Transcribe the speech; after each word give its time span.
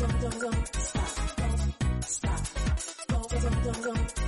Stop. 0.00 0.16
Stop. 2.02 2.46
Stop. 3.04 4.19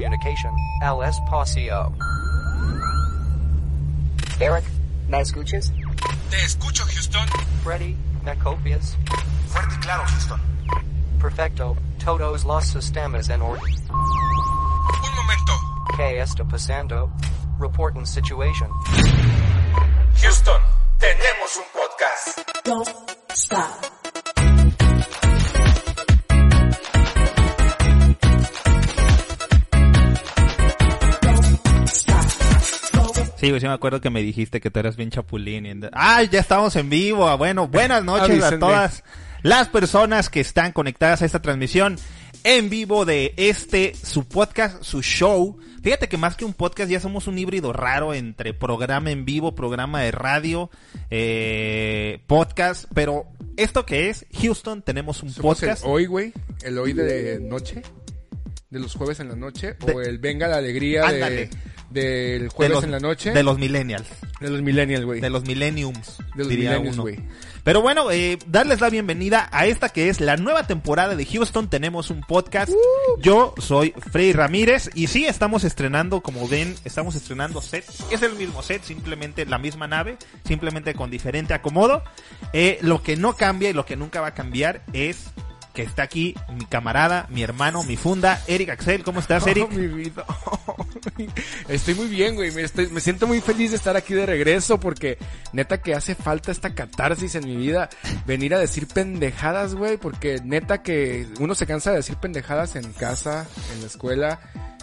Communication, 0.00 0.56
LS 0.80 1.20
Pasio. 1.28 1.92
Eric, 4.40 4.64
¿me 5.08 5.20
escuchas? 5.20 5.70
Te 6.30 6.42
escucho, 6.42 6.84
Houston. 6.86 7.28
Freddy, 7.62 7.94
¿me 8.24 8.34
copias? 8.38 8.96
Fuerte 9.48 9.74
y 9.74 9.78
claro, 9.80 10.04
Houston. 10.06 10.40
Perfecto, 11.20 11.76
todos 12.02 12.44
los 12.46 12.64
sistemas 12.64 13.28
en 13.28 13.42
orden. 13.42 13.62
Un 13.90 15.14
momento. 15.16 15.52
¿Qué 15.98 16.18
está 16.18 16.44
pasando? 16.44 17.12
Reporting 17.58 18.06
situation. 18.06 18.70
Houston, 20.18 20.62
tenemos 20.98 21.56
un 21.56 21.64
podcast. 21.74 22.99
Güey, 33.50 33.60
sí 33.60 33.66
me 33.66 33.72
acuerdo 33.72 34.00
que 34.00 34.10
me 34.10 34.22
dijiste 34.22 34.60
que 34.60 34.70
tú 34.70 34.78
eras 34.80 34.96
bien 34.96 35.10
chapulín. 35.10 35.66
y 35.66 35.70
anda- 35.70 35.90
¡Ay, 35.92 36.28
ya 36.30 36.40
estamos 36.40 36.74
en 36.76 36.88
vivo! 36.90 37.36
Bueno, 37.38 37.68
buenas 37.68 38.04
noches 38.04 38.42
a 38.42 38.58
todas 38.58 39.04
las 39.42 39.68
personas 39.68 40.28
que 40.30 40.40
están 40.40 40.72
conectadas 40.72 41.22
a 41.22 41.26
esta 41.26 41.40
transmisión 41.42 41.96
en 42.44 42.70
vivo 42.70 43.04
de 43.04 43.34
este, 43.36 43.94
su 43.94 44.26
podcast, 44.26 44.82
su 44.82 45.02
show. 45.02 45.58
Fíjate 45.82 46.08
que 46.08 46.16
más 46.18 46.36
que 46.36 46.44
un 46.44 46.52
podcast 46.54 46.90
ya 46.90 47.00
somos 47.00 47.26
un 47.26 47.38
híbrido 47.38 47.72
raro 47.72 48.12
entre 48.14 48.52
programa 48.54 49.10
en 49.10 49.24
vivo, 49.24 49.54
programa 49.54 50.00
de 50.02 50.10
radio, 50.10 50.70
eh, 51.10 52.20
podcast. 52.26 52.84
Pero, 52.94 53.26
¿esto 53.56 53.84
que 53.86 54.08
es? 54.10 54.26
Houston, 54.40 54.82
tenemos 54.82 55.22
un 55.22 55.30
Somos 55.30 55.58
podcast. 55.58 55.84
el 55.84 55.90
hoy, 55.90 56.06
güey. 56.06 56.32
El 56.62 56.78
hoy 56.78 56.92
de 56.92 57.40
noche. 57.40 57.82
De 58.70 58.78
los 58.78 58.94
jueves 58.94 59.18
en 59.18 59.28
la 59.28 59.34
noche. 59.34 59.74
De- 59.84 59.92
o 59.92 60.00
el 60.00 60.18
venga 60.18 60.46
la 60.46 60.58
alegría 60.58 61.04
Ándale. 61.08 61.50
de, 61.90 62.00
del 62.02 62.42
de 62.44 62.48
jueves 62.50 62.74
los- 62.76 62.84
en 62.84 62.92
la 62.92 63.00
noche. 63.00 63.32
De 63.32 63.42
los 63.42 63.58
millennials. 63.58 64.06
de 64.40 64.48
los 64.48 64.62
millennials, 64.62 65.04
güey. 65.04 65.20
De 65.20 65.28
los 65.28 65.42
millenniums. 65.44 66.18
De 66.36 66.44
los 66.44 66.48
diría 66.48 66.70
millennials, 66.70 66.96
güey. 66.98 67.18
Pero 67.64 67.82
bueno, 67.82 68.12
eh, 68.12 68.38
darles 68.46 68.80
la 68.80 68.88
bienvenida 68.88 69.48
a 69.50 69.66
esta 69.66 69.88
que 69.88 70.08
es 70.08 70.20
la 70.20 70.36
nueva 70.36 70.68
temporada 70.68 71.16
de 71.16 71.26
Houston. 71.26 71.68
Tenemos 71.68 72.10
un 72.10 72.20
podcast. 72.20 72.70
Yo 73.18 73.54
soy 73.58 73.92
Frey 74.12 74.32
Ramírez 74.32 74.88
y 74.94 75.08
sí, 75.08 75.26
estamos 75.26 75.64
estrenando, 75.64 76.20
como 76.20 76.46
ven, 76.46 76.76
estamos 76.84 77.16
estrenando 77.16 77.60
set. 77.60 77.84
Es 78.12 78.22
el 78.22 78.34
mismo 78.36 78.62
set, 78.62 78.84
simplemente 78.84 79.44
la 79.46 79.58
misma 79.58 79.88
nave, 79.88 80.16
simplemente 80.46 80.94
con 80.94 81.10
diferente 81.10 81.54
acomodo. 81.54 82.04
Eh, 82.52 82.78
lo 82.82 83.02
que 83.02 83.16
no 83.16 83.34
cambia 83.36 83.68
y 83.68 83.72
lo 83.72 83.84
que 83.84 83.96
nunca 83.96 84.20
va 84.20 84.28
a 84.28 84.34
cambiar 84.34 84.82
es 84.92 85.24
que 85.74 85.82
está 85.82 86.02
aquí 86.02 86.34
mi 86.56 86.64
camarada, 86.66 87.26
mi 87.30 87.42
hermano, 87.42 87.82
mi 87.84 87.96
funda, 87.96 88.42
Eric 88.46 88.70
Axel. 88.70 89.04
¿Cómo 89.04 89.20
estás, 89.20 89.46
Eric? 89.46 89.68
Oh, 89.70 89.74
mi 89.74 89.86
vida. 89.86 90.24
Estoy 91.68 91.94
muy 91.94 92.08
bien, 92.08 92.34
güey. 92.34 92.50
Me, 92.50 92.62
estoy- 92.62 92.88
me 92.88 93.00
siento 93.00 93.26
muy 93.26 93.40
feliz 93.40 93.70
de 93.70 93.76
estar 93.76 93.96
aquí 93.96 94.14
de 94.14 94.26
regreso 94.26 94.78
porque 94.80 95.18
neta 95.52 95.80
que 95.80 95.94
hace 95.94 96.14
falta 96.14 96.50
esta 96.52 96.74
catarsis 96.74 97.34
en 97.34 97.44
mi 97.44 97.56
vida. 97.56 97.88
Venir 98.26 98.54
a 98.54 98.58
decir 98.58 98.86
pendejadas, 98.86 99.74
güey. 99.74 99.96
Porque 99.96 100.40
neta 100.44 100.82
que 100.82 101.26
uno 101.38 101.54
se 101.54 101.66
cansa 101.66 101.90
de 101.90 101.96
decir 101.98 102.16
pendejadas 102.16 102.76
en 102.76 102.92
casa, 102.92 103.46
en 103.74 103.80
la 103.80 103.86
escuela, 103.86 104.40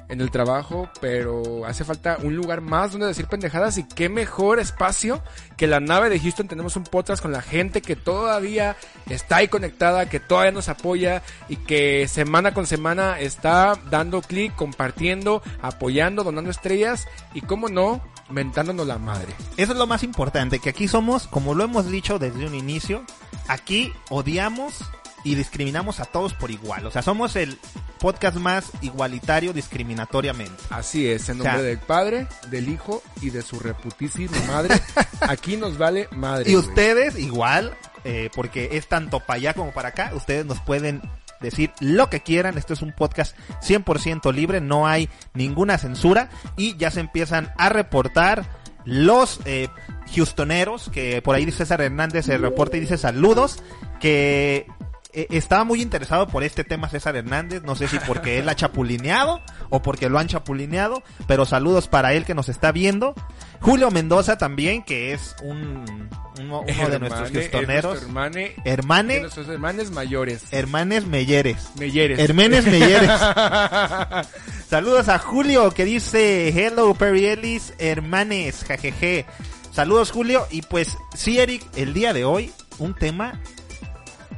en 0.10 0.22
el 0.22 0.32
trabajo. 0.32 0.90
Pero 1.02 1.66
hace 1.66 1.84
falta 1.84 2.18
un 2.22 2.36
lugar 2.36 2.62
más 2.62 2.92
donde 2.92 3.08
decir 3.08 3.28
pendejadas. 3.28 3.78
Y 3.78 3.84
qué 3.84 4.10
mejor 4.10 4.60
espacio 4.60 5.22
que 5.56 5.68
la 5.68 5.80
nave 5.80 6.10
de 6.10 6.20
Houston. 6.20 6.48
Tenemos 6.48 6.76
un 6.76 6.84
podcast 6.84 7.22
con 7.22 7.32
la 7.32 7.42
gente 7.42 7.82
que 7.82 7.96
todavía 7.96 8.76
está 9.10 9.38
ahí 9.38 9.48
conectada, 9.48 10.10
que 10.10 10.20
todavía 10.20 10.52
nos 10.52 10.70
apoya 10.70 11.22
y 11.50 11.58
que 11.58 12.08
semana 12.08 12.54
con 12.54 12.68
semana 12.68 13.20
está 13.20 13.80
dando 13.90 14.22
clic, 14.22 14.56
compartiendo, 14.56 15.42
apoyando, 15.62 16.24
donando 16.24 16.52
estrellas 16.52 17.08
y, 17.34 17.42
como 17.42 17.70
no, 17.70 18.02
mentándonos 18.30 18.88
la 18.88 18.98
madre. 18.98 19.34
Eso 19.58 19.74
es 19.74 19.78
lo 19.78 19.88
más 19.88 20.04
importante, 20.04 20.60
que 20.60 20.70
aquí 20.70 20.88
somos, 20.88 21.28
como 21.28 21.54
lo 21.54 21.64
hemos 21.64 21.90
dicho 21.90 22.20
desde 22.20 22.46
un 22.46 22.56
inicio, 22.56 23.04
aquí 23.48 23.94
odiamos 24.10 24.80
y 25.24 25.36
discriminamos 25.36 26.00
a 26.00 26.06
todos 26.06 26.34
por 26.34 26.52
igual. 26.52 26.86
O 26.86 26.92
sea, 26.92 27.02
somos 27.02 27.36
el 27.36 27.58
podcast 27.98 28.38
más 28.38 28.72
igualitario 28.82 29.54
discriminatoriamente. 29.54 30.64
Así 30.70 31.08
es, 31.08 31.30
en 31.30 31.40
O 31.40 31.44
sea, 31.44 31.54
nombre 31.54 31.70
del 31.70 31.80
Padre, 31.80 32.28
del 32.50 32.70
Hijo 32.70 33.04
y 33.22 33.30
de 33.30 33.42
su 33.42 33.60
reputísima 33.60 34.38
madre. 34.48 34.76
aquí 35.22 35.58
nos 35.58 35.78
vale 35.78 36.08
madre. 36.12 36.50
Y 36.50 36.56
güey. 36.56 36.68
ustedes 36.68 37.18
igual, 37.18 37.76
eh, 38.04 38.30
porque 38.36 38.70
es 38.74 38.88
tanto 38.88 39.20
para 39.20 39.38
allá 39.38 39.54
como 39.54 39.72
para 39.72 39.90
acá, 39.90 40.12
ustedes 40.14 40.46
nos 40.46 40.60
pueden 40.62 41.02
decir 41.42 41.72
lo 41.80 42.10
que 42.10 42.22
quieran. 42.22 42.58
Esto 42.58 42.74
es 42.74 42.82
un 42.82 42.92
podcast 42.92 43.38
100% 43.62 44.34
libre, 44.34 44.62
no 44.62 44.88
hay 44.88 45.10
ninguna 45.34 45.78
censura 45.78 46.30
y 46.56 46.76
ya 46.78 46.92
se 46.92 47.00
empiezan 47.00 47.52
a 47.58 47.70
reportar 47.70 48.46
los 48.86 49.42
eh, 49.46 49.68
Houstoneros, 50.16 50.90
que 50.90 51.22
por 51.22 51.36
ahí 51.36 51.46
dice 51.46 51.60
César 51.60 51.82
Hernández 51.82 52.26
se 52.26 52.38
reporta 52.38 52.78
y 52.78 52.80
dice 52.80 52.98
saludos, 52.98 53.62
que 54.00 54.66
eh, 55.14 55.28
estaba 55.32 55.64
muy 55.64 55.82
interesado 55.82 56.28
por 56.28 56.44
este 56.44 56.64
tema 56.64 56.90
César 56.90 57.16
Hernández, 57.16 57.64
no 57.64 57.76
sé 57.76 57.88
si 57.88 58.00
porque 58.00 58.40
él 58.40 58.50
ha 58.50 58.56
chapulineado 58.56 59.42
o 59.70 59.82
porque 59.82 60.10
lo 60.10 60.20
han 60.20 60.28
chapulineado, 60.28 61.04
pero 61.28 61.46
saludos 61.46 61.88
para 61.88 62.14
él 62.14 62.26
que 62.26 62.34
nos 62.34 62.50
está 62.50 62.72
viendo. 62.72 63.14
Julio 63.62 63.90
Mendoza 63.92 64.38
también, 64.38 64.84
que 64.84 65.14
es 65.14 65.36
un, 65.42 66.10
uno, 66.40 66.62
uno 66.62 66.90
de 66.90 67.00
nuestros 67.00 67.30
Hermane, 67.30 67.40
es 67.40 67.52
Houstoneros. 67.52 67.84
nuestro 67.92 68.08
hermane, 68.08 68.40
de 68.64 68.72
Hermane, 68.72 69.20
nuestros 69.22 69.50
hermanes 69.50 69.92
mayores. 69.92 70.44
hermanes 70.52 71.06
Melleres. 71.08 71.70
Melleres. 71.80 72.20
Hermenes 72.20 72.66
Melleres. 72.66 73.10
Saludos 74.70 75.10
a 75.10 75.18
Julio 75.20 75.72
que 75.72 75.86
dice 75.86 76.50
Hello 76.50 76.94
Perry 76.94 77.26
Ellis, 77.28 77.74
hermanes, 77.80 78.64
jajeje. 78.68 79.26
Saludos 79.72 80.12
Julio 80.12 80.46
y 80.52 80.62
pues 80.64 80.98
sí 81.16 81.40
Eric, 81.40 81.64
el 81.76 81.94
día 81.94 82.12
de 82.14 82.26
hoy 82.26 82.52
un 82.80 82.94
tema 82.96 83.40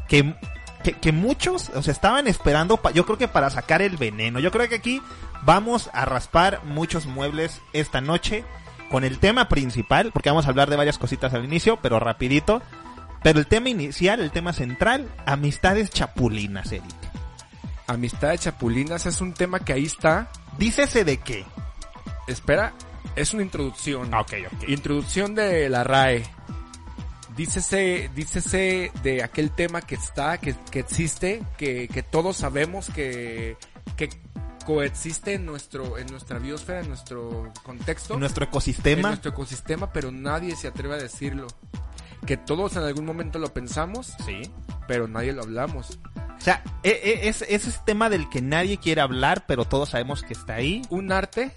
que, 0.07 0.35
que, 0.83 0.93
que 0.93 1.11
muchos, 1.11 1.69
o 1.69 1.81
sea, 1.83 1.91
estaban 1.91 2.27
esperando, 2.27 2.77
pa- 2.77 2.91
yo 2.91 3.05
creo 3.05 3.17
que 3.17 3.27
para 3.27 3.49
sacar 3.49 3.81
el 3.81 3.97
veneno. 3.97 4.39
Yo 4.39 4.51
creo 4.51 4.67
que 4.69 4.75
aquí 4.75 5.01
vamos 5.43 5.89
a 5.93 6.05
raspar 6.05 6.61
muchos 6.65 7.05
muebles 7.05 7.61
esta 7.73 8.01
noche 8.01 8.43
con 8.89 9.03
el 9.03 9.19
tema 9.19 9.49
principal, 9.49 10.11
porque 10.11 10.29
vamos 10.29 10.45
a 10.45 10.49
hablar 10.49 10.69
de 10.69 10.75
varias 10.75 10.97
cositas 10.97 11.33
al 11.33 11.45
inicio, 11.45 11.77
pero 11.81 11.99
rapidito. 11.99 12.61
Pero 13.21 13.39
el 13.39 13.47
tema 13.47 13.69
inicial, 13.69 14.21
el 14.21 14.31
tema 14.31 14.53
central, 14.53 15.09
amistades 15.25 15.89
chapulinas, 15.91 16.71
Eric. 16.71 16.85
Amistad 17.87 18.29
de 18.29 18.37
chapulinas 18.37 19.05
es 19.05 19.19
un 19.19 19.33
tema 19.33 19.59
que 19.59 19.73
ahí 19.73 19.85
está. 19.85 20.29
Dícese 20.57 21.03
de 21.03 21.17
qué. 21.17 21.43
Espera, 22.27 22.73
es 23.15 23.33
una 23.33 23.43
introducción. 23.43 24.13
Ok, 24.13 24.33
ok. 24.53 24.69
Introducción 24.69 25.35
de 25.35 25.67
la 25.69 25.83
RAE. 25.83 26.23
Dícese, 27.39 28.11
dícese 28.13 28.91
de 29.01 29.23
aquel 29.23 29.51
tema 29.51 29.79
que 29.79 29.95
está, 29.95 30.37
que, 30.39 30.53
que 30.71 30.79
existe, 30.79 31.41
que, 31.57 31.87
que 31.87 32.03
todos 32.03 32.35
sabemos 32.35 32.89
que, 32.89 33.55
que 33.95 34.09
coexiste 34.65 35.35
en 35.35 35.45
nuestro, 35.45 35.97
en 35.97 36.07
nuestra 36.07 36.37
biosfera, 36.37 36.81
en 36.81 36.89
nuestro 36.89 37.49
contexto, 37.63 38.15
En 38.15 38.19
nuestro 38.19 38.43
en 38.43 38.49
ecosistema. 38.49 39.07
nuestro 39.07 39.31
ecosistema, 39.31 39.93
pero 39.93 40.11
nadie 40.11 40.53
se 40.57 40.67
atreve 40.67 40.95
a 40.95 40.97
decirlo. 40.97 41.47
Que 42.25 42.35
todos 42.35 42.75
en 42.75 42.83
algún 42.83 43.05
momento 43.05 43.39
lo 43.39 43.53
pensamos, 43.53 44.15
Sí. 44.25 44.41
pero 44.85 45.07
nadie 45.07 45.31
lo 45.31 45.41
hablamos. 45.43 45.97
O 46.37 46.41
sea, 46.41 46.61
e- 46.83 46.89
e- 46.89 47.29
es, 47.29 47.41
es 47.43 47.65
ese 47.67 47.79
tema 47.85 48.09
del 48.09 48.27
que 48.29 48.41
nadie 48.41 48.79
quiere 48.79 48.99
hablar, 48.99 49.45
pero 49.47 49.63
todos 49.63 49.87
sabemos 49.91 50.23
que 50.23 50.33
está 50.33 50.55
ahí. 50.55 50.81
Un 50.89 51.13
arte 51.13 51.53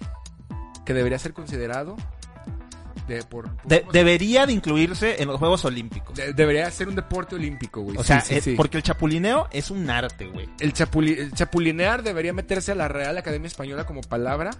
que 0.85 0.93
debería 0.93 1.19
ser 1.19 1.33
considerado 1.33 1.97
De, 3.07 3.21
por, 3.23 3.49
De- 3.65 3.85
debería 3.91 4.45
de 4.45 4.53
incluirse 4.53 5.21
en 5.21 5.27
los 5.27 5.37
Juegos 5.37 5.65
Olímpicos. 5.65 6.15
de- 6.15 6.31
debería 6.33 6.69
ser 6.71 6.87
un 6.87 6.95
deporte 6.95 7.35
olímpico, 7.35 7.81
güey. 7.81 7.97
o 7.97 8.03
sea, 8.03 8.21
sí, 8.21 8.35
eh, 8.35 8.41
sí. 8.41 8.53
porque 8.55 8.77
el 8.77 8.83
chapulineo 8.83 9.47
es 9.51 9.69
un 9.71 9.89
arte, 9.89 10.25
güey. 10.27 10.47
El, 10.59 10.73
chapuli- 10.73 11.17
el 11.17 11.33
chapulinear 11.33 12.01
debería 12.03 12.31
meterse 12.33 12.71
a 12.71 12.75
la 12.75 12.87
Real 12.87 13.17
Academia 13.17 13.47
Española 13.47 13.85
como 13.85 13.99
palabra 14.01 14.51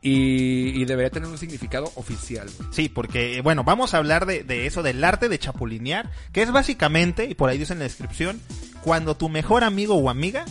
y, 0.00 0.80
y 0.80 0.84
debería 0.84 1.10
tener 1.10 1.28
un 1.28 1.38
significado 1.38 1.90
oficial. 1.96 2.48
güey. 2.58 2.68
Sí, 2.72 2.88
porque, 2.88 3.40
bueno, 3.42 3.64
vamos 3.64 3.94
a 3.94 3.98
hablar 3.98 4.26
de, 4.26 4.42
de 4.44 4.66
eso, 4.66 4.82
del 4.82 5.02
arte 5.02 5.28
de 5.28 5.38
chapulinear, 5.38 6.10
que 6.32 6.42
es 6.42 6.50
básicamente, 6.52 7.24
y 7.26 7.34
por 7.34 7.50
ahí 7.50 7.58
dice 7.58 7.72
en 7.72 7.78
la 7.80 7.84
descripción, 7.84 8.40
cuando 8.82 9.16
tu 9.16 9.28
mejor 9.28 9.62
amigo 9.64 9.94
o 9.96 10.10
amiga 10.10 10.44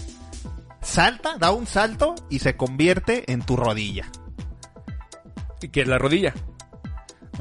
salta, 0.81 1.35
da 1.37 1.51
un 1.51 1.67
salto 1.67 2.15
y 2.29 2.39
se 2.39 2.55
convierte 2.55 3.31
en 3.31 3.41
tu 3.43 3.55
rodilla. 3.57 4.09
Y 5.61 5.67
que 5.67 5.81
es 5.81 5.87
la 5.87 5.97
rodilla. 5.99 6.33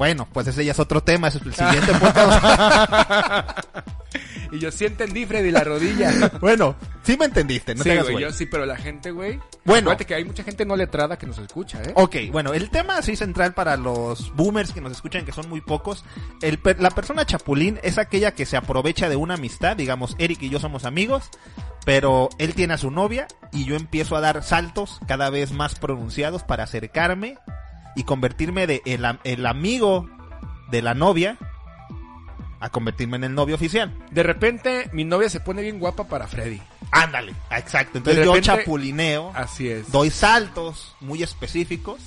Bueno, 0.01 0.27
pues 0.33 0.47
ese 0.47 0.65
ya 0.65 0.71
es 0.71 0.79
otro 0.79 1.03
tema, 1.03 1.27
ese 1.27 1.37
es 1.37 1.45
el 1.45 1.53
siguiente 1.53 1.93
podcast. 1.93 3.59
Y 4.51 4.57
yo 4.57 4.71
sí 4.71 4.85
entendí, 4.85 5.27
Freddy, 5.27 5.51
la 5.51 5.63
rodilla. 5.63 6.11
bueno, 6.41 6.75
sí 7.03 7.15
me 7.17 7.25
entendiste, 7.25 7.75
no 7.75 7.83
sí, 7.83 7.89
te 7.89 7.91
hagas 7.91 8.05
güey, 8.05 8.15
güey. 8.15 8.25
yo 8.25 8.31
sí, 8.31 8.47
pero 8.47 8.65
la 8.65 8.77
gente, 8.77 9.11
güey. 9.11 9.39
Bueno. 9.63 9.91
Acuérdate 9.91 10.05
que 10.05 10.15
hay 10.15 10.25
mucha 10.25 10.43
gente 10.43 10.65
no 10.65 10.75
letrada 10.75 11.19
que 11.19 11.27
nos 11.27 11.37
escucha, 11.37 11.83
¿eh? 11.83 11.91
Ok, 11.93 12.15
bueno, 12.31 12.51
el 12.53 12.71
tema 12.71 12.97
así 12.97 13.15
central 13.15 13.53
para 13.53 13.77
los 13.77 14.35
boomers 14.35 14.71
que 14.71 14.81
nos 14.81 14.91
escuchan, 14.91 15.23
que 15.23 15.33
son 15.33 15.47
muy 15.47 15.61
pocos, 15.61 16.03
el 16.41 16.59
la 16.79 16.89
persona 16.89 17.23
chapulín 17.23 17.79
es 17.83 17.99
aquella 17.99 18.31
que 18.31 18.47
se 18.47 18.57
aprovecha 18.57 19.07
de 19.07 19.17
una 19.17 19.35
amistad, 19.35 19.77
digamos, 19.77 20.15
Eric 20.17 20.41
y 20.41 20.49
yo 20.49 20.59
somos 20.59 20.85
amigos, 20.85 21.29
pero 21.85 22.29
él 22.39 22.55
tiene 22.55 22.73
a 22.73 22.79
su 22.79 22.89
novia 22.89 23.27
y 23.51 23.65
yo 23.65 23.75
empiezo 23.75 24.15
a 24.15 24.21
dar 24.21 24.41
saltos 24.41 24.99
cada 25.07 25.29
vez 25.29 25.51
más 25.51 25.75
pronunciados 25.75 26.41
para 26.41 26.63
acercarme 26.63 27.37
y 27.95 28.03
convertirme 28.03 28.67
de 28.67 28.81
el, 28.85 29.05
el 29.23 29.45
amigo 29.45 30.09
de 30.69 30.81
la 30.81 30.93
novia 30.93 31.37
a 32.59 32.69
convertirme 32.69 33.17
en 33.17 33.23
el 33.23 33.33
novio 33.33 33.55
oficial. 33.55 33.93
De 34.11 34.23
repente, 34.23 34.89
mi 34.93 35.03
novia 35.03 35.29
se 35.29 35.39
pone 35.39 35.61
bien 35.63 35.79
guapa 35.79 36.03
para 36.05 36.27
Freddy. 36.27 36.61
Ándale, 36.91 37.33
exacto. 37.49 37.97
Entonces 37.97 38.23
yo 38.23 38.39
chapulineo, 38.39 39.31
Así 39.33 39.69
es. 39.69 39.91
doy 39.91 40.11
saltos 40.11 40.95
muy 40.99 41.23
específicos, 41.23 41.99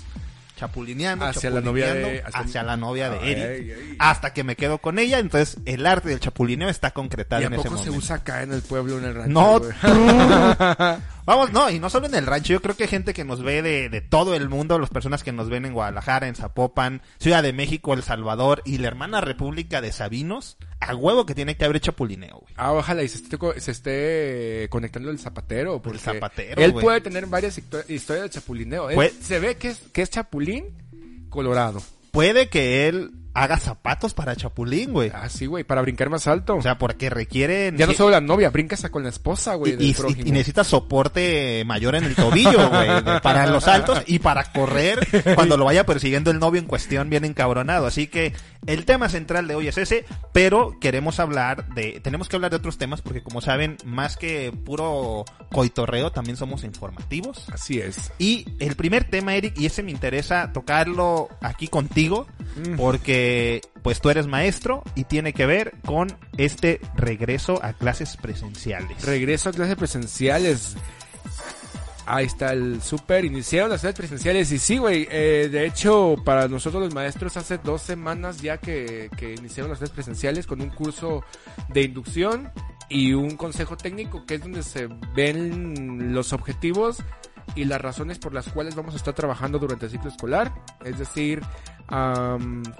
chapulineando, 0.56 1.24
Hacia 1.26 1.50
la 1.50 1.60
novia 1.60 1.92
de- 1.94 2.22
hacia- 2.24 2.40
hacia, 2.40 2.62
la 2.62 2.76
novia 2.76 3.10
de 3.10 3.18
Ay, 3.18 3.30
Eric, 3.32 3.76
ay. 3.90 3.96
hasta 3.98 4.32
que 4.32 4.44
me 4.44 4.54
quedo 4.56 4.78
con 4.78 4.98
ella. 4.98 5.18
Entonces 5.18 5.58
el 5.66 5.84
arte 5.86 6.08
del 6.08 6.20
chapulineo 6.20 6.68
está 6.68 6.92
concretado 6.92 7.42
¿Y 7.42 7.44
a 7.44 7.48
en 7.48 7.54
ese 7.54 7.62
poco 7.64 7.76
se 7.78 7.86
momento. 7.86 7.98
usa 8.04 8.16
acá 8.16 8.42
en 8.42 8.52
el 8.52 8.62
pueblo, 8.62 8.98
en 8.98 9.04
el 9.04 9.14
rancho? 9.14 9.30
No? 9.32 9.60
Vamos, 11.26 11.52
no, 11.52 11.70
y 11.70 11.78
no 11.80 11.88
solo 11.88 12.06
en 12.06 12.14
el 12.14 12.26
rancho, 12.26 12.52
yo 12.52 12.60
creo 12.60 12.76
que 12.76 12.82
hay 12.84 12.88
gente 12.90 13.14
que 13.14 13.24
nos 13.24 13.42
ve 13.42 13.62
de, 13.62 13.88
de 13.88 14.00
todo 14.02 14.34
el 14.34 14.50
mundo, 14.50 14.78
las 14.78 14.90
personas 14.90 15.22
que 15.22 15.32
nos 15.32 15.48
ven 15.48 15.64
en 15.64 15.72
Guadalajara, 15.72 16.28
en 16.28 16.34
Zapopan, 16.34 17.00
Ciudad 17.18 17.42
de 17.42 17.54
México, 17.54 17.94
El 17.94 18.02
Salvador 18.02 18.60
y 18.66 18.76
la 18.76 18.88
hermana 18.88 19.22
República 19.22 19.80
de 19.80 19.90
Sabinos, 19.90 20.58
a 20.88 20.94
huevo 20.94 21.26
que 21.26 21.34
tiene 21.34 21.56
que 21.56 21.64
haber 21.64 21.81
chapulineo, 21.81 22.38
güey. 22.40 22.54
Ah, 22.56 22.72
ojalá 22.72 23.02
y 23.02 23.08
se 23.08 23.19
esté, 23.19 23.38
co- 23.38 23.54
se 23.58 23.70
esté 23.70 24.69
conectando 24.70 25.10
el 25.10 25.19
zapatero. 25.19 25.81
Porque 25.82 25.98
zapatero, 25.98 26.60
Él 26.62 26.72
güey. 26.72 26.82
puede 26.84 27.00
tener 27.00 27.26
varias 27.26 27.58
histo- 27.58 27.84
historias 27.88 28.25
de 28.25 28.31
chapulineo. 28.31 28.90
Él 28.90 29.12
se 29.20 29.38
ve 29.40 29.56
que 29.56 29.69
es, 29.69 29.78
que 29.92 30.02
es 30.02 30.10
chapulín 30.10 30.64
colorado. 31.28 31.82
Puede 32.10 32.48
que 32.48 32.86
él 32.88 33.10
haga 33.36 33.58
zapatos 33.58 34.14
para 34.14 34.36
chapulín, 34.36 34.92
güey. 34.92 35.10
Ah, 35.12 35.28
sí, 35.28 35.46
güey, 35.46 35.64
para 35.64 35.82
brincar 35.82 36.08
más 36.08 36.28
alto. 36.28 36.54
O 36.54 36.62
sea, 36.62 36.78
porque 36.78 37.10
requieren... 37.10 37.76
ya 37.76 37.88
no 37.88 37.92
solo 37.92 38.10
la 38.10 38.20
novia, 38.20 38.50
brinca 38.50 38.76
hasta 38.76 38.90
con 38.90 39.02
la 39.02 39.08
esposa, 39.08 39.56
güey, 39.56 39.72
y, 39.72 39.92
del 39.92 40.16
y- 40.16 40.28
y 40.28 40.30
necesita 40.30 40.62
soporte 40.62 41.64
mayor 41.66 41.96
en 41.96 42.04
el 42.04 42.14
tobillo, 42.14 42.69
güey, 42.70 42.88
para 43.20 43.46
los 43.48 43.64
saltos 43.64 44.00
y 44.06 44.20
para 44.20 44.44
correr 44.52 45.00
cuando 45.34 45.56
lo 45.56 45.64
vaya 45.64 45.84
persiguiendo 45.84 46.30
el 46.30 46.38
novio 46.38 46.60
en 46.60 46.66
cuestión 46.69 47.10
bien 47.10 47.25
encabronado. 47.25 47.87
Así 47.87 48.06
que 48.06 48.32
el 48.66 48.84
tema 48.84 49.08
central 49.08 49.46
de 49.49 49.55
hoy 49.55 49.69
es 49.69 49.78
ese, 49.78 50.05
pero 50.32 50.78
queremos 50.81 51.20
hablar 51.20 51.69
de, 51.75 52.00
tenemos 52.00 52.28
que 52.28 52.37
hablar 52.37 52.50
de 52.50 52.56
otros 52.56 52.78
temas 52.78 53.02
porque 53.02 53.22
como 53.22 53.40
saben, 53.40 53.76
más 53.84 54.16
que 54.16 54.52
puro 54.64 55.25
coitorreo, 55.50 56.12
también 56.12 56.37
somos 56.37 56.64
informativos. 56.64 57.49
Así 57.52 57.78
es. 57.78 58.12
Y 58.19 58.46
el 58.58 58.76
primer 58.76 59.05
tema, 59.05 59.34
Eric, 59.34 59.58
y 59.58 59.66
ese 59.66 59.82
me 59.82 59.90
interesa 59.90 60.52
tocarlo 60.52 61.28
aquí 61.40 61.69
contigo, 61.69 62.26
Mm. 62.56 62.76
porque 62.76 63.61
pues 63.82 64.00
tú 64.00 64.11
eres 64.11 64.26
maestro 64.26 64.82
y 64.94 65.05
tiene 65.05 65.32
que 65.32 65.46
ver 65.46 65.75
con 65.84 66.16
este 66.37 66.81
regreso 66.94 67.58
a 67.62 67.72
clases 67.72 68.16
presenciales. 68.16 69.02
Regreso 69.05 69.50
a 69.50 69.52
clases 69.52 69.76
presenciales. 69.76 70.76
Ahí 72.06 72.26
está 72.26 72.52
el 72.52 72.82
super. 72.82 73.24
Iniciaron 73.24 73.70
las 73.70 73.80
clases 73.80 73.96
presenciales. 73.96 74.52
Y 74.52 74.58
sí, 74.58 74.78
güey. 74.78 75.08
eh, 75.10 75.48
de 75.50 75.66
hecho, 75.66 76.16
para 76.24 76.48
nosotros 76.48 76.82
los 76.82 76.94
maestros, 76.94 77.36
hace 77.36 77.58
dos 77.58 77.82
semanas 77.82 78.40
ya 78.42 78.58
que, 78.58 79.10
que 79.16 79.34
iniciaron 79.34 79.70
las 79.70 79.78
clases 79.78 79.94
presenciales 79.94 80.46
con 80.46 80.60
un 80.60 80.70
curso 80.70 81.24
de 81.68 81.82
inducción 81.82 82.50
y 82.88 83.14
un 83.14 83.36
consejo 83.36 83.76
técnico, 83.76 84.26
que 84.26 84.34
es 84.34 84.40
donde 84.42 84.62
se 84.62 84.88
ven 85.14 86.14
los 86.14 86.32
objetivos 86.32 86.98
y 87.55 87.64
las 87.64 87.81
razones 87.81 88.19
por 88.19 88.32
las 88.32 88.49
cuales 88.49 88.75
vamos 88.75 88.94
a 88.94 88.96
estar 88.96 89.14
trabajando 89.14 89.58
durante 89.58 89.87
el 89.87 89.93
ciclo 89.93 90.11
escolar. 90.11 90.52
Es 90.85 90.99
decir, 90.99 91.43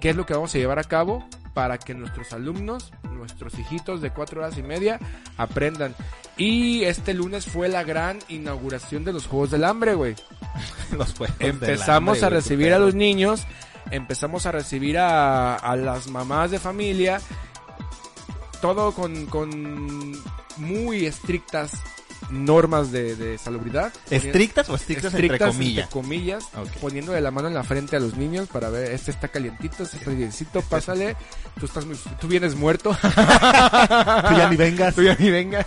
qué 0.01 0.11
es 0.11 0.17
lo 0.17 0.27
que 0.27 0.35
vamos 0.35 0.55
a 0.55 0.59
llevar 0.59 0.79
a 0.79 0.85
cabo 0.85 1.27
para 1.53 1.79
que 1.79 1.95
nuestros 1.95 2.33
alumnos, 2.33 2.93
nuestros 3.13 3.59
hijitos 3.59 4.01
de 4.01 4.11
cuatro 4.11 4.41
horas 4.41 4.59
y 4.59 4.63
media, 4.63 4.99
aprendan. 5.37 5.95
Y 6.37 6.83
este 6.85 7.15
lunes 7.15 7.47
fue 7.47 7.69
la 7.69 7.85
gran 7.85 8.19
inauguración 8.29 9.05
de 9.05 9.13
los 9.13 9.27
Juegos 9.27 9.53
del 9.53 9.65
Hambre, 9.65 9.95
güey. 9.95 10.17
Los 10.97 11.15
juegos 11.15 11.39
del 11.39 11.51
Empezamos 11.51 12.23
hambre, 12.23 12.27
a 12.27 12.41
recibir 12.41 12.73
a 12.73 12.79
los 12.79 12.95
niños, 12.95 13.45
empezamos 13.91 14.47
a 14.47 14.53
recibir 14.53 14.99
a, 14.99 15.57
a 15.57 15.75
las 15.75 16.07
mamás 16.09 16.53
de 16.53 16.61
familia, 16.61 17.21
todo 18.61 18.93
con, 18.93 19.27
con 19.27 20.13
muy 20.59 21.07
estrictas 21.07 21.73
normas 22.31 22.91
de, 22.93 23.17
de 23.17 23.39
salubridad. 23.39 23.93
¿Estrictas 24.11 24.69
o 24.71 24.75
estrictas, 24.75 25.15
entre 25.15 25.39
comillas? 25.39 25.89
comillas, 25.89 26.45
Ok. 26.57 26.69
poniéndole 26.81 27.21
la 27.21 27.31
mano 27.31 27.49
en 27.49 27.55
la 27.55 27.63
frente 27.63 27.97
a 27.97 28.01
los 28.01 28.17
niños 28.17 28.49
para 28.49 28.71
ver, 28.71 28.93
este 28.93 29.11
está 29.11 29.29
calientito, 29.29 29.83
este 29.83 29.97
está 29.99 30.11
calientito, 30.11 30.63
pásale, 30.69 31.17
tú 31.59 31.67
estás 31.67 31.85
muy, 31.87 31.97
tú 32.21 32.29
vienes 32.29 32.55
muerto. 32.55 32.97
Tú 33.05 34.35
ya 34.37 34.49
ni 34.51 34.57
vengas. 34.57 34.95
Tú 34.95 35.03
ya 35.03 35.17
ni 35.19 35.31
vengas, 35.31 35.67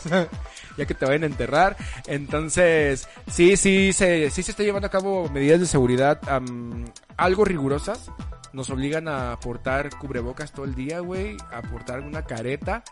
ya 0.78 0.86
que 0.86 0.94
te 0.94 1.06
vayan 1.06 1.24
a 1.24 1.28
enterrar. 1.28 1.78
Entonces, 2.08 3.08
sí, 3.32 3.58
sí, 3.58 3.94
se, 3.94 4.30
sí 4.30 4.44
se 4.44 4.52
está 4.52 4.64
llevando 4.64 4.88
a 4.88 4.92
cabo 4.92 5.30
medidas 5.30 5.60
de 5.60 5.66
seguridad 5.66 6.20
am, 6.30 6.86
algo 7.18 7.46
rigurosas. 7.46 8.10
Nos 8.58 8.72
obligan 8.72 9.08
a 9.08 9.40
portar 9.40 9.88
cubrebocas 10.00 10.52
todo 10.52 10.66
el 10.66 10.74
día, 10.74 11.00
güey, 11.00 11.38
a 11.54 11.62
portar 11.62 12.00
una 12.00 12.24
careta. 12.24 12.84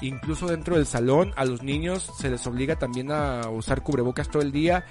Incluso 0.00 0.46
dentro 0.46 0.76
del 0.76 0.86
salón, 0.86 1.34
a 1.36 1.44
los 1.44 1.62
niños 1.62 2.10
se 2.18 2.30
les 2.30 2.46
obliga 2.46 2.76
también 2.76 3.12
a 3.12 3.46
usar 3.50 3.82
cubrebocas 3.82 4.30
todo 4.30 4.40
el 4.40 4.50
día. 4.50 4.86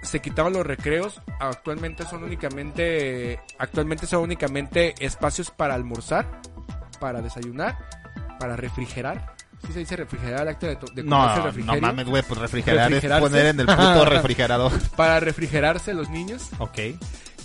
Se 0.00 0.22
quitaban 0.22 0.54
los 0.54 0.64
recreos, 0.66 1.20
actualmente 1.38 2.06
son 2.06 2.24
únicamente, 2.24 3.38
actualmente 3.58 4.06
son 4.06 4.22
únicamente 4.22 4.94
espacios 5.00 5.50
para 5.50 5.74
almorzar, 5.74 6.40
para 6.98 7.20
desayunar, 7.20 7.76
para 8.40 8.56
refrigerar. 8.56 9.36
¿Sí 9.66 9.72
se 9.74 9.80
dice 9.80 9.96
refrigerar 9.96 10.48
acto 10.48 10.66
de, 10.66 10.78
de 10.94 11.02
No, 11.02 11.52
no 11.52 11.76
mames, 11.78 12.06
güey, 12.06 12.22
pues 12.22 12.40
refrigerar 12.40 12.90
es 12.90 13.04
poner 13.04 13.46
en 13.46 13.60
el 13.60 13.66
puto 13.66 14.04
refrigerador. 14.06 14.72
Para 14.96 15.20
refrigerarse 15.20 15.92
los 15.92 16.08
niños. 16.08 16.48
ok. 16.58 16.78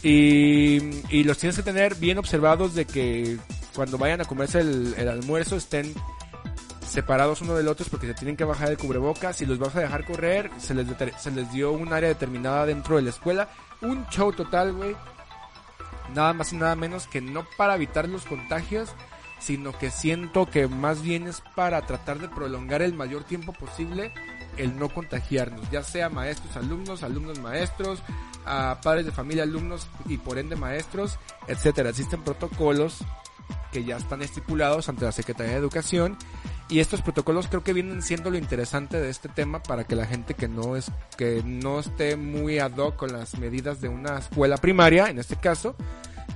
Y, 0.03 0.79
y 1.09 1.23
los 1.23 1.37
tienes 1.37 1.55
que 1.55 1.63
tener 1.63 1.95
bien 1.95 2.17
observados 2.17 2.73
de 2.73 2.85
que 2.85 3.37
cuando 3.75 3.97
vayan 3.97 4.21
a 4.21 4.25
comerse 4.25 4.59
el, 4.59 4.95
el 4.97 5.07
almuerzo 5.07 5.55
estén 5.55 5.93
separados 6.91 7.41
uno 7.41 7.55
del 7.55 7.69
otro 7.69 7.85
porque 7.89 8.07
se 8.07 8.13
tienen 8.13 8.35
que 8.35 8.43
bajar 8.43 8.69
el 8.69 8.77
cubrebocas. 8.77 9.37
Si 9.37 9.45
los 9.45 9.59
vas 9.59 9.75
a 9.75 9.79
dejar 9.79 10.05
correr, 10.05 10.51
se 10.59 10.73
les, 10.73 10.87
se 11.19 11.31
les 11.31 11.51
dio 11.53 11.71
un 11.71 11.93
área 11.93 12.09
determinada 12.09 12.65
dentro 12.65 12.97
de 12.97 13.03
la 13.03 13.11
escuela. 13.11 13.49
Un 13.81 14.05
show 14.09 14.33
total, 14.33 14.73
güey. 14.73 14.95
Nada 16.13 16.33
más 16.33 16.51
y 16.51 16.57
nada 16.57 16.75
menos 16.75 17.07
que 17.07 17.21
no 17.21 17.45
para 17.57 17.75
evitar 17.75 18.09
los 18.09 18.25
contagios, 18.25 18.89
sino 19.39 19.71
que 19.71 19.89
siento 19.89 20.47
que 20.47 20.67
más 20.67 21.01
bien 21.01 21.27
es 21.27 21.41
para 21.55 21.81
tratar 21.85 22.19
de 22.19 22.27
prolongar 22.27 22.81
el 22.81 22.93
mayor 22.93 23.23
tiempo 23.23 23.53
posible 23.53 24.11
el 24.57 24.77
no 24.77 24.89
contagiarnos, 24.89 25.69
ya 25.71 25.81
sea 25.81 26.09
maestros, 26.09 26.55
alumnos, 26.57 27.03
alumnos, 27.03 27.39
maestros, 27.39 28.03
a 28.45 28.79
padres 28.81 29.05
de 29.05 29.11
familia, 29.11 29.43
alumnos 29.43 29.87
y 30.07 30.17
por 30.17 30.37
ende 30.37 30.55
maestros, 30.55 31.17
etcétera. 31.47 31.89
Existen 31.89 32.21
protocolos 32.23 32.99
que 33.71 33.83
ya 33.83 33.97
están 33.97 34.21
estipulados 34.21 34.89
ante 34.89 35.05
la 35.05 35.11
Secretaría 35.11 35.53
de 35.53 35.59
Educación 35.59 36.17
y 36.69 36.79
estos 36.79 37.01
protocolos 37.01 37.47
creo 37.47 37.63
que 37.63 37.73
vienen 37.73 38.01
siendo 38.01 38.29
lo 38.29 38.37
interesante 38.37 38.99
de 38.99 39.09
este 39.09 39.27
tema 39.29 39.61
para 39.63 39.83
que 39.85 39.95
la 39.95 40.05
gente 40.05 40.33
que 40.33 40.47
no 40.47 40.75
es 40.75 40.91
que 41.17 41.41
no 41.45 41.79
esté 41.79 42.15
muy 42.15 42.59
ad 42.59 42.77
hoc 42.77 42.95
con 42.95 43.11
las 43.13 43.37
medidas 43.37 43.81
de 43.81 43.89
una 43.89 44.19
escuela 44.19 44.57
primaria, 44.57 45.09
en 45.09 45.19
este 45.19 45.35
caso, 45.37 45.75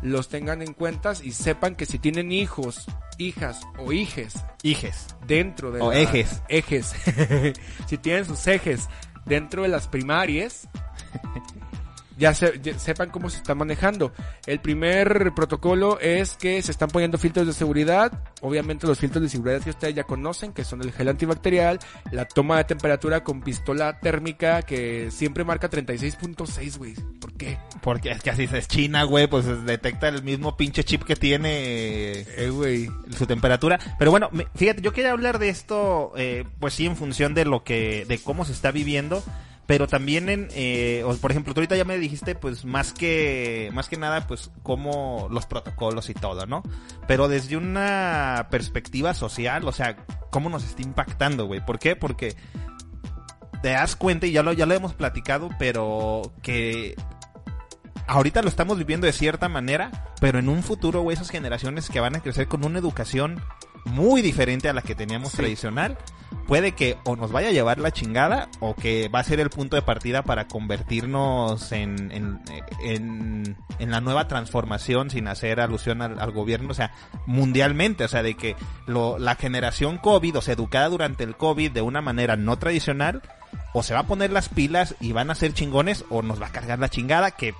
los 0.01 0.27
tengan 0.29 0.61
en 0.61 0.73
cuenta 0.73 1.13
y 1.23 1.31
sepan 1.31 1.75
que 1.75 1.85
si 1.85 1.99
tienen 1.99 2.31
hijos, 2.33 2.85
hijas 3.17 3.61
o 3.77 3.91
hijes 3.93 4.33
Hijes. 4.61 5.07
dentro 5.25 5.71
de 5.71 5.81
O 5.81 5.91
la- 5.91 5.99
ejes. 5.99 6.41
ejes 6.49 6.93
si 7.87 7.97
tienen 7.97 8.25
sus 8.25 8.45
ejes 8.47 8.87
dentro 9.25 9.61
de 9.63 9.69
las 9.69 9.87
primarias 9.87 10.67
ya, 12.17 12.33
se- 12.33 12.59
ya 12.61 12.77
sepan 12.79 13.09
cómo 13.09 13.29
se 13.29 13.37
está 13.37 13.55
manejando. 13.55 14.11
El 14.45 14.59
primer 14.59 15.31
protocolo 15.35 15.99
es 15.99 16.33
que 16.33 16.61
se 16.61 16.71
están 16.71 16.89
poniendo 16.89 17.17
filtros 17.17 17.47
de 17.47 17.53
seguridad. 17.53 18.11
Obviamente 18.41 18.87
los 18.87 18.99
filtros 18.99 19.23
de 19.23 19.29
seguridad 19.29 19.61
que 19.61 19.69
ustedes 19.71 19.95
ya 19.95 20.03
conocen, 20.03 20.53
que 20.53 20.63
son 20.63 20.81
el 20.81 20.91
gel 20.91 21.07
antibacterial, 21.09 21.79
la 22.11 22.25
toma 22.25 22.57
de 22.57 22.63
temperatura 22.65 23.23
con 23.23 23.41
pistola 23.41 23.99
térmica 23.99 24.61
que 24.61 25.09
siempre 25.11 25.43
marca 25.43 25.69
36.6, 25.69 26.77
güey. 26.77 26.93
¿Por 27.19 27.33
qué? 27.33 27.57
Porque 27.81 28.11
es 28.11 28.21
que 28.21 28.29
así 28.29 28.47
es 28.51 28.67
China, 28.67 29.03
güey, 29.03 29.27
pues 29.27 29.45
detecta 29.65 30.07
el 30.07 30.23
mismo 30.23 30.55
pinche 30.57 30.83
chip 30.83 31.03
que 31.03 31.15
tiene 31.15 31.49
Eh, 32.37 32.49
güey. 32.51 32.89
su 33.17 33.25
temperatura. 33.25 33.79
Pero 33.97 34.11
bueno, 34.11 34.29
fíjate, 34.55 34.81
yo 34.81 34.93
quería 34.93 35.11
hablar 35.11 35.39
de 35.39 35.49
esto, 35.49 36.13
eh, 36.17 36.43
pues 36.59 36.73
sí, 36.73 36.85
en 36.85 36.95
función 36.95 37.33
de 37.33 37.45
lo 37.45 37.63
que, 37.63 38.05
de 38.07 38.17
cómo 38.19 38.45
se 38.45 38.51
está 38.51 38.71
viviendo, 38.71 39.23
pero 39.67 39.87
también 39.87 40.29
en, 40.29 40.47
eh, 40.51 41.03
por 41.21 41.31
ejemplo, 41.31 41.53
tú 41.53 41.59
ahorita 41.59 41.75
ya 41.75 41.85
me 41.85 41.97
dijiste, 41.97 42.35
pues 42.35 42.65
más 42.65 42.93
que, 42.93 43.71
más 43.73 43.89
que 43.89 43.97
nada, 43.97 44.27
pues 44.27 44.51
cómo 44.61 45.27
los 45.31 45.45
protocolos 45.47 46.09
y 46.09 46.13
todo, 46.13 46.45
¿no? 46.45 46.61
Pero 47.07 47.27
desde 47.27 47.57
una 47.57 48.47
perspectiva 48.51 49.13
social, 49.13 49.67
o 49.67 49.71
sea, 49.71 49.95
cómo 50.29 50.49
nos 50.49 50.63
está 50.63 50.83
impactando, 50.83 51.47
güey. 51.47 51.65
¿Por 51.65 51.79
qué? 51.79 51.95
Porque 51.95 52.35
te 53.63 53.69
das 53.69 53.95
cuenta, 53.95 54.27
y 54.27 54.31
ya 54.31 54.43
lo, 54.43 54.53
ya 54.53 54.67
lo 54.67 54.75
hemos 54.75 54.93
platicado, 54.93 55.49
pero 55.57 56.33
que 56.43 56.95
ahorita 58.07 58.43
lo 58.43 58.49
estamos 58.49 58.77
viviendo 58.77 59.07
de 59.07 59.13
cierta 59.13 59.49
manera, 59.49 60.13
pero 60.21 60.37
en 60.37 60.49
un 60.49 60.61
futuro, 60.61 61.01
güey, 61.01 61.15
esas 61.15 61.31
generaciones 61.31 61.89
que 61.89 61.99
van 61.99 62.15
a 62.15 62.19
crecer 62.19 62.47
con 62.47 62.63
una 62.63 62.77
educación 62.77 63.41
muy 63.85 64.21
diferente 64.21 64.69
a 64.69 64.73
la 64.73 64.81
que 64.81 64.95
teníamos 64.95 65.31
Sí. 65.31 65.37
tradicional, 65.37 65.97
puede 66.47 66.73
que 66.73 66.97
o 67.05 67.15
nos 67.15 67.31
vaya 67.31 67.49
a 67.49 67.51
llevar 67.51 67.79
la 67.79 67.91
chingada 67.91 68.49
o 68.59 68.75
que 68.75 69.07
va 69.09 69.19
a 69.19 69.23
ser 69.23 69.39
el 69.39 69.49
punto 69.49 69.75
de 69.75 69.81
partida 69.81 70.23
para 70.23 70.47
convertirnos 70.47 71.71
en, 71.71 72.11
en, 72.11 72.39
en, 72.83 73.57
en 73.79 73.91
la 73.91 74.01
nueva 74.01 74.27
transformación 74.27 75.09
sin 75.09 75.27
hacer 75.27 75.59
alusión 75.59 76.01
al, 76.01 76.19
al 76.19 76.31
gobierno, 76.31 76.71
o 76.71 76.73
sea, 76.73 76.91
mundialmente, 77.25 78.03
o 78.03 78.07
sea, 78.07 78.23
de 78.23 78.35
que 78.35 78.55
lo, 78.85 79.17
la 79.19 79.35
generación 79.35 79.97
COVID, 79.97 80.37
o 80.37 80.41
sea, 80.41 80.53
educada 80.53 80.89
durante 80.89 81.23
el 81.23 81.35
COVID 81.35 81.71
de 81.71 81.81
una 81.81 82.01
manera 82.01 82.35
no 82.35 82.57
tradicional, 82.57 83.21
o 83.73 83.83
se 83.83 83.93
va 83.93 84.01
a 84.01 84.07
poner 84.07 84.31
las 84.31 84.49
pilas 84.49 84.95
y 84.99 85.11
van 85.11 85.29
a 85.31 85.35
ser 85.35 85.53
chingones 85.53 86.05
o 86.09 86.21
nos 86.21 86.41
va 86.41 86.47
a 86.47 86.51
cargar 86.51 86.79
la 86.79 86.89
chingada 86.89 87.31
que 87.31 87.53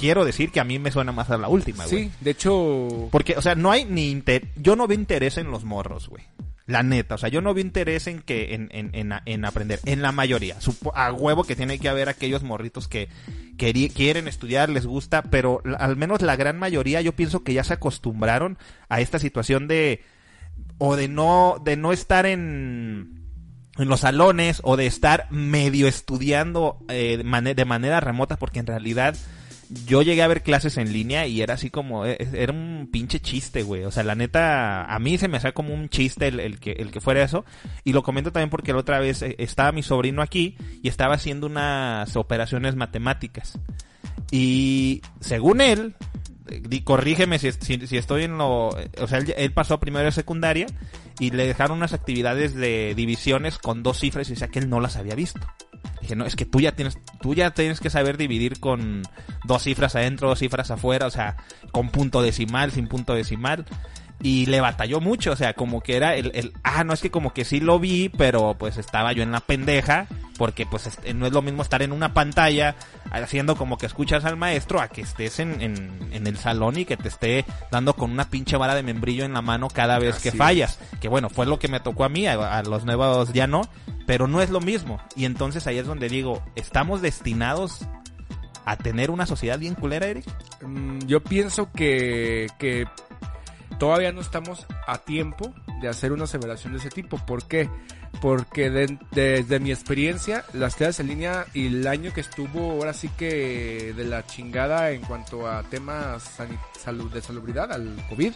quiero 0.00 0.24
decir 0.24 0.50
que 0.50 0.58
a 0.60 0.64
mí 0.64 0.78
me 0.78 0.90
suena 0.90 1.12
más 1.12 1.30
a 1.30 1.36
la 1.38 1.48
última, 1.48 1.86
güey. 1.86 2.04
Sí, 2.04 2.10
de 2.20 2.30
hecho... 2.30 3.08
Porque, 3.12 3.36
o 3.36 3.42
sea, 3.42 3.54
no 3.54 3.70
hay 3.70 3.84
ni 3.84 4.10
inter... 4.10 4.48
Yo 4.56 4.74
no 4.74 4.86
veo 4.88 4.98
interés 4.98 5.36
en 5.38 5.50
los 5.50 5.64
morros, 5.64 6.08
güey. 6.08 6.24
La 6.66 6.82
neta, 6.82 7.16
o 7.16 7.18
sea, 7.18 7.28
yo 7.28 7.40
no 7.40 7.52
veo 7.52 7.64
interés 7.64 8.06
en 8.06 8.20
que 8.20 8.54
en, 8.54 8.68
en, 8.72 8.90
en, 8.94 9.12
en 9.24 9.44
aprender, 9.44 9.80
en 9.86 10.02
la 10.02 10.12
mayoría. 10.12 10.58
Supo- 10.60 10.92
a 10.94 11.12
huevo 11.12 11.42
que 11.44 11.56
tiene 11.56 11.78
que 11.80 11.88
haber 11.88 12.08
aquellos 12.08 12.42
morritos 12.44 12.86
que 12.88 13.08
quieren 13.56 14.28
estudiar, 14.28 14.70
les 14.70 14.86
gusta, 14.86 15.22
pero 15.22 15.62
al 15.78 15.96
menos 15.96 16.22
la 16.22 16.36
gran 16.36 16.58
mayoría 16.58 17.00
yo 17.02 17.12
pienso 17.12 17.42
que 17.42 17.54
ya 17.54 17.64
se 17.64 17.74
acostumbraron 17.74 18.56
a 18.88 19.00
esta 19.00 19.18
situación 19.18 19.68
de 19.68 20.02
o 20.78 20.96
de 20.96 21.08
no 21.08 21.60
de 21.62 21.76
no 21.76 21.92
estar 21.92 22.24
en 22.24 23.20
en 23.76 23.88
los 23.88 24.00
salones 24.00 24.60
o 24.62 24.76
de 24.76 24.86
estar 24.86 25.26
medio 25.30 25.88
estudiando 25.88 26.78
eh, 26.88 27.18
de 27.18 27.64
manera 27.64 28.00
remota 28.00 28.36
porque 28.36 28.60
en 28.60 28.66
realidad 28.66 29.14
yo 29.86 30.02
llegué 30.02 30.22
a 30.22 30.28
ver 30.28 30.42
clases 30.42 30.76
en 30.78 30.92
línea 30.92 31.26
y 31.26 31.42
era 31.42 31.54
así 31.54 31.70
como, 31.70 32.04
eh, 32.04 32.18
era 32.32 32.52
un 32.52 32.88
pinche 32.90 33.20
chiste, 33.20 33.62
güey. 33.62 33.84
O 33.84 33.90
sea, 33.90 34.02
la 34.02 34.14
neta, 34.14 34.84
a 34.84 34.98
mí 34.98 35.16
se 35.18 35.28
me 35.28 35.36
hacía 35.36 35.52
como 35.52 35.72
un 35.72 35.88
chiste 35.88 36.28
el, 36.28 36.40
el 36.40 36.58
que, 36.58 36.72
el 36.72 36.90
que 36.90 37.00
fuera 37.00 37.22
eso. 37.22 37.44
Y 37.84 37.92
lo 37.92 38.02
comento 38.02 38.32
también 38.32 38.50
porque 38.50 38.72
la 38.72 38.80
otra 38.80 38.98
vez 38.98 39.22
eh, 39.22 39.36
estaba 39.38 39.72
mi 39.72 39.82
sobrino 39.82 40.22
aquí 40.22 40.56
y 40.82 40.88
estaba 40.88 41.14
haciendo 41.14 41.46
unas 41.46 42.16
operaciones 42.16 42.74
matemáticas. 42.74 43.58
Y 44.30 45.02
según 45.20 45.60
él, 45.60 45.94
corrígeme 46.84 47.38
si, 47.38 47.48
estoy 47.48 48.24
en 48.24 48.38
lo... 48.38 48.68
O 48.68 49.06
sea, 49.08 49.18
él, 49.18 49.34
él 49.36 49.52
pasó 49.52 49.80
primero 49.80 50.06
de 50.06 50.12
secundaria 50.12 50.66
y 51.18 51.30
le 51.30 51.46
dejaron 51.46 51.78
unas 51.78 51.92
actividades 51.92 52.54
de 52.54 52.94
divisiones 52.94 53.58
con 53.58 53.82
dos 53.82 54.00
cifras 54.00 54.28
y 54.28 54.32
decía 54.32 54.48
que 54.48 54.58
él 54.58 54.70
no 54.70 54.80
las 54.80 54.96
había 54.96 55.14
visto. 55.14 55.40
Dije, 56.00 56.16
no, 56.16 56.24
es 56.24 56.36
que 56.36 56.46
tú 56.46 56.60
ya 56.60 56.72
tienes, 56.72 56.98
tú 57.20 57.34
ya 57.34 57.50
tienes 57.50 57.80
que 57.80 57.90
saber 57.90 58.16
dividir 58.16 58.58
con 58.58 59.02
dos 59.44 59.62
cifras 59.62 59.96
adentro, 59.96 60.28
dos 60.28 60.38
cifras 60.38 60.70
afuera, 60.70 61.06
o 61.06 61.10
sea, 61.10 61.36
con 61.72 61.90
punto 61.90 62.22
decimal, 62.22 62.70
sin 62.70 62.88
punto 62.88 63.14
decimal. 63.14 63.66
Y 64.22 64.44
le 64.46 64.60
batalló 64.60 65.00
mucho, 65.00 65.32
o 65.32 65.36
sea, 65.36 65.54
como 65.54 65.80
que 65.80 65.96
era 65.96 66.14
el, 66.14 66.30
el, 66.34 66.52
ah, 66.62 66.84
no 66.84 66.92
es 66.92 67.00
que 67.00 67.10
como 67.10 67.32
que 67.32 67.46
sí 67.46 67.58
lo 67.58 67.78
vi, 67.78 68.10
pero 68.10 68.54
pues 68.58 68.76
estaba 68.76 69.12
yo 69.14 69.22
en 69.22 69.32
la 69.32 69.40
pendeja, 69.40 70.06
porque 70.36 70.66
pues 70.66 70.90
no 71.14 71.26
es 71.26 71.32
lo 71.32 71.40
mismo 71.40 71.62
estar 71.62 71.80
en 71.80 71.90
una 71.92 72.12
pantalla 72.12 72.76
haciendo 73.10 73.56
como 73.56 73.78
que 73.78 73.86
escuchas 73.86 74.26
al 74.26 74.36
maestro 74.36 74.78
a 74.80 74.88
que 74.88 75.00
estés 75.00 75.38
en, 75.40 75.62
en, 75.62 76.08
en 76.12 76.26
el 76.26 76.36
salón 76.36 76.76
y 76.78 76.84
que 76.84 76.98
te 76.98 77.08
esté 77.08 77.46
dando 77.70 77.94
con 77.94 78.10
una 78.10 78.28
pinche 78.28 78.58
vara 78.58 78.74
de 78.74 78.82
membrillo 78.82 79.24
en 79.24 79.32
la 79.32 79.40
mano 79.40 79.68
cada 79.68 79.98
vez 79.98 80.16
Así 80.16 80.24
que 80.24 80.28
es. 80.30 80.36
fallas. 80.36 80.78
Que 81.00 81.08
bueno, 81.08 81.30
fue 81.30 81.46
lo 81.46 81.58
que 81.58 81.68
me 81.68 81.80
tocó 81.80 82.04
a 82.04 82.10
mí, 82.10 82.26
a, 82.26 82.58
a 82.58 82.62
los 82.62 82.84
nuevos 82.84 83.32
ya 83.32 83.46
no, 83.46 83.62
pero 84.06 84.26
no 84.28 84.42
es 84.42 84.50
lo 84.50 84.60
mismo. 84.60 85.00
Y 85.16 85.24
entonces 85.24 85.66
ahí 85.66 85.78
es 85.78 85.86
donde 85.86 86.10
digo, 86.10 86.42
¿estamos 86.56 87.00
destinados 87.00 87.86
a 88.66 88.76
tener 88.76 89.10
una 89.10 89.24
sociedad 89.24 89.58
bien 89.58 89.74
culera, 89.74 90.06
Eric? 90.08 90.26
Mm, 90.60 90.98
Yo 91.06 91.22
pienso 91.24 91.72
que, 91.72 92.48
que 92.58 92.84
todavía 93.80 94.12
no 94.12 94.20
estamos 94.20 94.64
a 94.86 94.98
tiempo 94.98 95.52
de 95.80 95.88
hacer 95.88 96.12
una 96.12 96.24
aseveración 96.24 96.72
de 96.74 96.78
ese 96.78 96.90
tipo. 96.90 97.18
¿Por 97.26 97.48
qué? 97.48 97.68
Porque 98.20 98.70
de- 98.70 98.98
desde 99.10 99.58
mi 99.58 99.72
experiencia, 99.72 100.44
las 100.52 100.76
clases 100.76 101.00
en 101.00 101.08
línea 101.08 101.46
y 101.54 101.66
el 101.66 101.86
año 101.88 102.12
que 102.12 102.20
estuvo 102.20 102.70
ahora 102.72 102.92
sí 102.92 103.08
que 103.08 103.92
de 103.96 104.04
la 104.04 104.24
chingada 104.26 104.90
en 104.92 105.00
cuanto 105.00 105.48
a 105.50 105.62
temas 105.64 106.38
salud, 106.84 107.10
de 107.12 107.22
salubridad 107.22 107.72
al 107.72 107.96
COVID, 108.10 108.34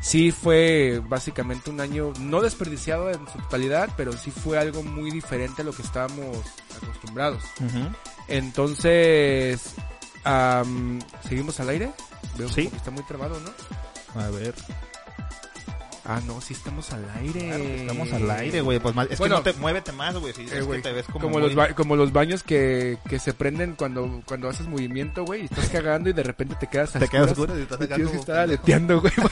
sí 0.00 0.30
fue 0.30 1.02
básicamente 1.04 1.70
un 1.70 1.80
año 1.80 2.12
no 2.20 2.40
desperdiciado 2.40 3.10
en 3.10 3.26
su 3.26 3.38
totalidad, 3.38 3.90
pero 3.96 4.12
sí 4.12 4.30
fue 4.30 4.58
algo 4.58 4.82
muy 4.82 5.10
diferente 5.10 5.62
a 5.62 5.64
lo 5.64 5.72
que 5.72 5.82
estábamos 5.82 6.36
acostumbrados. 6.82 7.42
Entonces, 8.28 9.74
am, 10.24 11.00
¿seguimos 11.28 11.58
al 11.60 11.70
aire? 11.70 11.90
Veo 12.36 12.48
Sí. 12.48 12.68
que 12.68 12.76
está 12.76 12.90
muy 12.90 13.02
trabado, 13.04 13.40
¿no? 13.40 13.50
A 14.14 14.28
ver. 14.30 14.54
Ah, 16.10 16.22
no, 16.26 16.40
sí 16.40 16.54
estamos 16.54 16.90
al 16.94 17.04
aire. 17.18 17.40
Claro 17.48 17.64
estamos 17.64 18.12
al 18.14 18.30
aire, 18.30 18.62
güey. 18.62 18.78
Pues 18.78 18.94
más, 18.94 19.08
es 19.10 19.18
Bueno. 19.18 19.42
que 19.42 19.50
no 19.50 19.54
te 19.54 19.60
muévete 19.60 19.92
más, 19.92 20.16
güey. 20.16 20.32
Si 20.32 20.40
Eh, 20.50 20.80
te 20.82 20.90
ves 20.92 21.04
como, 21.04 21.18
como, 21.18 21.32
muy- 21.34 21.42
los 21.42 21.54
ba- 21.54 21.74
como 21.74 21.96
los 21.96 22.12
baños 22.14 22.42
que, 22.42 22.96
que 23.10 23.18
se 23.18 23.34
prenden 23.34 23.74
cuando, 23.74 24.22
cuando 24.24 24.48
haces 24.48 24.66
movimiento, 24.66 25.26
güey, 25.26 25.42
y 25.42 25.44
estás 25.44 25.68
cagando 25.68 26.08
y 26.08 26.14
de 26.14 26.22
repente 26.22 26.54
te 26.58 26.66
quedas 26.66 26.92
Te 26.92 27.08
quedas 27.08 27.32
oscuro 27.32 27.58
y 27.58 27.62
estás 27.62 27.78
acá 27.82 27.96
tienes 27.96 28.12
que 28.12 28.18
estar 28.20 28.38
aleteando, 28.38 29.02
güey. 29.02 29.12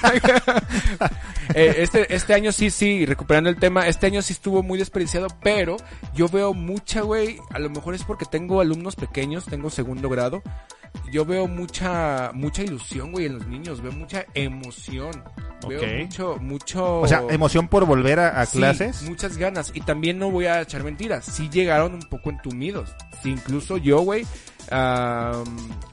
Eh, 1.54 1.76
este, 1.78 2.14
este 2.14 2.34
año 2.34 2.52
sí, 2.52 2.70
sí, 2.70 3.06
recuperando 3.06 3.48
el 3.48 3.56
tema, 3.56 3.86
este 3.86 4.06
año 4.06 4.20
sí 4.20 4.32
estuvo 4.34 4.62
muy 4.62 4.78
desperdiciado, 4.78 5.28
pero 5.42 5.76
yo 6.14 6.28
veo 6.28 6.52
mucha, 6.52 7.00
güey, 7.02 7.38
a 7.50 7.58
lo 7.58 7.70
mejor 7.70 7.94
es 7.94 8.02
porque 8.02 8.26
tengo 8.26 8.60
alumnos 8.60 8.96
pequeños, 8.96 9.46
tengo 9.46 9.70
segundo 9.70 10.08
grado, 10.10 10.42
yo 11.10 11.24
veo 11.24 11.46
mucha, 11.48 12.30
mucha 12.34 12.62
ilusión, 12.62 13.12
güey, 13.12 13.26
en 13.26 13.34
los 13.38 13.46
niños, 13.46 13.80
veo 13.80 13.92
mucha 13.92 14.24
emoción, 14.34 15.22
veo 15.68 15.80
Ok. 15.80 15.86
mucho, 16.02 16.36
mucho... 16.40 17.00
O 17.00 17.08
sea, 17.08 17.22
emoción 17.30 17.68
por 17.68 17.84
volver 17.86 18.18
a, 18.20 18.40
a 18.40 18.46
Sí, 18.46 18.58
clases. 18.58 19.02
muchas 19.02 19.36
ganas. 19.36 19.70
Y 19.74 19.80
también 19.80 20.18
no 20.18 20.30
voy 20.30 20.46
a 20.46 20.60
echar 20.62 20.82
mentiras. 20.84 21.24
Sí 21.24 21.48
llegaron 21.50 21.94
un 21.94 22.02
poco 22.02 22.30
entumidos. 22.30 22.94
Sí, 23.22 23.30
incluso 23.30 23.76
yo, 23.76 24.00
güey, 24.00 24.26
am, 24.70 25.44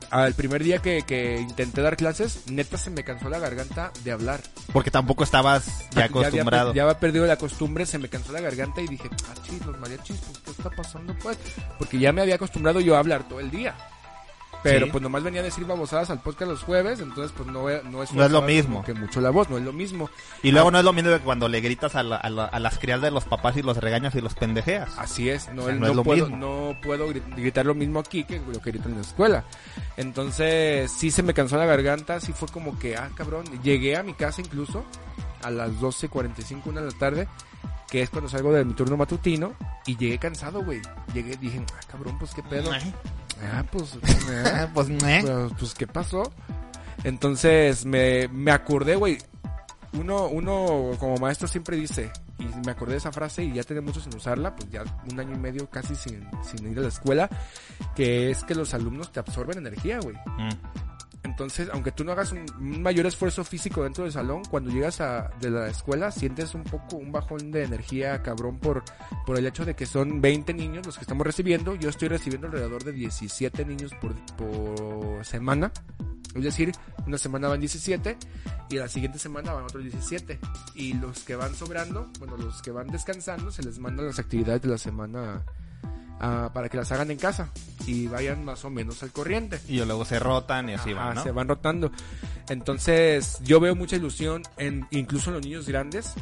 al 0.09 0.33
primer 0.33 0.63
día 0.63 0.79
que, 0.79 1.03
que 1.03 1.37
intenté 1.39 1.81
dar 1.81 1.95
clases, 1.97 2.43
neta 2.51 2.77
se 2.77 2.89
me 2.89 3.03
cansó 3.03 3.29
la 3.29 3.39
garganta 3.39 3.91
de 4.03 4.11
hablar. 4.11 4.41
Porque 4.71 4.91
tampoco 4.91 5.23
estabas 5.23 5.89
ya 5.91 6.05
acostumbrado. 6.05 6.73
Ya 6.73 6.83
había, 6.83 6.99
perdido 6.99 7.25
la 7.25 7.37
costumbre, 7.37 7.85
se 7.85 7.97
me 7.97 8.09
cansó 8.09 8.31
la 8.33 8.41
garganta 8.41 8.81
y 8.81 8.87
dije, 8.87 9.09
ah, 9.29 9.33
chis, 9.43 9.65
los 9.65 9.79
mariachis, 9.79 10.17
pues, 10.17 10.39
¿qué 10.39 10.51
está 10.51 10.69
pasando, 10.69 11.15
pues? 11.21 11.37
Porque 11.79 11.97
ya 11.99 12.11
me 12.11 12.21
había 12.21 12.35
acostumbrado 12.35 12.79
yo 12.79 12.95
a 12.95 12.99
hablar 12.99 13.27
todo 13.27 13.39
el 13.39 13.49
día. 13.51 13.75
Pero 14.63 14.85
Sí. 14.85 14.91
pues 14.93 15.01
nomás 15.01 15.23
venía 15.23 15.41
a 15.41 15.43
decir 15.43 15.65
babosadas 15.65 16.09
al 16.09 16.21
podcast 16.21 16.49
los 16.49 16.63
jueves, 16.63 17.01
entonces 17.01 17.33
pues 17.35 17.47
no, 17.49 17.63
no 17.91 18.01
es 18.01 18.13
No 18.13 18.23
es 18.23 18.31
lo 18.31 18.41
mismo. 18.41 18.83
Que 18.85 18.93
mucho 18.93 19.19
la 19.19 19.29
voz, 19.29 19.49
no 19.49 19.57
es 19.57 19.63
lo 19.63 19.73
mismo. 19.73 20.09
Y 20.41 20.51
luego 20.51 20.71
no 20.71 20.79
es 20.79 20.85
lo 20.85 20.93
mismo 20.93 21.09
que 21.11 21.19
cuando 21.19 21.49
le 21.49 21.59
gritas 21.59 21.95
a, 21.95 22.03
la- 22.03 22.15
a 22.15 22.29
la- 22.29 22.45
a 22.45 22.59
las 22.59 22.79
criadas 22.79 23.03
de 23.03 23.11
los 23.11 23.25
papás 23.25 23.57
y 23.57 23.61
los 23.61 23.75
regañas 23.77 24.15
y 24.15 24.21
los 24.21 24.33
pendejeas. 24.35 24.89
Así 24.97 25.29
es, 25.29 25.49
no, 25.53 25.63
O 25.63 25.65
sea, 25.65 25.73
no 25.75 25.81
no 25.81 25.87
es 25.87 25.95
lo 25.97 26.03
puedo, 26.03 26.27
mismo. 26.29 26.37
no 26.71 26.79
puedo 26.81 27.09
gri- 27.09 27.35
gritar 27.35 27.65
lo 27.65 27.75
mismo 27.75 27.99
aquí 27.99 28.23
que 28.23 28.39
lo 28.39 28.61
que 28.61 28.71
grito 28.71 28.87
en 28.87 28.95
la 28.95 29.01
escuela. 29.01 29.43
Entonces, 29.97 30.91
sí 30.91 31.11
se 31.11 31.23
me 31.23 31.33
cansó 31.33 31.57
la 31.57 31.65
garganta, 31.65 32.19
sí 32.19 32.33
fue 32.33 32.47
como 32.47 32.77
que, 32.79 32.95
ah, 32.95 33.09
cabrón, 33.15 33.43
llegué 33.63 33.95
a 33.97 34.03
mi 34.03 34.13
casa 34.13 34.41
incluso 34.41 34.85
a 35.41 35.49
las 35.51 35.71
12.45, 35.79 36.61
una 36.69 36.81
de 36.81 36.91
la 36.91 36.97
tarde, 36.97 37.27
que 37.89 38.01
es 38.01 38.09
cuando 38.09 38.29
salgo 38.29 38.51
de 38.53 38.63
mi 38.65 38.73
turno 38.73 38.95
matutino, 38.97 39.53
y 39.85 39.97
llegué 39.97 40.17
cansado, 40.17 40.63
güey. 40.63 40.81
Llegué, 41.13 41.35
dije, 41.37 41.61
ah, 41.75 41.79
cabrón, 41.91 42.17
pues 42.17 42.33
qué 42.33 42.41
pedo. 42.43 42.71
Ah, 43.51 43.63
pues, 43.69 43.97
ah, 44.45 44.69
pues, 44.73 44.89
¿eh? 44.89 45.21
pues, 45.23 45.53
pues, 45.57 45.73
¿qué 45.73 45.87
pasó? 45.87 46.31
Entonces, 47.03 47.85
me, 47.85 48.27
me 48.29 48.51
acordé, 48.51 48.95
güey. 48.95 49.17
Uno, 49.93 50.27
uno 50.27 50.91
como 50.99 51.17
maestro 51.17 51.47
siempre 51.47 51.77
dice, 51.77 52.11
y 52.39 52.45
me 52.65 52.71
acordé 52.71 52.93
de 52.93 52.97
esa 52.97 53.11
frase 53.11 53.43
y 53.43 53.53
ya 53.53 53.63
tenía 53.63 53.81
mucho 53.81 53.99
sin 53.99 54.15
usarla, 54.15 54.55
pues 54.55 54.71
ya 54.71 54.83
un 55.11 55.19
año 55.19 55.35
y 55.35 55.39
medio 55.39 55.69
casi 55.69 55.95
sin, 55.95 56.27
sin 56.43 56.71
ir 56.71 56.79
a 56.79 56.81
la 56.81 56.87
escuela, 56.87 57.29
que 57.95 58.31
es 58.31 58.43
que 58.43 58.55
los 58.55 58.73
alumnos 58.73 59.11
te 59.11 59.19
absorben 59.19 59.59
energía, 59.59 59.99
güey. 59.99 60.15
Mm. 60.15 60.92
Entonces, 61.33 61.67
aunque 61.73 61.91
tú 61.91 62.03
no 62.03 62.11
hagas 62.11 62.31
un, 62.31 62.45
mayor 62.83 63.07
esfuerzo 63.07 63.43
físico 63.43 63.83
dentro 63.83 64.03
del 64.03 64.13
salón, 64.13 64.43
cuando 64.51 64.69
llegas 64.69 65.01
a, 65.01 65.31
de 65.41 65.49
la 65.49 65.67
escuela 65.67 66.11
sientes 66.11 66.53
un 66.53 66.63
poco 66.63 66.97
un 66.97 67.11
bajón 67.11 67.49
de 67.49 67.63
energía 67.63 68.21
cabrón 68.21 68.59
por, 68.59 68.83
por 69.25 69.39
el 69.39 69.47
hecho 69.47 69.65
de 69.65 69.75
que 69.75 69.87
son 69.87 70.21
20 70.21 70.53
niños 70.53 70.85
los 70.85 70.95
que 70.95 71.01
estamos 71.01 71.25
recibiendo. 71.25 71.73
Yo 71.73 71.89
estoy 71.89 72.07
recibiendo 72.07 72.45
alrededor 72.45 72.83
de 72.83 72.91
17 72.91 73.65
niños 73.65 73.91
por, 73.99 74.13
por 74.35 75.25
semana. 75.25 75.71
Es 76.35 76.43
decir, 76.43 76.71
una 77.07 77.17
semana 77.17 77.47
van 77.47 77.59
17 77.59 78.15
y 78.69 78.75
la 78.75 78.87
siguiente 78.87 79.17
semana 79.17 79.53
van 79.53 79.63
otros 79.63 79.81
17. 79.81 80.39
Y 80.75 80.93
los 80.93 81.23
que 81.23 81.35
van 81.35 81.55
sobrando, 81.55 82.11
bueno, 82.19 82.37
los 82.37 82.61
que 82.61 82.69
van 82.69 82.89
descansando, 82.89 83.49
se 83.49 83.63
les 83.63 83.79
mandan 83.79 84.05
las 84.05 84.19
actividades 84.19 84.61
de 84.61 84.67
la 84.67 84.77
semana 84.77 85.43
para 86.19 86.69
que 86.69 86.77
las 86.77 86.91
hagan 86.91 87.11
en 87.11 87.17
casa 87.17 87.49
y 87.85 88.07
vayan 88.07 88.45
más 88.45 88.63
o 88.65 88.69
menos 88.69 89.03
al 89.03 89.11
corriente. 89.11 89.59
Y 89.67 89.83
luego 89.83 90.05
se 90.05 90.19
rotan 90.19 90.69
y 90.69 90.73
así 90.73 90.91
Ajá, 90.91 91.05
van, 91.05 91.15
¿no? 91.15 91.23
se 91.23 91.31
van 91.31 91.47
rotando. 91.47 91.91
Entonces, 92.49 93.39
yo 93.43 93.59
veo 93.59 93.75
mucha 93.75 93.95
ilusión 93.95 94.43
en 94.57 94.87
incluso 94.91 95.29
en 95.29 95.35
los 95.35 95.45
niños 95.45 95.67
grandes. 95.67 96.13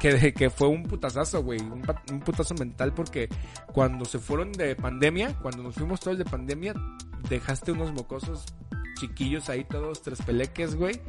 Que, 0.00 0.34
que 0.34 0.50
fue 0.50 0.68
un 0.68 0.82
putazazo, 0.82 1.42
güey. 1.42 1.60
Un, 1.60 1.82
un 2.10 2.20
putazo 2.20 2.54
mental 2.54 2.92
porque 2.92 3.28
cuando 3.72 4.04
se 4.04 4.18
fueron 4.18 4.52
de 4.52 4.76
pandemia, 4.76 5.34
cuando 5.40 5.62
nos 5.62 5.76
fuimos 5.76 6.00
todos 6.00 6.18
de 6.18 6.26
pandemia, 6.26 6.74
dejaste 7.28 7.72
unos 7.72 7.92
mocosos 7.92 8.44
chiquillos 9.00 9.48
ahí, 9.48 9.64
todos 9.64 10.02
tres 10.02 10.20
peleques, 10.22 10.74
güey. 10.74 11.00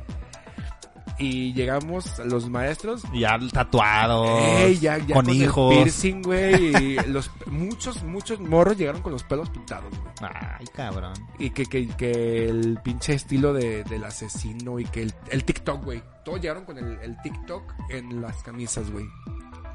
Y 1.17 1.53
llegamos 1.53 2.19
los 2.19 2.50
maestros 2.50 3.03
Ya 3.13 3.39
tatuados, 3.51 4.39
Ey, 4.60 4.77
ya, 4.79 4.98
ya 4.98 5.15
con 5.15 5.29
el 5.29 5.36
hijos. 5.43 5.74
piercing, 5.74 6.22
güey. 6.22 6.75
y 6.75 6.95
los, 7.07 7.31
muchos, 7.48 8.03
muchos 8.03 8.39
morros 8.41 8.77
llegaron 8.77 9.01
con 9.01 9.13
los 9.13 9.24
pelos 9.24 9.50
pintados, 9.50 9.91
güey. 9.98 10.13
Ay, 10.29 10.65
cabrón. 10.74 11.13
Y 11.39 11.51
que, 11.51 11.65
que, 11.65 11.88
que 11.88 12.50
el 12.50 12.79
pinche 12.84 13.13
estilo 13.13 13.53
de, 13.53 13.84
del 13.86 14.03
asesino 14.03 14.77
y 14.79 14.86
que 14.86 15.03
el, 15.03 15.13
el 15.29 15.43
TikTok, 15.45 15.84
güey. 15.86 16.03
Todos 16.25 16.41
llegaron 16.41 16.65
con 16.65 16.77
el, 16.77 16.98
el 17.01 17.15
TikTok 17.22 17.74
en 17.89 18.22
las 18.22 18.43
camisas, 18.43 18.91
güey. 18.91 19.05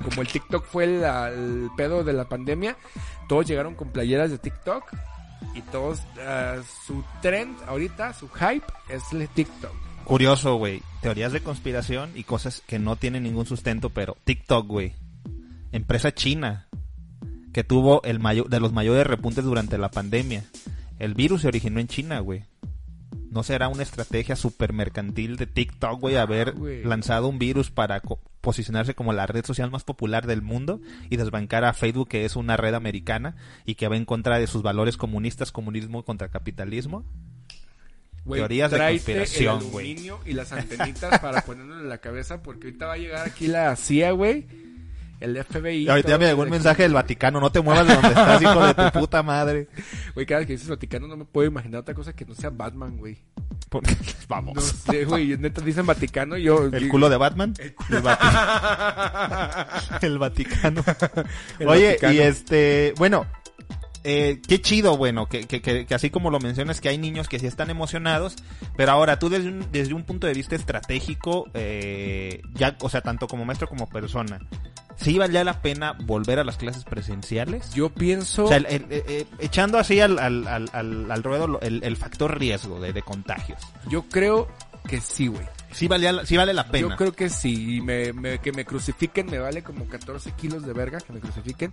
Como 0.04 0.22
el 0.22 0.28
TikTok 0.28 0.64
fue 0.66 0.84
el, 0.84 1.02
el 1.04 1.70
pedo 1.76 2.02
de 2.04 2.12
la 2.12 2.28
pandemia, 2.28 2.76
todos 3.28 3.46
llegaron 3.46 3.74
con 3.74 3.88
playeras 3.90 4.30
de 4.30 4.38
TikTok. 4.38 4.84
Y 5.54 5.62
todos, 5.62 6.00
ah, 6.20 6.56
su 6.86 7.02
trend 7.22 7.56
ahorita, 7.66 8.12
su 8.12 8.28
hype 8.28 8.66
es 8.90 9.02
el 9.12 9.26
TikTok. 9.30 9.72
Curioso, 10.10 10.56
güey. 10.56 10.82
Teorías 11.02 11.30
de 11.32 11.40
conspiración 11.40 12.10
y 12.16 12.24
cosas 12.24 12.64
que 12.66 12.80
no 12.80 12.96
tienen 12.96 13.22
ningún 13.22 13.46
sustento, 13.46 13.90
pero 13.90 14.16
TikTok, 14.24 14.66
güey. 14.66 14.92
Empresa 15.70 16.12
china 16.12 16.66
que 17.52 17.62
tuvo 17.62 18.02
el 18.02 18.18
mayor 18.18 18.48
de 18.48 18.58
los 18.58 18.72
mayores 18.72 19.06
repuntes 19.06 19.44
durante 19.44 19.78
la 19.78 19.92
pandemia. 19.92 20.42
El 20.98 21.14
virus 21.14 21.42
se 21.42 21.46
originó 21.46 21.78
en 21.78 21.86
China, 21.86 22.18
güey. 22.18 22.42
¿No 23.30 23.44
será 23.44 23.68
una 23.68 23.84
estrategia 23.84 24.34
super 24.34 24.72
mercantil 24.72 25.36
de 25.36 25.46
TikTok, 25.46 26.00
güey, 26.00 26.16
haber 26.16 26.54
güey. 26.54 26.82
lanzado 26.82 27.28
un 27.28 27.38
virus 27.38 27.70
para 27.70 28.00
co- 28.00 28.18
posicionarse 28.40 28.96
como 28.96 29.12
la 29.12 29.28
red 29.28 29.44
social 29.44 29.70
más 29.70 29.84
popular 29.84 30.26
del 30.26 30.42
mundo 30.42 30.80
y 31.08 31.18
desbancar 31.18 31.64
a 31.64 31.72
Facebook, 31.72 32.08
que 32.08 32.24
es 32.24 32.34
una 32.34 32.56
red 32.56 32.74
americana 32.74 33.36
y 33.64 33.76
que 33.76 33.86
va 33.86 33.96
en 33.96 34.04
contra 34.04 34.40
de 34.40 34.48
sus 34.48 34.62
valores 34.62 34.96
comunistas, 34.96 35.52
comunismo 35.52 36.04
contra 36.04 36.28
capitalismo? 36.30 37.04
Güey, 38.24 38.40
Teorías 38.40 38.70
de 38.70 38.78
conspiración, 38.78 39.70
güey. 39.70 39.96
y 40.26 40.32
las 40.32 40.52
antenitas 40.52 41.18
para 41.20 41.40
ponerlo 41.42 41.80
en 41.80 41.88
la 41.88 41.98
cabeza 41.98 42.42
porque 42.42 42.68
ahorita 42.68 42.86
va 42.86 42.92
a 42.94 42.98
llegar 42.98 43.26
aquí 43.26 43.46
la 43.46 43.74
CIA, 43.76 44.12
güey. 44.12 44.46
El 45.20 45.36
FBI. 45.44 45.86
Ahorita 45.86 46.16
me 46.16 46.24
llegó 46.26 46.42
un 46.42 46.48
mensaje 46.48 46.82
del 46.82 46.94
Vaticano, 46.94 47.40
no 47.40 47.52
te 47.52 47.60
muevas 47.60 47.86
de 47.86 47.92
donde 47.92 48.08
estás, 48.08 48.40
hijo 48.40 48.66
de 48.66 48.72
tu 48.74 48.90
puta 49.00 49.22
madre. 49.22 49.68
Güey, 50.14 50.24
cada 50.24 50.38
vez 50.38 50.46
que 50.46 50.52
dices 50.54 50.68
Vaticano 50.68 51.08
no 51.08 51.16
me 51.18 51.26
puedo 51.26 51.46
imaginar 51.46 51.82
otra 51.82 51.94
cosa 51.94 52.14
que 52.14 52.24
no 52.24 52.34
sea 52.34 52.48
Batman, 52.48 52.96
güey. 52.96 53.18
Vamos. 54.28 54.54
No 54.54 54.60
sé, 54.62 55.04
güey. 55.04 55.36
Neta 55.36 55.60
dicen 55.60 55.84
Vaticano 55.84 56.38
y 56.38 56.44
yo. 56.44 56.64
¿El 56.72 56.88
culo 56.88 57.10
de 57.10 57.18
Batman? 57.18 57.52
El, 57.58 57.74
el 60.00 60.18
Vaticano. 60.18 60.82
El 61.58 61.68
Oye, 61.68 61.86
Vaticano. 61.88 62.12
y 62.14 62.18
este, 62.20 62.94
bueno, 62.96 63.26
eh, 64.04 64.40
qué 64.46 64.60
chido, 64.60 64.96
bueno, 64.96 65.26
que, 65.26 65.46
que, 65.46 65.60
que, 65.60 65.86
que 65.86 65.94
así 65.94 66.10
como 66.10 66.30
lo 66.30 66.40
mencionas, 66.40 66.80
que 66.80 66.88
hay 66.88 66.98
niños 66.98 67.28
que 67.28 67.38
sí 67.38 67.46
están 67.46 67.70
emocionados, 67.70 68.36
pero 68.76 68.92
ahora 68.92 69.18
tú 69.18 69.28
desde 69.28 69.48
un, 69.48 69.66
desde 69.72 69.94
un 69.94 70.04
punto 70.04 70.26
de 70.26 70.34
vista 70.34 70.56
estratégico, 70.56 71.48
eh, 71.54 72.42
ya, 72.54 72.76
o 72.80 72.88
sea, 72.88 73.00
tanto 73.02 73.26
como 73.28 73.44
maestro 73.44 73.68
como 73.68 73.88
persona, 73.88 74.40
¿sí 74.96 75.18
valía 75.18 75.44
la 75.44 75.60
pena 75.62 75.96
volver 76.04 76.38
a 76.38 76.44
las 76.44 76.56
clases 76.56 76.84
presenciales? 76.84 77.72
Yo 77.74 77.90
pienso. 77.90 78.44
O 78.44 78.48
sea, 78.48 78.56
el- 78.58 78.66
el- 78.66 78.86
eh, 78.90 79.04
eh, 79.06 79.26
echando 79.38 79.78
así 79.78 80.00
al, 80.00 80.18
al, 80.18 80.46
al, 80.48 80.70
al, 80.72 81.10
al 81.10 81.22
ruedo 81.22 81.60
el 81.60 81.96
factor 81.96 82.38
riesgo 82.38 82.80
de, 82.80 82.92
de 82.92 83.02
contagios. 83.02 83.60
Yo 83.88 84.02
creo 84.08 84.48
que 84.88 85.00
sí, 85.00 85.26
güey. 85.26 85.46
Sí, 85.72 85.86
valía, 85.88 86.24
sí 86.26 86.36
vale 86.36 86.52
la 86.52 86.66
pena. 86.68 86.88
Yo 86.88 86.96
creo 86.96 87.12
que 87.12 87.28
sí. 87.28 87.80
Me, 87.80 88.12
me- 88.12 88.38
que 88.40 88.52
me 88.52 88.64
crucifiquen 88.64 89.26
me 89.26 89.38
vale 89.38 89.62
como 89.62 89.86
14 89.86 90.32
kilos 90.32 90.64
de 90.64 90.72
verga 90.72 90.98
que 90.98 91.12
me 91.12 91.20
crucifiquen. 91.20 91.70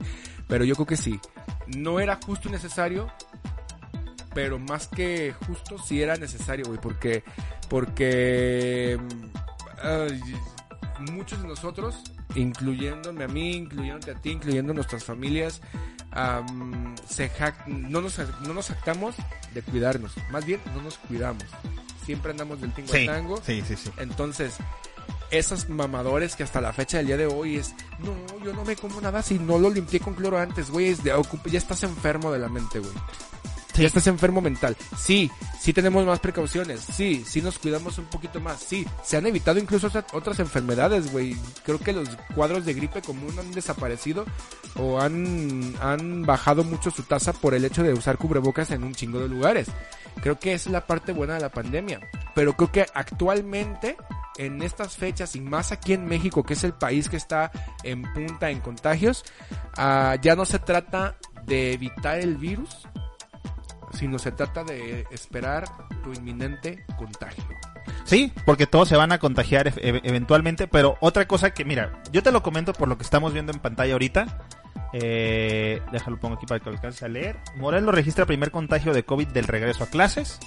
Pero 0.48 0.64
yo 0.66 0.76
creo 0.76 0.86
que 0.88 0.98
sí. 0.98 1.20
No 1.68 2.00
era 2.00 2.20
justo 2.26 2.50
y 2.50 2.52
necesario. 2.52 3.12
Pero 4.34 4.60
más 4.60 4.88
que 4.88 5.34
justo, 5.48 5.78
sí 5.80 6.02
era 6.02 6.16
necesario, 6.16 6.66
güey. 6.68 6.80
Porque. 6.80 7.24
Porque. 7.70 9.00
mm, 9.02 9.28
muchos 11.12 11.42
de 11.42 11.48
nosotros, 11.48 11.96
incluyéndome 12.36 13.24
a 13.24 13.28
mí, 13.28 13.56
incluyéndote 13.56 14.12
a 14.12 14.16
ti, 14.16 14.32
incluyendo 14.32 14.74
nuestras 14.74 15.04
familias, 15.04 15.62
am, 16.12 16.96
se 17.08 17.32
no, 17.68 18.02
nos, 18.02 18.18
no 18.42 18.54
nos 18.54 18.68
jactamos 18.68 19.16
de 19.54 19.62
cuidarnos. 19.62 20.14
Más 20.32 20.46
bien, 20.46 20.60
no 20.76 20.82
nos 20.82 20.98
cuidamos. 20.98 21.44
Siempre 22.08 22.32
andamos 22.32 22.60
del 22.60 22.74
tingo 22.74 22.92
Sí, 22.92 23.00
al 23.08 23.16
tango. 23.18 23.40
sí, 23.46 23.62
sí, 23.68 23.76
sí. 23.76 23.92
Entonces, 23.98 24.56
esos 25.30 25.70
mamadores 25.70 26.36
que 26.36 26.44
hasta 26.44 26.60
la 26.62 26.74
fecha 26.74 26.98
del 26.98 27.08
día 27.08 27.18
de 27.18 27.28
hoy 27.28 27.58
es, 27.58 27.76
no, 28.00 28.16
yo 28.44 28.54
no 28.54 28.64
me 28.66 28.76
como 28.76 29.00
nada 29.02 29.22
si 29.22 29.38
no 29.38 29.60
lo 29.60 29.70
limpié 29.70 30.00
con 30.00 30.16
cloro 30.16 30.40
antes, 30.40 30.72
güey, 30.72 30.88
es 30.88 31.04
de, 31.04 31.14
ya 31.46 31.58
estás 31.60 31.84
enfermo 31.84 32.32
de 32.32 32.40
la 32.40 32.50
mente, 32.50 32.80
güey. 32.80 32.92
Ya 33.76 33.86
estás 33.86 34.08
enfermo 34.08 34.42
mental. 34.42 34.76
Sí, 34.98 35.30
sí 35.62 35.72
tenemos 35.72 36.04
más 36.04 36.20
precauciones. 36.20 36.80
Sí, 36.82 37.24
sí 37.28 37.44
nos 37.44 37.60
cuidamos 37.60 38.00
un 38.00 38.06
poquito 38.06 38.40
más. 38.42 38.60
Sí, 38.60 38.88
se 39.04 39.18
han 39.18 39.28
evitado 39.28 39.60
incluso 39.60 39.86
otra- 39.86 40.04
otras 40.14 40.40
enfermedades, 40.40 41.12
güey. 41.12 41.38
Creo 41.64 41.78
que 41.78 41.94
los 41.94 42.10
cuadros 42.34 42.66
de 42.66 42.74
gripe 42.74 43.04
común 43.04 43.38
han 43.38 43.52
desaparecido 43.52 44.26
o 44.78 45.00
han, 45.00 45.76
han 45.80 46.24
bajado 46.26 46.64
mucho 46.64 46.90
su 46.90 47.04
tasa 47.04 47.34
por 47.34 47.54
el 47.54 47.66
hecho 47.66 47.84
de 47.84 47.94
usar 47.94 48.18
cubrebocas 48.18 48.72
en 48.72 48.84
un 48.84 48.96
chingo 48.96 49.20
de 49.20 49.28
lugares. 49.28 49.68
Creo 50.22 50.40
que 50.40 50.54
es 50.54 50.68
la 50.68 50.86
parte 50.86 51.12
buena 51.14 51.36
de 51.36 51.42
la 51.42 51.50
pandemia. 51.50 52.00
Pero 52.36 52.54
creo 52.56 52.72
que 52.72 52.86
actualmente, 52.94 53.98
en 54.38 54.62
estas 54.62 54.98
fechas 54.98 55.36
y 55.36 55.42
más 55.42 55.72
aquí 55.72 55.94
en 55.94 56.06
México, 56.06 56.44
que 56.44 56.54
es 56.54 56.64
el 56.64 56.74
país 56.74 57.10
que 57.10 57.18
está 57.18 57.52
en 57.84 58.02
punta 58.14 58.50
en 58.50 58.60
contagios, 58.60 59.24
ah, 59.78 60.16
ya 60.22 60.36
no 60.36 60.46
se 60.46 60.60
trata 60.60 61.16
de 61.46 61.74
evitar 61.74 62.20
el 62.20 62.36
virus, 62.38 62.88
sino 63.94 64.20
se 64.20 64.32
trata 64.32 64.64
de 64.64 65.06
esperar 65.12 65.66
tu 66.04 66.14
inminente 66.14 66.86
contagio. 66.98 67.44
Sí, 68.04 68.32
porque 68.46 68.68
todos 68.68 68.88
se 68.88 68.96
van 68.96 69.12
a 69.12 69.18
contagiar 69.18 69.68
e- 69.68 69.74
e- 69.78 70.02
eventualmente, 70.04 70.68
pero 70.68 70.98
otra 71.02 71.28
cosa 71.28 71.52
que, 71.52 71.66
mira, 71.66 72.02
yo 72.12 72.24
te 72.24 72.32
lo 72.32 72.44
comento 72.44 72.74
por 72.74 72.88
lo 72.88 72.98
que 72.98 73.04
estamos 73.04 73.34
viendo 73.34 73.52
en 73.52 73.60
pantalla 73.60 73.94
ahorita. 73.94 74.48
Eh, 74.94 75.82
déjalo 75.92 76.18
pongo 76.20 76.36
aquí 76.36 76.46
para 76.46 76.60
que 76.60 76.66
lo 76.70 76.76
alcances 76.76 77.04
a 77.04 77.08
leer. 77.08 77.38
Morelos 77.58 77.94
registra 77.94 78.26
primer 78.26 78.52
contagio 78.52 78.94
de 78.94 79.04
COVID 79.04 79.28
del 79.30 79.46
regreso 79.48 79.84
a 79.84 79.88
clases. 79.88 80.40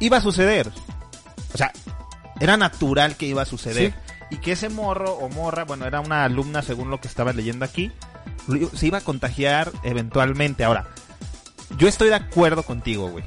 Iba 0.00 0.18
a 0.18 0.20
suceder. 0.20 0.68
O 1.54 1.56
sea, 1.58 1.72
era 2.40 2.56
natural 2.56 3.16
que 3.16 3.26
iba 3.26 3.42
a 3.42 3.46
suceder. 3.46 3.94
Y 4.30 4.38
que 4.38 4.52
ese 4.52 4.68
morro 4.70 5.12
o 5.12 5.28
morra, 5.28 5.64
bueno, 5.64 5.84
era 5.86 6.00
una 6.00 6.24
alumna 6.24 6.62
según 6.62 6.88
lo 6.90 7.00
que 7.00 7.08
estaba 7.08 7.32
leyendo 7.34 7.64
aquí, 7.66 7.92
se 8.74 8.86
iba 8.86 8.98
a 8.98 9.02
contagiar 9.02 9.70
eventualmente. 9.84 10.64
Ahora, 10.64 10.86
yo 11.76 11.86
estoy 11.86 12.08
de 12.08 12.14
acuerdo 12.14 12.62
contigo, 12.62 13.08
güey. 13.10 13.24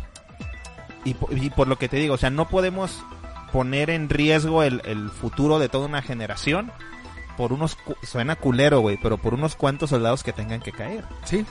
Y, 1.04 1.14
po- 1.14 1.30
y 1.32 1.52
por 1.52 1.68
lo 1.68 1.78
que 1.78 1.88
te 1.88 1.98
digo, 1.98 2.16
o 2.16 2.18
sea, 2.18 2.32
no 2.32 2.50
podemos 2.50 3.04
poner 3.52 3.92
en 3.92 4.10
riesgo 4.10 4.64
el, 4.64 4.82
el 4.86 5.10
futuro 5.12 5.60
de 5.60 5.70
toda 5.70 5.86
una 5.86 6.02
generación 6.02 6.72
por 7.38 7.54
unos, 7.54 7.76
cu- 7.76 7.96
suena 8.04 8.36
culero, 8.36 8.80
güey, 8.80 8.98
pero 9.02 9.18
por 9.18 9.34
unos 9.34 9.56
cuantos 9.56 9.90
soldados 9.92 10.24
que 10.24 10.34
tengan 10.34 10.62
que 10.62 10.72
caer. 10.72 11.04
Sí. 11.24 11.46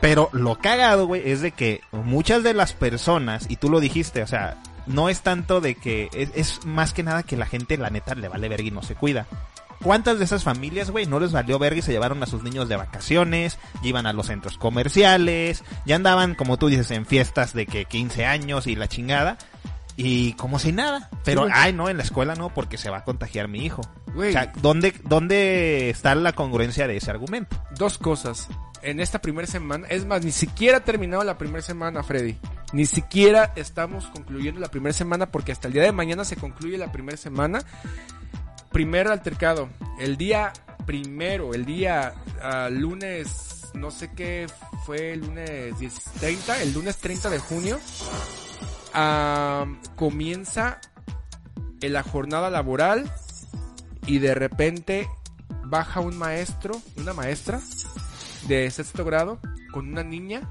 Pero 0.00 0.28
lo 0.32 0.58
cagado, 0.58 1.06
güey, 1.06 1.22
es 1.30 1.40
de 1.42 1.52
que 1.52 1.80
muchas 1.92 2.42
de 2.42 2.54
las 2.54 2.72
personas, 2.72 3.46
y 3.48 3.56
tú 3.56 3.68
lo 3.70 3.78
dijiste, 3.80 4.22
o 4.22 4.26
sea, 4.26 4.56
no 4.86 5.08
es 5.08 5.20
tanto 5.20 5.60
de 5.60 5.76
que, 5.76 6.08
es, 6.12 6.30
es 6.34 6.66
más 6.66 6.92
que 6.92 7.02
nada 7.04 7.22
que 7.22 7.36
la 7.36 7.46
gente, 7.46 7.76
la 7.78 7.90
neta, 7.90 8.14
le 8.16 8.28
vale 8.28 8.48
verga 8.48 8.66
y 8.66 8.70
no 8.72 8.82
se 8.82 8.96
cuida. 8.96 9.26
¿Cuántas 9.80 10.18
de 10.18 10.24
esas 10.24 10.44
familias, 10.44 10.90
güey, 10.90 11.06
no 11.06 11.18
les 11.20 11.32
valió 11.32 11.58
verga 11.58 11.78
y 11.78 11.82
se 11.82 11.90
llevaron 11.92 12.22
a 12.22 12.26
sus 12.26 12.42
niños 12.44 12.68
de 12.68 12.76
vacaciones, 12.76 13.58
ya 13.82 13.88
iban 13.88 14.06
a 14.06 14.12
los 14.12 14.26
centros 14.26 14.56
comerciales, 14.58 15.64
ya 15.86 15.96
andaban, 15.96 16.34
como 16.36 16.56
tú 16.56 16.68
dices, 16.68 16.90
en 16.92 17.04
fiestas 17.06 17.52
de 17.52 17.66
que 17.66 17.84
15 17.84 18.26
años 18.26 18.66
y 18.68 18.76
la 18.76 18.88
chingada, 18.88 19.38
y 19.96 20.32
como 20.34 20.58
si 20.58 20.72
nada. 20.72 21.10
Pero, 21.24 21.46
ay, 21.52 21.72
no, 21.72 21.88
en 21.88 21.96
la 21.96 22.02
escuela 22.02 22.34
no, 22.34 22.52
porque 22.52 22.78
se 22.78 22.90
va 22.90 22.98
a 22.98 23.04
contagiar 23.04 23.48
mi 23.48 23.64
hijo. 23.64 23.82
Güey, 24.14 24.30
O 24.30 24.32
sea, 24.32 24.52
¿dónde, 24.60 24.94
¿dónde 25.04 25.90
está 25.90 26.14
la 26.14 26.32
congruencia 26.32 26.86
de 26.86 26.96
ese 26.96 27.10
argumento? 27.10 27.56
dos 27.76 27.98
cosas. 27.98 28.48
En 28.82 28.98
esta 28.98 29.20
primera 29.20 29.46
semana, 29.46 29.86
es 29.88 30.04
más, 30.06 30.24
ni 30.24 30.32
siquiera 30.32 30.78
ha 30.78 30.84
terminado 30.84 31.22
la 31.22 31.38
primera 31.38 31.62
semana, 31.62 32.02
Freddy. 32.02 32.36
Ni 32.72 32.84
siquiera 32.86 33.52
estamos 33.54 34.06
concluyendo 34.06 34.60
la 34.60 34.68
primera 34.68 34.92
semana 34.92 35.26
porque 35.30 35.52
hasta 35.52 35.68
el 35.68 35.74
día 35.74 35.82
de 35.82 35.92
mañana 35.92 36.24
se 36.24 36.36
concluye 36.36 36.78
la 36.78 36.90
primera 36.90 37.16
semana. 37.16 37.60
Primer 38.72 39.06
altercado, 39.08 39.68
el 40.00 40.16
día 40.16 40.52
primero, 40.86 41.54
el 41.54 41.64
día 41.64 42.14
ah, 42.42 42.68
lunes, 42.70 43.70
no 43.74 43.90
sé 43.90 44.10
qué 44.14 44.46
fue 44.84 45.12
el 45.12 45.20
lunes 45.20 45.78
10, 45.78 45.94
30, 46.20 46.62
el 46.62 46.72
lunes 46.72 46.96
30 46.96 47.30
de 47.30 47.38
junio, 47.38 47.78
comienza 49.96 50.80
en 51.80 51.92
la 51.92 52.02
jornada 52.02 52.50
laboral 52.50 53.10
y 54.06 54.18
de 54.18 54.34
repente 54.34 55.08
baja 55.64 56.00
un 56.00 56.16
maestro, 56.16 56.74
una 56.96 57.12
maestra 57.12 57.60
de 58.48 58.70
sexto 58.70 59.04
grado 59.04 59.38
con 59.72 59.88
una 59.88 60.02
niña 60.02 60.42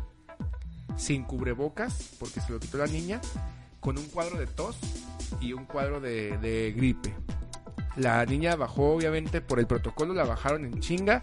sin 0.98 1.24
cubrebocas 1.24 2.16
porque 2.20 2.42
se 2.42 2.52
lo 2.52 2.60
quitó 2.60 2.78
la 2.78 2.88
niña 2.88 3.22
con 3.80 3.98
un 3.98 4.06
cuadro 4.08 4.38
de 4.38 4.48
tos 4.48 4.78
y 5.40 5.54
un 5.54 5.66
cuadro 5.66 6.00
de, 6.00 6.38
de 6.38 6.72
gripe. 6.76 7.14
La 7.98 8.26
niña 8.26 8.56
bajó 8.56 8.94
obviamente 8.94 9.42
por 9.42 9.60
el 9.60 9.68
protocolo, 9.68 10.14
la 10.14 10.24
bajaron 10.24 10.66
en 10.66 10.80
chinga. 10.80 11.20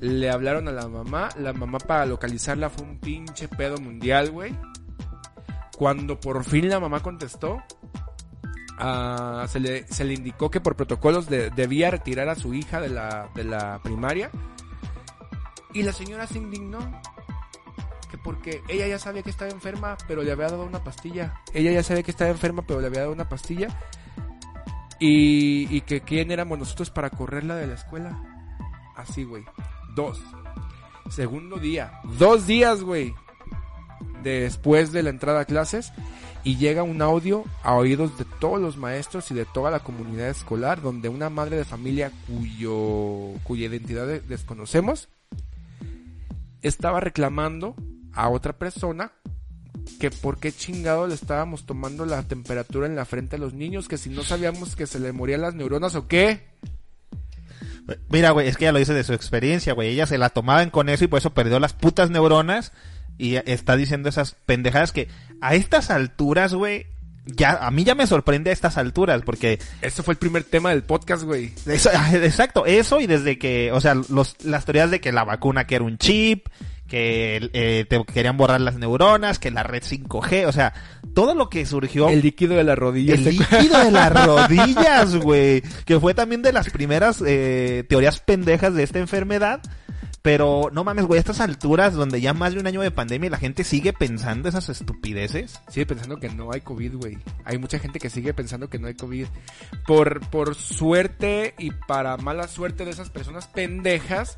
Le 0.00 0.30
hablaron 0.30 0.68
a 0.68 0.72
la 0.72 0.88
mamá, 0.88 1.28
la 1.38 1.52
mamá 1.52 1.78
para 1.78 2.06
localizarla 2.06 2.70
fue 2.70 2.86
un 2.86 2.98
pinche 2.98 3.48
pedo 3.48 3.78
mundial, 3.78 4.30
güey. 4.30 4.54
Cuando 5.78 6.18
por 6.18 6.42
fin 6.44 6.68
la 6.68 6.80
mamá 6.80 6.98
contestó, 7.00 7.62
ah, 8.78 9.46
se, 9.48 9.60
le, 9.60 9.86
se 9.86 10.04
le 10.04 10.14
indicó 10.14 10.50
que 10.50 10.60
por 10.60 10.74
protocolos 10.74 11.28
de- 11.28 11.50
debía 11.50 11.88
retirar 11.92 12.28
a 12.28 12.34
su 12.34 12.52
hija 12.52 12.80
de 12.80 12.88
la, 12.88 13.28
de 13.36 13.44
la 13.44 13.80
primaria. 13.80 14.28
Y 15.72 15.84
la 15.84 15.92
señora 15.92 16.26
se 16.26 16.38
indignó. 16.38 16.80
Que 18.10 18.18
porque 18.18 18.60
ella 18.68 18.88
ya 18.88 18.98
sabía 18.98 19.22
que 19.22 19.30
estaba 19.30 19.52
enferma, 19.52 19.96
pero 20.08 20.22
le 20.24 20.32
había 20.32 20.48
dado 20.48 20.64
una 20.64 20.82
pastilla. 20.82 21.40
Ella 21.54 21.70
ya 21.70 21.82
sabía 21.84 22.02
que 22.02 22.10
estaba 22.10 22.30
enferma, 22.30 22.62
pero 22.66 22.80
le 22.80 22.88
había 22.88 23.00
dado 23.02 23.12
una 23.12 23.28
pastilla. 23.28 23.68
Y, 24.98 25.72
y 25.72 25.82
que 25.82 26.00
quién 26.00 26.32
éramos 26.32 26.58
nosotros 26.58 26.90
para 26.90 27.10
correrla 27.10 27.54
de 27.54 27.68
la 27.68 27.74
escuela. 27.74 28.18
Así, 28.96 29.22
güey. 29.22 29.44
Dos. 29.94 30.20
Segundo 31.10 31.58
día. 31.58 32.00
Dos 32.18 32.48
días, 32.48 32.82
güey. 32.82 33.14
Después 34.22 34.92
de 34.92 35.02
la 35.02 35.10
entrada 35.10 35.40
a 35.40 35.44
clases. 35.44 35.92
Y 36.44 36.56
llega 36.56 36.82
un 36.82 37.02
audio 37.02 37.44
a 37.62 37.74
oídos 37.74 38.16
de 38.16 38.24
todos 38.40 38.60
los 38.60 38.76
maestros 38.76 39.30
y 39.30 39.34
de 39.34 39.44
toda 39.44 39.70
la 39.70 39.80
comunidad 39.80 40.28
escolar. 40.28 40.80
Donde 40.80 41.08
una 41.08 41.28
madre 41.30 41.56
de 41.56 41.64
familia 41.64 42.12
cuyo, 42.26 43.38
cuya 43.44 43.66
identidad 43.66 44.06
de- 44.06 44.20
desconocemos. 44.20 45.08
Estaba 46.62 47.00
reclamando 47.00 47.74
a 48.12 48.28
otra 48.30 48.52
persona 48.54 49.12
que 50.00 50.10
por 50.10 50.38
qué 50.38 50.52
chingado 50.52 51.06
le 51.06 51.14
estábamos 51.14 51.64
tomando 51.66 52.04
la 52.04 52.22
temperatura 52.22 52.86
en 52.86 52.96
la 52.96 53.04
frente 53.04 53.36
a 53.36 53.38
los 53.38 53.54
niños, 53.54 53.88
que 53.88 53.96
si 53.96 54.10
no 54.10 54.22
sabíamos 54.22 54.76
que 54.76 54.86
se 54.86 54.98
le 55.00 55.12
morían 55.12 55.40
las 55.40 55.54
neuronas 55.54 55.94
o 55.94 56.08
qué. 56.08 56.42
Mira, 58.10 58.32
güey, 58.32 58.48
es 58.48 58.56
que 58.56 58.64
ella 58.64 58.72
lo 58.72 58.78
dice 58.80 58.92
de 58.92 59.04
su 59.04 59.14
experiencia, 59.14 59.72
güey. 59.72 59.88
Ella 59.90 60.06
se 60.06 60.18
la 60.18 60.28
tomaban 60.30 60.70
con 60.70 60.88
eso 60.88 61.04
y 61.04 61.08
por 61.08 61.18
eso 61.18 61.32
perdió 61.32 61.58
las 61.58 61.72
putas 61.72 62.10
neuronas. 62.10 62.72
Y 63.18 63.36
está 63.36 63.76
diciendo 63.76 64.08
esas 64.08 64.36
pendejadas 64.46 64.92
que 64.92 65.08
a 65.40 65.54
estas 65.56 65.90
alturas, 65.90 66.54
güey, 66.54 66.86
ya, 67.26 67.58
a 67.66 67.70
mí 67.70 67.84
ya 67.84 67.94
me 67.94 68.06
sorprende 68.06 68.50
a 68.50 68.52
estas 68.52 68.78
alturas, 68.78 69.22
porque 69.22 69.58
Eso 69.82 70.02
fue 70.02 70.12
el 70.14 70.18
primer 70.18 70.44
tema 70.44 70.70
del 70.70 70.82
podcast, 70.84 71.24
güey. 71.24 71.52
Eso, 71.66 71.90
exacto, 72.14 72.64
eso 72.64 73.00
y 73.00 73.06
desde 73.06 73.38
que, 73.38 73.70
o 73.72 73.80
sea, 73.80 73.94
los, 73.94 74.36
las 74.44 74.64
teorías 74.64 74.90
de 74.90 75.00
que 75.00 75.12
la 75.12 75.24
vacuna 75.24 75.66
que 75.66 75.74
era 75.74 75.84
un 75.84 75.98
chip, 75.98 76.46
que 76.86 77.50
eh, 77.52 77.84
te 77.86 78.02
querían 78.06 78.38
borrar 78.38 78.62
las 78.62 78.76
neuronas, 78.76 79.38
que 79.38 79.50
la 79.50 79.62
red 79.62 79.82
5G, 79.82 80.46
o 80.46 80.52
sea, 80.52 80.72
todo 81.14 81.34
lo 81.34 81.50
que 81.50 81.66
surgió, 81.66 82.08
El 82.08 82.14
el, 82.14 82.22
líquido 82.22 82.56
de 82.56 82.64
la 82.64 82.76
rodilla. 82.76 83.14
se- 83.16 83.32
líquido 83.32 83.78
de 83.84 83.90
las 83.90 84.10
rodillas, 84.26 85.16
güey, 85.16 85.62
que 85.84 86.00
fue 86.00 86.14
también 86.14 86.40
de 86.40 86.52
las 86.52 86.70
primeras 86.70 87.22
eh, 87.26 87.84
teorías 87.88 88.20
pendejas 88.20 88.72
de 88.74 88.84
esta 88.84 89.00
enfermedad. 89.00 89.60
Pero 90.22 90.70
no 90.72 90.84
mames, 90.84 91.06
güey, 91.06 91.18
a 91.18 91.20
estas 91.20 91.40
alturas 91.40 91.94
donde 91.94 92.20
ya 92.20 92.34
más 92.34 92.52
de 92.52 92.60
un 92.60 92.66
año 92.66 92.80
de 92.80 92.90
pandemia 92.90 93.28
y 93.28 93.30
la 93.30 93.38
gente 93.38 93.64
sigue 93.64 93.92
pensando 93.92 94.48
esas 94.48 94.68
estupideces. 94.68 95.60
Sigue 95.68 95.86
pensando 95.86 96.18
que 96.18 96.28
no 96.28 96.52
hay 96.52 96.60
COVID, 96.60 96.96
güey. 96.96 97.18
Hay 97.44 97.58
mucha 97.58 97.78
gente 97.78 97.98
que 97.98 98.10
sigue 98.10 98.34
pensando 98.34 98.68
que 98.68 98.78
no 98.78 98.88
hay 98.88 98.94
COVID. 98.94 99.26
Por, 99.86 100.20
por 100.28 100.54
suerte 100.54 101.54
y 101.58 101.70
para 101.70 102.16
mala 102.16 102.48
suerte 102.48 102.84
de 102.84 102.90
esas 102.90 103.10
personas 103.10 103.46
pendejas, 103.46 104.36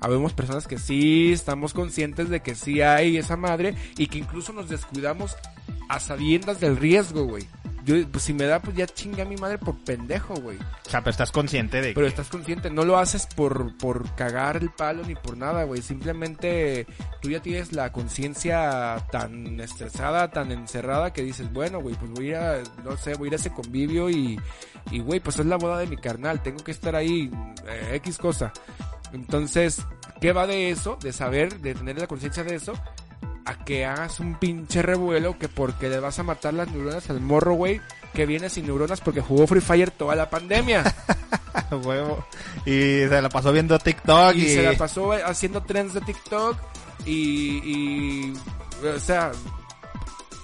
habemos 0.00 0.32
personas 0.32 0.66
que 0.66 0.78
sí 0.78 1.32
estamos 1.32 1.72
conscientes 1.72 2.28
de 2.28 2.40
que 2.40 2.54
sí 2.54 2.82
hay 2.82 3.16
esa 3.16 3.36
madre 3.36 3.74
y 3.96 4.08
que 4.08 4.18
incluso 4.18 4.52
nos 4.52 4.68
descuidamos 4.68 5.36
a 5.92 6.00
sabiendas 6.00 6.60
del 6.60 6.76
riesgo, 6.76 7.24
güey. 7.24 7.46
Yo, 7.84 7.96
pues 8.08 8.22
si 8.22 8.32
me 8.32 8.44
da, 8.44 8.62
pues 8.62 8.76
ya 8.76 8.86
chinga 8.86 9.24
a 9.24 9.26
mi 9.26 9.36
madre 9.36 9.58
por 9.58 9.76
pendejo, 9.76 10.34
güey. 10.34 10.56
O 10.56 10.90
sea, 10.90 11.00
pero 11.00 11.10
estás 11.10 11.32
consciente 11.32 11.80
de 11.80 11.94
Pero 11.94 12.06
que... 12.06 12.10
estás 12.10 12.28
consciente, 12.28 12.70
no 12.70 12.84
lo 12.84 12.96
haces 12.96 13.26
por, 13.26 13.76
por 13.76 14.08
cagar 14.14 14.58
el 14.58 14.70
palo 14.70 15.02
ni 15.04 15.16
por 15.16 15.36
nada, 15.36 15.64
güey. 15.64 15.82
Simplemente 15.82 16.86
tú 17.20 17.30
ya 17.30 17.42
tienes 17.42 17.72
la 17.72 17.90
conciencia 17.90 19.04
tan 19.10 19.58
estresada, 19.58 20.30
tan 20.30 20.52
encerrada 20.52 21.12
que 21.12 21.22
dices, 21.22 21.52
bueno, 21.52 21.80
güey, 21.80 21.96
pues 21.96 22.10
voy 22.12 22.26
a 22.26 22.28
ir 22.28 22.36
a, 22.36 22.62
no 22.84 22.96
sé, 22.96 23.14
voy 23.14 23.26
a 23.26 23.28
ir 23.28 23.32
a 23.34 23.36
ese 23.36 23.50
convivio 23.52 24.08
y, 24.08 24.40
y 24.92 25.00
güey, 25.00 25.18
pues 25.18 25.40
es 25.40 25.46
la 25.46 25.56
boda 25.56 25.78
de 25.78 25.88
mi 25.88 25.96
carnal, 25.96 26.40
tengo 26.40 26.62
que 26.62 26.70
estar 26.70 26.94
ahí, 26.94 27.30
eh, 27.66 27.96
X 27.96 28.18
cosa. 28.18 28.52
Entonces, 29.12 29.82
¿qué 30.20 30.32
va 30.32 30.46
de 30.46 30.70
eso? 30.70 30.98
De 31.02 31.12
saber, 31.12 31.58
de 31.60 31.74
tener 31.74 31.98
la 31.98 32.06
conciencia 32.06 32.44
de 32.44 32.54
eso, 32.54 32.74
a 33.44 33.64
que 33.64 33.84
hagas 33.84 34.20
un 34.20 34.34
pinche 34.36 34.82
revuelo 34.82 35.38
que 35.38 35.48
porque 35.48 35.88
le 35.88 36.00
vas 36.00 36.18
a 36.18 36.22
matar 36.22 36.54
las 36.54 36.70
neuronas 36.70 37.08
al 37.10 37.20
morro, 37.20 37.54
güey, 37.54 37.80
que 38.14 38.26
viene 38.26 38.48
sin 38.50 38.66
neuronas 38.66 39.00
porque 39.00 39.20
jugó 39.20 39.46
Free 39.46 39.60
Fire 39.60 39.90
toda 39.90 40.14
la 40.14 40.30
pandemia. 40.30 40.84
Huevo. 41.70 42.24
Y 42.64 43.08
se 43.08 43.22
la 43.22 43.28
pasó 43.28 43.52
viendo 43.52 43.78
TikTok 43.78 44.34
y... 44.34 44.44
y 44.44 44.54
se 44.54 44.62
la 44.62 44.76
pasó 44.76 45.12
haciendo 45.12 45.62
trends 45.62 45.94
de 45.94 46.00
TikTok 46.02 46.56
y, 47.04 47.60
y 47.64 48.34
o 48.86 49.00
sea, 49.00 49.32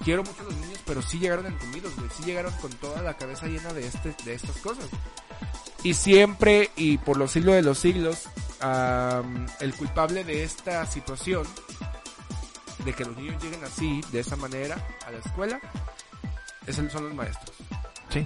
quiero 0.03 0.23
mucho 0.23 0.41
a 0.41 0.45
los 0.45 0.55
niños, 0.55 0.79
pero 0.85 1.01
sí 1.01 1.19
llegaron 1.19 1.45
entumidos, 1.45 1.95
güey, 1.95 2.09
sí 2.15 2.23
llegaron 2.23 2.53
con 2.61 2.71
toda 2.71 3.01
la 3.01 3.15
cabeza 3.15 3.47
llena 3.47 3.73
de 3.73 3.87
este 3.87 4.15
de 4.25 4.33
estas 4.33 4.57
cosas. 4.57 4.85
Y 5.83 5.93
siempre 5.93 6.71
y 6.75 6.97
por 6.97 7.17
los 7.17 7.31
siglos 7.31 7.55
de 7.55 7.61
los 7.61 7.79
siglos, 7.79 8.27
am, 8.59 9.45
el 9.61 9.73
culpable 9.73 10.23
de 10.25 10.43
esta 10.43 10.85
situación 10.85 11.45
de 12.85 12.93
que 12.93 13.05
los 13.05 13.15
niños 13.17 13.41
lleguen 13.43 13.63
así, 13.63 14.01
de 14.11 14.19
esa 14.21 14.35
manera, 14.35 14.75
a 15.05 15.11
la 15.11 15.17
escuela, 15.19 15.59
es 16.67 16.77
el, 16.77 16.89
son 16.91 17.05
los 17.05 17.13
maestros. 17.13 17.55
Sí. 18.09 18.25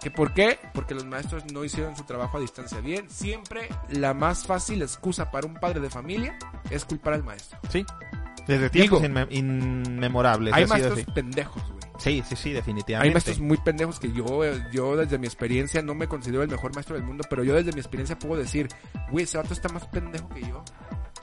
¿Que 0.00 0.10
¿Por 0.10 0.32
qué? 0.34 0.58
Porque 0.72 0.94
los 0.94 1.04
maestros 1.04 1.44
no 1.52 1.64
hicieron 1.64 1.96
su 1.96 2.04
trabajo 2.04 2.36
a 2.38 2.40
distancia 2.40 2.80
bien. 2.80 3.08
Siempre 3.10 3.68
la 3.88 4.14
más 4.14 4.44
fácil 4.46 4.82
excusa 4.82 5.30
para 5.30 5.46
un 5.46 5.54
padre 5.54 5.80
de 5.80 5.90
familia 5.90 6.38
es 6.70 6.84
culpar 6.84 7.14
al 7.14 7.24
maestro. 7.24 7.58
Sí. 7.70 7.84
Desde 8.46 8.70
tiempos 8.70 9.02
Digo, 9.02 9.12
inme- 9.14 9.26
inmemorables. 9.30 10.54
Hay 10.54 10.66
maestros 10.66 10.98
así. 10.98 11.10
pendejos, 11.12 11.62
güey. 11.70 11.76
Sí, 11.98 12.22
sí, 12.28 12.36
sí, 12.36 12.52
definitivamente. 12.52 13.08
Hay 13.08 13.12
maestros 13.14 13.40
muy 13.40 13.56
pendejos 13.56 13.98
que 13.98 14.12
yo, 14.12 14.42
yo 14.70 14.96
desde 14.96 15.18
mi 15.18 15.26
experiencia 15.26 15.82
no 15.82 15.94
me 15.94 16.06
considero 16.06 16.42
el 16.42 16.48
mejor 16.50 16.72
maestro 16.74 16.94
del 16.94 17.04
mundo, 17.04 17.24
pero 17.28 17.42
yo 17.42 17.54
desde 17.54 17.72
mi 17.72 17.80
experiencia 17.80 18.16
puedo 18.18 18.36
decir, 18.40 18.68
güey, 19.10 19.24
ese 19.24 19.38
vato 19.38 19.54
está 19.54 19.68
más 19.70 19.86
pendejo 19.88 20.28
que 20.28 20.42
yo. 20.42 20.62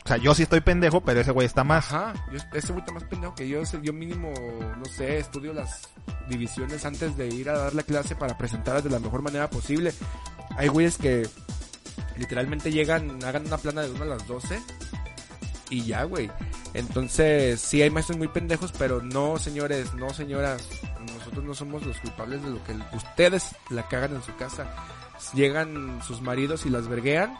O 0.04 0.08
sea, 0.08 0.18
yo 0.18 0.36
sí 0.36 0.44
estoy 0.44 0.60
pendejo, 0.60 1.02
pero 1.02 1.22
ese 1.22 1.32
güey 1.32 1.46
está 1.46 1.64
más. 1.64 1.94
Ajá, 1.94 2.14
yo, 2.32 2.40
ese 2.54 2.74
güey 2.74 2.82
está 2.82 2.92
más 2.94 3.06
pendejo 3.06 3.36
que 3.36 3.48
yo. 3.48 3.62
Yo 3.82 3.94
mínimo, 3.94 4.34
no 4.78 4.86
sé, 4.86 5.18
estudio 5.18 5.54
las 5.54 5.88
divisiones 6.28 6.86
antes 6.86 7.16
de 7.16 7.28
ir 7.28 7.50
a 7.50 7.58
dar 7.58 7.74
la 7.74 7.84
clase 7.84 8.16
para 8.16 8.38
presentarlas 8.38 8.84
de 8.84 8.90
la 8.90 9.00
mejor 9.00 9.22
manera 9.22 9.50
posible. 9.50 9.94
Hay 10.58 10.68
güeyes 10.68 10.98
que 10.98 11.28
literalmente 12.18 12.72
llegan, 12.72 13.24
hagan 13.24 13.46
una 13.46 13.58
plana 13.58 13.82
de 13.82 13.92
1 13.92 14.04
a 14.04 14.08
las 14.08 14.28
12 14.28 14.60
y 15.70 15.84
ya, 15.86 16.04
güey. 16.04 16.30
Entonces, 16.74 17.62
sí 17.62 17.82
hay 17.82 17.90
maestros 17.90 18.18
muy 18.18 18.28
pendejos, 18.28 18.72
pero 18.78 19.02
no, 19.02 19.38
señores, 19.38 19.94
no, 19.94 20.10
señoras. 20.10 20.68
Nosotros 21.16 21.44
no 21.44 21.54
somos 21.54 21.86
los 21.86 21.98
culpables 22.00 22.44
de 22.44 22.50
lo 22.50 22.64
que 22.64 22.76
ustedes 22.96 23.56
la 23.70 23.88
cagan 23.88 24.16
en 24.16 24.24
su 24.24 24.36
casa. 24.36 24.68
Llegan 25.34 26.02
sus 26.04 26.22
maridos 26.22 26.66
y 26.66 26.70
las 26.70 26.88
verguean. 26.88 27.38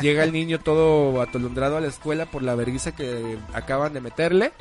Llega 0.00 0.24
el 0.24 0.32
niño 0.32 0.60
todo 0.60 1.20
atolondrado 1.20 1.76
a 1.76 1.80
la 1.80 1.88
escuela 1.88 2.26
por 2.26 2.42
la 2.42 2.54
vergüenza 2.54 2.92
que 2.92 3.38
acaban 3.52 3.92
de 3.92 4.00
meterle. 4.00 4.52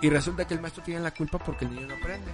Y 0.00 0.10
resulta 0.10 0.46
que 0.46 0.54
el 0.54 0.60
maestro 0.60 0.82
tiene 0.82 1.00
la 1.00 1.12
culpa 1.12 1.38
porque 1.38 1.64
el 1.64 1.74
niño 1.74 1.88
no 1.88 1.94
aprende. 1.94 2.30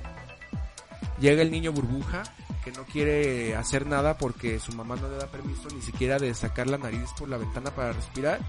Llega 1.20 1.42
el 1.42 1.50
niño 1.50 1.72
burbuja 1.72 2.22
que 2.64 2.72
no 2.72 2.85
quiere 2.85 3.56
hacer 3.56 3.87
nada 3.87 4.18
porque 4.18 4.59
su 4.59 4.72
mamá 4.72 4.96
no 4.96 5.09
le 5.09 5.16
da 5.16 5.26
permiso 5.26 5.68
ni 5.74 5.80
siquiera 5.80 6.18
de 6.18 6.35
sacar 6.35 6.66
la 6.68 6.78
nariz 6.78 7.11
por 7.18 7.28
la 7.28 7.37
ventana 7.37 7.70
para 7.70 7.92
respirar. 7.92 8.40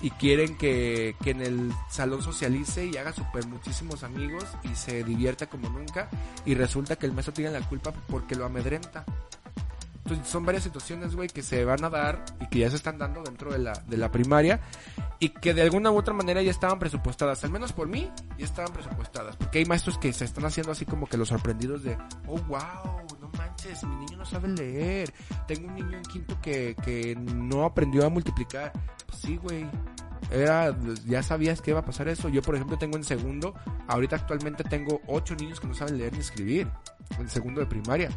Y 0.00 0.10
quieren 0.10 0.56
que, 0.56 1.16
que 1.22 1.30
en 1.30 1.40
el 1.40 1.72
salón 1.88 2.22
socialice 2.22 2.86
y 2.86 2.96
haga 2.96 3.12
super 3.12 3.46
muchísimos 3.46 4.02
amigos 4.02 4.44
y 4.62 4.74
se 4.76 5.02
divierta 5.02 5.46
como 5.46 5.70
nunca. 5.70 6.08
Y 6.44 6.54
resulta 6.54 6.96
que 6.96 7.06
el 7.06 7.12
maestro 7.12 7.34
tiene 7.34 7.58
la 7.58 7.66
culpa 7.66 7.92
porque 8.08 8.34
lo 8.34 8.44
amedrenta. 8.44 9.04
Entonces, 10.04 10.28
son 10.28 10.44
varias 10.44 10.64
situaciones, 10.64 11.16
güey, 11.16 11.28
que 11.28 11.42
se 11.42 11.64
van 11.64 11.82
a 11.82 11.88
dar 11.88 12.24
y 12.38 12.46
que 12.48 12.58
ya 12.58 12.68
se 12.68 12.76
están 12.76 12.98
dando 12.98 13.22
dentro 13.22 13.50
de 13.50 13.58
la, 13.58 13.72
de 13.72 13.96
la 13.96 14.12
primaria 14.12 14.60
y 15.18 15.30
que 15.30 15.54
de 15.54 15.62
alguna 15.62 15.90
u 15.90 15.96
otra 15.96 16.12
manera 16.12 16.42
ya 16.42 16.50
estaban 16.50 16.78
presupuestadas, 16.78 17.42
al 17.42 17.50
menos 17.50 17.72
por 17.72 17.88
mí, 17.88 18.10
ya 18.36 18.44
estaban 18.44 18.70
presupuestadas. 18.74 19.36
Porque 19.36 19.60
hay 19.60 19.64
maestros 19.64 19.96
que 19.96 20.12
se 20.12 20.26
están 20.26 20.44
haciendo 20.44 20.72
así 20.72 20.84
como 20.84 21.06
que 21.06 21.16
los 21.16 21.28
sorprendidos 21.28 21.82
de, 21.84 21.96
oh, 22.26 22.38
wow, 22.42 23.06
no 23.18 23.30
manches, 23.38 23.82
mi 23.84 23.96
niño 23.96 24.18
no 24.18 24.26
sabe 24.26 24.48
leer. 24.48 25.10
Tengo 25.48 25.68
un 25.68 25.74
niño 25.74 25.96
en 25.96 26.04
quinto 26.04 26.38
que, 26.42 26.76
que 26.84 27.16
no 27.16 27.64
aprendió 27.64 28.04
a 28.04 28.10
multiplicar. 28.10 28.72
Pues 29.06 29.18
sí, 29.20 29.36
güey. 29.38 29.66
Era, 30.30 30.76
ya 31.06 31.22
sabías 31.22 31.60
que 31.60 31.70
iba 31.70 31.80
a 31.80 31.84
pasar 31.84 32.08
eso. 32.08 32.28
Yo, 32.28 32.42
por 32.42 32.54
ejemplo, 32.54 32.78
tengo 32.78 32.96
en 32.96 33.04
segundo, 33.04 33.54
ahorita 33.86 34.16
actualmente 34.16 34.64
tengo 34.64 35.00
ocho 35.06 35.34
niños 35.36 35.60
que 35.60 35.66
no 35.66 35.74
saben 35.74 35.98
leer 35.98 36.12
ni 36.12 36.20
escribir. 36.20 36.68
En 37.18 37.28
segundo 37.28 37.60
de 37.60 37.66
primaria. 37.66 38.08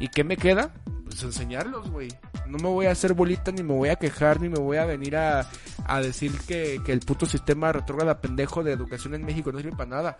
¿Y 0.00 0.08
qué 0.08 0.24
me 0.24 0.36
queda? 0.36 0.74
Pues 1.04 1.22
enseñarlos, 1.22 1.90
güey. 1.90 2.08
No 2.46 2.58
me 2.58 2.68
voy 2.68 2.86
a 2.86 2.90
hacer 2.90 3.14
bolita, 3.14 3.52
ni 3.52 3.62
me 3.62 3.72
voy 3.72 3.88
a 3.88 3.96
quejar, 3.96 4.40
ni 4.40 4.48
me 4.48 4.58
voy 4.58 4.76
a 4.76 4.84
venir 4.84 5.16
a, 5.16 5.48
a 5.86 6.00
decir 6.00 6.32
que, 6.46 6.80
que 6.84 6.92
el 6.92 7.00
puto 7.00 7.26
sistema 7.26 7.72
retrógrada 7.72 8.20
pendejo 8.20 8.62
de 8.62 8.72
educación 8.72 9.14
en 9.14 9.24
México 9.24 9.52
no 9.52 9.58
sirve 9.58 9.76
para 9.76 9.90
nada. 9.90 10.16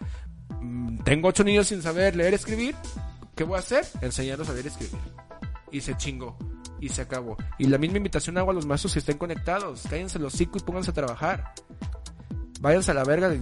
Mm, 0.61 0.99
Tengo 0.99 1.29
ocho 1.29 1.44
niños 1.44 1.66
sin 1.66 1.83
saber 1.83 2.16
leer, 2.16 2.35
escribir. 2.35 2.75
¿Qué 3.35 3.44
voy 3.44 3.57
a 3.57 3.61
hacer? 3.61 3.85
Enseñarlos 4.01 4.49
a 4.49 4.53
leer, 4.53 4.68
escribir. 4.68 4.99
Y 5.74 5.80
se 5.80 5.96
chingó. 5.96 6.37
Y 6.78 6.88
se 6.88 7.02
acabó. 7.02 7.37
Y 7.58 7.66
la 7.66 7.78
misma 7.78 7.96
invitación 7.96 8.38
hago 8.38 8.52
a 8.52 8.54
los 8.54 8.64
maestros 8.64 8.92
que 8.92 9.00
estén 9.00 9.18
conectados. 9.18 9.82
Cállense 9.90 10.20
los 10.20 10.32
hocico 10.32 10.56
y 10.56 10.60
pónganse 10.60 10.92
a 10.92 10.94
trabajar. 10.94 11.52
Váyanse 12.60 12.92
a 12.92 12.94
la 12.94 13.02
verga. 13.02 13.34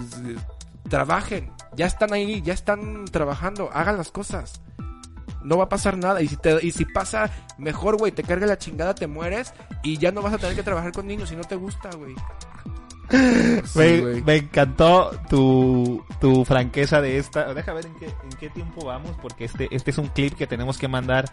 Trabajen. 0.89 1.53
Ya 1.77 1.85
están 1.85 2.15
ahí, 2.15 2.41
ya 2.41 2.55
están 2.55 3.05
trabajando. 3.05 3.69
Hagan 3.71 3.99
las 3.99 4.11
cosas. 4.11 4.63
No 5.45 5.59
va 5.59 5.65
a 5.65 5.69
pasar 5.69 5.99
nada. 5.99 6.23
Y 6.23 6.29
si, 6.29 6.39
te, 6.39 6.67
y 6.67 6.71
si 6.71 6.87
pasa, 6.87 7.31
mejor, 7.59 7.99
güey. 7.99 8.13
Te 8.13 8.23
carga 8.23 8.47
la 8.47 8.57
chingada, 8.57 8.95
te 8.95 9.07
mueres. 9.07 9.53
Y 9.83 9.99
ya 9.99 10.11
no 10.11 10.23
vas 10.23 10.33
a 10.33 10.39
tener 10.39 10.57
que 10.57 10.63
trabajar 10.63 10.93
con 10.93 11.07
niños 11.07 11.29
si 11.29 11.37
no 11.37 11.45
te 11.45 11.57
gusta, 11.57 11.91
güey. 11.95 12.15
Sí, 13.67 13.79
me, 13.79 14.23
me 14.23 14.37
encantó 14.37 15.11
tu, 15.29 16.03
tu 16.19 16.47
franqueza 16.47 17.03
de 17.03 17.19
esta. 17.19 17.53
Deja 17.53 17.75
ver 17.75 17.85
en 17.85 17.95
qué, 17.97 18.07
en 18.07 18.31
qué 18.41 18.49
tiempo 18.49 18.87
vamos, 18.87 19.15
porque 19.21 19.45
este, 19.45 19.69
este 19.71 19.91
es 19.91 19.99
un 19.99 20.07
clip 20.07 20.35
que 20.35 20.47
tenemos 20.47 20.79
que 20.79 20.89
mandar 20.89 21.27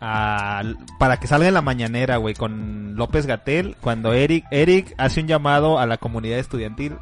a, 0.00 0.62
para 0.98 1.18
que 1.18 1.26
salga 1.26 1.48
en 1.48 1.54
la 1.54 1.62
mañanera, 1.62 2.16
güey, 2.18 2.34
con 2.34 2.94
López 2.96 3.26
Gatel, 3.26 3.76
cuando 3.80 4.12
Eric, 4.12 4.44
Eric 4.50 4.94
hace 4.98 5.20
un 5.20 5.26
llamado 5.28 5.78
a 5.78 5.86
la 5.86 5.96
comunidad 5.98 6.38
estudiantil. 6.38 6.96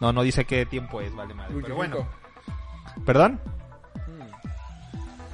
No, 0.00 0.12
no 0.12 0.22
dice 0.22 0.44
qué 0.44 0.66
tiempo 0.66 1.00
es, 1.00 1.14
vale 1.14 1.34
madre. 1.34 1.54
Uy, 1.54 1.62
Pero 1.62 1.74
bueno, 1.76 1.96
rico. 1.96 3.04
¿perdón? 3.04 3.40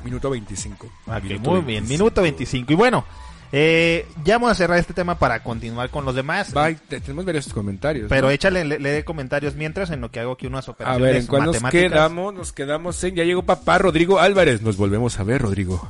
Minuto 0.05 0.31
25. 0.31 0.87
Ok, 1.07 1.23
Minuto 1.23 1.51
muy 1.51 1.61
bien, 1.61 1.85
25. 1.85 1.89
minuto 1.93 2.23
25. 2.23 2.73
Y 2.73 2.77
bueno, 2.77 3.05
eh, 3.53 4.07
ya 4.25 4.35
vamos 4.37 4.51
a 4.51 4.55
cerrar 4.57 4.79
este 4.79 4.95
tema 4.95 5.17
para 5.17 5.43
continuar 5.45 5.91
con 5.91 6.05
los 6.05 6.15
demás. 6.15 6.53
Bye, 6.53 6.75
te- 6.89 7.01
tenemos 7.01 7.25
varios 7.25 7.53
comentarios. 7.53 8.07
Pero 8.09 8.27
¿no? 8.27 8.31
échale, 8.31 8.65
le, 8.65 8.79
lee 8.81 9.05
comentarios 9.05 9.55
mientras 9.55 9.91
en 9.91 10.01
lo 10.01 10.11
que 10.11 10.19
hago 10.19 10.33
aquí 10.33 10.47
unas 10.49 10.67
A 10.69 10.73
operaciones 10.73 11.07
ver, 11.09 11.17
¿en 11.17 11.27
cuál 11.29 11.45
nos 11.45 11.63
quedamos? 11.63 12.35
Nos 12.35 12.53
quedamos 12.53 13.05
en... 13.05 13.15
Ya 13.15 13.23
llegó 13.25 13.43
papá 13.45 13.79
Rodrigo 13.79 14.19
Álvarez. 14.19 14.61
Nos 14.63 14.77
volvemos 14.77 15.21
a 15.21 15.25
ver, 15.25 15.43
Rodrigo. 15.43 15.89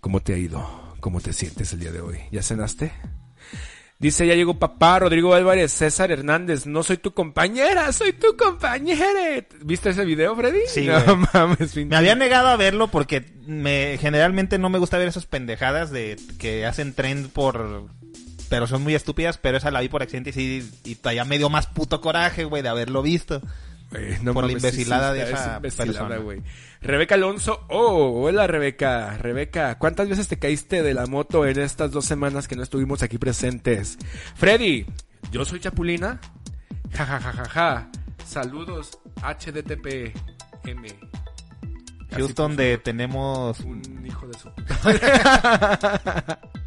¿Cómo 0.00 0.20
te 0.20 0.34
ha 0.34 0.38
ido? 0.38 0.66
¿Cómo 1.00 1.20
te 1.20 1.32
sientes 1.32 1.72
el 1.72 1.80
día 1.80 1.92
de 1.92 2.00
hoy? 2.00 2.18
¿Ya 2.30 2.42
cenaste? 2.42 2.92
Dice, 3.98 4.26
ya 4.26 4.34
llegó 4.34 4.58
papá 4.58 4.98
Rodrigo 4.98 5.34
Álvarez, 5.34 5.72
César 5.72 6.10
Hernández. 6.10 6.64
No 6.66 6.82
soy 6.82 6.96
tu 6.96 7.12
compañera, 7.12 7.92
soy 7.92 8.14
tu 8.14 8.34
compañera. 8.34 9.44
¿Viste 9.62 9.90
ese 9.90 10.06
video, 10.06 10.34
Freddy? 10.36 10.60
Sí, 10.68 10.86
No 10.86 11.02
güey. 11.04 11.26
mames, 11.34 11.76
Me 11.76 11.96
había 11.96 12.14
negado 12.14 12.48
a 12.48 12.56
verlo 12.56 12.88
porque 12.88 13.30
me 13.46 13.98
generalmente 14.00 14.58
no 14.58 14.70
me 14.70 14.78
gusta 14.78 14.96
ver 14.96 15.08
esas 15.08 15.26
pendejadas 15.26 15.90
de 15.90 16.16
que 16.38 16.64
hacen 16.64 16.94
trend 16.94 17.28
por 17.30 17.88
pero 18.48 18.66
son 18.66 18.82
muy 18.82 18.94
estúpidas, 18.96 19.38
pero 19.38 19.58
esa 19.58 19.70
la 19.70 19.80
vi 19.80 19.88
por 19.88 20.02
accidente 20.02 20.30
y 20.30 20.32
sí 20.32 20.70
y 20.84 20.94
todavía 20.96 21.24
me 21.24 21.38
dio 21.38 21.50
más 21.50 21.66
puto 21.68 22.00
coraje, 22.00 22.44
güey, 22.44 22.62
de 22.62 22.68
haberlo 22.70 23.02
visto. 23.02 23.42
No 24.22 24.34
por 24.34 24.44
la 24.44 24.48
mames, 24.52 24.62
imbecilada 24.62 25.12
sí, 25.12 25.18
de 25.18 25.24
esa 25.24 25.56
imbecilada, 25.56 25.92
persona. 25.92 26.16
güey. 26.18 26.42
Rebeca 26.80 27.16
Alonso, 27.16 27.64
oh, 27.68 28.22
hola 28.24 28.46
Rebeca, 28.46 29.16
Rebeca, 29.18 29.78
¿cuántas 29.78 30.08
veces 30.08 30.28
te 30.28 30.38
caíste 30.38 30.82
de 30.82 30.94
la 30.94 31.06
moto 31.06 31.46
en 31.46 31.58
estas 31.58 31.90
dos 31.90 32.04
semanas 32.04 32.46
que 32.46 32.54
no 32.56 32.62
estuvimos 32.62 33.02
aquí 33.02 33.18
presentes? 33.18 33.98
Freddy, 34.36 34.86
yo 35.32 35.44
soy 35.44 35.58
Chapulina, 35.60 36.20
ja 36.92 37.04
ja 37.04 37.20
ja 37.20 37.32
ja 37.32 37.44
ja, 37.48 37.90
saludos 38.24 38.98
HDTPM. 39.22 40.12
Houston 42.12 42.52
puso 42.52 42.62
de 42.62 42.78
tenemos 42.78 43.60
un 43.60 44.06
hijo 44.06 44.26
de 44.26 44.38
su. 44.38 44.50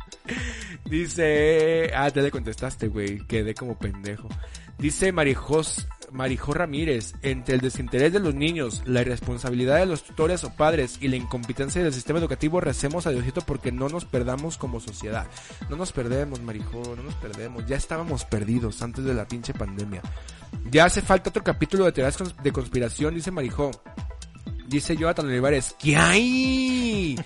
Dice, 0.86 1.92
ah, 1.96 2.10
te 2.12 2.22
le 2.22 2.32
contestaste, 2.32 2.88
güey, 2.88 3.26
quedé 3.28 3.54
como 3.56 3.78
pendejo. 3.78 4.30
Dice 4.78 5.12
Marijos, 5.12 5.88
Marijó 6.14 6.54
Ramírez, 6.54 7.14
entre 7.24 7.56
el 7.56 7.62
desinterés 7.62 8.14
de 8.14 8.20
los 8.20 8.36
niños, 8.36 8.84
la 8.86 9.02
irresponsabilidad 9.02 9.80
de 9.80 9.88
los 9.88 10.04
tutores 10.04 10.44
o 10.44 10.54
padres 10.56 10.98
y 11.02 11.08
la 11.08 11.16
incompetencia 11.16 11.84
del 11.84 11.94
sistema 11.94 12.20
educativo, 12.20 12.62
recemos 12.62 13.08
a 13.08 13.12
Diosito 13.12 13.42
porque 13.42 13.72
no 13.72 13.90
nos 13.90 14.06
perdamos 14.06 14.58
como 14.58 14.80
sociedad. 14.80 15.28
No 15.70 15.76
nos 15.76 15.92
perdemos, 15.92 16.42
Marijó, 16.42 16.96
no 16.96 17.04
nos 17.04 17.16
perdemos. 17.16 17.66
Ya 17.66 17.78
estábamos 17.78 18.26
perdidos 18.26 18.82
antes 18.84 19.04
de 19.04 19.14
la 19.16 19.28
pinche 19.28 19.54
pandemia. 19.54 20.02
Ya 20.70 20.86
hace 20.86 21.02
falta 21.02 21.30
otro 21.30 21.44
capítulo 21.44 21.86
de 21.86 21.92
teorías 21.92 22.18
de 22.44 22.52
conspiración, 22.52 23.16
dice 23.16 23.32
Marijó. 23.32 23.72
Dice 24.68 24.96
Jonathan 24.96 25.28
Olivares, 25.28 25.76
¿qué 25.80 25.96
hay? 25.96 27.16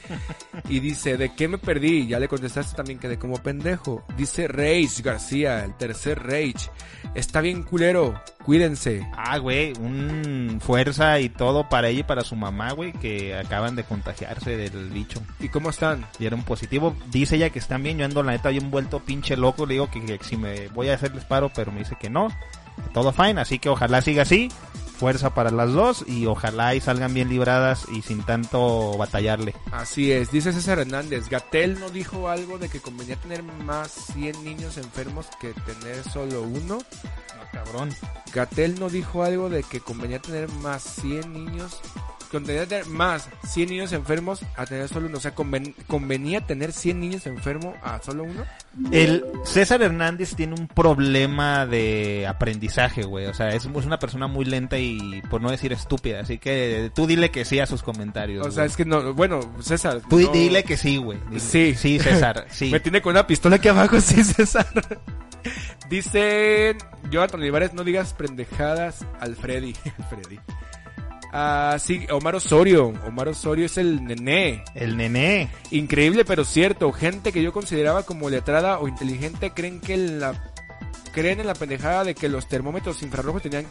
Y 0.69 0.79
dice, 0.79 1.17
¿de 1.17 1.33
qué 1.33 1.47
me 1.47 1.57
perdí? 1.57 2.07
Ya 2.07 2.19
le 2.19 2.27
contestaste 2.27 2.75
también 2.75 2.99
quedé 2.99 3.17
como 3.17 3.41
pendejo. 3.41 4.03
Dice 4.17 4.47
Rage 4.47 5.01
García, 5.01 5.63
el 5.63 5.75
tercer 5.75 6.21
Rage. 6.23 6.69
Está 7.15 7.39
bien 7.41 7.63
culero, 7.63 8.21
cuídense. 8.43 9.07
Ah, 9.15 9.37
güey, 9.37 9.73
un 9.79 10.59
fuerza 10.61 11.19
y 11.19 11.29
todo 11.29 11.69
para 11.69 11.87
ella 11.87 12.01
y 12.01 12.03
para 12.03 12.23
su 12.23 12.35
mamá, 12.35 12.73
güey, 12.73 12.91
que 12.91 13.35
acaban 13.35 13.75
de 13.75 13.83
contagiarse 13.83 14.57
del 14.57 14.89
bicho. 14.89 15.21
¿Y 15.39 15.47
cómo 15.49 15.69
están? 15.69 16.05
Dieron 16.19 16.43
positivo. 16.43 16.95
Dice 17.11 17.37
ella 17.37 17.49
que 17.49 17.59
están 17.59 17.83
bien. 17.83 17.99
Yo 17.99 18.05
ando, 18.05 18.23
la 18.23 18.33
neta, 18.33 18.49
bien 18.49 18.69
vuelto 18.69 18.99
pinche 18.99 19.37
loco. 19.37 19.65
Le 19.65 19.75
digo 19.75 19.89
que, 19.89 20.03
que 20.05 20.23
si 20.23 20.35
me 20.35 20.67
voy 20.69 20.89
a 20.89 20.95
hacerles 20.95 21.23
paro, 21.23 21.49
pero 21.55 21.71
me 21.71 21.79
dice 21.79 21.95
que 21.99 22.09
no. 22.09 22.27
Todo 22.93 23.11
fine. 23.11 23.41
Así 23.41 23.59
que 23.59 23.69
ojalá 23.69 24.01
siga 24.01 24.23
así. 24.23 24.49
Fuerza 24.97 25.33
para 25.33 25.51
las 25.51 25.73
dos. 25.73 26.03
Y 26.07 26.25
ojalá 26.25 26.73
y 26.75 26.81
salgan 26.81 27.13
bien 27.13 27.29
libradas 27.29 27.85
y 27.91 28.01
sin 28.01 28.23
tanto 28.23 28.97
batallarle. 28.97 29.53
Así 29.71 30.11
es, 30.11 30.31
dice 30.31 30.51
César 30.53 30.79
Hernández. 30.79 31.29
Gatel 31.29 31.79
no 31.79 31.89
dijo 31.89 32.29
algo 32.29 32.57
de 32.57 32.69
que 32.69 32.79
convenía 32.79 33.15
tener 33.15 33.43
más 33.43 33.91
100 34.13 34.43
niños 34.43 34.77
enfermos 34.77 35.27
que 35.39 35.53
tener 35.53 36.03
solo 36.03 36.41
uno. 36.41 36.79
cabrón. 37.51 37.89
Gatel 38.33 38.79
no 38.79 38.89
dijo 38.89 39.23
algo 39.23 39.49
de 39.49 39.63
que 39.63 39.79
convenía 39.79 40.19
tener 40.19 40.49
más 40.49 40.83
100 41.01 41.31
niños. 41.31 41.79
Convenía 42.27 42.65
tener 42.65 42.85
más 42.87 43.29
100 43.45 43.69
niños 43.69 43.91
enfermos 43.93 44.41
a 44.55 44.65
tener 44.65 44.87
solo 44.87 45.07
uno. 45.07 45.17
O 45.17 45.21
sea, 45.21 45.33
conven- 45.35 45.73
convenía 45.87 46.41
tener 46.41 46.71
100 46.71 46.99
niños 46.99 47.25
enfermos 47.27 47.75
a 47.83 48.01
solo 48.01 48.23
uno. 48.23 48.43
El 48.91 49.23
César 49.43 49.81
Hernández 49.81 50.35
tiene 50.35 50.53
un 50.53 50.67
problema 50.67 51.65
de 51.65 52.25
aprendizaje, 52.27 53.03
güey. 53.03 53.25
O 53.27 53.33
sea, 53.33 53.49
es, 53.49 53.65
es 53.65 53.85
una 53.85 53.99
persona 53.99 54.27
muy 54.27 54.45
lenta 54.45 54.77
y 54.77 55.21
por 55.29 55.41
no 55.41 55.49
decir 55.51 55.73
estúpida. 55.73 56.19
Así 56.21 56.37
que 56.37 56.91
tú 56.93 57.07
dile 57.07 57.31
que 57.31 57.45
sí 57.45 57.59
a 57.59 57.65
sus 57.65 57.81
comentarios. 57.83 58.45
O 58.45 58.51
sea, 58.51 58.65
es 58.65 58.75
que 58.77 58.85
no, 58.85 59.13
bueno, 59.13 59.39
César. 59.61 60.01
Tú 60.09 60.19
no- 60.19 60.31
dile 60.31 60.63
que 60.63 60.77
sí, 60.77 60.97
güey. 60.97 61.19
Dile- 61.29 61.39
Sí. 61.39 61.75
Sí, 61.75 61.99
César. 61.99 62.45
Sí. 62.51 62.69
Me 62.71 62.79
tiene 62.79 63.01
con 63.01 63.11
una 63.11 63.25
pistola 63.27 63.55
aquí 63.57 63.67
abajo, 63.67 63.99
sí, 64.01 64.23
César. 64.23 64.67
Dicen, 65.89 66.77
Jonathan 67.09 67.39
Olivares, 67.39 67.73
no 67.73 67.83
digas 67.83 68.13
pendejadas 68.13 69.05
al 69.19 69.35
Freddy. 69.35 69.73
Al 69.97 70.05
Freddy. 70.05 70.39
Ah, 71.33 71.77
sí, 71.79 72.05
Omar 72.11 72.35
Osorio. 72.35 72.93
Omar 73.05 73.27
Osorio 73.27 73.65
es 73.65 73.77
el 73.77 74.03
nené. 74.03 74.63
El 74.75 74.97
nené. 74.97 75.49
Increíble 75.71 76.25
pero 76.25 76.45
cierto. 76.45 76.91
Gente 76.91 77.31
que 77.31 77.43
yo 77.43 77.51
consideraba 77.51 78.03
como 78.03 78.29
letrada 78.29 78.79
o 78.79 78.87
inteligente 78.87 79.51
creen 79.51 79.79
que 79.81 79.97
la 79.97 80.51
creen 81.11 81.39
en 81.39 81.47
la 81.47 81.55
pendejada 81.55 82.03
de 82.03 82.15
que 82.15 82.29
los 82.29 82.47
termómetros 82.47 83.01
infrarrojos 83.01 83.41
tenían 83.41 83.65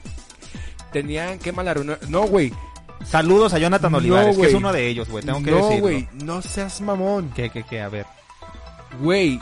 tenían 0.92 1.38
que 1.38 1.53
mal 1.53 1.99
No, 2.09 2.23
güey. 2.23 2.53
Saludos 3.05 3.53
a 3.55 3.59
Jonathan 3.59 3.92
No, 3.92 3.99
Olivares, 3.99 4.37
que 4.37 4.47
es 4.47 4.55
uno 4.55 4.73
de 4.73 4.87
ellos, 4.88 5.09
güey. 5.09 5.25
Tengo 5.25 5.42
que 5.42 5.51
no, 5.51 5.57
decirlo. 5.59 5.81
güey, 5.81 6.09
no 6.25 6.42
seas 6.42 6.81
mamón. 6.81 7.31
¿Qué, 7.35 7.51
qué, 7.51 7.62
qué? 7.62 7.81
A 7.81 7.88
ver. 7.88 8.07
Güey, 9.01 9.38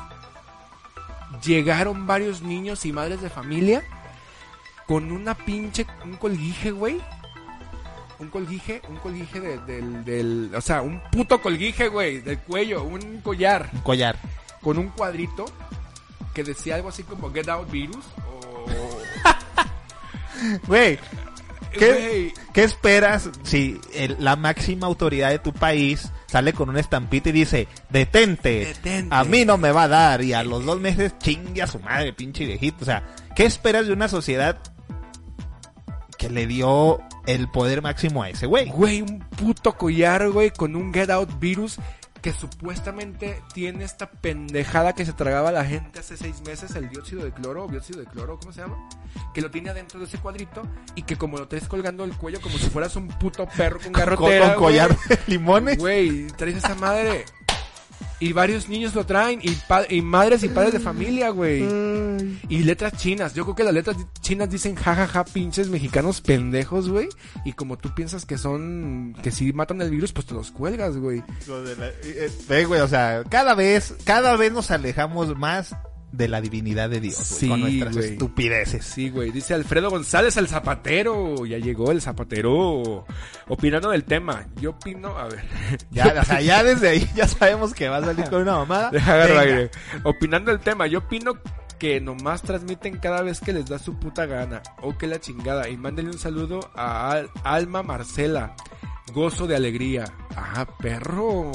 llegaron 1.44 2.06
varios 2.06 2.42
niños 2.42 2.84
y 2.84 2.92
madres 2.92 3.22
de 3.22 3.30
familia 3.30 3.82
con 4.86 5.12
una 5.12 5.34
pinche, 5.34 5.86
un 6.04 6.16
colguije, 6.16 6.72
güey. 6.72 7.00
Un 8.24 8.30
colguije, 8.30 8.80
un 8.88 8.96
colguije 8.96 9.40
de- 9.40 9.58
del, 9.58 10.04
del, 10.04 10.50
o 10.54 10.60
sea, 10.60 10.80
un 10.82 11.00
puto 11.12 11.40
colguije, 11.42 11.88
güey, 11.88 12.20
del 12.20 12.38
cuello, 12.38 12.82
un 12.82 13.20
collar 13.20 13.68
Un 13.72 13.80
collar. 13.80 14.16
con 14.62 14.78
un 14.78 14.88
cuadrito 14.88 15.44
que 16.32 16.42
decía 16.42 16.76
algo 16.76 16.88
así 16.88 17.02
como 17.02 17.30
Get 17.32 17.48
Out 17.48 17.70
Virus 17.70 18.04
o... 18.26 18.64
Güey, 20.66 20.98
¿Qué, 21.72 21.92
Güey, 21.92 22.34
¿Qué 22.52 22.64
esperas 22.64 23.30
si 23.42 23.80
el- 23.94 24.16
la 24.20 24.36
máxima 24.36 24.86
autoridad 24.86 25.30
de 25.30 25.38
tu 25.38 25.52
país 25.52 26.10
sale 26.26 26.52
con 26.52 26.68
una 26.68 26.80
estampita 26.80 27.28
y 27.28 27.32
dice, 27.32 27.68
detente, 27.90 28.66
Detente. 28.66 29.14
a 29.14 29.24
mí 29.24 29.44
no 29.44 29.58
me 29.58 29.70
va 29.70 29.84
a 29.84 29.88
dar. 29.88 30.22
Y 30.22 30.32
a 30.32 30.42
los 30.44 30.64
dos 30.64 30.80
meses 30.80 31.16
chingue 31.18 31.62
a 31.62 31.66
su 31.66 31.78
madre, 31.80 32.12
pinche 32.12 32.44
viejito. 32.46 32.78
O 32.82 32.84
sea, 32.84 33.04
¿qué 33.36 33.44
esperas 33.44 33.86
de 33.86 33.92
una 33.92 34.08
sociedad 34.08 34.58
que 36.18 36.30
le 36.30 36.46
dio 36.46 37.00
el 37.26 37.48
poder 37.50 37.82
máximo 37.82 38.22
a 38.22 38.30
ese 38.30 38.46
güey? 38.46 38.68
Güey, 38.68 39.02
un 39.02 39.20
puto 39.20 39.76
collar, 39.76 40.30
güey, 40.30 40.50
con 40.50 40.76
un 40.76 40.92
Get 40.92 41.10
Out 41.10 41.38
virus 41.38 41.78
que 42.20 42.32
supuestamente 42.32 43.42
tiene 43.52 43.84
esta 43.84 44.10
pendejada 44.10 44.94
que 44.94 45.04
se 45.04 45.12
tragaba 45.12 45.52
la 45.52 45.62
gente 45.62 45.98
hace 45.98 46.16
seis 46.16 46.40
meses, 46.46 46.74
el 46.74 46.88
dióxido 46.88 47.22
de 47.22 47.32
cloro, 47.32 47.64
o 47.66 47.68
dióxido 47.68 48.00
de 48.00 48.06
cloro, 48.06 48.38
¿cómo 48.38 48.50
se 48.50 48.62
llama? 48.62 48.76
Que 49.34 49.42
lo 49.42 49.50
tiene 49.50 49.68
adentro 49.68 50.00
de 50.00 50.06
ese 50.06 50.16
cuadrito 50.16 50.62
y 50.94 51.02
que 51.02 51.16
como 51.16 51.36
lo 51.36 51.48
traes 51.48 51.68
colgando 51.68 52.02
el 52.02 52.16
cuello 52.16 52.40
como 52.40 52.56
si 52.56 52.70
fueras 52.70 52.96
un 52.96 53.08
puto 53.08 53.46
perro 53.54 53.78
con 53.78 53.84
Con, 53.92 54.00
garrotera, 54.00 54.54
con 54.54 54.64
collar 54.64 54.88
güey. 54.94 55.08
de 55.08 55.18
limones. 55.26 55.76
Güey, 55.78 56.26
traes 56.28 56.56
esa 56.56 56.74
madre. 56.76 57.26
Y 58.20 58.32
varios 58.32 58.68
niños 58.68 58.94
lo 58.94 59.04
traen. 59.04 59.40
Y, 59.42 59.50
pa- 59.68 59.84
y 59.88 60.00
madres 60.00 60.42
y 60.44 60.48
padres 60.48 60.72
de 60.72 60.80
familia, 60.80 61.30
güey. 61.30 61.62
Y 62.48 62.62
letras 62.62 62.94
chinas. 62.96 63.34
Yo 63.34 63.44
creo 63.44 63.56
que 63.56 63.64
las 63.64 63.74
letras 63.74 63.96
chinas 64.20 64.48
dicen 64.48 64.76
jajaja, 64.76 65.24
pinches 65.24 65.68
mexicanos 65.68 66.20
pendejos, 66.20 66.88
güey. 66.88 67.08
Y 67.44 67.52
como 67.52 67.76
tú 67.76 67.94
piensas 67.94 68.24
que 68.24 68.38
son. 68.38 69.14
que 69.22 69.30
si 69.30 69.52
matan 69.52 69.80
el 69.82 69.90
virus, 69.90 70.12
pues 70.12 70.26
te 70.26 70.34
los 70.34 70.50
cuelgas, 70.52 70.96
güey. 70.96 71.22
Lo 71.46 71.62
de 71.62 71.76
la- 71.76 71.88
eh, 71.88 72.30
Ve, 72.48 72.64
güey, 72.64 72.80
o 72.80 72.88
sea, 72.88 73.24
cada 73.28 73.54
vez, 73.54 73.94
cada 74.04 74.36
vez 74.36 74.52
nos 74.52 74.70
alejamos 74.70 75.36
más 75.36 75.74
de 76.16 76.28
la 76.28 76.40
divinidad 76.40 76.88
de 76.90 77.00
Dios, 77.00 77.16
Sí, 77.16 77.48
con 77.48 77.60
nuestras 77.60 77.94
güey. 77.96 78.12
estupideces. 78.12 78.84
Sí, 78.84 79.10
güey. 79.10 79.30
Dice 79.30 79.54
Alfredo 79.54 79.90
González, 79.90 80.36
el 80.36 80.48
zapatero. 80.48 81.44
Ya 81.46 81.58
llegó 81.58 81.90
el 81.90 82.00
zapatero. 82.00 83.04
Opinando 83.48 83.90
del 83.90 84.04
tema. 84.04 84.46
Yo 84.60 84.70
opino. 84.70 85.16
A 85.18 85.24
ver. 85.28 85.44
Ya, 85.90 86.14
o 86.20 86.24
sea, 86.24 86.40
ya 86.40 86.62
desde 86.62 86.88
ahí 86.88 87.08
ya 87.14 87.26
sabemos 87.28 87.74
que 87.74 87.88
va 87.88 87.98
a 87.98 88.04
salir 88.04 88.24
con 88.26 88.42
una 88.42 88.56
mamada. 88.56 88.90
Aire. 89.40 89.70
Opinando 90.04 90.50
el 90.52 90.60
tema, 90.60 90.86
yo 90.86 91.00
opino 91.00 91.34
que 91.78 92.00
nomás 92.00 92.42
transmiten 92.42 92.98
cada 92.98 93.22
vez 93.22 93.40
que 93.40 93.52
les 93.52 93.66
da 93.66 93.78
su 93.78 93.98
puta 93.98 94.26
gana. 94.26 94.62
O 94.82 94.96
que 94.96 95.06
la 95.06 95.20
chingada. 95.20 95.68
Y 95.68 95.76
mándenle 95.76 96.12
un 96.12 96.18
saludo 96.18 96.70
a 96.76 97.10
Al- 97.10 97.30
Alma 97.42 97.82
Marcela. 97.82 98.54
Gozo 99.12 99.46
de 99.46 99.54
alegría. 99.56 100.04
Ah, 100.36 100.66
perro. 100.78 101.52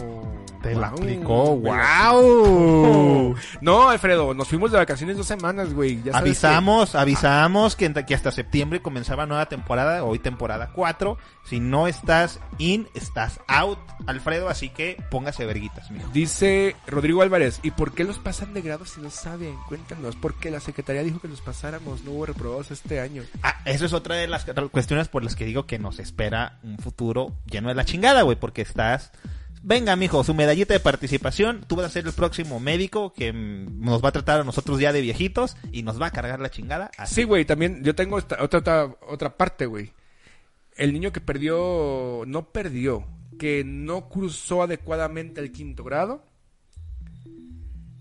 Te 0.61 0.75
la 0.75 0.87
aplicó, 0.87 1.55
wow. 1.55 1.73
aplicó. 1.73 3.35
No, 3.61 3.89
Alfredo, 3.89 4.33
nos 4.33 4.47
fuimos 4.49 4.71
de 4.71 4.77
vacaciones 4.77 5.15
dos 5.15 5.25
semanas, 5.25 5.73
güey. 5.73 6.01
Ya 6.03 6.11
Avisamos, 6.17 6.95
avisamos 6.95 7.75
que, 7.77 7.91
que 8.05 8.13
hasta 8.13 8.31
septiembre 8.31 8.81
comenzaba 8.81 9.25
nueva 9.25 9.47
temporada, 9.47 10.03
hoy 10.03 10.19
temporada 10.19 10.71
4. 10.73 11.17
Si 11.45 11.59
no 11.61 11.87
estás 11.87 12.39
in, 12.57 12.87
estás 12.93 13.39
out, 13.47 13.79
Alfredo, 14.05 14.49
así 14.49 14.69
que 14.69 15.01
póngase 15.09 15.45
verguitas, 15.45 15.89
mijo. 15.91 16.07
que- 16.11 16.19
Dice 16.19 16.75
Rodrigo 16.85 17.21
Álvarez, 17.21 17.59
¿y 17.63 17.71
por 17.71 17.93
qué 17.93 18.03
los 18.03 18.19
pasan 18.19 18.53
de 18.53 18.61
grado 18.61 18.85
si 18.85 18.99
no 19.01 19.09
saben? 19.09 19.55
Cuéntanos, 19.67 20.15
porque 20.17 20.51
la 20.51 20.59
secretaría 20.59 21.03
dijo 21.03 21.19
que 21.19 21.29
los 21.29 21.41
pasáramos, 21.41 22.03
no 22.03 22.11
hubo 22.11 22.25
reprobados 22.27 22.69
este 22.71 22.99
año. 22.99 23.23
Ah, 23.43 23.55
eso 23.65 23.85
es 23.85 23.93
otra 23.93 24.15
de 24.15 24.27
las 24.27 24.45
cuestiones 24.71 25.07
por 25.07 25.23
las 25.23 25.35
que 25.37 25.45
digo 25.45 25.65
que 25.65 25.79
nos 25.79 25.99
espera 25.99 26.59
un 26.63 26.77
futuro 26.77 27.31
lleno 27.45 27.69
de 27.69 27.75
la 27.75 27.85
chingada, 27.85 28.21
güey, 28.23 28.39
porque 28.39 28.61
estás... 28.61 29.11
Venga, 29.61 29.97
mijo, 29.97 30.23
su 30.23 30.33
medallita 30.33 30.73
de 30.73 30.79
participación, 30.79 31.65
tú 31.67 31.75
vas 31.75 31.87
a 31.87 31.89
ser 31.89 32.07
el 32.07 32.13
próximo 32.13 32.61
médico 32.61 33.11
que 33.11 33.33
nos 33.33 34.01
va 34.01 34.09
a 34.09 34.13
tratar 34.13 34.39
a 34.39 34.43
nosotros 34.45 34.79
ya 34.79 34.93
de 34.93 35.01
viejitos 35.01 35.57
y 35.73 35.83
nos 35.83 36.01
va 36.01 36.07
a 36.07 36.11
cargar 36.11 36.39
la 36.39 36.49
chingada. 36.49 36.91
Así. 36.97 37.15
Sí, 37.15 37.23
güey, 37.25 37.43
también 37.43 37.83
yo 37.83 37.93
tengo 37.93 38.15
otra, 38.15 38.41
otra, 38.41 38.95
otra 39.05 39.35
parte, 39.35 39.65
güey. 39.65 39.91
El 40.77 40.93
niño 40.93 41.11
que 41.11 41.19
perdió, 41.19 42.23
no 42.25 42.53
perdió, 42.53 43.05
que 43.37 43.65
no 43.65 44.07
cruzó 44.07 44.63
adecuadamente 44.63 45.41
el 45.41 45.51
quinto 45.51 45.83
grado, 45.83 46.23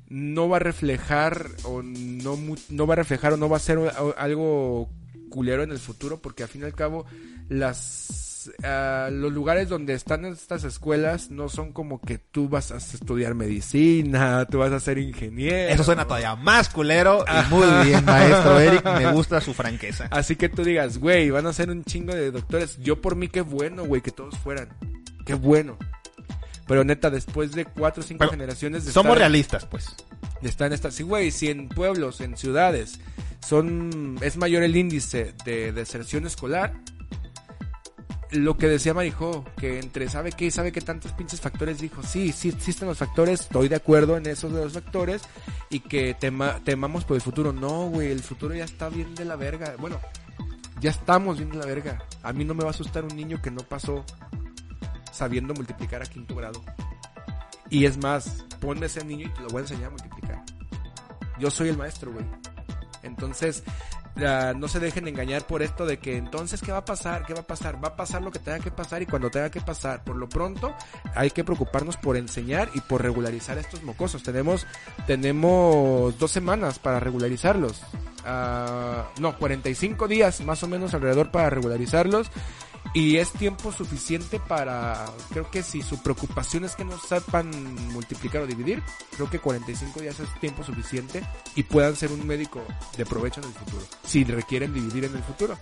no 0.09 0.49
va 0.49 0.57
a 0.57 0.61
reflejar 0.61 1.49
o 1.65 1.83
no, 1.83 2.39
no 2.71 2.87
va 2.87 2.95
a 2.95 2.97
reflejar 2.97 3.33
o 3.33 3.37
no 3.37 3.49
va 3.49 3.57
a 3.57 3.61
ser 3.61 3.79
algo 4.17 4.91
culero 5.29 5.63
en 5.63 5.71
el 5.71 5.79
futuro, 5.79 6.21
porque 6.21 6.43
al 6.43 6.49
fin 6.49 6.63
y 6.63 6.65
al 6.65 6.75
cabo 6.75 7.05
las 7.49 8.28
ah, 8.63 9.09
los 9.11 9.33
lugares 9.33 9.69
donde 9.69 9.95
están 9.95 10.25
estas 10.25 10.65
escuelas 10.65 11.31
no 11.31 11.49
son 11.49 11.73
como 11.73 12.01
que 12.01 12.19
tú 12.19 12.49
vas 12.49 12.73
a 12.73 12.77
estudiar 12.77 13.35
medicina, 13.35 14.47
tú 14.47 14.59
vas 14.59 14.73
a 14.73 14.81
ser 14.81 14.99
ingeniero. 14.99 15.73
Eso 15.73 15.85
suena 15.85 16.05
todavía 16.05 16.37
más 16.37 16.69
culero 16.69 17.25
y 17.27 17.55
muy 17.55 17.67
bien, 17.85 18.05
maestro 18.05 18.59
Eric, 18.61 18.85
me 18.85 19.13
gusta 19.13 19.41
su 19.41 19.55
franqueza. 19.55 20.09
Así 20.11 20.37
que 20.37 20.49
tú 20.49 20.65
digas, 20.65 20.99
güey, 20.99 21.31
van 21.31 21.47
a 21.47 21.53
ser 21.53 21.71
un 21.71 21.85
chingo 21.85 22.15
de 22.15 22.31
doctores. 22.31 22.79
Yo 22.79 23.01
por 23.01 23.17
mí 23.17 23.29
qué 23.29 23.41
bueno, 23.41 23.85
güey, 23.85 24.01
que 24.03 24.11
todos 24.11 24.37
fueran. 24.39 24.69
Qué 25.25 25.35
bueno. 25.35 25.77
Pero 26.67 26.85
neta, 26.85 27.11
después 27.11 27.53
de 27.53 27.65
cuatro 27.65 28.03
o 28.03 28.07
cinco 28.07 28.21
Pero 28.21 28.33
generaciones 28.33 28.85
de 28.85 28.93
Somos 28.93 29.13
estar, 29.13 29.19
realistas, 29.19 29.67
pues. 29.67 29.97
de 30.43 30.49
estar 30.49 30.67
en 30.67 30.75
esta... 30.75 30.91
Sí, 30.91 31.03
güey, 31.03 31.31
si 31.31 31.49
en 31.49 31.69
pueblos, 31.69 32.21
en 32.21 32.37
ciudades, 32.37 33.01
son 33.41 34.19
es 34.21 34.37
mayor 34.37 34.63
el 34.63 34.77
índice 34.77 35.35
de 35.47 35.73
deserción 35.73 36.27
escolar, 36.27 36.75
lo 38.31 38.57
que 38.57 38.69
decía 38.69 38.95
Marijo, 38.95 39.45
que 39.57 39.79
entre 39.79 40.09
sabe 40.09 40.33
qué 40.33 40.47
y 40.47 40.51
sabe 40.51 40.73
qué 40.73 40.81
tantos 40.81 41.13
pinches 41.13 41.41
factores 41.41 41.81
dijo, 41.81 42.03
sí, 42.03 42.33
sí 42.33 42.51
existen 42.51 42.89
los 42.89 42.99
factores, 42.99 43.41
estoy 43.41 43.69
de 43.69 43.77
acuerdo 43.77 44.17
en 44.17 44.27
esos 44.27 44.53
de 44.53 44.63
los 44.63 44.73
factores 44.73 45.23
y 45.71 45.81
que 45.81 46.15
tema, 46.15 46.61
temamos 46.65 47.05
por 47.05 47.17
el 47.17 47.23
futuro. 47.23 47.53
No, 47.53 47.89
güey, 47.89 48.11
el 48.11 48.23
futuro 48.23 48.55
ya 48.55 48.65
está 48.65 48.89
bien 48.89 49.15
de 49.15 49.25
la 49.25 49.37
verga. 49.37 49.75
Bueno, 49.79 49.99
ya 50.81 50.91
estamos 50.91 51.39
bien 51.39 51.51
de 51.51 51.59
la 51.59 51.67
verga. 51.67 52.03
A 52.23 52.33
mí 52.33 52.45
no 52.45 52.55
me 52.55 52.63
va 52.63 52.69
a 52.69 52.71
asustar 52.71 53.05
un 53.05 53.17
niño 53.17 53.41
que 53.41 53.51
no 53.51 53.63
pasó 53.63 54.05
sabiendo 55.13 55.55
multiplicar 55.55 56.03
a 56.03 56.07
quinto 56.07 56.35
grado. 56.35 56.63
Y 57.71 57.85
es 57.85 57.99
más, 57.99 58.45
ponme 58.61 58.87
ese 58.87 59.05
niño 59.05 59.27
y 59.27 59.35
te 59.35 59.41
lo 59.41 59.49
voy 59.49 59.59
a 59.59 59.63
enseñar 59.63 59.87
a 59.87 59.91
multiplicar. 59.91 60.45
Yo 61.39 61.51
soy 61.51 61.69
el 61.69 61.77
maestro, 61.77 62.13
güey. 62.13 62.25
Entonces, 63.03 63.63
no 64.19 64.69
se 64.69 64.81
dejen 64.81 65.07
engañar 65.07 65.47
por 65.47 65.63
esto 65.63 65.87
de 65.87 65.99
que 65.99 66.17
entonces, 66.17 66.61
¿qué 66.61 66.73
va 66.73 66.79
a 66.79 66.85
pasar? 66.85 67.25
¿Qué 67.25 67.35
va 67.35 67.41
a 67.41 67.47
pasar? 67.47 67.83
Va 67.83 67.89
a 67.89 67.97
pasar 67.97 68.23
lo 68.23 68.31
que 68.31 68.39
tenga 68.39 68.59
que 68.59 68.71
pasar 68.71 69.03
y 69.03 69.07
cuando 69.07 69.31
tenga 69.31 69.51
que 69.51 69.61
pasar. 69.61 70.03
Por 70.03 70.17
lo 70.17 70.29
pronto, 70.29 70.75
hay 71.15 71.31
que 71.31 71.45
preocuparnos 71.45 71.97
por 71.97 72.17
enseñar 72.17 72.69
y 72.75 72.81
por 72.81 73.03
regularizar 73.03 73.59
estos 73.59 73.83
mocosos. 73.83 74.23
Tenemos, 74.23 74.67
tenemos 75.07 76.19
dos 76.19 76.31
semanas 76.31 76.79
para 76.79 77.01
regularizarlos. 77.01 77.83
Ah, 78.25 79.09
no, 79.21 79.39
45 79.39 80.09
días 80.09 80.41
más 80.41 80.63
o 80.63 80.69
menos 80.69 80.95
alrededor 80.95 81.31
para 81.31 81.51
regularizarlos. 81.51 82.31
Y 82.95 83.17
es 83.19 83.31
tiempo 83.33 83.71
suficiente 83.71 84.41
para, 84.41 85.05
creo 85.31 85.51
que 85.51 85.63
si 85.63 85.83
su 85.83 86.03
preocupación 86.03 86.65
es 86.65 86.75
que 86.75 86.85
no 86.85 86.99
sepan 86.99 87.51
multiplicar 87.93 88.43
o 88.43 88.47
dividir, 88.47 88.83
creo 89.15 89.29
que 89.29 89.39
45 89.39 90.01
días 90.01 90.19
es 90.21 90.29
tiempo 90.41 90.65
suficiente 90.65 91.23
y 91.55 91.65
puedan 91.65 91.97
ser 91.97 92.11
un 92.13 92.27
médico 92.27 92.63
de 92.97 93.05
provecho 93.05 93.41
en 93.43 93.49
el 93.49 93.53
futuro, 93.53 93.83
si 94.05 94.25
requieren 94.25 94.73
dividir 94.73 95.05
en 95.05 95.15
el 95.17 95.23
futuro. 95.23 95.59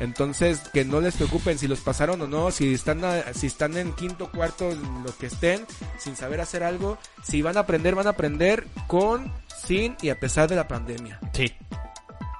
Entonces, 0.00 0.58
que 0.72 0.84
no 0.84 1.00
les 1.00 1.14
preocupen 1.14 1.56
si 1.58 1.68
los 1.68 1.78
pasaron 1.80 2.20
o 2.22 2.26
no, 2.26 2.50
si 2.50 2.74
están, 2.74 3.04
a- 3.04 3.32
si 3.32 3.46
están 3.46 3.76
en 3.76 3.92
quinto, 3.92 4.30
cuarto, 4.32 4.68
lo 5.04 5.16
que 5.16 5.26
estén, 5.26 5.64
sin 5.98 6.16
saber 6.16 6.40
hacer 6.40 6.64
algo, 6.64 6.98
si 7.22 7.42
van 7.42 7.56
a 7.56 7.60
aprender, 7.60 7.94
van 7.94 8.08
a 8.08 8.10
aprender 8.10 8.66
con, 8.88 9.32
sin 9.64 9.96
y 10.02 10.08
a 10.10 10.18
pesar 10.18 10.48
de 10.48 10.56
la 10.56 10.66
pandemia. 10.66 11.20
Sí. 11.32 11.52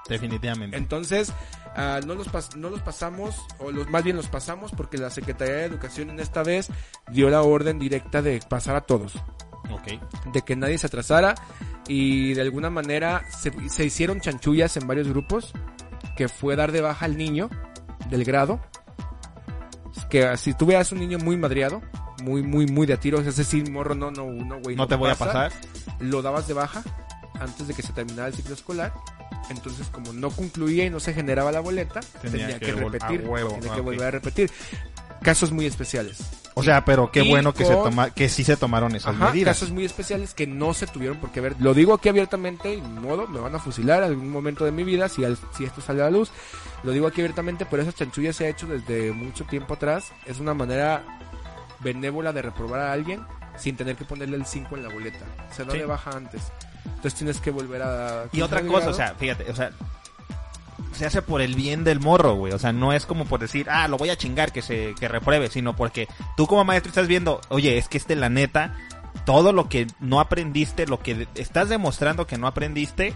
Definitivamente. 0.09 0.76
Entonces, 0.76 1.33
ah, 1.77 2.01
no, 2.05 2.15
los 2.15 2.29
pas- 2.33 2.55
no 2.57 2.71
los 2.71 2.81
pasamos, 2.83 3.37
o 3.59 3.71
los, 3.71 3.89
más 3.91 4.03
bien 4.03 4.17
los 4.17 4.29
pasamos 4.29 4.73
porque 4.73 4.99
la 4.99 5.11
Secretaría 5.11 5.55
de 5.55 5.65
Educación 5.67 6.11
en 6.11 6.19
esta 6.21 6.43
vez 6.43 6.69
dio 7.12 7.31
la 7.31 7.43
orden 7.43 7.79
directa 7.79 8.23
de 8.23 8.41
pasar 8.49 8.75
a 8.77 8.81
todos, 8.81 9.15
Ok. 9.71 10.33
de 10.33 10.43
que 10.43 10.57
nadie 10.57 10.79
se 10.79 10.87
atrasara 10.87 11.35
y 11.89 12.35
de 12.35 12.41
alguna 12.43 12.71
manera 12.71 13.23
se, 13.31 13.53
se 13.69 13.85
hicieron 13.85 14.21
chanchullas 14.21 14.77
en 14.77 14.87
varios 14.87 15.09
grupos, 15.09 15.53
que 16.17 16.29
fue 16.29 16.57
dar 16.57 16.73
de 16.73 16.81
baja 16.81 17.05
al 17.05 17.17
niño 17.17 17.51
del 18.11 18.25
grado, 18.25 18.59
que 20.11 20.37
si 20.37 20.55
tú 20.55 20.67
veas 20.67 20.93
un 20.93 21.01
niño 21.01 21.19
muy 21.19 21.37
madreado, 21.37 21.83
muy, 22.23 22.43
muy, 22.43 22.67
muy 22.67 22.87
de 22.87 22.95
a 22.95 23.01
tiro, 23.01 23.21
es 23.21 23.37
decir, 23.37 23.71
morro, 23.71 23.95
no, 23.95 24.11
no, 24.11 24.25
no, 24.31 24.61
güey. 24.61 24.77
No 24.77 24.87
te 24.87 24.95
voy 24.95 25.11
a 25.11 25.15
pasa", 25.15 25.33
pasar. 25.51 25.53
lo 26.01 26.23
dabas 26.23 26.47
de 26.49 26.55
baja 26.55 26.83
antes 27.40 27.68
de 27.68 27.75
que 27.75 27.83
se 27.83 27.92
terminara 27.92 28.29
el 28.29 28.35
ciclo 28.35 28.55
escolar. 28.55 28.92
Entonces, 29.51 29.87
como 29.88 30.12
no 30.12 30.31
concluía 30.31 30.85
y 30.85 30.90
no 30.90 30.99
se 31.01 31.14
generaba 31.14 31.53
la 31.53 31.61
boleta, 31.61 32.01
Tenía 32.22 32.46
tenía, 32.49 32.59
que 32.59 32.72
repetir. 32.72 33.22
huevo, 33.27 33.51
tenía 33.55 33.70
ah, 33.72 33.75
que 33.75 33.81
ok. 33.81 33.85
volver 33.87 34.07
a 34.07 34.11
repetir. 34.11 34.51
Casos 35.22 35.51
muy 35.53 35.66
especiales. 35.66 36.18
O 36.55 36.62
sea, 36.62 36.85
pero 36.85 37.11
qué 37.11 37.22
Y 37.22 37.29
bueno 37.29 37.53
que 37.53 37.64
se 37.64 37.72
toma, 37.75 38.11
que 38.11 38.29
sí 38.29 38.42
se 38.44 38.57
tomaron 38.57 38.94
esas 38.96 39.14
Ajá, 39.14 39.31
medidas. 39.31 39.57
casos 39.57 39.70
muy 39.72 39.85
especiales 39.85 40.33
que 40.35 40.46
no 40.46 40.73
se 40.73 40.87
tuvieron 40.87 41.19
por 41.19 41.31
qué 41.31 41.40
ver. 41.40 41.54
Lo 41.58 41.75
digo 41.75 41.92
aquí 41.94 42.08
abiertamente 42.08 42.73
y 42.75 42.81
modo, 42.81 43.27
me 43.29 43.38
van 43.40 43.54
a 43.54 43.58
fusilar 43.58 43.98
en 44.04 44.11
algún 44.11 44.31
momento 44.31 44.65
de 44.65 44.73
mi 44.73 44.83
vida 44.83 45.08
si, 45.08 45.25
al- 45.25 45.38
si 45.56 45.65
esto 45.65 45.81
sale 45.81 46.00
a 46.02 46.06
la 46.06 46.11
luz. 46.11 46.31
Lo 46.83 46.92
digo 46.92 47.06
aquí 47.06 47.21
abiertamente, 47.21 47.67
pero 47.67 47.83
esa 47.83 47.92
chanchulla 47.92 48.33
se 48.33 48.46
ha 48.46 48.48
hecho 48.48 48.67
desde 48.67 49.13
mucho 49.13 49.44
tiempo 49.44 49.75
atrás. 49.75 50.13
Es 50.25 50.38
una 50.40 50.54
manera 50.54 51.04
benévola 51.81 52.33
de 52.33 52.42
reprobar 52.42 52.81
a 52.81 52.92
alguien 52.92 53.21
sin 53.58 53.77
tener 53.77 53.96
que 53.96 54.04
ponerle 54.04 54.37
el 54.37 54.46
5 54.46 54.77
en 54.77 54.83
la 54.83 54.88
boleta. 54.92 55.25
Se 55.54 55.65
Sí. 55.65 55.79
de 55.79 55.87
baja 55.87 56.11
antes. 56.11 56.42
Entonces 56.87 57.15
tienes 57.15 57.41
que 57.41 57.51
volver 57.51 57.83
a... 57.83 58.25
Y 58.33 58.41
otra 58.41 58.63
cosa, 58.63 58.91
o 58.91 58.95
sea, 58.95 59.15
fíjate, 59.15 59.51
o 59.51 59.55
sea, 59.55 59.73
se 60.93 61.07
hace 61.07 61.23
por 61.23 61.41
el 61.43 61.55
bien 61.55 61.85
del 61.85 62.01
morro, 62.01 62.35
güey. 62.35 62.53
O 62.53 62.59
sea, 62.59 62.73
no 62.73 62.93
es 62.93 63.07
como 63.07 63.27
por 63.27 63.41
decir, 63.41 63.69
ah, 63.71 63.89
lo 63.89 63.99
voy 63.99 64.11
a 64.11 64.17
chingar 64.17 64.53
que 64.53 64.63
se 64.63 64.95
que 64.99 65.09
repruebe, 65.09 65.51
sino 65.51 65.77
porque 65.77 66.09
tú 66.37 66.47
como 66.47 66.65
maestro 66.65 66.91
estás 66.91 67.07
viendo, 67.07 67.41
oye, 67.49 67.79
es 67.79 67.89
que 67.89 67.99
este 67.99 68.17
la 68.17 68.29
neta 68.29 68.75
todo 69.25 69.53
lo 69.53 69.69
que 69.69 69.87
no 70.01 70.21
aprendiste, 70.21 70.87
lo 70.87 71.01
que 71.01 71.27
estás 71.35 71.69
demostrando 71.69 72.27
que 72.27 72.39
no 72.39 72.47
aprendiste 72.47 73.15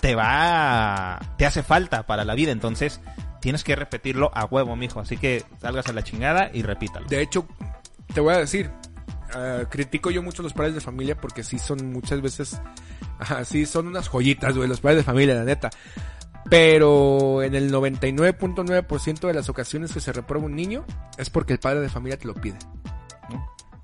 te 0.00 0.14
va 0.14 1.20
te 1.36 1.46
hace 1.46 1.62
falta 1.62 2.06
para 2.06 2.24
la 2.24 2.34
vida, 2.34 2.52
entonces 2.52 3.00
tienes 3.40 3.64
que 3.64 3.76
repetirlo 3.76 4.30
a 4.34 4.44
huevo, 4.44 4.76
mijo. 4.76 5.00
Así 5.00 5.16
que 5.16 5.44
salgas 5.60 5.86
a 5.88 5.92
la 5.92 6.02
chingada 6.02 6.50
y 6.52 6.62
repítalo. 6.62 7.06
De 7.08 7.20
hecho, 7.20 7.46
te 8.14 8.20
voy 8.20 8.34
a 8.34 8.38
decir, 8.38 8.70
ah, 9.34 9.64
critico 9.70 10.10
yo 10.10 10.22
mucho 10.22 10.42
a 10.42 10.44
los 10.44 10.52
padres 10.52 10.74
de 10.74 10.80
familia 10.80 11.16
porque 11.20 11.42
sí 11.42 11.58
son 11.58 11.92
muchas 11.92 12.20
veces, 12.20 12.60
sí 13.44 13.66
son 13.66 13.88
unas 13.88 14.08
joyitas, 14.08 14.56
güey, 14.56 14.68
los 14.68 14.80
padres 14.80 14.98
de 14.98 15.04
familia, 15.04 15.34
la 15.34 15.44
neta. 15.44 15.70
Pero 16.50 17.42
en 17.42 17.54
el 17.54 17.72
99.9% 17.72 19.26
de 19.26 19.34
las 19.34 19.48
ocasiones 19.48 19.92
que 19.92 20.00
se 20.00 20.12
reprueba 20.12 20.44
un 20.44 20.56
niño 20.56 20.84
es 21.16 21.30
porque 21.30 21.52
el 21.52 21.60
padre 21.60 21.80
de 21.80 21.88
familia 21.88 22.18
te 22.18 22.26
lo 22.26 22.34
pide. 22.34 22.58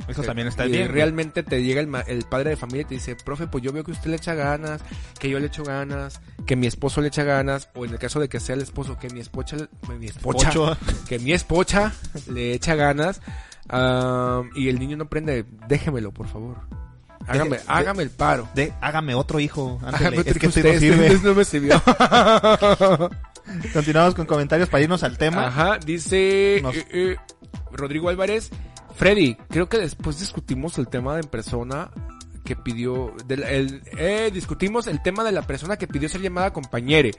Eso 0.09 0.23
también 0.23 0.49
está 0.49 0.67
y 0.67 0.71
bien. 0.71 0.89
realmente 0.89 1.43
te 1.43 1.63
llega 1.63 1.83
el, 1.83 1.91
el 2.07 2.25
padre 2.25 2.51
de 2.51 2.57
familia 2.57 2.83
y 2.83 2.85
te 2.87 2.95
dice, 2.95 3.15
profe, 3.15 3.47
pues 3.47 3.63
yo 3.63 3.73
veo 3.73 3.85
que 3.85 3.91
usted 3.91 4.09
le 4.09 4.17
echa 4.17 4.35
ganas, 4.35 4.81
que 5.19 5.29
yo 5.29 5.39
le 5.39 5.49
echo 5.49 5.63
ganas, 5.65 6.23
que 6.47 6.57
mi 6.57 6.67
esposo 6.67 7.03
le 7.03 7.09
echa 7.09 7.25
ganas, 7.25 7.69
o 7.75 7.85
en 7.85 7.93
el 7.93 7.99
caso 7.99 8.19
de 8.19 8.29
que 8.29 8.41
sea 8.41 8.55
el 8.55 8.63
esposo, 8.63 8.99
que 8.99 9.11
mi 9.11 9.21
esposa, 9.21 9.57
mi 9.99 10.07
esposa, 10.07 10.49
Pocho. 10.49 10.79
que 11.07 11.19
mi 11.19 11.33
espocha 11.33 11.93
le 12.33 12.55
echa 12.55 12.75
ganas, 12.75 13.21
ah, 13.69 14.43
y 14.55 14.69
el 14.69 14.79
niño 14.79 14.97
no 14.97 15.09
prende, 15.09 15.45
déjemelo, 15.69 16.13
por 16.13 16.27
favor. 16.29 16.57
Hágame, 17.27 17.59
Deje- 17.59 17.65
hágame 17.69 18.03
el 18.05 18.11
paro. 18.11 18.49
De, 18.55 18.73
hágame 18.81 19.15
otro 19.15 19.39
hijo. 19.41 19.79
Hágame 19.85 20.17
es 20.19 20.25
que 20.39 20.47
otro 20.47 20.49
este 20.49 20.63
no 20.63 20.69
usted, 20.71 20.79
sirve. 20.81 21.07
este 21.09 21.29
no 21.29 21.35
me 21.35 21.45
sirvió. 21.45 21.83
Continuamos 23.73 24.15
con 24.15 24.27
comentarios 24.27 24.69
para 24.69 24.83
irnos 24.85 25.03
al 25.03 25.17
tema. 25.19 25.47
Ajá, 25.47 25.79
dice 25.85 26.61
Nos- 26.63 26.77
eh, 26.77 26.87
eh, 26.91 27.17
Rodrigo 27.73 28.09
Álvarez. 28.09 28.51
Freddy, 28.95 29.37
creo 29.49 29.69
que 29.69 29.79
después 29.79 30.19
discutimos 30.19 30.77
el 30.79 30.89
tema 30.89 31.17
de 31.17 31.23
persona 31.25 31.91
que 32.45 32.57
pidió, 32.57 33.15
del- 33.27 33.43
el, 33.45 33.83
eh, 33.97 34.31
discutimos 34.33 34.87
el 34.87 35.03
tema 35.03 35.23
de 35.23 35.33
la 35.33 35.43
persona 35.43 35.77
que 35.77 35.87
pidió 35.87 36.09
ser 36.09 36.21
llamada 36.21 36.53
compañere. 36.53 37.13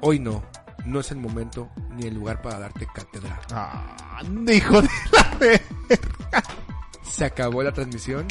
Hoy 0.00 0.18
no, 0.18 0.42
no 0.84 1.00
es 1.00 1.10
el 1.10 1.18
momento 1.18 1.68
ni 1.96 2.06
el 2.06 2.14
lugar 2.14 2.40
para 2.42 2.58
darte 2.58 2.86
cátedra. 2.92 3.40
Ah, 3.52 4.22
hijo 4.52 4.82
de 4.82 4.88
la 5.12 5.36
ver- 5.38 5.62
Se 7.02 7.24
acabó 7.26 7.62
la 7.62 7.72
transmisión. 7.72 8.26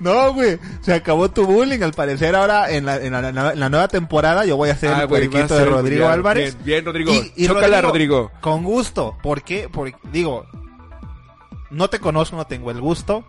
No, 0.00 0.32
güey. 0.34 0.58
Se 0.80 0.92
acabó 0.92 1.30
tu 1.30 1.46
bullying. 1.46 1.82
Al 1.82 1.92
parecer 1.92 2.34
ahora 2.34 2.70
en 2.70 2.84
la, 2.86 2.96
en 2.96 3.12
la, 3.12 3.28
en 3.52 3.60
la 3.60 3.68
nueva 3.68 3.86
temporada 3.86 4.44
yo 4.44 4.56
voy 4.56 4.70
a 4.70 4.74
ser 4.76 4.90
Ah, 4.92 5.02
el 5.02 5.06
güey, 5.06 5.28
de 5.28 5.64
Rodrigo 5.64 6.08
Álvarez. 6.08 6.54
Bien, 6.56 6.64
bien, 6.64 6.84
Rodrigo. 6.84 7.12
Y- 7.12 7.32
y 7.36 7.46
Chócala, 7.46 7.80
Rodrigo. 7.80 8.32
Con 8.40 8.64
gusto. 8.64 9.16
¿Por 9.22 9.42
qué? 9.42 9.68
Porque, 9.72 9.96
digo, 10.10 10.46
no 11.70 11.88
te 11.90 12.00
conozco, 12.00 12.34
no 12.36 12.46
tengo 12.46 12.70
el 12.72 12.80
gusto, 12.80 13.24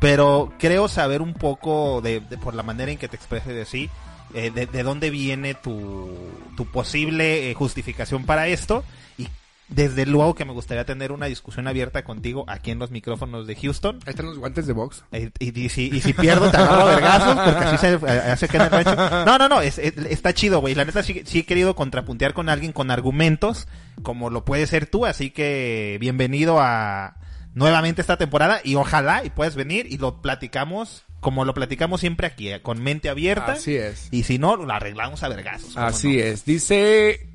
pero 0.00 0.52
creo 0.58 0.88
saber 0.88 1.20
un 1.20 1.34
poco 1.34 2.00
de, 2.00 2.20
de- 2.20 2.38
por 2.38 2.54
la 2.54 2.62
manera 2.62 2.90
en 2.90 2.98
que 2.98 3.08
te 3.08 3.16
expreses 3.16 3.54
de 3.54 3.64
sí, 3.66 3.90
eh, 4.34 4.50
de, 4.50 4.66
de 4.66 4.82
dónde 4.82 5.10
viene 5.10 5.54
tu, 5.54 6.10
tu 6.56 6.66
posible 6.66 7.50
eh, 7.50 7.54
justificación 7.54 8.24
para 8.24 8.46
esto 8.48 8.84
y 9.16 9.28
desde 9.68 10.06
luego 10.06 10.34
que 10.34 10.46
me 10.46 10.52
gustaría 10.52 10.84
tener 10.86 11.12
una 11.12 11.26
discusión 11.26 11.68
abierta 11.68 12.02
contigo 12.02 12.44
aquí 12.48 12.70
en 12.70 12.78
los 12.78 12.90
micrófonos 12.90 13.46
de 13.46 13.54
Houston. 13.56 13.96
Ahí 14.06 14.10
están 14.12 14.24
los 14.26 14.38
guantes 14.38 14.66
de 14.66 14.72
box. 14.72 15.04
Eh, 15.12 15.30
Y, 15.38 15.60
y 15.60 15.68
si, 15.68 15.90
y 15.92 16.00
si 16.00 16.14
pierdo 16.14 16.50
te 16.50 16.56
agarro 16.56 16.86
vergazos 16.86 17.34
porque 17.38 17.64
así 17.66 17.76
se 17.76 17.92
eh, 17.92 18.20
hace 18.32 18.46
acá 18.46 18.56
en 18.56 18.62
el 18.62 18.70
rancho. 18.70 19.24
No, 19.26 19.36
no, 19.38 19.48
no, 19.48 19.60
es- 19.60 19.78
es- 19.78 19.96
está 20.08 20.32
chido, 20.32 20.60
güey. 20.60 20.74
La 20.74 20.86
neta 20.86 21.02
sí, 21.02 21.20
sí 21.26 21.40
he 21.40 21.44
querido 21.44 21.76
contrapuntear 21.76 22.32
con 22.32 22.48
alguien 22.48 22.72
con 22.72 22.90
argumentos 22.90 23.68
como 24.02 24.30
lo 24.30 24.44
puedes 24.44 24.70
ser 24.70 24.86
tú, 24.86 25.04
así 25.04 25.30
que 25.30 25.98
bienvenido 26.00 26.60
a 26.60 27.16
nuevamente 27.54 28.00
esta 28.00 28.16
temporada 28.16 28.60
y 28.64 28.74
ojalá 28.76 29.24
y 29.24 29.30
puedas 29.30 29.56
venir 29.56 29.86
y 29.90 29.98
lo 29.98 30.20
platicamos 30.22 31.04
como 31.20 31.44
lo 31.44 31.54
platicamos 31.54 32.00
siempre 32.00 32.26
aquí, 32.26 32.50
eh, 32.50 32.62
con 32.62 32.82
mente 32.82 33.08
abierta. 33.08 33.52
Así 33.52 33.74
es. 33.74 34.08
Y 34.10 34.22
si 34.22 34.38
no, 34.38 34.56
lo 34.56 34.72
arreglamos 34.72 35.22
a 35.22 35.28
vergazos. 35.28 35.74
¿cómo 35.74 35.86
Así 35.86 36.16
no? 36.16 36.22
es. 36.22 36.44
Dice 36.44 37.28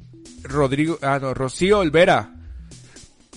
Rodrigo, 0.44 0.98
ah, 1.02 1.20
no, 1.22 1.34
Rocío 1.34 1.80
Olvera. 1.80 2.34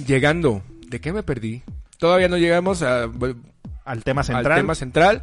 Llegando. 0.07 0.63
¿De 0.89 1.01
qué 1.01 1.13
me 1.13 1.23
perdí? 1.23 1.63
Todavía 1.99 2.29
no 2.29 2.37
llegamos 2.37 2.83
a, 2.83 3.05
Al 3.85 4.05
tema 4.05 4.21
al 4.21 4.27
central. 4.27 4.57
tema 4.57 4.75
central. 4.75 5.23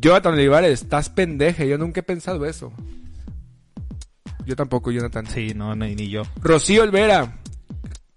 Jonathan 0.00 0.34
Olivares, 0.34 0.82
estás 0.82 1.08
pendeje. 1.08 1.68
Yo 1.68 1.78
nunca 1.78 2.00
he 2.00 2.02
pensado 2.02 2.44
eso. 2.44 2.72
Yo 4.44 4.56
tampoco, 4.56 4.90
Jonathan. 4.90 5.26
Sí, 5.26 5.54
no, 5.54 5.74
ni, 5.76 5.94
ni 5.94 6.08
yo. 6.08 6.22
Rocío 6.42 6.82
Olvera. 6.82 7.38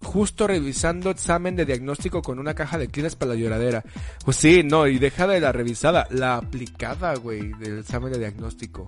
Justo 0.04 0.48
revisando 0.48 1.10
examen 1.10 1.56
de 1.56 1.66
diagnóstico 1.66 2.22
con 2.22 2.40
una 2.40 2.54
caja 2.54 2.78
de 2.78 2.88
clines 2.88 3.16
para 3.16 3.34
la 3.34 3.40
lloradera. 3.40 3.84
Pues 4.26 4.38
sí, 4.38 4.64
no, 4.64 4.88
y 4.88 5.00
deja 5.00 5.28
de 5.28 5.40
la 5.40 5.52
revisada, 5.52 6.08
la 6.10 6.38
aplicada, 6.38 7.16
güey, 7.16 7.54
del 7.54 7.80
examen 7.80 8.12
de 8.12 8.20
diagnóstico. 8.20 8.86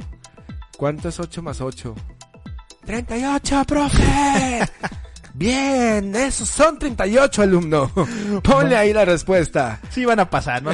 ¿Cuánto 0.78 1.09
es 1.09 1.20
8 1.20 1.41
más 1.41 1.61
8? 1.61 1.95
38, 2.86 3.64
profe. 3.66 4.61
Bien, 5.36 6.16
esos 6.16 6.47
son 6.47 6.78
38, 6.78 7.41
alumno. 7.41 7.91
Ponle 8.43 8.76
ahí 8.76 8.93
la 8.93 9.03
respuesta. 9.03 9.80
Sí 9.89 10.05
van 10.05 10.20
a 10.20 10.30
pasar, 10.30 10.61
¿no? 10.61 10.72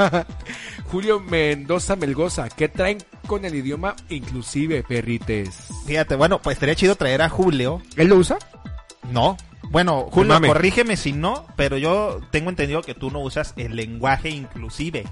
Julio 0.86 1.18
Mendoza 1.20 1.96
Melgoza, 1.96 2.48
¿qué 2.48 2.68
traen 2.68 2.98
con 3.26 3.44
el 3.44 3.54
idioma 3.54 3.96
inclusive, 4.08 4.84
perrites? 4.84 5.68
Fíjate, 5.86 6.14
bueno, 6.14 6.40
pues 6.40 6.56
estaría 6.56 6.74
chido 6.74 6.96
traer 6.96 7.22
a 7.22 7.28
Julio 7.28 7.82
¿Él 7.96 8.08
lo 8.08 8.16
usa? 8.16 8.38
No. 9.10 9.36
Bueno, 9.72 10.08
Julio, 10.12 10.34
mame. 10.34 10.48
corrígeme 10.48 10.96
si 10.96 11.12
no, 11.12 11.46
pero 11.56 11.76
yo 11.78 12.20
tengo 12.30 12.50
entendido 12.50 12.82
que 12.82 12.94
tú 12.94 13.10
no 13.10 13.18
usas 13.20 13.54
el 13.56 13.74
lenguaje 13.74 14.28
inclusive. 14.30 15.04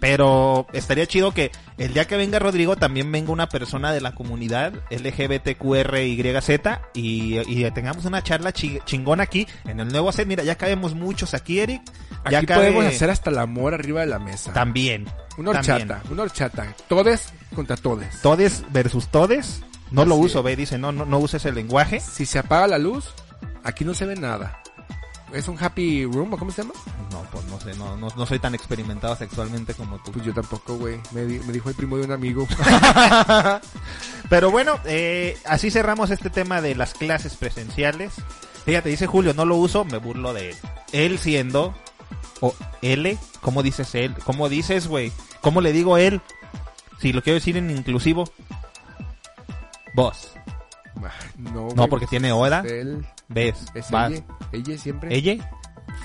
Pero 0.00 0.66
estaría 0.72 1.06
chido 1.06 1.32
que 1.32 1.52
el 1.76 1.92
día 1.92 2.06
que 2.06 2.16
venga 2.16 2.38
Rodrigo 2.38 2.74
también 2.76 3.12
venga 3.12 3.32
una 3.32 3.50
persona 3.50 3.92
de 3.92 4.00
la 4.00 4.14
comunidad 4.14 4.72
LGBTQRYZ 4.90 6.50
y, 6.94 7.38
y 7.38 7.70
tengamos 7.72 8.04
una 8.06 8.22
charla 8.22 8.52
chi- 8.52 8.80
chingona 8.86 9.24
aquí 9.24 9.46
en 9.66 9.80
el 9.80 9.88
nuevo 9.88 10.10
set. 10.12 10.26
Mira, 10.26 10.42
ya 10.42 10.54
cabemos 10.56 10.94
muchos 10.94 11.34
aquí, 11.34 11.60
Eric. 11.60 11.82
Ya 12.30 12.38
Aquí 12.38 12.46
cabe- 12.46 12.72
podemos 12.72 12.86
hacer 12.86 13.10
hasta 13.10 13.30
el 13.30 13.38
amor 13.38 13.74
arriba 13.74 14.00
de 14.00 14.06
la 14.06 14.18
mesa. 14.18 14.52
también. 14.52 15.06
Una 15.36 15.52
también. 15.52 15.90
horchata, 15.90 16.02
una 16.10 16.22
horchata. 16.22 16.74
Todes 16.88 17.32
contra 17.54 17.76
todes. 17.76 18.20
Todes 18.22 18.62
versus 18.72 19.08
todes. 19.08 19.62
No 19.90 20.04
lo 20.04 20.14
uso, 20.14 20.38
es. 20.38 20.44
ve, 20.44 20.56
dice, 20.56 20.78
no, 20.78 20.92
no, 20.92 21.04
no 21.04 21.18
uses 21.18 21.44
el 21.46 21.56
lenguaje. 21.56 22.00
Si 22.00 22.24
se 22.24 22.38
apaga 22.38 22.66
la 22.68 22.78
luz, 22.78 23.12
aquí 23.64 23.84
no 23.84 23.94
se 23.94 24.06
ve 24.06 24.16
nada. 24.16 24.60
¿Es 25.32 25.46
un 25.46 25.56
happy 25.62 26.06
room 26.06 26.32
o 26.34 26.38
cómo 26.38 26.50
se 26.50 26.62
llama? 26.62 26.74
No, 27.12 27.22
pues 27.30 27.44
no 27.44 27.60
sé, 27.60 27.72
no, 27.78 27.96
no, 27.96 28.08
no 28.16 28.26
soy 28.26 28.40
tan 28.40 28.52
experimentado 28.56 29.14
sexualmente 29.14 29.74
como 29.74 29.98
tú. 30.02 30.10
Pues 30.10 30.24
yo 30.24 30.34
tampoco, 30.34 30.76
güey. 30.76 30.98
Me, 31.12 31.24
di- 31.24 31.38
me 31.40 31.52
dijo 31.52 31.68
el 31.68 31.76
primo 31.76 31.96
de 31.98 32.04
un 32.04 32.10
amigo. 32.12 32.48
Pero 34.28 34.50
bueno, 34.50 34.78
eh, 34.86 35.38
así 35.46 35.70
cerramos 35.70 36.10
este 36.10 36.30
tema 36.30 36.60
de 36.60 36.74
las 36.74 36.94
clases 36.94 37.36
presenciales. 37.36 38.12
Fíjate, 38.64 38.88
dice 38.88 39.06
Julio, 39.06 39.32
no 39.34 39.44
lo 39.44 39.56
uso, 39.56 39.84
me 39.84 39.98
burlo 39.98 40.32
de 40.32 40.50
él. 40.50 40.56
Él 40.92 41.18
siendo, 41.18 41.74
o 42.40 42.54
L, 42.82 43.16
¿cómo 43.40 43.62
dices 43.62 43.94
él? 43.94 44.14
¿Cómo 44.24 44.48
dices, 44.48 44.86
güey? 44.88 45.12
¿Cómo 45.40 45.60
le 45.60 45.72
digo 45.72 45.96
él? 45.96 46.20
Si 47.00 47.12
lo 47.12 47.22
quiero 47.22 47.36
decir 47.36 47.56
en 47.56 47.70
inclusivo. 47.70 48.28
Vos. 49.94 50.32
no, 51.38 51.68
No, 51.74 51.88
porque 51.88 52.06
tiene. 52.06 52.30
Él 52.30 53.06
Ves. 53.30 53.64
es 53.74 53.90
vas. 53.90 54.12
ella. 54.12 54.24
Ella 54.52 54.78
siempre. 54.78 55.14
¿Ella? 55.14 55.50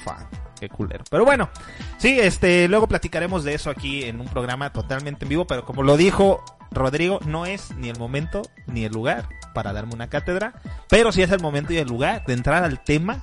Fa, 0.03 0.29
qué 0.59 0.69
culero. 0.69 1.03
Pero 1.09 1.25
bueno, 1.25 1.49
sí, 1.97 2.19
este, 2.19 2.67
luego 2.67 2.87
platicaremos 2.87 3.43
de 3.43 3.55
eso 3.55 3.69
aquí 3.69 4.03
en 4.03 4.21
un 4.21 4.27
programa 4.27 4.71
totalmente 4.71 5.25
en 5.25 5.29
vivo, 5.29 5.47
pero 5.47 5.65
como 5.65 5.83
lo 5.83 5.97
dijo 5.97 6.43
Rodrigo, 6.71 7.19
no 7.25 7.45
es 7.45 7.75
ni 7.75 7.89
el 7.89 7.97
momento 7.97 8.43
ni 8.67 8.85
el 8.85 8.93
lugar 8.93 9.27
para 9.53 9.73
darme 9.73 9.93
una 9.93 10.07
cátedra, 10.07 10.53
pero 10.87 11.11
sí 11.11 11.23
es 11.23 11.31
el 11.31 11.41
momento 11.41 11.73
y 11.73 11.77
el 11.77 11.87
lugar 11.87 12.25
de 12.25 12.33
entrar 12.33 12.63
al 12.63 12.83
tema 12.83 13.21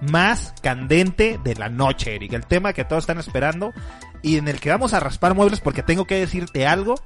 más 0.00 0.54
candente 0.62 1.40
de 1.42 1.54
la 1.54 1.68
noche, 1.68 2.14
Eric. 2.14 2.32
El 2.34 2.46
tema 2.46 2.72
que 2.72 2.84
todos 2.84 3.04
están 3.04 3.18
esperando 3.18 3.72
y 4.22 4.36
en 4.36 4.48
el 4.48 4.60
que 4.60 4.70
vamos 4.70 4.92
a 4.92 5.00
raspar 5.00 5.34
muebles 5.34 5.60
porque 5.60 5.82
tengo 5.82 6.04
que 6.04 6.20
decirte 6.20 6.66
algo. 6.66 6.96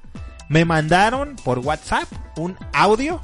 Me 0.49 0.65
mandaron 0.65 1.37
por 1.45 1.61
WhatsApp 1.61 2.09
un 2.37 2.57
audio 2.73 3.23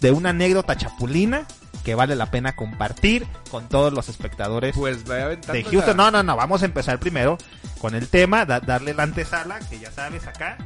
de 0.00 0.12
una 0.12 0.30
anécdota 0.30 0.76
chapulina 0.76 1.46
que 1.84 1.94
vale 1.94 2.14
la 2.16 2.30
pena 2.30 2.54
compartir 2.56 3.26
con 3.50 3.68
todos 3.68 3.92
los 3.92 4.08
espectadores 4.08 4.76
Pues 4.76 5.04
de 5.06 5.38
Houston. 5.70 5.96
la- 5.96 6.04
No, 6.04 6.10
no, 6.10 6.22
no, 6.22 6.36
vamos 6.36 6.62
a 6.62 6.66
empezar 6.66 6.98
primero 7.00 7.38
con 7.80 7.94
el 7.94 8.08
tema, 8.08 8.44
da- 8.44 8.60
darle 8.60 8.94
la 8.94 9.04
antesala, 9.04 9.58
que 9.60 9.78
ya 9.78 9.90
sabes, 9.90 10.26
acá, 10.26 10.58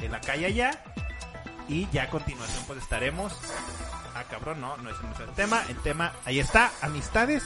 en 0.00 0.12
la 0.12 0.20
calle 0.20 0.46
allá, 0.46 0.82
y 1.68 1.88
ya 1.92 2.04
a 2.04 2.10
continuación 2.10 2.62
pues 2.66 2.80
estaremos... 2.82 3.32
Ah, 4.14 4.24
cabrón, 4.30 4.60
no, 4.60 4.76
no 4.78 4.90
es 4.90 4.96
el 5.20 5.34
tema, 5.34 5.62
el 5.68 5.76
tema, 5.76 6.12
ahí 6.24 6.40
está, 6.40 6.70
amistades 6.82 7.44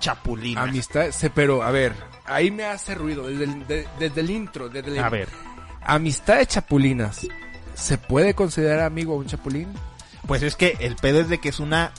chapulinas. 0.00 0.64
Amistad, 0.68 1.10
se- 1.10 1.30
pero 1.30 1.62
a 1.62 1.70
ver, 1.70 1.94
ahí 2.26 2.50
me 2.50 2.64
hace 2.64 2.94
ruido 2.94 3.26
desde 3.26 3.44
el, 3.44 3.66
de- 3.66 3.88
desde 3.98 4.20
el 4.20 4.30
intro, 4.30 4.68
desde 4.68 4.90
el 4.90 4.98
a 5.02 5.08
ver, 5.08 5.28
Amistad 5.82 6.38
de 6.38 6.46
chapulinas. 6.46 7.26
¿Se 7.74 7.96
puede 7.98 8.34
considerar 8.34 8.80
amigo 8.80 9.12
a 9.14 9.16
un 9.18 9.26
chapulín? 9.26 9.68
Pues 10.26 10.42
es 10.42 10.56
que 10.56 10.76
el 10.80 10.96
pedo 10.96 11.20
es 11.20 11.28
de 11.28 11.38
que 11.38 11.50
es 11.50 11.60
una... 11.60 11.92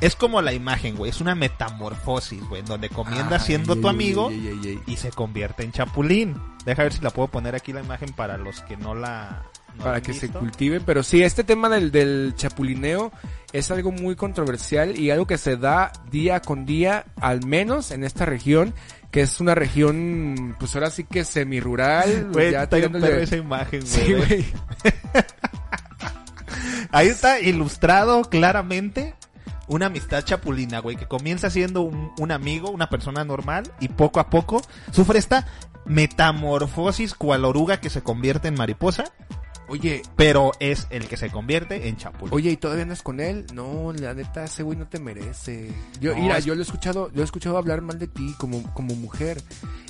Es 0.00 0.16
como 0.16 0.40
la 0.42 0.52
imagen, 0.52 0.96
güey. 0.96 1.10
Es 1.10 1.20
una 1.20 1.34
metamorfosis, 1.34 2.42
güey. 2.48 2.62
Donde 2.62 2.88
comienza 2.88 3.36
Ay, 3.36 3.40
siendo 3.40 3.76
tu 3.76 3.88
amigo 3.88 4.30
y 4.86 4.96
se 4.96 5.10
convierte 5.10 5.62
en 5.62 5.72
chapulín. 5.72 6.36
Deja 6.64 6.82
ver 6.82 6.92
si 6.92 7.00
la 7.02 7.10
puedo 7.10 7.28
poner 7.28 7.54
aquí 7.54 7.72
la 7.72 7.80
imagen 7.82 8.12
para 8.12 8.36
los 8.36 8.60
que 8.62 8.76
no 8.76 8.94
la... 8.94 9.42
no 9.76 9.84
para 9.84 10.00
que 10.00 10.12
se 10.12 10.26
visto. 10.26 10.40
cultiven. 10.40 10.82
Pero 10.84 11.02
sí, 11.02 11.22
este 11.22 11.44
tema 11.44 11.68
del, 11.68 11.92
del 11.92 12.34
chapulineo 12.36 13.12
es 13.52 13.70
algo 13.70 13.92
muy 13.92 14.16
controversial 14.16 14.98
y 14.98 15.10
algo 15.10 15.26
que 15.26 15.38
se 15.38 15.56
da 15.56 15.92
día 16.10 16.40
con 16.40 16.64
día, 16.66 17.04
al 17.20 17.44
menos 17.46 17.90
en 17.92 18.02
esta 18.02 18.24
región, 18.24 18.74
que 19.12 19.20
es 19.20 19.40
una 19.40 19.54
región, 19.54 20.56
pues 20.58 20.74
ahora 20.74 20.90
sí 20.90 21.04
que 21.04 21.24
semi-rural. 21.24 22.28
Güey, 22.32 22.52
ya 22.52 22.62
está 22.64 22.76
tirándole- 22.78 23.22
esa 23.22 23.36
imagen, 23.36 23.80
güey. 23.80 23.90
Sí, 24.06 24.12
güey. 24.14 24.44
Ahí 26.90 27.08
está 27.08 27.40
ilustrado 27.40 28.22
claramente 28.24 29.14
una 29.72 29.86
amistad 29.86 30.22
chapulina, 30.22 30.80
güey, 30.80 30.96
que 30.96 31.06
comienza 31.06 31.50
siendo 31.50 31.82
un, 31.82 32.12
un 32.18 32.30
amigo, 32.30 32.70
una 32.70 32.88
persona 32.88 33.24
normal, 33.24 33.72
y 33.80 33.88
poco 33.88 34.20
a 34.20 34.30
poco 34.30 34.62
sufre 34.90 35.18
esta 35.18 35.46
metamorfosis 35.84 37.14
cual 37.14 37.44
oruga 37.44 37.80
que 37.80 37.90
se 37.90 38.02
convierte 38.02 38.48
en 38.48 38.54
mariposa, 38.54 39.04
Oye, 39.72 40.02
pero 40.16 40.52
es 40.60 40.86
el 40.90 41.08
que 41.08 41.16
se 41.16 41.30
convierte 41.30 41.88
en 41.88 41.96
chapulín. 41.96 42.34
Oye, 42.34 42.50
¿y 42.50 42.56
todavía 42.58 42.82
andas 42.82 43.00
con 43.02 43.20
él? 43.20 43.46
No, 43.54 43.90
la 43.94 44.12
neta, 44.12 44.44
ese 44.44 44.62
güey 44.62 44.76
no 44.76 44.86
te 44.86 45.00
merece. 45.00 45.70
Yo, 45.98 46.14
No, 46.14 46.20
mira, 46.22 46.36
es- 46.36 46.44
yo 46.44 46.54
lo 46.54 46.60
he 46.60 46.64
escuchado, 46.64 47.10
lo 47.14 47.22
he 47.22 47.24
escuchado 47.24 47.56
hablar 47.56 47.80
mal 47.80 47.98
de 47.98 48.06
ti 48.06 48.34
como, 48.38 48.62
como 48.74 48.94
mujer. 48.94 49.42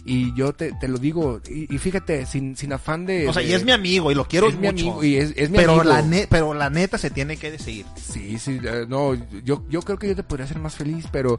Y 0.05 0.33
yo 0.35 0.53
te, 0.53 0.73
te 0.81 0.87
lo 0.89 0.99
digo, 0.99 1.41
y, 1.49 1.73
y 1.75 1.79
fíjate, 1.79 2.27
sin, 2.27 2.57
sin 2.57 2.73
afán 2.73 3.07
de... 3.07 3.29
o 3.29 3.33
sea, 3.33 3.43
y 3.43 3.53
es 3.53 3.65
mi 3.65 3.71
amigo 3.73 4.11
y 4.11 4.15
lo 4.15 4.27
quiero 4.27 4.49
es 4.49 4.55
mi 4.57 4.67
mucho. 4.69 4.85
amigo, 4.85 5.05
y 5.05 5.17
es, 5.17 5.33
es 5.37 5.51
mi 5.51 5.59
pero, 5.59 5.73
amigo. 5.75 5.85
la 5.85 6.03
ne- 6.03 6.27
pero 6.29 6.55
la 6.55 6.71
neta 6.71 6.97
se 6.99 7.11
tiene 7.11 7.37
que 7.37 7.51
decir. 7.53 7.85
Sí, 8.01 8.39
sí, 8.39 8.61
eh, 8.65 8.85
no, 8.89 9.15
yo, 9.45 9.65
yo 9.69 9.81
creo 9.83 9.99
que 9.99 10.09
yo 10.09 10.17
te 10.17 10.23
podría 10.25 10.45
hacer 10.47 10.59
más 10.59 10.75
feliz, 10.77 11.07
pero, 11.13 11.39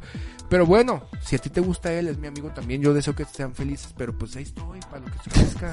pero 0.50 0.66
bueno, 0.66 1.08
si 1.22 1.36
a 1.36 1.40
ti 1.40 1.50
te 1.50 1.60
gusta 1.62 1.92
él, 1.94 2.08
es 2.10 2.18
mi 2.18 2.28
amigo 2.28 2.50
también, 2.50 2.82
yo 2.82 2.94
deseo 2.94 3.16
que 3.16 3.26
sean 3.26 3.54
felices, 3.54 3.94
pero 3.98 4.18
pues 4.18 4.36
ahí 4.38 4.44
estoy, 4.44 4.80
para 4.90 5.00
lo 5.00 5.06
que 5.08 5.30
se. 5.30 5.56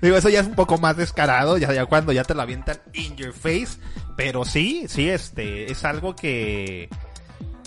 Digo, 0.00 0.16
eso 0.16 0.28
ya 0.28 0.40
es 0.40 0.46
un 0.46 0.54
poco 0.54 0.78
más 0.78 0.96
descarado, 0.96 1.58
ya, 1.58 1.72
ya 1.72 1.81
cuando 1.86 2.12
ya 2.12 2.24
te 2.24 2.34
lo 2.34 2.42
avientan 2.42 2.78
in 2.92 3.16
your 3.16 3.32
face. 3.32 3.78
Pero 4.16 4.44
sí, 4.44 4.84
sí, 4.88 5.08
este, 5.08 5.70
es 5.70 5.84
algo 5.84 6.14
que, 6.14 6.88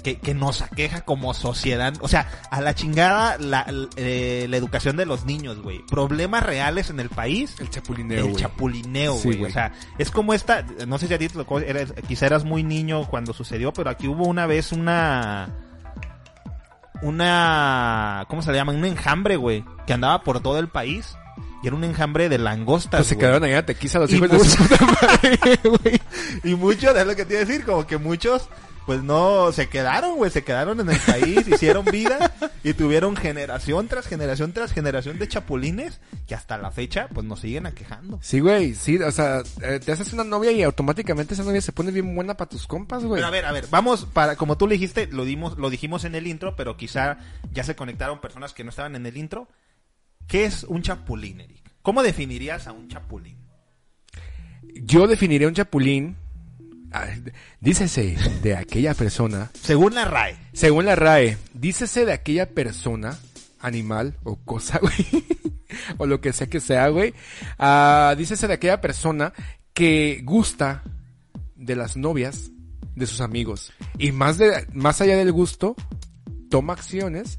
que, 0.04 0.20
que 0.20 0.36
nos 0.36 0.62
aqueja 0.62 1.02
como 1.02 1.34
sociedad. 1.34 1.94
O 2.02 2.08
sea, 2.08 2.30
a 2.52 2.62
la 2.62 2.76
chingada 2.76 3.38
la, 3.40 3.66
eh, 3.96 4.46
la 4.48 4.58
educación 4.58 4.98
de 4.98 5.08
los 5.08 5.26
niños, 5.26 5.62
güey. 5.62 5.80
Problemas 5.88 6.44
reales 6.44 6.92
en 6.92 7.00
el 7.00 7.10
país. 7.10 7.56
El 7.60 7.72
chapulineo, 7.72 8.28
El 8.28 8.36
chapulineo, 8.36 9.16
güey. 9.16 9.44
o 9.44 9.50
sea, 9.50 9.74
es 9.98 10.12
como 10.12 10.36
esta, 10.36 10.64
no 10.88 11.00
sé 11.00 11.08
si 11.08 11.16
a 11.16 11.18
ti 11.18 11.28
eres, 11.66 11.94
quizá 12.08 12.28
eras 12.28 12.44
muy 12.44 12.64
niño 12.64 13.08
cuando 13.08 13.34
sucedió, 13.34 13.74
pero 13.74 13.90
aquí 13.90 14.08
hubo 14.08 14.26
una 14.26 14.46
vez 14.46 14.72
una, 14.72 15.50
una, 17.02 18.26
¿cómo 18.30 18.44
se 18.44 18.52
le 18.52 18.58
llama? 18.58 18.74
Un 18.74 18.86
enjambre, 18.86 19.38
güey, 19.38 19.66
que 19.88 19.94
andaba 19.94 20.24
por 20.24 20.40
todo 20.40 20.60
el 20.60 20.68
país. 20.68 21.18
Y 21.66 21.68
era 21.68 21.78
un 21.78 21.84
enjambre 21.84 22.30
de 22.30 22.38
langostas. 22.38 23.00
Pues 23.00 23.08
se 23.08 23.18
quedaron 23.18 23.44
allá 23.44 23.66
Tequiza 23.66 23.98
los 23.98 24.12
Y 24.12 24.18
hijos 24.18 24.30
de 24.30 24.38
su 24.38 24.56
puta 24.56 24.86
madre, 24.86 25.40
güey. 25.64 26.00
Y 26.44 26.54
muchos, 26.54 26.96
es 26.96 27.08
lo 27.08 27.16
que 27.16 27.26
te 27.26 27.34
iba 27.34 27.42
a 27.42 27.46
decir, 27.46 27.66
como 27.66 27.88
que 27.88 27.98
muchos, 27.98 28.50
pues 28.86 29.02
no, 29.02 29.52
se 29.52 29.68
quedaron, 29.68 30.16
güey, 30.16 30.30
se 30.30 30.44
quedaron 30.44 30.80
en 30.80 30.92
el 30.92 31.00
país, 31.00 31.48
hicieron 31.48 31.84
vida 31.86 32.36
y 32.64 32.74
tuvieron 32.74 33.16
generación 33.16 33.88
tras 33.88 34.06
generación 34.06 34.54
tras 34.54 34.74
generación 34.74 35.18
de 35.18 35.28
chapulines 35.28 36.00
que 36.28 36.36
hasta 36.36 36.60
la 36.60 36.70
fecha, 36.70 37.08
pues 37.12 37.26
nos 37.26 37.40
siguen 37.40 37.66
aquejando. 37.66 38.20
Sí, 38.22 38.42
güey, 38.42 38.76
sí, 38.76 39.00
o 39.00 39.12
sea, 39.12 39.42
eh, 39.64 39.80
te 39.84 39.92
haces 39.92 40.14
una 40.14 40.24
novia 40.24 40.52
y 40.52 40.62
automáticamente 40.62 41.34
esa 41.34 41.44
novia 41.44 41.62
se 41.62 41.72
pone 41.72 41.90
bien 41.90 42.14
buena 42.14 42.38
para 42.38 42.48
tus 42.48 42.68
compas, 42.68 43.04
güey. 43.04 43.18
Pero 43.18 43.28
a 43.28 43.32
ver, 43.32 43.46
a 43.46 43.52
ver, 43.52 43.66
vamos 43.72 44.06
para, 44.06 44.36
como 44.36 44.56
tú 44.56 44.68
le 44.68 44.74
dijiste, 44.74 45.08
lo 45.08 45.26
dimos, 45.26 45.58
lo 45.58 45.72
dijimos 45.72 46.06
en 46.06 46.14
el 46.14 46.28
intro, 46.28 46.56
pero 46.56 46.78
quizá 46.78 47.18
ya 47.52 47.64
se 47.64 47.76
conectaron 47.76 48.22
personas 48.22 48.54
que 48.54 48.64
no 48.64 48.70
estaban 48.70 48.96
en 48.96 49.08
el 49.08 49.18
intro. 49.18 49.48
¿Qué 50.28 50.46
es 50.46 50.64
un 50.64 50.82
chapulín, 50.82 51.42
Eric? 51.42 51.62
¿Cómo 51.82 52.02
definirías 52.02 52.68
a 52.68 52.72
un 52.72 52.88
chapulín? 52.88 53.38
Yo 54.74 55.08
definiría 55.08 55.48
un 55.48 55.54
chapulín, 55.54 56.18
ah, 56.92 57.08
dícese 57.62 58.18
de 58.42 58.56
aquella 58.56 58.94
persona, 58.94 59.52
Según 59.54 59.94
la 59.94 60.06
RAE. 60.06 60.36
según 60.54 60.86
la 60.86 60.96
RAE, 60.96 61.38
dícese 61.54 62.06
de 62.06 62.14
aquella 62.14 62.50
persona, 62.50 63.18
animal 63.60 64.16
o 64.24 64.36
cosa, 64.38 64.80
güey, 64.82 65.26
o 65.98 66.06
lo 66.06 66.22
que 66.22 66.34
sea 66.34 66.48
que 66.48 66.60
sea, 66.60 66.90
güey, 66.90 67.14
ah, 67.60 68.16
dícese 68.18 68.48
de 68.48 68.54
aquella 68.56 68.82
persona 68.82 69.34
que 69.74 70.22
gusta 70.24 70.84
de 71.56 71.76
las 71.76 71.96
novias 71.98 72.52
de 72.96 73.06
sus 73.08 73.22
amigos. 73.22 73.74
Y 73.98 74.12
más 74.12 74.38
de, 74.38 74.66
más 74.74 75.02
allá 75.02 75.18
del 75.18 75.32
gusto, 75.32 75.76
toma 76.50 76.74
acciones 76.74 77.38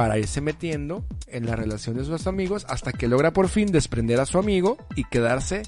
para 0.00 0.16
irse 0.18 0.40
metiendo 0.40 1.04
en 1.26 1.44
la 1.44 1.56
relación 1.56 1.94
de 1.98 2.06
sus 2.06 2.26
amigos 2.26 2.64
hasta 2.70 2.90
que 2.90 3.06
logra 3.06 3.34
por 3.34 3.50
fin 3.50 3.70
desprender 3.70 4.18
a 4.18 4.24
su 4.24 4.38
amigo 4.38 4.78
y 4.96 5.04
quedarse 5.04 5.60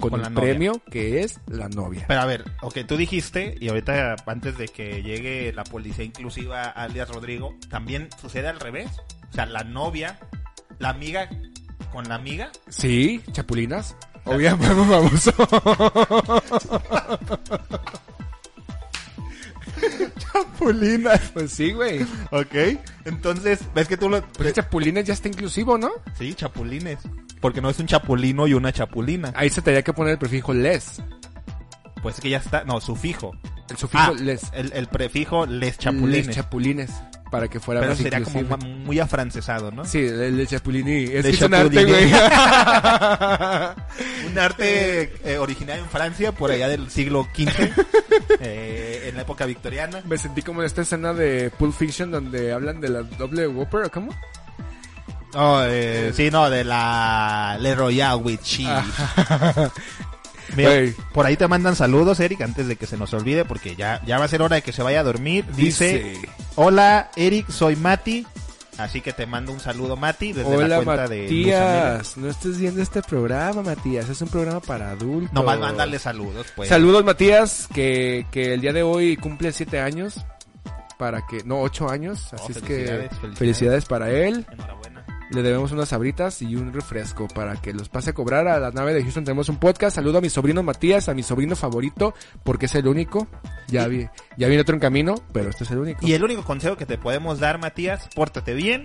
con, 0.00 0.10
Con 0.10 0.20
la 0.22 0.26
el 0.26 0.34
novia. 0.34 0.50
premio 0.50 0.82
que 0.90 1.20
es 1.20 1.38
la 1.46 1.68
novia. 1.68 2.06
Pero 2.08 2.20
a 2.22 2.26
ver, 2.26 2.42
ok, 2.60 2.78
tú 2.88 2.96
dijiste, 2.96 3.54
y 3.60 3.68
ahorita 3.68 4.16
antes 4.26 4.58
de 4.58 4.66
que 4.66 5.04
llegue 5.04 5.52
la 5.52 5.62
policía 5.62 6.04
inclusiva 6.04 6.64
alias 6.64 7.08
Rodrigo, 7.08 7.54
también 7.70 8.08
sucede 8.20 8.48
al 8.48 8.58
revés. 8.58 8.90
O 9.30 9.32
sea, 9.32 9.46
la 9.46 9.62
novia, 9.62 10.18
la 10.80 10.88
amiga 10.88 11.30
con 11.92 12.08
la 12.08 12.16
amiga. 12.16 12.50
Sí, 12.68 13.22
chapulinas. 13.30 13.94
Obviamente, 14.24 14.74
vamos. 14.74 15.30
Chapulinas. 20.18 21.20
Pues 21.32 21.52
sí, 21.52 21.72
güey. 21.72 22.02
Ok, 22.30 22.54
entonces, 23.04 23.60
ves 23.74 23.88
que 23.88 23.96
tú 23.96 24.08
lo... 24.08 24.22
Pues 24.22 24.52
chapulines 24.52 25.04
ya 25.04 25.14
está 25.14 25.28
inclusivo, 25.28 25.78
¿no? 25.78 25.90
Sí, 26.18 26.34
chapulines. 26.34 26.98
Porque 27.40 27.60
no 27.60 27.70
es 27.70 27.78
un 27.78 27.86
chapulino 27.86 28.46
y 28.46 28.54
una 28.54 28.72
chapulina. 28.72 29.32
Ahí 29.34 29.50
se 29.50 29.62
tendría 29.62 29.82
que 29.82 29.92
poner 29.92 30.12
el 30.12 30.18
prefijo 30.18 30.52
les. 30.54 31.02
Pues 32.02 32.20
que 32.20 32.30
ya 32.30 32.38
está, 32.38 32.64
no, 32.64 32.80
sufijo. 32.80 33.32
El 33.68 33.76
sufijo 33.76 34.02
Ah, 34.02 34.12
les. 34.18 34.50
el, 34.54 34.72
el 34.72 34.86
prefijo 34.86 35.46
les 35.46 35.78
chapulines. 35.78 36.26
Les 36.26 36.36
chapulines. 36.36 36.90
Para 37.32 37.48
que 37.48 37.58
fuera 37.60 37.80
Pero 37.80 37.92
más 37.92 37.98
sería 37.98 38.22
como 38.22 38.58
muy 38.58 39.00
afrancesado, 39.00 39.70
¿no? 39.70 39.86
Sí, 39.86 40.00
el, 40.00 40.38
el 40.38 40.46
chapulini. 40.46 41.04
Es 41.04 41.24
es 41.24 41.40
un 41.40 41.54
arte, 41.54 41.82
güey. 41.82 42.04
Un 44.26 44.38
arte 44.38 45.14
eh, 45.24 45.38
originario 45.38 45.82
en 45.82 45.88
Francia, 45.88 46.32
por 46.32 46.50
allá 46.50 46.68
del 46.68 46.90
siglo 46.90 47.26
XV, 47.34 47.48
eh, 48.40 49.06
en 49.08 49.16
la 49.16 49.22
época 49.22 49.46
victoriana. 49.46 50.02
Me 50.04 50.18
sentí 50.18 50.42
como 50.42 50.60
en 50.60 50.66
esta 50.66 50.82
escena 50.82 51.14
de 51.14 51.50
Pulp 51.58 51.74
Fiction 51.74 52.10
donde 52.10 52.52
hablan 52.52 52.82
de 52.82 52.90
la 52.90 53.02
doble 53.02 53.48
Whopper, 53.48 53.84
¿o 53.84 53.90
cómo? 53.90 54.14
Oh, 55.32 55.62
eh, 55.64 56.12
sí, 56.14 56.30
no, 56.30 56.50
de 56.50 56.64
la 56.64 57.56
Le 57.58 57.74
Royal 57.74 58.20
with 58.22 58.40
cheese. 58.42 58.68
Mira, 60.56 60.92
por 61.12 61.26
ahí 61.26 61.36
te 61.36 61.46
mandan 61.48 61.76
saludos, 61.76 62.20
Eric, 62.20 62.40
antes 62.42 62.66
de 62.68 62.76
que 62.76 62.86
se 62.86 62.96
nos 62.96 63.12
olvide, 63.14 63.44
porque 63.44 63.74
ya, 63.76 64.02
ya 64.06 64.18
va 64.18 64.24
a 64.26 64.28
ser 64.28 64.42
hora 64.42 64.56
de 64.56 64.62
que 64.62 64.72
se 64.72 64.82
vaya 64.82 65.00
a 65.00 65.04
dormir. 65.04 65.44
Dice, 65.56 65.98
Dice. 66.14 66.28
hola, 66.56 67.10
Eric, 67.16 67.48
soy 67.50 67.76
Mati. 67.76 68.26
Así 68.78 69.02
que 69.02 69.12
te 69.12 69.26
mando 69.26 69.52
un 69.52 69.60
saludo, 69.60 69.96
Mati, 69.96 70.32
desde 70.32 70.66
la 70.66 70.76
cuenta 70.82 71.06
de. 71.06 71.22
Matías, 71.24 72.16
no 72.16 72.28
estés 72.30 72.58
viendo 72.58 72.80
este 72.82 73.02
programa 73.02 73.62
Matías, 73.62 74.08
es 74.08 74.20
un 74.22 74.28
programa 74.28 74.60
para 74.60 74.90
adultos. 74.90 75.32
Nomás 75.32 75.58
mándale 75.60 75.98
saludos, 75.98 76.46
pues. 76.56 76.68
Saludos 76.70 77.04
Matías, 77.04 77.68
que, 77.72 78.26
que 78.30 78.54
el 78.54 78.60
día 78.62 78.72
de 78.72 78.82
hoy 78.82 79.16
cumple 79.18 79.52
siete 79.52 79.78
años, 79.78 80.24
para 80.98 81.26
que, 81.26 81.42
no, 81.44 81.60
ocho 81.60 81.90
años, 81.90 82.28
Oh, 82.32 82.36
así 82.36 82.52
es 82.52 82.58
que 82.58 82.62
felicidades, 82.62 83.08
felicidades. 83.10 83.38
felicidades 83.38 83.84
para 83.84 84.10
él. 84.10 84.46
Enhorabuena. 84.50 85.01
Le 85.32 85.42
debemos 85.42 85.72
unas 85.72 85.88
sabritas 85.88 86.42
y 86.42 86.56
un 86.56 86.72
refresco 86.74 87.26
para 87.26 87.56
que 87.56 87.72
los 87.72 87.88
pase 87.88 88.10
a 88.10 88.12
cobrar 88.12 88.46
a 88.48 88.60
la 88.60 88.70
nave 88.70 88.92
de 88.92 89.02
Houston. 89.02 89.24
Tenemos 89.24 89.48
un 89.48 89.56
podcast. 89.56 89.96
Saludo 89.96 90.18
a 90.18 90.20
mi 90.20 90.28
sobrino 90.28 90.62
Matías, 90.62 91.08
a 91.08 91.14
mi 91.14 91.22
sobrino 91.22 91.56
favorito, 91.56 92.12
porque 92.44 92.66
es 92.66 92.74
el 92.74 92.86
único. 92.86 93.26
Ya 93.68 93.88
vi, 93.88 94.06
ya 94.36 94.48
viene 94.48 94.60
otro 94.60 94.74
en 94.74 94.80
camino, 94.80 95.14
pero 95.32 95.48
este 95.48 95.64
es 95.64 95.70
el 95.70 95.78
único. 95.78 96.06
Y 96.06 96.12
el 96.12 96.22
único 96.22 96.44
consejo 96.44 96.76
que 96.76 96.84
te 96.84 96.98
podemos 96.98 97.40
dar, 97.40 97.58
Matías, 97.58 98.08
pórtate 98.14 98.52
bien, 98.52 98.84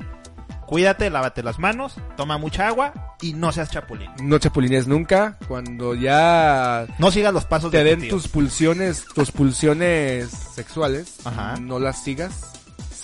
cuídate, 0.68 1.10
lávate 1.10 1.44
las 1.44 1.60
manos, 1.60 1.96
toma 2.16 2.38
mucha 2.38 2.68
agua 2.70 3.16
y 3.22 3.34
no 3.34 3.52
seas 3.52 3.70
chapulín. 3.70 4.10
No 4.24 4.40
chapulines 4.40 4.88
nunca. 4.88 5.38
Cuando 5.50 5.96
ya 5.96 6.88
No 6.98 7.12
sigas 7.12 7.34
los 7.34 7.44
pasos 7.44 7.72
te 7.72 7.84
de 7.84 7.96
den 7.98 8.08
tus 8.08 8.30
pulsiones, 8.30 9.06
tus 9.14 9.32
pulsiones 9.34 10.30
sexuales, 10.30 11.18
Ajá. 11.26 11.58
no 11.60 11.78
las 11.80 12.02
sigas. 12.04 12.54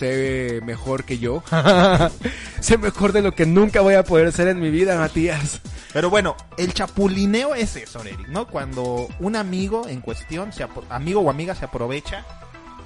Sé 0.03 0.59
mejor 0.65 1.05
que 1.05 1.17
yo. 1.17 1.41
sé 2.59 2.77
mejor 2.77 3.13
de 3.13 3.21
lo 3.21 3.31
que 3.31 3.45
nunca 3.45 3.79
voy 3.79 3.93
a 3.93 4.03
poder 4.03 4.33
ser 4.33 4.49
en 4.49 4.59
mi 4.59 4.69
vida, 4.69 4.99
Matías. 4.99 5.61
Pero 5.93 6.09
bueno, 6.09 6.35
el 6.57 6.73
chapulineo 6.73 7.55
es 7.55 7.77
eso, 7.77 8.01
Eric, 8.01 8.27
¿no? 8.27 8.47
Cuando 8.47 9.07
un 9.21 9.37
amigo 9.37 9.87
en 9.87 10.01
cuestión, 10.01 10.51
se 10.51 10.67
amigo 10.89 11.21
o 11.21 11.29
amiga 11.29 11.55
se 11.55 11.63
aprovecha 11.63 12.25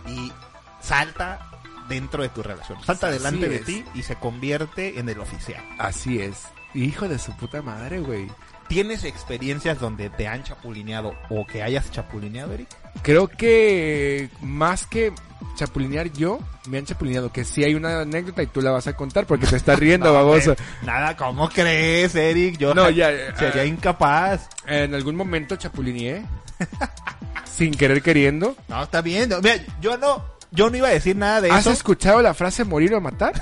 y 0.08 0.32
salta 0.80 1.50
dentro 1.90 2.22
de 2.22 2.30
tu 2.30 2.44
relación. 2.44 2.78
Salta 2.84 3.08
Así 3.08 3.18
delante 3.18 3.50
de 3.50 3.60
ti 3.62 3.84
y 3.96 4.04
se 4.04 4.16
convierte 4.18 5.00
en 5.00 5.10
el 5.10 5.20
oficial. 5.20 5.64
Así 5.80 6.22
es. 6.22 6.44
Hijo 6.76 7.08
de 7.08 7.18
su 7.18 7.36
puta 7.36 7.64
madre, 7.64 8.00
güey. 8.00 8.28
¿Tienes 8.68 9.06
experiencias 9.06 9.80
donde 9.80 10.10
te 10.10 10.28
han 10.28 10.44
chapulineado 10.44 11.14
o 11.30 11.46
que 11.46 11.64
hayas 11.64 11.90
chapulineado, 11.92 12.54
Eric? 12.54 12.68
Creo 13.02 13.28
que 13.28 14.30
más 14.42 14.86
que 14.86 15.14
chapulinear 15.56 16.12
yo, 16.12 16.40
me 16.68 16.78
han 16.78 16.86
chapulineado. 16.86 17.32
Que 17.32 17.46
sí 17.46 17.64
hay 17.64 17.76
una 17.76 18.02
anécdota 18.02 18.44
y 18.44 18.48
tú 18.48 18.62
la 18.62 18.72
vas 18.72 18.88
a 18.88 18.96
contar 18.96 19.26
porque 19.26 19.48
te 19.48 19.56
estás 19.56 19.80
riendo, 19.80 20.08
No, 20.10 20.14
baboso. 20.14 20.56
Nada, 20.84 21.16
¿cómo 21.16 21.50
crees, 21.50 22.16
Eric? 22.16 22.58
Yo 22.58 22.74
No, 22.74 22.90
ya, 22.90 23.10
sería 23.38 23.62
ah. 23.62 23.66
incapaz. 23.66 24.50
En 24.66 24.94
algún 24.94 25.16
momento 25.16 25.56
chapulineé. 25.56 26.26
sin 27.46 27.72
querer 27.74 28.02
queriendo. 28.02 28.56
No, 28.68 28.84
está 28.84 29.02
bien. 29.02 29.30
no, 29.30 29.42
Mira, 29.42 29.56
yo 29.82 29.98
no, 29.98 30.24
yo 30.52 30.70
no 30.70 30.78
iba 30.78 30.90
a 30.90 30.92
decir 30.92 31.16
nada 31.16 31.42
de 31.42 31.52
¿Has 31.52 31.62
eso. 31.62 31.72
escuchado 31.72 32.22
la 32.22 32.34
frase 32.34 32.64
morir 32.64 32.94
o 32.94 33.02
matar? 33.02 33.34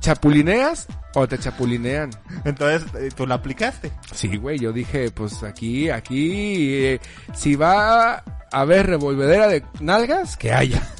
¿Chapulineas 0.00 0.86
o 1.14 1.26
te 1.28 1.38
chapulinean? 1.38 2.10
Entonces, 2.44 2.88
eh, 2.94 3.08
tú 3.14 3.26
la 3.26 3.36
aplicaste. 3.36 3.92
Sí, 4.14 4.36
güey, 4.36 4.58
yo 4.58 4.72
dije, 4.72 5.10
pues 5.10 5.42
aquí, 5.42 5.90
aquí, 5.90 6.74
eh, 6.84 7.00
si 7.34 7.54
va 7.56 8.14
a 8.14 8.22
haber 8.52 8.86
revolvedera 8.86 9.48
de 9.48 9.64
nalgas, 9.80 10.36
que 10.36 10.52
haya. 10.52 10.82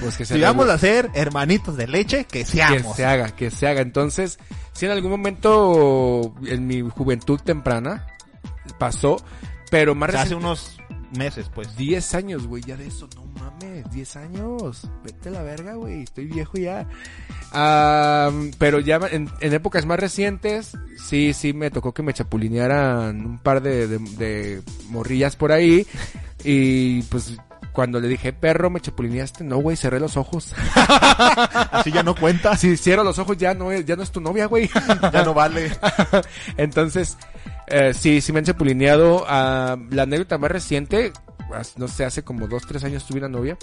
Pues 0.00 0.16
que 0.16 0.24
se 0.24 0.34
Si 0.36 0.40
vamos 0.40 0.68
a 0.68 0.78
ser 0.78 1.10
hermanitos 1.14 1.76
de 1.76 1.88
leche, 1.88 2.24
que 2.24 2.40
que 2.40 2.44
seamos. 2.44 2.94
se 2.94 3.04
haga, 3.04 3.30
que 3.34 3.50
se 3.50 3.66
haga. 3.66 3.80
Entonces, 3.80 4.38
si 4.72 4.86
en 4.86 4.92
algún 4.92 5.10
momento 5.10 6.34
en 6.46 6.68
mi 6.68 6.82
juventud 6.88 7.40
temprana 7.40 8.06
pasó, 8.78 9.16
pero 9.72 9.96
más 9.96 10.10
O 10.10 10.12
sea, 10.12 10.22
hace 10.22 10.34
reciente- 10.36 10.46
unos 10.46 10.78
meses, 11.16 11.50
pues. 11.54 11.76
10 11.76 12.14
años, 12.14 12.46
güey, 12.46 12.62
ya 12.62 12.76
de 12.76 12.86
eso, 12.86 13.08
no 13.16 13.24
mames, 13.40 13.90
10 13.90 14.16
años. 14.16 14.88
Vete 15.04 15.28
a 15.28 15.32
la 15.32 15.42
verga, 15.42 15.74
güey, 15.74 16.02
estoy 16.02 16.26
viejo 16.26 16.58
ya. 16.58 16.86
Ah, 17.52 18.30
pero 18.58 18.78
ya 18.80 19.00
en, 19.10 19.30
en 19.40 19.52
épocas 19.54 19.86
más 19.86 19.98
recientes, 19.98 20.72
sí, 21.02 21.32
sí 21.32 21.52
me 21.52 21.70
tocó 21.70 21.92
que 21.94 22.02
me 22.02 22.12
chapulinearan 22.12 23.24
un 23.24 23.38
par 23.38 23.62
de, 23.62 23.86
de, 23.88 23.98
de 23.98 24.62
morrillas 24.90 25.36
por 25.36 25.52
ahí. 25.52 25.86
Y 26.44 27.02
pues 27.04 27.36
cuando 27.72 28.00
le 28.00 28.08
dije, 28.08 28.32
perro, 28.32 28.70
me 28.70 28.80
chapulineaste, 28.80 29.44
no, 29.44 29.58
güey, 29.58 29.76
cerré 29.76 30.00
los 30.00 30.16
ojos. 30.16 30.52
Así 30.74 31.92
ya 31.92 32.02
no 32.02 32.14
cuenta. 32.14 32.56
Si 32.56 32.76
cierro 32.76 33.04
los 33.04 33.18
ojos, 33.18 33.36
ya 33.36 33.54
no, 33.54 33.70
es- 33.72 33.84
ya 33.86 33.96
no 33.96 34.02
es 34.02 34.10
tu 34.10 34.20
novia, 34.20 34.46
güey. 34.46 34.68
Ya 35.12 35.22
no 35.24 35.32
vale. 35.34 35.70
Entonces, 36.56 37.16
eh, 37.70 37.94
sí, 37.94 38.20
sí 38.20 38.32
me 38.32 38.40
han 38.40 38.44
chapulineado. 38.44 39.24
Ah, 39.28 39.76
la 39.90 40.02
anécdota 40.02 40.38
más 40.38 40.50
reciente, 40.50 41.12
no 41.76 41.88
sé, 41.88 42.04
hace 42.04 42.22
como 42.22 42.46
dos, 42.48 42.66
tres 42.66 42.84
años 42.84 43.06
tuve 43.06 43.18
una 43.18 43.28
novia 43.28 43.56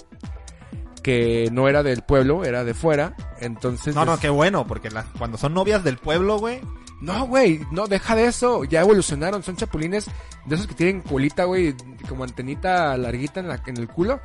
que 1.02 1.48
no 1.52 1.68
era 1.68 1.82
del 1.84 2.02
pueblo, 2.02 2.44
era 2.44 2.64
de 2.64 2.74
fuera. 2.74 3.14
Entonces, 3.40 3.94
No, 3.94 4.04
no, 4.04 4.18
qué 4.18 4.28
bueno, 4.28 4.66
porque 4.66 4.90
las, 4.90 5.04
cuando 5.18 5.38
son 5.38 5.54
novias 5.54 5.84
del 5.84 5.98
pueblo, 5.98 6.38
güey. 6.38 6.60
no, 7.00 7.26
güey, 7.28 7.60
no, 7.70 7.86
deja 7.86 8.16
de 8.16 8.26
eso. 8.26 8.64
Ya 8.64 8.80
evolucionaron, 8.80 9.42
son 9.44 9.56
chapulines 9.56 10.06
de 10.46 10.54
esos 10.54 10.66
que 10.66 10.74
tienen 10.74 11.02
colita, 11.02 11.44
güey, 11.44 11.74
como 12.08 12.24
antenita 12.24 12.96
larguita 12.96 13.38
en, 13.40 13.48
la, 13.48 13.62
en 13.66 13.76
el 13.76 13.86
culo. 13.88 14.20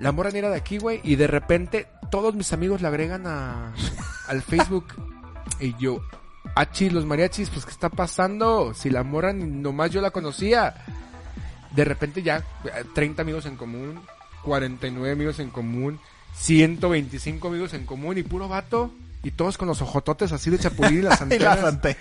La 0.00 0.12
morra 0.12 0.30
ni 0.32 0.40
era 0.40 0.50
de 0.50 0.56
aquí, 0.56 0.76
güey, 0.78 1.00
y 1.04 1.14
de 1.16 1.28
repente 1.28 1.86
todos 2.10 2.34
mis 2.34 2.52
amigos 2.52 2.82
la 2.82 2.88
agregan 2.88 3.26
a, 3.26 3.72
al 4.28 4.42
Facebook. 4.42 4.86
Y 5.60 5.74
yo, 5.78 6.00
achis, 6.54 6.92
los 6.92 7.04
mariachis, 7.06 7.50
pues, 7.50 7.64
¿qué 7.64 7.70
está 7.70 7.88
pasando? 7.88 8.74
Si 8.74 8.90
la 8.90 9.02
morra 9.02 9.32
ni 9.32 9.44
nomás 9.44 9.90
yo 9.90 10.00
la 10.00 10.10
conocía. 10.10 10.74
De 11.74 11.84
repente 11.84 12.22
ya, 12.22 12.38
eh, 12.64 12.84
30 12.94 13.22
amigos 13.22 13.46
en 13.46 13.56
común, 13.56 14.00
49 14.44 15.12
amigos 15.12 15.38
en 15.40 15.50
común, 15.50 15.98
125 16.36 17.48
amigos 17.48 17.74
en 17.74 17.86
común 17.86 18.18
y 18.18 18.22
puro 18.22 18.48
vato. 18.48 18.92
Y 19.22 19.30
todos 19.30 19.56
con 19.56 19.68
los 19.68 19.80
ojototes 19.80 20.32
así 20.32 20.50
de 20.50 20.58
chapulín 20.58 20.98
y 20.98 21.02
las 21.02 21.18
Y 21.20 21.22
antenas. 21.24 21.56
las 21.56 21.64
antenas. 21.64 21.98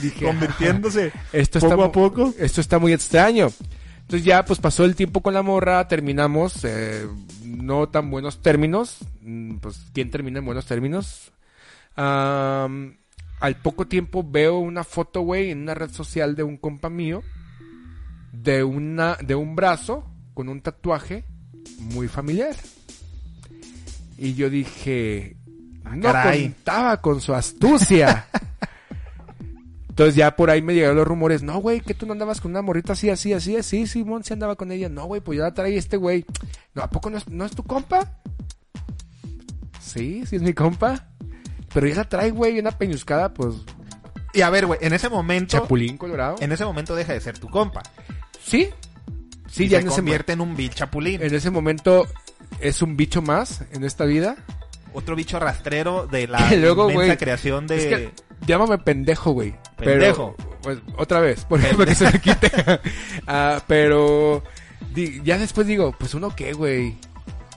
Dije, 0.00 0.24
Convirtiéndose 0.24 1.12
esto 1.32 1.60
poco 1.60 1.72
está 1.74 1.84
a 1.84 1.92
poco. 1.92 2.34
Esto 2.38 2.60
está 2.62 2.78
muy 2.78 2.92
extraño. 2.94 3.50
Entonces 4.00 4.24
ya 4.24 4.44
pues 4.44 4.58
pasó 4.58 4.84
el 4.84 4.96
tiempo 4.96 5.20
con 5.20 5.34
la 5.34 5.42
morra, 5.42 5.86
terminamos, 5.86 6.64
eh, 6.64 7.06
no 7.44 7.88
tan 7.88 8.10
buenos 8.10 8.42
términos, 8.42 8.98
mm, 9.20 9.56
pues 9.56 9.80
¿quién 9.94 10.10
termina 10.10 10.38
en 10.40 10.44
buenos 10.44 10.66
términos? 10.66 11.32
Al 13.42 13.56
poco 13.56 13.88
tiempo 13.88 14.24
veo 14.24 14.58
una 14.58 14.84
foto, 14.84 15.22
güey, 15.22 15.50
en 15.50 15.62
una 15.62 15.74
red 15.74 15.90
social 15.90 16.36
de 16.36 16.44
un 16.44 16.56
compa 16.56 16.88
mío, 16.88 17.24
de 18.32 18.62
una, 18.62 19.16
de 19.16 19.34
un 19.34 19.56
brazo 19.56 20.08
con 20.32 20.48
un 20.48 20.60
tatuaje 20.60 21.24
muy 21.80 22.06
familiar. 22.06 22.54
Y 24.16 24.34
yo 24.34 24.48
dije, 24.48 25.36
no 25.92 26.02
caray. 26.02 26.44
contaba 26.44 27.00
con 27.00 27.20
su 27.20 27.34
astucia. 27.34 28.28
Entonces 29.88 30.14
ya 30.14 30.36
por 30.36 30.48
ahí 30.48 30.62
me 30.62 30.74
llegaron 30.74 30.98
los 30.98 31.08
rumores, 31.08 31.42
no, 31.42 31.58
güey, 31.58 31.80
que 31.80 31.94
tú 31.94 32.06
no 32.06 32.12
andabas 32.12 32.40
con 32.40 32.52
una 32.52 32.62
morrita 32.62 32.92
así, 32.92 33.10
así, 33.10 33.32
así, 33.32 33.56
así, 33.56 33.88
Simón 33.88 34.22
se 34.22 34.34
andaba 34.34 34.54
con 34.54 34.70
ella. 34.70 34.88
No, 34.88 35.06
güey, 35.06 35.20
pues 35.20 35.38
ya 35.38 35.44
la 35.46 35.54
trae 35.54 35.76
este 35.76 35.96
güey. 35.96 36.24
No, 36.74 36.82
¿a 36.82 36.90
poco 36.90 37.10
no 37.10 37.18
es, 37.18 37.28
no 37.28 37.44
es 37.44 37.56
tu 37.56 37.64
compa? 37.64 38.20
Sí, 39.80 40.24
sí 40.26 40.36
es 40.36 40.42
mi 40.42 40.52
compa. 40.52 41.08
Pero 41.74 41.86
ya 41.86 41.94
la 41.96 42.04
trae, 42.08 42.30
güey, 42.30 42.58
una 42.58 42.70
peñuscada, 42.72 43.32
pues, 43.32 43.54
Y 44.34 44.40
a 44.42 44.50
ver, 44.50 44.66
güey, 44.66 44.78
en 44.82 44.92
ese 44.92 45.08
momento, 45.08 45.58
chapulín 45.58 45.96
colorado. 45.96 46.36
en 46.40 46.52
ese 46.52 46.64
momento 46.64 46.94
deja 46.94 47.12
de 47.12 47.20
ser 47.20 47.38
tu 47.38 47.48
compa. 47.48 47.82
Sí, 48.42 48.68
sí, 49.48 49.64
y 49.64 49.68
ya 49.68 49.78
se 49.78 49.82
en 49.82 49.88
ese, 49.88 49.90
mo- 49.90 49.96
convierte 49.96 50.32
en 50.32 50.40
un 50.40 50.56
bicho 50.56 50.74
chapulín. 50.76 51.22
en 51.22 51.34
ese 51.34 51.50
momento 51.50 52.06
es 52.60 52.82
un 52.82 52.96
bicho 52.96 53.22
más 53.22 53.62
en 53.72 53.84
esta 53.84 54.04
vida. 54.04 54.36
Otro 54.94 55.16
bicho 55.16 55.38
rastrero 55.38 56.06
de 56.06 56.28
la 56.28 56.50
luego, 56.56 56.90
inmensa 56.90 57.16
creación 57.16 57.66
de... 57.66 57.76
Es 57.78 57.84
que, 57.86 58.12
llámame 58.46 58.76
pendejo, 58.78 59.32
güey. 59.32 59.54
Pendejo. 59.78 60.34
Pero, 60.36 60.58
pues, 60.62 60.78
otra 60.98 61.20
vez, 61.20 61.44
por 61.46 61.58
ejemplo, 61.60 61.86
que 61.86 61.94
se 61.94 62.04
me 62.10 62.20
quite. 62.20 62.50
Ah, 63.26 63.62
pero, 63.66 64.42
di- 64.94 65.22
ya 65.24 65.38
después 65.38 65.66
digo, 65.66 65.94
pues 65.98 66.12
uno 66.14 66.34
qué, 66.36 66.52
güey. 66.52 66.96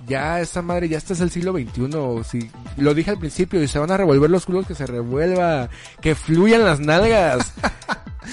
Ya 0.08 0.40
esa 0.40 0.62
madre, 0.62 0.90
ya 0.90 0.98
este 0.98 1.14
es 1.14 1.22
el 1.22 1.32
siglo 1.32 1.54
XXI. 1.54 2.24
Si, 2.24 2.52
lo 2.78 2.94
dije 2.94 3.12
al 3.12 3.18
principio, 3.18 3.62
y 3.62 3.68
se 3.68 3.80
van 3.80 3.92
a 3.92 3.98
revolver 3.98 4.30
los 4.30 4.46
culos, 4.46 4.68
que 4.68 4.76
se 4.76 4.86
revuelva. 4.86 5.70
Que 6.02 6.16
fluyan 6.16 6.64
las 6.64 6.80
nalgas. 6.80 7.54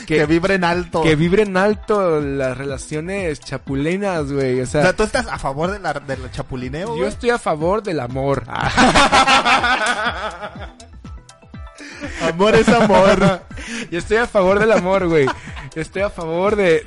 que, 0.07 0.16
que, 0.18 0.27
vibren 0.27 0.64
alto. 0.64 1.03
que 1.03 1.16
vibren 1.16 1.57
alto 1.57 2.20
las 2.20 2.57
relaciones 2.59 3.41
chapulinas, 3.41 4.31
güey. 4.33 4.61
O 4.61 4.64
o 4.64 4.66
sea, 4.66 4.95
tú 4.95 5.05
estás 5.05 5.27
a 5.27 5.39
favor 5.39 5.70
de 5.70 5.79
la, 5.79 5.95
del 5.95 6.31
chapulineo, 6.31 6.97
yo 6.97 7.07
estoy 7.07 7.31
a 7.31 7.39
favor 7.39 7.83
del 7.83 8.01
amor. 8.01 8.45
Amor 12.20 12.55
es 12.55 12.68
amor. 12.68 13.43
Yo 13.91 13.99
estoy 13.99 14.16
a 14.16 14.27
favor 14.27 14.59
del 14.59 14.73
amor, 14.73 15.07
güey. 15.09 15.27
Estoy 15.75 16.03
a 16.03 16.11
favor 16.11 16.57
de... 16.57 16.83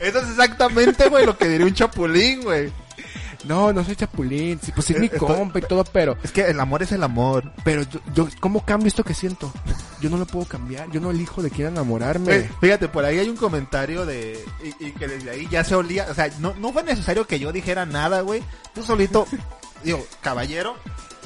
Eso 0.00 0.18
es 0.18 0.28
exactamente, 0.30 1.08
güey, 1.08 1.26
lo 1.26 1.36
que 1.36 1.48
diría 1.48 1.66
un 1.66 1.74
chapulín, 1.74 2.42
güey. 2.42 2.72
No, 3.44 3.72
no 3.72 3.82
soy 3.84 3.96
chapulín. 3.96 4.60
Sí, 4.62 4.72
pues 4.72 4.86
sí 4.86 4.92
es 4.94 5.00
mi 5.00 5.06
Esto- 5.06 5.26
compa 5.26 5.58
y 5.58 5.62
todo, 5.62 5.84
pero... 5.84 6.16
Es 6.22 6.32
que 6.32 6.42
el 6.42 6.60
amor 6.60 6.82
es 6.82 6.92
el 6.92 7.02
amor. 7.02 7.50
Pero 7.64 7.82
yo, 7.82 8.00
yo, 8.14 8.28
¿cómo 8.40 8.64
cambio 8.64 8.88
esto 8.88 9.02
que 9.04 9.14
siento? 9.14 9.52
Yo 10.00 10.10
no 10.10 10.16
lo 10.18 10.26
puedo 10.26 10.46
cambiar. 10.46 10.90
Yo 10.90 11.00
no 11.00 11.10
elijo 11.10 11.42
de 11.42 11.50
quién 11.50 11.68
enamorarme. 11.68 12.24
Güey, 12.26 12.48
Fíjate, 12.60 12.88
por 12.88 13.04
ahí 13.04 13.18
hay 13.18 13.28
un 13.28 13.36
comentario 13.36 14.04
de... 14.06 14.38
Y, 14.62 14.86
y 14.88 14.92
que 14.92 15.08
desde 15.08 15.30
ahí 15.30 15.48
ya 15.50 15.64
se 15.64 15.74
olía... 15.74 16.06
O 16.10 16.14
sea, 16.14 16.30
no, 16.38 16.54
no 16.58 16.72
fue 16.72 16.82
necesario 16.82 17.26
que 17.26 17.38
yo 17.38 17.52
dijera 17.52 17.86
nada, 17.86 18.20
güey. 18.20 18.42
Tú 18.74 18.82
solito... 18.82 19.26
digo, 19.84 20.04
caballero... 20.20 20.76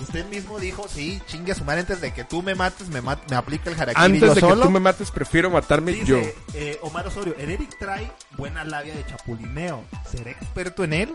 Usted 0.02 0.26
mismo 0.28 0.58
dijo, 0.58 0.86
sí, 0.88 1.22
chingue 1.28 1.52
a 1.52 1.54
su 1.54 1.64
madre 1.64 1.82
antes 1.82 2.00
de 2.00 2.12
que 2.12 2.24
tú 2.24 2.42
me 2.42 2.56
mates, 2.56 2.88
me, 2.88 3.00
mat- 3.00 3.30
me 3.30 3.36
aplica 3.36 3.70
el 3.70 3.80
harakiri 3.80 4.04
Antes 4.04 4.20
yo 4.22 4.34
de 4.34 4.40
solo. 4.40 4.56
que 4.56 4.62
tú 4.62 4.70
me 4.72 4.80
mates, 4.80 5.08
prefiero 5.12 5.50
matarme 5.50 5.92
Dice, 5.92 6.04
yo. 6.04 6.16
eh, 6.52 6.80
Omar 6.82 7.06
Osorio, 7.06 7.36
el 7.38 7.48
Eric 7.50 7.78
trae 7.78 8.10
buena 8.36 8.64
labia 8.64 8.92
de 8.92 9.06
chapulineo. 9.06 9.84
¿Será 10.10 10.32
experto 10.32 10.82
en 10.82 10.94
él? 10.94 11.14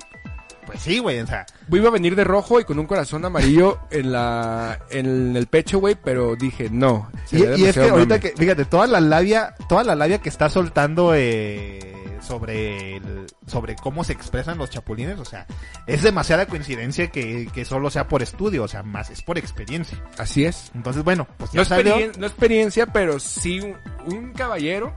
Pues 0.71 0.81
sí, 0.83 0.99
güey, 0.99 1.19
o 1.19 1.27
sea, 1.27 1.45
Iba 1.71 1.87
a 1.89 1.91
venir 1.91 2.15
de 2.15 2.23
rojo 2.23 2.59
y 2.59 2.63
con 2.63 2.77
un 2.79 2.85
corazón 2.87 3.23
amarillo 3.25 3.79
en 3.91 4.11
la 4.11 4.79
en 4.89 5.35
el 5.35 5.47
pecho, 5.47 5.79
güey, 5.79 5.95
pero 5.95 6.35
dije, 6.35 6.69
no. 6.71 7.09
y, 7.31 7.37
y 7.43 7.65
es 7.65 7.75
que 7.77 7.89
ahorita 7.89 8.19
que, 8.19 8.33
fíjate, 8.37 8.65
toda 8.65 8.87
la 8.87 8.99
labia, 8.99 9.55
toda 9.67 9.83
la 9.83 9.95
labia 9.95 10.19
que 10.19 10.29
está 10.29 10.49
soltando 10.49 11.13
eh, 11.15 11.79
sobre 12.21 12.97
el- 12.97 13.25
sobre 13.47 13.75
cómo 13.75 14.03
se 14.03 14.13
expresan 14.13 14.57
los 14.59 14.69
chapulines, 14.69 15.17
o 15.19 15.25
sea, 15.25 15.47
es 15.87 16.03
demasiada 16.03 16.45
coincidencia 16.45 17.07
que, 17.09 17.47
que 17.53 17.65
solo 17.65 17.89
sea 17.89 18.07
por 18.07 18.21
estudio, 18.21 18.63
o 18.63 18.67
sea, 18.67 18.83
más 18.83 19.09
es 19.09 19.21
por 19.23 19.37
experiencia. 19.39 19.97
Así 20.17 20.45
es. 20.45 20.71
Entonces, 20.75 21.03
bueno, 21.03 21.27
pues 21.37 21.53
No, 21.55 21.65
salió. 21.65 21.95
experien- 21.95 22.17
no 22.17 22.27
experiencia, 22.27 22.85
pero 22.87 23.19
sí 23.19 23.59
un, 23.59 23.75
un 24.13 24.33
caballero 24.33 24.93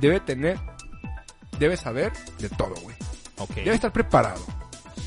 debe 0.00 0.20
tener, 0.20 0.58
debe 1.58 1.76
saber 1.76 2.12
de 2.38 2.48
todo, 2.50 2.74
güey. 2.82 2.96
Ok. 3.38 3.54
Debe 3.56 3.74
estar 3.74 3.92
preparado. 3.92 4.40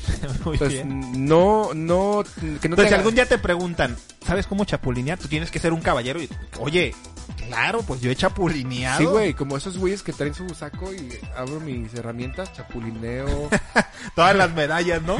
Muy 0.44 0.54
Entonces, 0.54 0.84
bien. 0.84 1.26
no, 1.26 1.70
no, 1.74 2.22
que 2.40 2.68
no 2.68 2.74
Entonces, 2.74 2.88
si 2.88 2.94
algún 2.94 3.14
día 3.14 3.26
te 3.26 3.38
preguntan, 3.38 3.96
¿sabes 4.26 4.46
cómo 4.46 4.64
chapulinear? 4.64 5.18
Tú 5.18 5.28
tienes 5.28 5.50
que 5.50 5.58
ser 5.58 5.72
un 5.72 5.80
caballero 5.80 6.20
y, 6.22 6.28
oye, 6.58 6.94
claro, 7.48 7.82
pues 7.82 8.00
yo 8.00 8.10
he 8.10 8.16
chapulineado. 8.16 8.98
Sí, 8.98 9.04
güey, 9.04 9.34
como 9.34 9.56
esos 9.56 9.78
güeyes 9.78 10.02
que 10.02 10.12
traen 10.12 10.34
su 10.34 10.48
saco 10.50 10.92
y 10.92 11.08
abro 11.36 11.60
mis 11.60 11.92
herramientas, 11.94 12.52
chapulineo, 12.52 13.48
Todas 14.14 14.36
las 14.36 14.52
medallas, 14.52 15.02
¿no? 15.02 15.16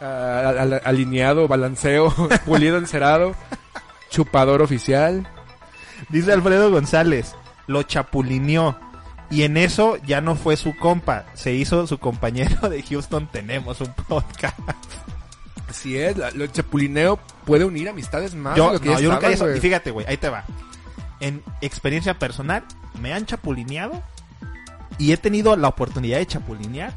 al- 0.00 0.58
al- 0.58 0.82
alineado, 0.84 1.48
balanceo, 1.48 2.12
pulido, 2.46 2.76
encerado. 2.78 3.34
chupador 4.10 4.62
oficial. 4.62 5.26
Dice 6.08 6.32
Alfredo 6.32 6.70
González, 6.70 7.34
lo 7.66 7.82
chapulineó. 7.84 8.78
Y 9.34 9.42
en 9.42 9.56
eso 9.56 9.96
ya 10.06 10.20
no 10.20 10.36
fue 10.36 10.56
su 10.56 10.76
compa, 10.76 11.26
se 11.34 11.52
hizo 11.52 11.88
su 11.88 11.98
compañero 11.98 12.68
de 12.68 12.84
Houston. 12.84 13.26
Tenemos 13.26 13.80
un 13.80 13.92
podcast. 14.08 14.56
Así 15.68 15.98
es, 15.98 16.16
lo 16.36 16.46
chapulineo 16.46 17.18
puede 17.44 17.64
unir 17.64 17.88
amistades 17.88 18.36
más 18.36 18.56
yo, 18.56 18.68
de 18.68 18.74
lo 18.74 18.80
que 18.80 18.90
no, 18.90 19.00
yo 19.00 19.10
nunca 19.10 19.28
eso. 19.30 19.52
Y 19.52 19.58
fíjate, 19.58 19.90
güey, 19.90 20.06
ahí 20.06 20.18
te 20.18 20.28
va. 20.28 20.44
En 21.18 21.42
experiencia 21.62 22.16
personal, 22.16 22.62
me 23.00 23.12
han 23.12 23.26
chapulineado 23.26 24.00
y 24.98 25.10
he 25.10 25.16
tenido 25.16 25.56
la 25.56 25.66
oportunidad 25.66 26.18
de 26.18 26.26
chapulinear. 26.26 26.92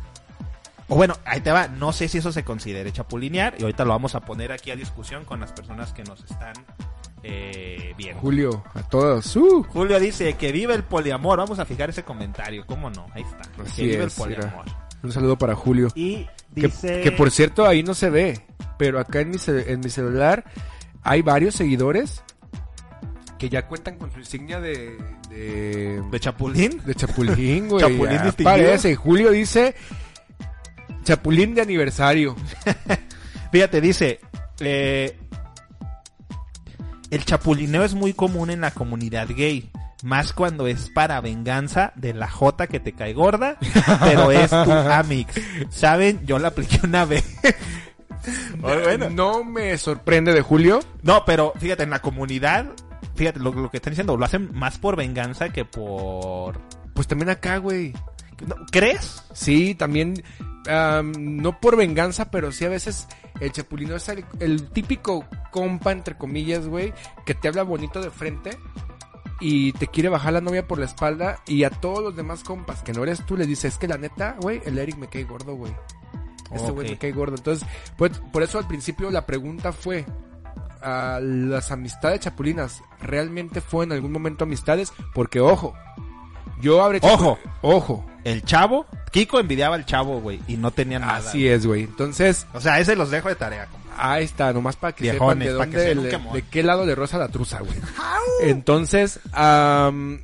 O 0.90 0.96
bueno, 0.96 1.18
ahí 1.26 1.42
te 1.42 1.52
va. 1.52 1.68
No 1.68 1.92
sé 1.92 2.08
si 2.08 2.20
eso 2.20 2.32
se 2.32 2.44
considere 2.44 2.94
chapulinear 2.94 3.56
y 3.58 3.64
ahorita 3.64 3.84
lo 3.84 3.94
vamos 3.94 4.14
a 4.14 4.20
poner 4.20 4.52
aquí 4.52 4.70
a 4.70 4.76
discusión 4.76 5.26
con 5.26 5.40
las 5.40 5.54
personas 5.54 5.92
que 5.92 6.04
nos 6.04 6.24
están 6.24 6.54
eh, 7.30 7.94
viendo. 7.98 8.22
Julio, 8.22 8.64
a 8.74 8.84
todos. 8.84 9.36
Uh, 9.36 9.64
Julio 9.70 10.00
dice 10.00 10.34
que 10.36 10.52
vive 10.52 10.74
el 10.74 10.84
poliamor. 10.84 11.38
Vamos 11.40 11.60
a 11.60 11.66
fijar 11.66 11.90
ese 11.90 12.04
comentario. 12.04 12.66
¿Cómo 12.66 12.90
no? 12.90 13.08
Ahí 13.14 13.24
está. 13.24 13.42
Así 13.64 13.82
que 13.82 13.88
vive 13.88 14.04
el 14.06 14.12
poliamor. 14.12 14.66
un 15.04 15.12
saludo 15.12 15.38
para 15.38 15.56
Julio. 15.56 15.90
Y 15.96 16.26
Que, 16.56 16.62
dice... 16.68 17.02
que 17.02 17.12
por 17.12 17.30
cierto 17.32 17.66
ahí 17.66 17.84
no 17.84 17.94
se 17.94 18.10
ve, 18.10 18.40
pero 18.78 19.00
acá 19.00 19.20
en 19.22 19.32
mi, 19.32 19.38
ce- 19.38 19.72
en 19.72 19.80
mi 19.82 19.90
celular 19.90 20.44
hay 21.04 21.22
varios 21.22 21.56
seguidores 21.56 22.24
que 23.38 23.50
ya 23.50 23.68
cuentan 23.68 23.98
con 23.98 24.12
su 24.12 24.20
insignia 24.20 24.60
de... 24.60 24.98
de... 25.30 26.02
¿De 26.10 26.20
chapulín? 26.20 26.82
De 26.86 26.96
Chapulín, 26.96 27.68
güey. 27.70 27.82
Chapulín 27.82 28.24
distinguido. 28.24 28.44
Parece. 28.44 28.96
Julio 28.96 29.30
dice 29.32 29.76
Chapulín 31.04 31.54
de 31.56 31.62
aniversario. 31.62 32.36
Fíjate, 33.52 33.80
dice... 33.82 34.20
eh, 34.60 35.20
el 37.12 37.26
chapulineo 37.26 37.84
es 37.84 37.94
muy 37.94 38.14
común 38.14 38.50
en 38.50 38.62
la 38.62 38.72
comunidad 38.72 39.28
gay. 39.30 39.70
Más 40.04 40.32
cuando 40.32 40.68
es 40.68 40.90
para 40.90 41.20
venganza 41.22 41.92
de 41.96 42.14
la 42.14 42.30
jota 42.30 42.68
que 42.68 42.80
te 42.80 42.94
cae 42.94 43.14
gorda, 43.14 43.58
pero 44.04 44.32
es 44.32 44.50
tu 44.50 44.56
amix. 44.72 45.34
¿Saben? 45.70 46.26
Yo 46.26 46.38
la 46.38 46.50
apliqué 46.50 46.80
una 46.84 47.06
vez. 47.06 47.26
Muy 48.58 48.78
bueno. 48.84 49.10
No 49.10 49.44
me 49.44 49.78
sorprende 49.78 50.34
de 50.34 50.42
Julio. 50.42 50.82
No, 51.02 51.26
pero 51.26 51.54
fíjate, 51.58 51.84
en 51.84 51.90
la 51.90 52.00
comunidad, 52.00 52.68
fíjate, 53.16 53.40
lo, 53.40 53.52
lo 53.54 53.72
que 53.72 53.78
están 53.78 53.92
diciendo, 53.92 54.18
lo 54.18 54.26
hacen 54.26 54.50
más 54.54 54.78
por 54.78 54.96
venganza 54.96 55.50
que 55.50 55.66
por... 55.66 56.60
Pues 56.94 57.08
también 57.08 57.30
acá, 57.30 57.58
güey. 57.58 57.94
¿Crees? 58.72 59.24
Sí, 59.34 59.76
también, 59.76 60.24
am, 60.70 61.14
no 61.18 61.60
por 61.60 61.76
venganza, 61.76 62.30
pero 62.32 62.52
sí 62.52 62.66
a 62.66 62.70
veces 62.70 63.08
el 63.40 63.52
chapulino 63.52 63.96
es 63.96 64.10
el, 64.10 64.26
el 64.40 64.70
típico 64.70 65.26
compa, 65.52 65.92
entre 65.92 66.18
comillas, 66.18 66.68
güey, 66.68 66.94
que 67.26 67.34
te 67.34 67.48
habla 67.48 67.64
bonito 67.64 68.02
de 68.02 68.12
frente 68.12 68.58
y 69.40 69.72
te 69.74 69.88
quiere 69.88 70.10
bajar 70.10 70.34
la 70.34 70.42
novia 70.42 70.68
por 70.68 70.80
la 70.80 70.86
espalda 70.86 71.40
y 71.46 71.64
a 71.64 71.70
todos 71.70 72.04
los 72.04 72.16
demás 72.16 72.44
compas 72.44 72.82
que 72.82 72.94
no 72.94 73.04
eres 73.04 73.26
tú 73.26 73.38
les 73.38 73.48
dices, 73.48 73.74
es 73.74 73.80
que 73.80 73.88
la 73.88 73.98
neta, 73.98 74.36
güey, 74.42 74.62
el 74.66 74.78
Eric 74.78 74.98
me 74.98 75.08
cae 75.08 75.24
gordo, 75.24 75.56
güey. 75.56 75.74
Este 76.52 76.72
güey 76.72 76.90
me 76.90 76.98
cae 76.98 77.12
gordo. 77.12 77.36
Entonces, 77.36 77.68
pues, 77.98 78.20
por 78.32 78.42
eso 78.42 78.58
al 78.58 78.68
principio 78.68 79.12
la 79.12 79.26
pregunta 79.26 79.74
fue, 79.74 80.06
¿a 80.82 81.20
¿las 81.22 81.72
amistades 81.72 82.22
chapulinas 82.22 82.82
realmente 83.02 83.62
fue 83.62 83.86
en 83.86 83.92
algún 83.92 84.12
momento 84.12 84.46
amistades? 84.46 84.94
Porque, 85.14 85.40
ojo, 85.40 85.74
yo 86.62 86.84
habré... 86.84 87.00
Ojo. 87.02 87.38
Ojo. 87.62 88.06
El 88.24 88.44
chavo, 88.44 88.86
Kiko 89.12 89.40
envidiaba 89.40 89.76
al 89.76 89.86
chavo, 89.86 90.20
güey, 90.20 90.42
y 90.48 90.58
no 90.58 90.72
tenía 90.72 91.00
nada. 91.00 91.18
Así 91.18 91.48
es, 91.48 91.66
güey. 91.66 91.84
Entonces, 91.84 92.46
O 92.54 92.60
sea, 92.60 92.80
ese 92.80 92.96
los 92.96 93.10
dejo 93.10 93.30
de 93.30 93.36
tarea. 93.36 93.68
compa. 93.68 93.88
ahí 94.14 94.26
está, 94.26 94.52
nomás 94.52 94.76
para 94.76 94.94
que 94.94 95.04
Viejones, 95.04 95.48
sepan 95.52 95.72
pa' 95.72 95.78
de 95.78 95.84
que 95.88 95.96
dónde, 95.96 96.12
le- 96.12 96.18
modo. 96.18 96.36
de 96.36 96.42
qué 96.44 96.62
lado 96.64 96.86
le 96.86 96.94
rosa 96.96 97.18
la 97.18 97.30
truza, 97.30 97.60
güey. 97.60 97.78
Entonces, 98.42 99.20
am, 99.32 100.20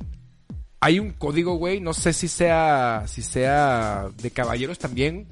hay 0.80 0.98
un 1.00 1.12
código, 1.12 1.54
güey, 1.56 1.80
no 1.80 1.94
sé 1.94 2.12
si 2.12 2.28
sea, 2.28 3.04
si 3.06 3.22
sea 3.22 4.08
de 4.18 4.30
caballeros 4.30 4.78
también. 4.78 5.26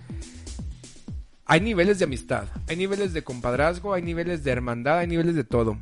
Hay 1.45 1.61
niveles 1.61 1.99
de 1.99 2.07
amistad, 2.07 2.45
hay 2.69 2.77
niveles 2.77 3.13
de 3.13 3.23
compadrazgo, 3.23 3.93
hay 3.93 4.01
niveles 4.01 4.43
de 4.45 4.51
hermandad, 4.53 4.99
hay 5.01 5.07
niveles 5.09 5.35
de 5.35 5.45
todo. 5.45 5.77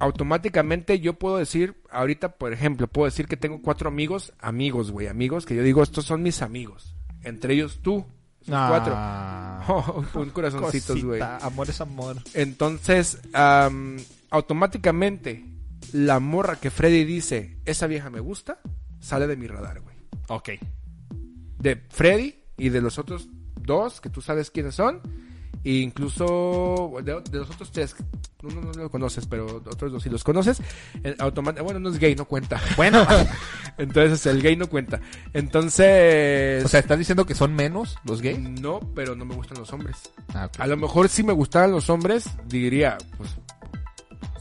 Automáticamente 0.00 1.00
yo 1.00 1.14
puedo 1.14 1.38
decir, 1.38 1.82
ahorita 1.90 2.36
por 2.36 2.52
ejemplo, 2.52 2.86
puedo 2.86 3.06
decir 3.06 3.26
que 3.26 3.36
tengo 3.36 3.60
cuatro 3.62 3.88
amigos, 3.88 4.32
amigos, 4.38 4.90
güey, 4.90 5.08
amigos, 5.08 5.44
que 5.44 5.56
yo 5.56 5.62
digo, 5.62 5.82
estos 5.82 6.04
son 6.04 6.22
mis 6.22 6.42
amigos. 6.42 6.94
Entre 7.22 7.54
ellos 7.54 7.80
tú, 7.82 8.06
son 8.42 8.68
cuatro. 8.68 8.92
Ah, 8.96 9.64
Oh, 9.68 10.04
un 10.14 10.30
corazoncitos, 10.30 11.04
güey. 11.04 11.20
Amor 11.20 11.68
es 11.68 11.80
amor. 11.80 12.16
Entonces, 12.32 13.18
am, 13.34 13.98
automáticamente, 14.30 15.44
la 15.92 16.20
morra 16.20 16.56
que 16.56 16.70
Freddy 16.70 17.04
dice, 17.04 17.58
esa 17.66 17.86
vieja 17.86 18.08
me 18.08 18.20
gusta, 18.20 18.60
sale 19.00 19.26
de 19.26 19.36
mi 19.36 19.46
radar, 19.46 19.80
güey. 19.80 19.96
Ok. 20.28 20.50
De 21.58 21.76
Freddy 21.90 22.36
y 22.56 22.70
de 22.70 22.80
los 22.80 22.98
otros 22.98 23.28
dos, 23.60 24.00
que 24.00 24.08
tú 24.10 24.22
sabes 24.22 24.50
quiénes 24.50 24.74
son, 24.74 25.02
e 25.64 25.72
incluso 25.76 26.92
de, 27.02 27.20
de 27.30 27.38
los 27.38 27.50
otros 27.50 27.70
tres, 27.72 27.96
uno 28.42 28.60
no 28.60 28.72
lo 28.72 28.90
conoces, 28.90 29.26
pero 29.26 29.62
otros 29.66 29.92
dos 29.92 30.02
sí 30.02 30.08
los 30.10 30.22
conoces, 30.24 30.60
eh, 31.02 31.16
bueno, 31.62 31.78
no 31.80 31.88
es 31.90 31.98
gay, 31.98 32.14
no 32.14 32.24
cuenta. 32.24 32.60
Bueno, 32.76 33.06
Entonces, 33.78 34.26
el 34.26 34.42
gay 34.42 34.56
no 34.56 34.68
cuenta. 34.68 35.00
Entonces... 35.32 36.64
o 36.64 36.68
sea, 36.68 36.80
¿estás 36.80 36.98
diciendo 36.98 37.26
que 37.26 37.34
son 37.34 37.54
menos 37.54 37.96
los 38.04 38.20
gays? 38.22 38.38
no, 38.38 38.80
pero 38.94 39.14
no 39.14 39.24
me 39.24 39.34
gustan 39.34 39.58
los 39.58 39.72
hombres. 39.72 39.96
Ah. 40.34 40.48
A 40.58 40.66
lo 40.66 40.76
mejor 40.76 41.08
si 41.08 41.22
me 41.22 41.32
gustaran 41.32 41.70
los 41.70 41.88
hombres, 41.90 42.28
diría, 42.46 42.98
pues 43.16 43.30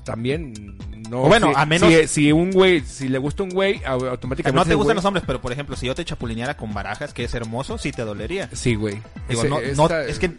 también 0.03 0.77
no. 1.09 1.23
O 1.23 1.27
bueno, 1.27 1.49
si, 1.49 1.53
a 1.57 1.65
menos- 1.65 1.93
si, 1.93 2.07
si 2.07 2.31
un 2.31 2.51
güey, 2.51 2.81
si 2.81 3.09
le 3.09 3.17
gusta 3.17 3.43
un 3.43 3.49
güey, 3.49 3.81
automáticamente. 3.85 4.51
no 4.53 4.65
te 4.65 4.73
gustan 4.75 4.93
güey- 4.93 4.95
los 4.95 5.05
hombres, 5.05 5.23
pero 5.27 5.41
por 5.41 5.51
ejemplo, 5.51 5.75
si 5.75 5.85
yo 5.85 5.95
te 5.95 6.05
chapulineara 6.05 6.55
con 6.57 6.73
barajas, 6.73 7.13
que 7.13 7.23
es 7.25 7.33
hermoso, 7.33 7.77
sí 7.77 7.91
te 7.91 8.03
dolería. 8.03 8.49
Sí, 8.53 8.75
güey. 8.75 9.01
Digo, 9.29 9.41
Ese- 9.41 9.49
no, 9.49 9.59
esta- 9.59 9.87
no, 9.89 9.95
es 10.01 10.19
que 10.19 10.31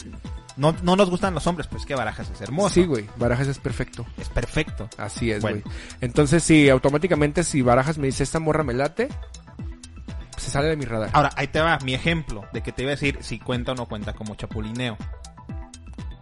no, 0.58 0.74
no 0.82 0.96
nos 0.96 1.08
gustan 1.08 1.32
los 1.34 1.46
hombres, 1.46 1.66
pues 1.68 1.86
que 1.86 1.94
barajas 1.94 2.28
es 2.30 2.40
hermoso. 2.40 2.74
Sí, 2.74 2.84
güey. 2.84 3.06
Barajas 3.16 3.46
es 3.48 3.58
perfecto. 3.58 4.04
Es 4.18 4.28
perfecto. 4.28 4.88
Así 4.98 5.30
es, 5.30 5.40
Bueno. 5.40 5.60
güey. 5.64 5.74
Entonces, 6.00 6.42
sí, 6.42 6.68
automáticamente, 6.68 7.44
si 7.44 7.62
Barajas 7.62 7.96
me 7.98 8.06
dice 8.06 8.22
esta 8.24 8.38
morra 8.40 8.64
me 8.64 8.74
late, 8.74 9.08
se 10.36 10.50
sale 10.50 10.68
de 10.68 10.76
mi 10.76 10.84
radar. 10.84 11.10
Ahora, 11.12 11.30
ahí 11.36 11.46
te 11.48 11.60
va 11.60 11.78
mi 11.84 11.94
ejemplo 11.94 12.44
de 12.52 12.62
que 12.62 12.72
te 12.72 12.82
iba 12.82 12.90
a 12.90 12.94
decir 12.94 13.18
si 13.22 13.38
cuenta 13.38 13.72
o 13.72 13.74
no 13.74 13.86
cuenta 13.86 14.12
como 14.12 14.34
chapulineo. 14.34 14.96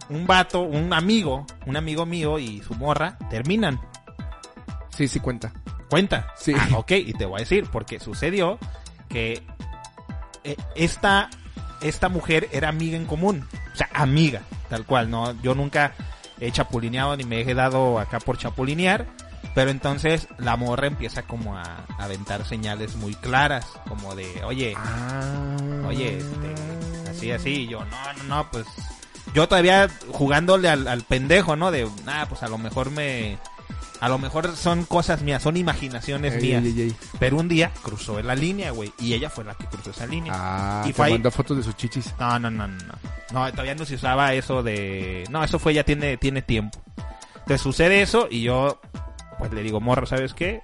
Un 0.09 0.27
vato, 0.27 0.61
un 0.63 0.93
amigo, 0.93 1.45
un 1.67 1.77
amigo 1.77 2.07
mío 2.07 2.39
y 2.39 2.63
su 2.63 2.75
morra 2.75 3.19
terminan. 3.29 3.81
Sí, 4.91 5.09
sí 5.09 5.19
cuenta. 5.19 5.53
Cuenta. 5.91 6.29
Sí. 6.37 6.55
Ah, 6.57 6.69
ok, 6.79 6.93
y 6.93 7.13
te 7.13 7.27
voy 7.27 7.39
a 7.39 7.41
decir, 7.41 7.69
porque 7.73 7.99
sucedió 8.01 8.59
que 9.09 9.43
eh, 10.45 10.57
esta, 10.75 11.29
esta 11.81 12.09
mujer 12.09 12.49
era 12.53 12.69
amiga 12.69 12.97
en 12.97 13.07
común. 13.07 13.47
O 13.73 13.77
sea, 13.77 13.89
amiga, 13.93 14.43
tal 14.69 14.85
cual, 14.85 15.11
¿no? 15.11 15.33
Yo 15.43 15.55
nunca 15.55 15.93
he 16.41 16.51
chapulineado 16.53 17.17
ni 17.17 17.25
me 17.25 17.41
he 17.41 17.55
dado 17.55 17.99
acá 17.99 18.19
por 18.21 18.39
chapulinear. 18.39 19.07
Pero 19.55 19.71
entonces 19.71 20.29
la 20.39 20.57
morra 20.57 20.87
empieza 20.87 21.23
como 21.23 21.57
a, 21.57 21.63
a 21.63 22.05
aventar 22.05 22.45
señales 22.45 22.95
muy 22.97 23.15
claras, 23.15 23.65
como 23.89 24.15
de, 24.15 24.45
oye, 24.45 24.75
Ah. 24.77 25.57
oye, 25.87 26.19
este, 26.19 27.11
así, 27.11 27.31
así, 27.31 27.51
y 27.63 27.69
yo, 27.69 27.83
no, 27.85 28.13
no, 28.19 28.23
no, 28.25 28.51
pues, 28.51 28.67
yo 29.35 29.49
todavía 29.49 29.89
jugándole 30.13 30.69
al, 30.69 30.87
al 30.89 31.03
pendejo, 31.03 31.57
¿no? 31.57 31.71
De, 31.71 31.89
ah, 32.07 32.27
pues 32.29 32.43
a 32.43 32.49
lo 32.49 32.59
mejor 32.59 32.91
me, 32.91 33.39
a 34.01 34.09
lo 34.09 34.19
mejor 34.19 34.57
son 34.57 34.85
cosas 34.85 35.23
mías, 35.23 35.43
son 35.43 35.57
imaginaciones 35.57 36.35
Ey, 36.35 36.43
mías. 36.43 36.65
ey, 36.65 36.81
ey. 36.83 36.97
Pero 37.19 37.37
un 37.39 37.49
día 37.49 37.73
cruzó 37.83 38.21
la 38.23 38.35
línea, 38.35 38.71
güey, 38.71 38.93
y 38.99 39.15
ella 39.15 39.31
fue 39.31 39.45
la 39.45 39.55
que 39.55 39.67
cruzó 39.67 39.91
esa 39.91 40.07
línea. 40.07 40.33
Ah, 40.35 40.85
Y 40.89 40.93
fue 40.93 41.07
ahí- 41.07 41.13
mandó 41.13 41.31
fotos 41.31 41.57
de 41.57 41.63
sus 41.63 41.77
chichis. 41.77 42.15
No, 42.19 42.39
no, 42.39 42.51
no, 42.51 42.67
no, 42.69 42.77
no. 42.85 42.95
No, 43.33 43.51
todavía 43.51 43.75
no 43.75 43.85
se 43.85 43.97
usaba 43.97 44.33
eso 44.35 44.63
de, 44.63 45.25
no, 45.31 45.43
eso 45.43 45.59
fue 45.59 45.75
ya 45.75 45.85
tiene, 45.85 46.17
tiene 46.17 46.43
tiempo. 46.43 46.79
Entonces 47.35 47.61
sucede 47.61 48.03
eso 48.03 48.29
y 48.31 48.43
yo, 48.43 48.81
pues 49.39 49.53
le 49.53 49.63
digo, 49.63 49.81
morro, 49.81 50.07
¿sabes 50.07 50.35
qué? 50.35 50.63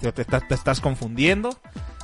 Te, 0.00 0.08
estás- 0.22 0.46
te 0.48 0.54
estás 0.54 0.80
confundiendo. 0.80 1.58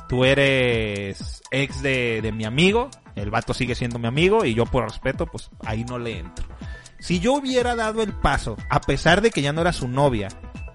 Tú 0.09 0.25
eres 0.25 1.41
ex 1.51 1.81
de, 1.81 2.21
de 2.21 2.31
mi 2.31 2.45
amigo. 2.45 2.89
El 3.15 3.29
vato 3.29 3.53
sigue 3.53 3.75
siendo 3.75 3.99
mi 3.99 4.07
amigo 4.07 4.45
y 4.45 4.53
yo 4.53 4.65
por 4.65 4.83
respeto, 4.85 5.25
pues 5.25 5.49
ahí 5.65 5.83
no 5.85 5.99
le 5.99 6.19
entro. 6.19 6.45
Si 6.99 7.19
yo 7.19 7.33
hubiera 7.33 7.75
dado 7.75 8.03
el 8.03 8.13
paso, 8.13 8.57
a 8.69 8.79
pesar 8.81 9.21
de 9.21 9.31
que 9.31 9.41
ya 9.41 9.53
no 9.53 9.61
era 9.61 9.73
su 9.73 9.87
novia 9.87 10.27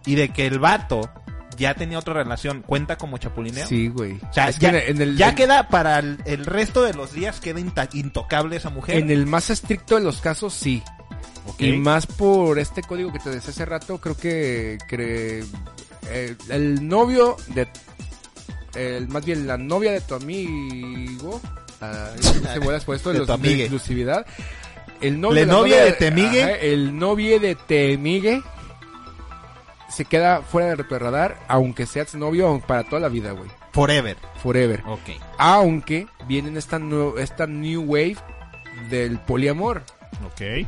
y 0.06 0.14
de 0.14 0.30
que 0.30 0.46
el 0.46 0.58
vato 0.58 1.10
ya 1.58 1.74
tenía 1.74 1.98
otra 1.98 2.14
relación, 2.14 2.62
¿cuenta 2.62 2.96
como 2.96 3.18
chapulineo? 3.18 3.66
Sí, 3.66 3.88
güey. 3.88 4.18
O 4.28 4.32
sea, 4.32 4.48
Es 4.48 4.58
ya, 4.58 4.70
que 4.72 4.90
en 4.90 5.00
el, 5.02 5.16
ya 5.16 5.30
en- 5.30 5.34
queda 5.34 5.68
para 5.68 5.98
el, 5.98 6.18
el 6.26 6.44
resto 6.46 6.82
de 6.82 6.94
los 6.94 7.12
días, 7.12 7.40
queda 7.40 7.60
intocable 7.92 8.56
esa 8.56 8.70
mujer. 8.70 8.96
En 8.96 9.10
el 9.10 9.26
más 9.26 9.50
estricto 9.50 9.94
de 9.96 10.02
los 10.02 10.20
casos, 10.20 10.54
sí. 10.54 10.82
Y 11.58 11.72
más 11.72 12.06
por 12.06 12.58
este 12.58 12.82
código 12.82 13.12
que 13.12 13.18
te 13.20 13.30
decía 13.30 13.50
hace 13.50 13.64
rato, 13.64 13.98
creo 14.00 14.16
que, 14.16 14.78
que, 14.88 15.44
eh, 16.10 16.34
el 16.50 16.86
novio 16.86 17.36
de... 17.54 17.66
El, 18.74 19.08
más 19.08 19.24
bien 19.24 19.46
la 19.46 19.56
novia 19.56 19.92
de 19.92 20.00
tu 20.02 20.14
amigo... 20.16 21.40
ah, 21.80 22.10
se 22.52 22.58
vuelas 22.58 22.84
por 22.84 22.96
esto 22.96 23.10
de, 23.10 23.14
De 23.14 23.18
los- 23.20 23.30
amigue. 23.30 23.62
exclusividad. 23.62 24.26
El 25.00 25.20
novio 25.20 25.34
¿Le 25.36 25.46
la 25.46 25.52
novia 25.52 25.84
de 25.84 25.92
Temigue? 25.92 26.42
ajá, 26.42 26.52
el 26.56 26.98
novio 26.98 27.38
de 27.38 27.54
Temigue 27.54 28.42
se 29.88 30.04
queda 30.04 30.42
fuera 30.42 30.68
del 30.74 30.78
radar, 30.88 31.38
aunque 31.48 31.86
seas 31.86 32.14
novio 32.14 32.62
para 32.66 32.84
toda 32.84 33.00
la 33.00 33.08
vida, 33.08 33.32
güey. 33.32 33.50
Forever. 33.72 34.16
Forever. 34.42 34.82
Ok. 34.86 35.10
Aunque 35.38 36.06
viene 36.26 36.48
en 36.48 36.56
esta, 36.56 36.80
esta 37.18 37.46
new 37.46 37.82
wave 37.82 38.16
del 38.90 39.18
poliamor, 39.18 39.82
Ok. 40.26 40.66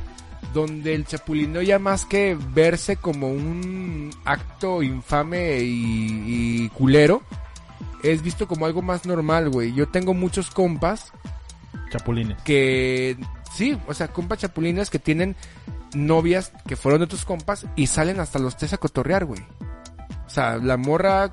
donde 0.53 0.95
el 0.95 1.05
chapulineo 1.07 1.63
ya 1.63 1.79
más 1.79 2.05
que 2.05 2.37
verse 2.53 2.97
como 2.97 3.29
un 3.31 4.11
acto 4.25 4.83
infame 4.83 5.59
y, 5.61 6.65
y 6.65 6.69
culero, 6.71 7.23
es 8.03 8.23
visto 8.23 8.47
como 8.47 8.67
algo 8.67 8.83
más 8.83 9.07
normal, 9.07 9.49
güey. 9.51 9.75
Yo 9.75 9.89
tengo 9.89 10.15
muchos 10.15 10.51
compas 10.51 11.13
Chapulines. 11.91 12.41
que 12.43 13.17
sí, 13.55 13.77
o 13.89 13.95
sea, 13.95 14.09
compas 14.09 14.39
chapulines 14.39 14.91
que 14.91 14.99
tienen 14.99 15.35
novias 15.95 16.53
que 16.67 16.77
fueron 16.77 17.01
de 17.01 17.07
tus 17.07 17.25
compas 17.25 17.67
y 17.77 17.87
salen 17.87 18.21
hasta 18.21 18.39
los 18.39 18.57
tres 18.57 18.73
a 18.73 18.79
cotorrear, 18.79 19.25
güey. 19.25 19.41
O 20.27 20.31
sea, 20.31 20.57
la 20.57 20.77
morra 20.77 21.31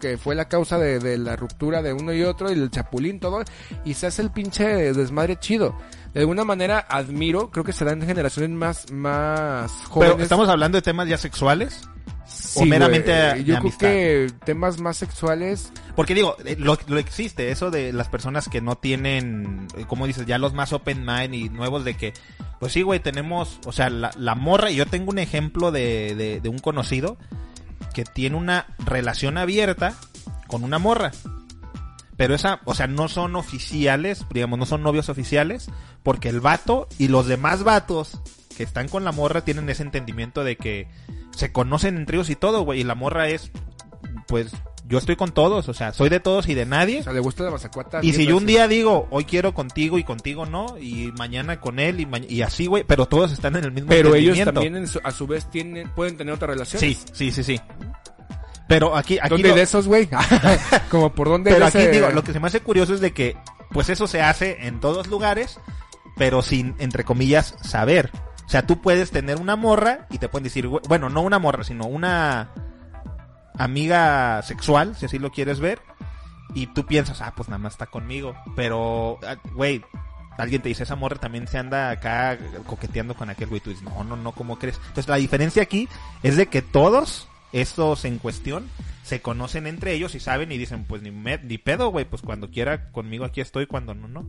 que 0.00 0.16
fue 0.16 0.34
la 0.34 0.48
causa 0.48 0.78
de, 0.78 1.00
de 1.00 1.18
la 1.18 1.34
ruptura 1.36 1.82
de 1.82 1.92
uno 1.92 2.12
y 2.12 2.22
otro 2.22 2.50
y 2.50 2.54
el 2.54 2.70
chapulín 2.70 3.18
todo 3.18 3.42
y 3.84 3.94
se 3.94 4.06
hace 4.06 4.22
el 4.22 4.30
pinche 4.30 4.64
desmadre 4.92 5.38
chido. 5.38 5.76
De 6.14 6.20
alguna 6.20 6.44
manera 6.44 6.78
admiro, 6.88 7.50
creo 7.50 7.64
que 7.64 7.72
se 7.72 7.84
dan 7.84 8.00
generaciones 8.02 8.50
más 8.50 8.90
más 8.92 9.70
jóvenes. 9.88 10.14
Pero 10.14 10.22
estamos 10.22 10.48
hablando 10.48 10.78
de 10.78 10.82
temas 10.82 11.08
ya 11.08 11.18
sexuales. 11.18 11.88
Sí, 12.26 12.60
o 12.60 12.66
meramente 12.66 13.10
de 13.10 13.38
Yo 13.38 13.44
creo 13.44 13.56
amistad. 13.58 13.88
que 13.88 14.26
temas 14.44 14.78
más 14.80 14.98
sexuales 14.98 15.72
Porque 15.96 16.14
digo, 16.14 16.36
eh, 16.44 16.56
lo, 16.58 16.76
lo 16.86 16.98
existe, 16.98 17.50
eso 17.50 17.70
de 17.70 17.90
las 17.94 18.08
personas 18.10 18.50
que 18.50 18.60
no 18.60 18.76
tienen, 18.76 19.66
eh, 19.76 19.86
como 19.88 20.06
dices, 20.06 20.26
ya 20.26 20.36
los 20.36 20.52
más 20.52 20.74
open 20.74 21.06
mind 21.06 21.34
y 21.34 21.48
nuevos 21.48 21.84
de 21.86 21.94
que, 21.96 22.12
pues 22.58 22.72
sí, 22.72 22.82
güey, 22.82 23.00
tenemos, 23.00 23.60
o 23.66 23.72
sea, 23.72 23.90
la, 23.90 24.10
la 24.16 24.34
morra, 24.34 24.70
yo 24.70 24.86
tengo 24.86 25.10
un 25.10 25.18
ejemplo 25.18 25.70
de, 25.70 26.14
de, 26.14 26.40
de 26.40 26.48
un 26.48 26.58
conocido 26.58 27.18
que 27.94 28.04
tiene 28.04 28.36
una 28.36 28.66
relación 28.78 29.38
abierta 29.38 29.94
con 30.46 30.64
una 30.64 30.78
morra. 30.78 31.12
Pero 32.16 32.34
esa, 32.34 32.60
o 32.64 32.74
sea, 32.74 32.88
no 32.88 33.08
son 33.08 33.36
oficiales, 33.36 34.26
digamos, 34.30 34.58
no 34.58 34.66
son 34.66 34.82
novios 34.82 35.08
oficiales, 35.08 35.70
porque 36.02 36.28
el 36.28 36.40
vato 36.40 36.88
y 36.98 37.08
los 37.08 37.28
demás 37.28 37.62
vatos 37.62 38.20
que 38.56 38.64
están 38.64 38.88
con 38.88 39.04
la 39.04 39.12
morra 39.12 39.42
tienen 39.42 39.70
ese 39.70 39.84
entendimiento 39.84 40.42
de 40.42 40.56
que 40.56 40.88
se 41.30 41.52
conocen 41.52 41.96
entre 41.96 42.16
ellos 42.16 42.28
y 42.30 42.34
todo, 42.34 42.62
güey, 42.62 42.80
y 42.80 42.84
la 42.84 42.96
morra 42.96 43.28
es, 43.28 43.52
pues, 44.26 44.50
yo 44.88 44.98
estoy 44.98 45.16
con 45.16 45.32
todos, 45.32 45.68
o 45.68 45.74
sea, 45.74 45.92
soy 45.92 46.08
de 46.08 46.18
todos 46.18 46.48
y 46.48 46.54
de 46.54 46.64
nadie. 46.64 47.00
o 47.00 47.02
sea, 47.02 47.12
le 47.12 47.20
gusta 47.20 47.44
la 47.44 47.50
mazacuata. 47.50 48.00
Y 48.02 48.12
si 48.14 48.26
yo 48.26 48.36
un 48.38 48.46
día 48.46 48.66
digo, 48.68 49.06
hoy 49.10 49.24
quiero 49.24 49.52
contigo 49.52 49.98
y 49.98 50.04
contigo 50.04 50.46
no, 50.46 50.78
y 50.78 51.12
mañana 51.18 51.60
con 51.60 51.78
él 51.78 52.00
y, 52.00 52.06
ma- 52.06 52.18
y 52.18 52.42
así, 52.42 52.66
güey, 52.66 52.84
pero 52.84 53.06
todos 53.06 53.30
están 53.32 53.54
en 53.56 53.64
el 53.64 53.72
mismo 53.72 53.90
pero 53.90 54.14
ellos 54.14 54.38
también 54.44 54.76
en 54.76 54.86
su- 54.88 55.00
a 55.04 55.10
su 55.12 55.26
vez 55.26 55.50
tienen 55.50 55.90
pueden 55.90 56.16
tener 56.16 56.32
otra 56.34 56.48
relación. 56.48 56.80
Sí, 56.80 56.96
sí, 57.12 57.30
sí, 57.30 57.42
sí. 57.44 57.60
Pero 58.66 58.96
aquí, 58.96 59.18
aquí 59.18 59.30
¿Dónde 59.30 59.48
lo- 59.50 59.54
de 59.54 59.62
esos, 59.62 59.86
güey? 59.86 60.08
Como 60.90 61.12
por 61.14 61.28
dónde 61.28 61.50
pero 61.52 61.66
aquí 61.66 61.78
ese- 61.78 61.90
digo, 61.90 62.10
lo 62.10 62.22
que 62.24 62.32
se 62.32 62.40
me 62.40 62.46
hace 62.48 62.60
curioso 62.60 62.94
es 62.94 63.00
de 63.00 63.12
que, 63.12 63.36
pues 63.70 63.88
eso 63.88 64.06
se 64.06 64.20
hace 64.22 64.66
en 64.66 64.80
todos 64.80 65.06
lugares, 65.06 65.58
pero 66.16 66.42
sin, 66.42 66.74
entre 66.78 67.04
comillas, 67.04 67.54
saber. 67.62 68.10
O 68.46 68.48
sea, 68.50 68.66
tú 68.66 68.80
puedes 68.80 69.10
tener 69.10 69.36
una 69.36 69.56
morra 69.56 70.06
y 70.10 70.18
te 70.18 70.28
pueden 70.28 70.44
decir, 70.44 70.66
bueno, 70.66 71.08
no 71.10 71.20
una 71.22 71.38
morra, 71.38 71.64
sino 71.64 71.86
una 71.86 72.50
amiga 73.58 74.40
sexual, 74.42 74.96
si 74.96 75.06
así 75.06 75.18
lo 75.18 75.30
quieres 75.30 75.60
ver, 75.60 75.80
y 76.54 76.66
tú 76.68 76.86
piensas, 76.86 77.20
ah, 77.20 77.34
pues 77.36 77.48
nada 77.48 77.58
más 77.58 77.74
está 77.74 77.86
conmigo. 77.86 78.34
Pero, 78.56 79.18
ah, 79.26 79.36
güey, 79.54 79.84
alguien 80.38 80.62
te 80.62 80.68
dice, 80.70 80.84
esa 80.84 80.96
morra 80.96 81.16
también 81.18 81.46
se 81.48 81.58
anda 81.58 81.90
acá 81.90 82.38
coqueteando 82.66 83.14
con 83.14 83.28
aquel 83.30 83.48
güey. 83.48 83.60
Tú 83.60 83.70
dices, 83.70 83.84
no, 83.84 84.04
no, 84.04 84.16
no, 84.16 84.32
¿cómo 84.32 84.58
crees? 84.58 84.76
Entonces 84.88 85.08
la 85.08 85.16
diferencia 85.16 85.62
aquí 85.62 85.88
es 86.22 86.36
de 86.36 86.46
que 86.46 86.62
todos 86.62 87.28
estos 87.52 88.04
en 88.04 88.18
cuestión 88.18 88.68
se 89.02 89.20
conocen 89.22 89.66
entre 89.66 89.92
ellos 89.94 90.14
y 90.14 90.20
saben 90.20 90.52
y 90.52 90.58
dicen, 90.58 90.84
pues 90.84 91.02
ni, 91.02 91.10
me- 91.10 91.38
ni 91.38 91.58
pedo, 91.58 91.88
güey, 91.90 92.04
pues 92.04 92.22
cuando 92.22 92.50
quiera 92.50 92.90
conmigo 92.92 93.24
aquí 93.24 93.40
estoy, 93.40 93.66
cuando 93.66 93.94
no, 93.94 94.06
no. 94.08 94.26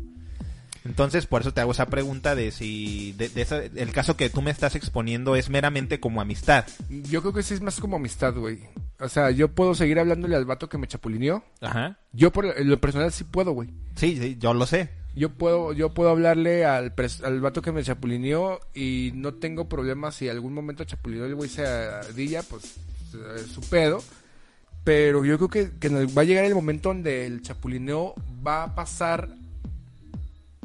Entonces, 0.86 1.26
por 1.26 1.42
eso 1.42 1.54
te 1.54 1.62
hago 1.62 1.72
esa 1.72 1.88
pregunta 1.88 2.36
de 2.36 2.52
si, 2.52 3.12
de, 3.14 3.30
de 3.30 3.42
esa- 3.42 3.64
el 3.64 3.92
caso 3.92 4.16
que 4.16 4.30
tú 4.30 4.42
me 4.42 4.52
estás 4.52 4.76
exponiendo 4.76 5.36
es 5.36 5.50
meramente 5.50 6.00
como 6.00 6.22
amistad. 6.22 6.66
Yo 6.90 7.22
creo 7.22 7.34
que 7.34 7.44
sí 7.44 7.54
es 7.54 7.62
más 7.62 7.80
como 7.80 7.98
amistad, 7.98 8.34
güey. 8.36 8.60
O 9.00 9.10
sea, 9.10 9.32
yo 9.32 9.50
puedo 9.50 9.76
seguir 9.76 10.00
hablándole 10.00 10.36
al 10.36 10.46
vato 10.46 10.70
que 10.70 10.78
me 10.78 10.88
chapulineó. 10.88 11.44
Ajá. 11.62 11.98
Yo 12.14 12.32
por 12.32 12.46
en 12.46 12.70
lo 12.70 12.80
personal 12.80 13.12
sí 13.12 13.24
puedo, 13.24 13.52
güey. 13.52 13.70
Sí, 13.96 14.18
sí, 14.20 14.38
yo 14.40 14.54
lo 14.54 14.66
sé. 14.66 14.90
Yo 15.16 15.30
puedo, 15.32 15.74
yo 15.74 15.94
puedo 15.94 16.12
hablarle 16.12 16.66
al, 16.66 16.96
pres- 16.96 17.24
al 17.26 17.42
vato 17.42 17.62
que 17.62 17.72
me 17.72 17.84
chapulineó 17.84 18.60
y 18.74 19.12
no 19.16 19.34
tengo 19.34 19.68
problema 19.68 20.12
si 20.12 20.30
algún 20.30 20.54
momento 20.54 20.84
chapulineó 20.86 21.26
el 21.26 21.36
güey 21.36 21.50
se 21.50 21.66
ardilla, 21.66 22.42
pues 22.44 22.76
es 23.38 23.48
su 23.52 23.62
pedo. 23.62 24.02
Pero 24.84 25.26
yo 25.26 25.38
creo 25.38 25.50
que, 25.50 25.78
que 25.78 25.90
va 26.06 26.22
a 26.22 26.26
llegar 26.26 26.46
el 26.46 26.56
momento 26.56 26.90
donde 26.90 27.26
el 27.26 27.42
chapulineo 27.42 28.16
va 28.46 28.64
a 28.64 28.76
pasar 28.76 29.30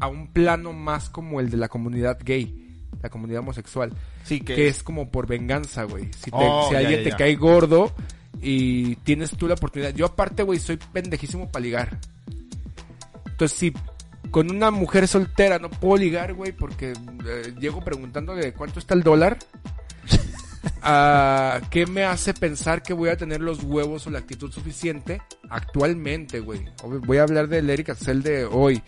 a 0.01 0.09
un 0.09 0.29
plano 0.33 0.73
más 0.73 1.09
como 1.11 1.41
el 1.41 1.51
de 1.51 1.57
la 1.57 1.69
comunidad 1.69 2.19
gay, 2.25 2.77
la 3.03 3.09
comunidad 3.11 3.41
homosexual. 3.41 3.93
Sí, 4.25 4.41
que 4.41 4.69
es 4.69 4.83
como 4.83 5.11
por 5.11 5.27
venganza, 5.27 5.85
güey. 5.85 6.11
Si, 6.15 6.31
te- 6.31 6.37
Oh, 6.37 6.67
si 6.69 6.75
alguien 6.77 7.05
ya, 7.05 7.11
te 7.11 7.17
cae 7.17 7.35
gordo 7.37 7.93
y 8.41 8.97
tienes 8.97 9.31
tú 9.31 9.47
la 9.47 9.55
oportunidad. 9.55 9.95
Yo 9.95 10.07
aparte, 10.07 10.43
güey, 10.43 10.59
soy 10.59 10.79
pendejísimo 10.93 11.51
para 11.51 11.63
ligar. 11.63 11.99
Entonces, 13.27 13.57
si 13.59 13.73
con 14.31 14.51
una 14.51 14.71
mujer 14.71 15.07
soltera 15.07 15.59
no 15.59 15.71
puedo 15.71 15.97
ligar, 15.99 16.35
güey, 16.35 16.53
porque 16.53 16.93
eh, 16.93 17.55
llego 17.61 17.83
preguntándole 17.85 18.53
cuánto 18.53 18.79
está 18.79 18.95
el 18.95 19.03
dólar. 19.03 19.39
ah, 20.83 21.61
¿Qué 21.71 21.87
me 21.87 22.05
hace 22.05 22.35
pensar 22.35 22.83
que 22.83 22.93
voy 22.95 23.11
a 23.11 23.17
tener 23.17 23.41
los 23.41 23.63
huevos 23.63 24.07
o 24.07 24.11
la 24.11 24.19
actitud 24.21 24.51
suficiente 24.53 25.23
actualmente, 25.51 26.41
güey? 26.41 26.65
Voy 27.07 27.19
a 27.19 27.23
hablar 27.23 27.49
del 27.49 27.69
Eric 27.71 27.91
Axel 27.91 28.23
de 28.23 28.45
hoy. 28.45 28.83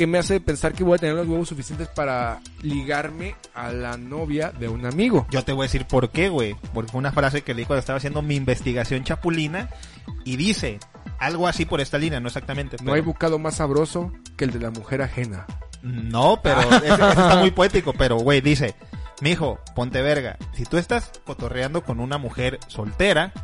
¿Qué 0.00 0.06
me 0.06 0.16
hace 0.16 0.40
pensar 0.40 0.72
que 0.72 0.82
voy 0.82 0.94
a 0.94 0.98
tener 0.98 1.14
los 1.14 1.28
huevos 1.28 1.50
suficientes 1.50 1.86
para 1.88 2.40
ligarme 2.62 3.36
a 3.52 3.70
la 3.70 3.98
novia 3.98 4.50
de 4.50 4.66
un 4.66 4.86
amigo? 4.86 5.26
Yo 5.30 5.44
te 5.44 5.52
voy 5.52 5.64
a 5.64 5.66
decir 5.66 5.84
por 5.84 6.08
qué, 6.08 6.30
güey. 6.30 6.56
Porque 6.72 6.90
fue 6.90 7.00
una 7.00 7.12
frase 7.12 7.42
que 7.42 7.52
leí 7.52 7.66
cuando 7.66 7.80
estaba 7.80 7.98
haciendo 7.98 8.22
mi 8.22 8.34
investigación 8.34 9.04
chapulina 9.04 9.68
y 10.24 10.36
dice 10.36 10.78
algo 11.18 11.46
así 11.48 11.66
por 11.66 11.82
esta 11.82 11.98
línea, 11.98 12.18
no 12.18 12.28
exactamente. 12.28 12.78
No 12.82 12.94
hay 12.94 13.02
bocado 13.02 13.38
más 13.38 13.56
sabroso 13.56 14.10
que 14.38 14.46
el 14.46 14.52
de 14.52 14.60
la 14.60 14.70
mujer 14.70 15.02
ajena. 15.02 15.44
No, 15.82 16.40
pero 16.42 16.62
ese, 16.70 16.86
ese 16.86 16.92
está 16.94 17.36
muy 17.36 17.50
poético, 17.50 17.92
pero 17.92 18.16
güey, 18.16 18.40
dice, 18.40 18.76
mijo, 19.20 19.60
ponte 19.74 20.00
verga, 20.00 20.38
si 20.54 20.64
tú 20.64 20.78
estás 20.78 21.12
cotorreando 21.26 21.84
con 21.84 22.00
una 22.00 22.16
mujer 22.16 22.58
soltera, 22.68 23.34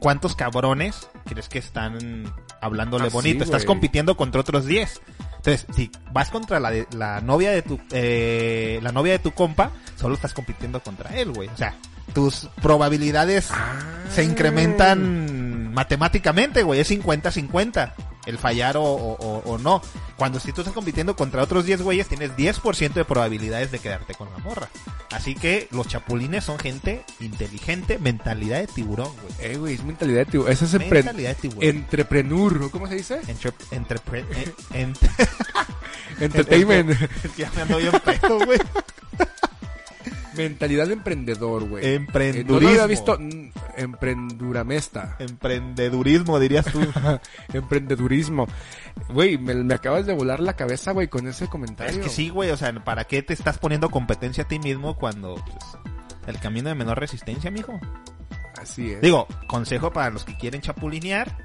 ¿cuántos 0.00 0.34
cabrones 0.34 1.08
crees 1.24 1.48
que 1.48 1.60
están 1.60 2.34
hablándole 2.60 3.04
Ah, 3.04 3.10
sí, 3.10 3.14
bonito? 3.14 3.44
Estás 3.44 3.64
compitiendo 3.64 4.16
contra 4.16 4.40
otros 4.40 4.66
10. 4.66 5.00
Entonces, 5.46 5.66
si 5.76 5.90
vas 6.12 6.30
contra 6.30 6.58
la, 6.58 6.70
de- 6.70 6.86
la 6.96 7.20
novia 7.20 7.50
de 7.50 7.60
tu 7.62 7.78
eh, 7.92 8.80
la 8.82 8.92
novia 8.92 9.12
de 9.12 9.18
tu 9.18 9.32
compa, 9.32 9.70
solo 9.96 10.14
estás 10.14 10.32
compitiendo 10.32 10.80
contra 10.80 11.14
él, 11.18 11.32
güey. 11.32 11.48
O 11.48 11.56
sea, 11.56 11.74
tus 12.14 12.48
probabilidades 12.62 13.50
se 14.10 14.24
incrementan 14.24 15.72
matemáticamente, 15.74 16.62
güey. 16.62 16.80
Es 16.80 16.90
50-50 16.90 17.92
el 18.26 18.38
fallar 18.38 18.76
o, 18.76 18.82
o- 18.84 19.42
o- 19.44 19.58
no. 19.58 19.82
Cuando 20.16 20.38
si 20.40 20.52
tú 20.52 20.60
estás 20.62 20.74
compitiendo 20.74 21.16
contra 21.16 21.42
otros 21.42 21.64
10 21.64 21.82
güeyes, 21.82 22.08
tienes 22.08 22.30
10% 22.36 22.92
de 22.94 23.04
probabilidades 23.04 23.70
de 23.72 23.78
quedarte 23.80 24.14
con 24.14 24.30
la 24.30 24.38
morra. 24.38 24.68
Así 25.10 25.34
que 25.34 25.68
los 25.70 25.86
chapulines 25.88 26.44
son 26.44 26.58
gente 26.58 27.04
inteligente, 27.20 27.98
mentalidad 27.98 28.58
de 28.60 28.66
tiburón, 28.66 29.12
güey. 29.22 29.52
Eh, 29.52 29.56
güey, 29.56 29.74
es 29.74 29.84
mentalidad 29.84 30.20
de 30.20 30.26
tiburón. 30.26 30.52
Eso 30.52 30.64
es 30.64 30.72
Mentalidad 30.74 31.30
de 31.30 31.34
tiburón. 31.36 31.62
entrepreneur, 31.68 32.60
¿no? 32.60 32.70
¿cómo 32.70 32.86
se 32.88 32.94
dice? 32.96 33.20
Entre, 33.28 33.50
entrepre- 33.70 34.24
eh, 34.34 34.52
ent- 34.72 35.28
Entertainment. 36.20 36.90
Ya 37.36 37.50
me 37.54 37.62
ando 37.62 37.78
bien 37.78 37.92
pedo, 38.04 38.38
güey. 38.44 38.58
mentalidad 40.36 40.86
de 40.86 40.92
emprendedor, 40.94 41.68
güey. 41.68 41.84
Eh, 41.84 41.98
no 41.98 42.04
Emprendurismo. 42.06 42.60
lo 42.60 42.68
había 42.68 42.86
visto. 42.86 43.18
mm, 43.18 43.50
Emprenduramesta. 43.76 45.16
Emprendedurismo, 45.18 46.38
dirías 46.38 46.66
tú. 46.66 46.80
Emprendedurismo. 47.52 48.46
Güey, 49.08 49.38
me, 49.38 49.54
me 49.54 49.74
acabas 49.74 50.06
de 50.06 50.14
volar 50.14 50.40
la 50.40 50.54
cabeza, 50.54 50.92
güey, 50.92 51.08
con 51.08 51.26
ese 51.26 51.48
comentario. 51.48 51.92
Es 51.92 51.98
que 51.98 52.08
sí, 52.10 52.28
güey, 52.28 52.50
o 52.50 52.56
sea, 52.56 52.72
¿para 52.84 53.04
qué 53.04 53.22
te 53.22 53.32
estás 53.34 53.58
poniendo 53.58 53.90
competencia 53.90 54.44
a 54.44 54.48
ti 54.48 54.58
mismo 54.58 54.96
cuando 54.96 55.34
pues, 55.34 55.64
el 56.26 56.38
camino 56.38 56.68
de 56.68 56.74
menor 56.74 56.98
resistencia, 57.00 57.50
mijo? 57.50 57.78
Así 58.60 58.92
es. 58.92 59.00
Digo, 59.00 59.26
consejo 59.46 59.92
para 59.92 60.10
los 60.10 60.24
que 60.24 60.36
quieren 60.36 60.60
chapulinear, 60.60 61.36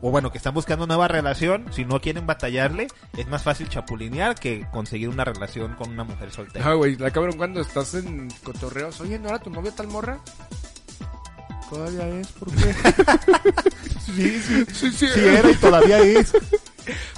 o 0.00 0.10
bueno, 0.10 0.30
que 0.30 0.38
están 0.38 0.54
buscando 0.54 0.86
nueva 0.86 1.08
relación, 1.08 1.66
si 1.72 1.84
no 1.84 2.00
quieren 2.00 2.26
batallarle, 2.26 2.88
es 3.16 3.26
más 3.28 3.42
fácil 3.42 3.68
chapulinear 3.68 4.34
que 4.34 4.66
conseguir 4.70 5.08
una 5.08 5.24
relación 5.24 5.74
con 5.74 5.90
una 5.90 6.04
mujer 6.04 6.30
soltera. 6.30 6.68
Ah, 6.68 6.74
güey, 6.74 6.96
la 6.96 7.10
cabrón, 7.10 7.36
cuando 7.36 7.60
estás 7.60 7.94
en 7.94 8.28
cotorreos, 8.42 9.00
oye, 9.00 9.18
¿no 9.18 9.28
era 9.28 9.38
tu 9.38 9.50
novia 9.50 9.72
tal 9.74 9.88
morra? 9.88 10.18
Todavía 11.70 12.08
es, 12.08 12.28
¿por 12.32 12.50
qué? 12.54 12.74
Sí, 14.08 14.40
sí, 14.40 14.64
sí, 14.72 14.90
sí, 14.90 15.06
sí 15.06 15.20
era 15.20 15.50
y 15.50 15.54
todavía 15.56 15.98
es. 15.98 16.32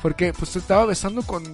Porque, 0.03 0.33
pues, 0.33 0.51
te 0.51 0.59
estaba 0.59 0.85
besando 0.85 1.23
con, 1.23 1.45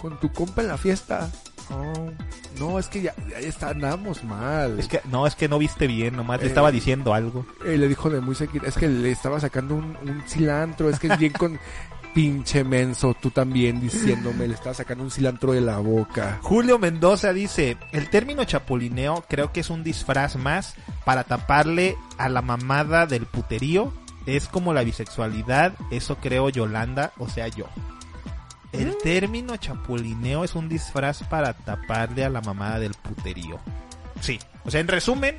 con 0.00 0.20
tu 0.20 0.32
compa 0.32 0.62
en 0.62 0.68
la 0.68 0.78
fiesta. 0.78 1.30
Oh, 1.70 2.10
no, 2.58 2.78
es 2.78 2.88
que 2.88 3.02
ya, 3.02 3.14
ya 3.30 3.38
está, 3.38 3.70
andamos 3.70 4.22
mal. 4.24 4.78
Es 4.78 4.88
que, 4.88 5.00
no, 5.10 5.26
es 5.26 5.34
que 5.34 5.48
no 5.48 5.58
viste 5.58 5.86
bien, 5.86 6.16
nomás 6.16 6.40
le 6.40 6.46
Eh. 6.46 6.48
estaba 6.48 6.70
diciendo 6.70 7.14
algo. 7.14 7.44
Eh, 7.64 7.76
le 7.78 7.88
dijo 7.88 8.10
de 8.10 8.20
muy 8.20 8.34
seguido, 8.34 8.66
es 8.66 8.74
que 8.76 8.88
le 8.88 9.10
estaba 9.10 9.40
sacando 9.40 9.74
un, 9.74 9.96
un 10.02 10.22
cilantro, 10.26 10.88
es 10.90 10.98
que 10.98 11.08
es 11.08 11.18
bien 11.18 11.32
con 11.32 11.58
pinche 12.14 12.62
menso, 12.62 13.14
tú 13.20 13.30
también 13.30 13.80
diciéndome, 13.80 14.46
le 14.46 14.54
estaba 14.54 14.72
sacando 14.74 15.02
un 15.02 15.10
cilantro 15.10 15.52
de 15.52 15.60
la 15.60 15.78
boca. 15.78 16.38
Julio 16.42 16.78
Mendoza 16.78 17.32
dice, 17.32 17.76
el 17.90 18.08
término 18.08 18.44
chapulineo 18.44 19.24
creo 19.28 19.50
que 19.52 19.60
es 19.60 19.70
un 19.70 19.82
disfraz 19.82 20.36
más 20.36 20.74
para 21.04 21.24
taparle 21.24 21.96
a 22.18 22.28
la 22.28 22.40
mamada 22.42 23.06
del 23.06 23.26
puterío. 23.26 23.92
Es 24.26 24.48
como 24.48 24.72
la 24.72 24.84
bisexualidad, 24.84 25.74
eso 25.90 26.16
creo 26.16 26.48
Yolanda, 26.50 27.12
o 27.18 27.28
sea 27.28 27.48
yo. 27.48 27.66
El 28.74 28.96
término 29.02 29.56
chapulineo 29.56 30.44
es 30.44 30.54
un 30.54 30.68
disfraz 30.68 31.22
para 31.24 31.52
taparle 31.52 32.24
a 32.24 32.28
la 32.30 32.40
mamada 32.40 32.78
del 32.78 32.92
puterío. 32.94 33.58
Sí, 34.20 34.38
o 34.64 34.70
sea, 34.70 34.80
en 34.80 34.88
resumen, 34.88 35.36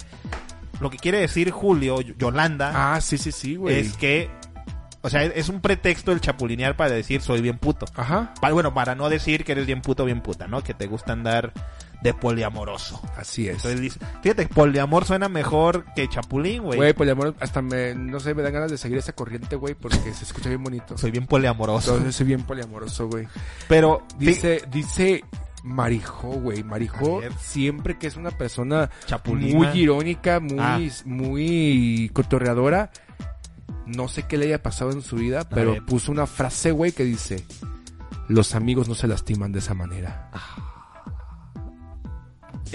lo 0.80 0.90
que 0.90 0.98
quiere 0.98 1.20
decir 1.20 1.52
Julio, 1.52 2.02
Yolanda, 2.02 2.94
Ah, 2.96 3.02
sí, 3.02 3.18
sí, 3.18 3.32
sí, 3.32 3.56
güey. 3.56 3.80
es 3.80 3.98
que, 3.98 4.30
o 5.02 5.10
sea, 5.10 5.24
es 5.24 5.50
un 5.50 5.62
pretexto 5.62 6.12
el 6.12 6.22
chapulinear 6.22 6.76
para 6.76 6.92
decir 6.92 7.22
soy 7.22 7.42
bien 7.42 7.58
puto. 7.58 7.86
Ajá, 7.96 8.34
bueno, 8.52 8.74
para 8.74 8.96
no 8.96 9.10
decir 9.10 9.44
que 9.44 9.52
eres 9.54 9.66
bien 9.66 9.82
puto 9.82 10.04
o 10.04 10.06
bien 10.06 10.22
puta, 10.22 10.48
¿no? 10.48 10.64
Que 10.64 10.74
te 10.74 10.88
gusta 10.88 11.14
andar 11.14 11.52
de 12.06 12.14
poliamoroso. 12.14 13.02
así 13.18 13.48
es. 13.50 13.56
Entonces 13.58 13.82
dice, 13.82 14.00
fíjate, 14.22 14.48
poliamor 14.48 15.06
suena 15.06 15.28
mejor 15.28 15.86
que 15.96 16.08
chapulín, 16.08 16.64
güey. 16.64 16.78
Güey, 16.78 16.94
poliamor, 16.94 17.36
hasta 17.40 17.62
me, 17.62 17.94
no 17.96 18.20
sé, 18.20 18.34
me 18.34 18.44
dan 18.44 18.54
ganas 18.54 18.72
de 18.72 18.78
seguir 18.78 18.98
esa 18.98 19.14
corriente, 19.14 19.56
güey, 19.56 19.74
porque 19.74 20.14
se 20.14 20.24
escucha 20.24 20.50
bien 20.50 20.64
bonito. 20.64 20.98
Soy 20.98 21.12
bien 21.12 21.26
poliamoroso. 21.28 21.92
Entonces 21.94 22.16
soy 22.16 22.28
bien 22.28 22.44
poliamoroso, 22.44 23.08
güey. 23.10 23.28
Pero 23.68 24.04
Dice, 24.20 24.62
dice 24.72 25.24
Marijó, 25.64 26.30
güey. 26.30 26.62
Ver. 26.64 27.34
siempre 27.40 27.98
que 27.98 28.06
es 28.08 28.16
una 28.18 28.30
persona 28.32 28.90
Chapulina. 29.08 29.58
muy 29.58 29.68
irónica, 29.80 30.40
muy, 30.40 30.58
Ah. 30.60 30.80
muy 31.06 32.12
cotorreadora. 32.14 32.92
No 33.88 34.08
sé 34.08 34.24
qué 34.24 34.38
le 34.38 34.46
haya 34.46 34.62
pasado 34.62 34.92
en 34.92 35.02
su 35.02 35.16
vida, 35.16 35.48
pero 35.50 35.84
puso 35.86 36.12
una 36.12 36.28
frase, 36.28 36.72
güey, 36.72 36.92
que 36.92 37.04
dice: 37.04 37.44
Los 38.28 38.54
amigos 38.56 38.88
no 38.88 38.96
se 38.96 39.08
lastiman 39.08 39.52
de 39.52 39.60
esa 39.60 39.74
manera. 39.74 40.30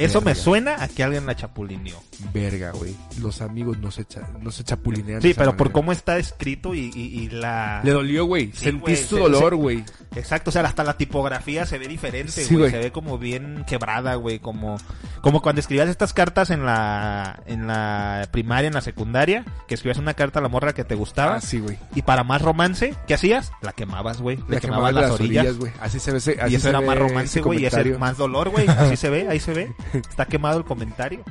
Eso 0.05 0.21
me 0.21 0.35
suena 0.35 0.83
a 0.83 0.89
que 0.89 1.03
alguien 1.03 1.27
la 1.27 1.37
chapulineó. 1.37 2.10
Verga, 2.33 2.71
güey. 2.73 2.95
Los 3.21 3.41
amigos 3.41 3.79
no 3.79 3.91
se, 3.91 4.07
no 4.41 4.51
se 4.51 4.65
chapulinean. 4.65 5.23
Sí, 5.23 5.35
pero 5.35 5.57
por 5.57 5.73
cómo 5.73 5.93
está 5.93 6.19
escrito 6.19 6.75
y, 6.75 6.91
y- 6.95 7.21
y 7.21 7.29
la... 7.31 7.81
Le 7.85 7.93
dolió, 7.93 8.25
güey. 8.25 8.53
Sí, 8.53 8.65
Sentí 8.67 8.97
su 8.97 9.19
dolor, 9.19 9.55
güey. 9.57 9.85
Exacto, 10.17 10.51
o 10.51 10.53
sea, 10.53 10.63
hasta 10.63 10.85
la 10.85 10.97
tipografía 10.97 11.67
se 11.67 11.79
ve 11.79 11.89
diferente, 11.89 12.45
güey. 12.51 12.71
Se 12.71 12.79
ve 12.79 12.93
como 12.93 13.19
bien 13.19 13.65
quebrada, 13.67 14.15
güey. 14.17 14.39
Como, 14.39 14.77
como 15.23 15.41
cuando 15.43 15.61
escribías 15.61 15.89
estas 15.89 16.13
cartas 16.13 16.51
en 16.51 16.65
la, 16.67 17.43
en 17.47 17.67
la 17.67 18.29
primaria, 18.31 18.69
en 18.69 18.75
la 18.75 18.81
secundaria, 18.81 19.45
que 19.69 19.75
escribías 19.75 19.99
una 19.99 20.15
carta 20.15 20.39
a 20.39 20.43
la 20.43 20.49
morra 20.49 20.73
que 20.75 20.85
te 20.85 20.95
gustaba. 20.95 21.37
Ah, 21.37 21.41
sí, 21.41 21.59
güey. 21.61 21.79
Y 21.95 22.03
para 22.03 22.25
más 22.25 22.43
romance, 22.43 22.95
¿qué 23.07 23.15
hacías? 23.15 23.53
La 23.63 23.73
quemabas, 23.73 24.21
güey. 24.21 24.37
Le 24.49 24.57
Le 24.57 24.61
quemabas 24.61 24.93
las 24.95 25.11
orillas. 25.13 25.57
güey. 25.57 25.73
Así 25.81 25.99
se 26.01 26.11
ve. 26.13 26.19
Así 26.19 26.31
y 26.53 26.55
eso 26.55 26.63
se 26.65 26.69
era 26.71 26.81
ve 26.81 26.87
más 26.87 26.99
romance, 26.99 27.41
güey. 27.41 27.63
Y 27.63 27.67
ese 27.67 27.97
más 27.99 28.17
dolor, 28.17 28.51
güey. 28.51 28.67
Así 28.69 28.97
se 28.97 29.11
ve, 29.11 29.29
ahí 29.29 29.41
se 29.41 29.53
ve. 29.55 29.73
Está 29.93 30.27
quemado 30.27 30.59
el 30.59 30.65
comentario. 30.65 31.25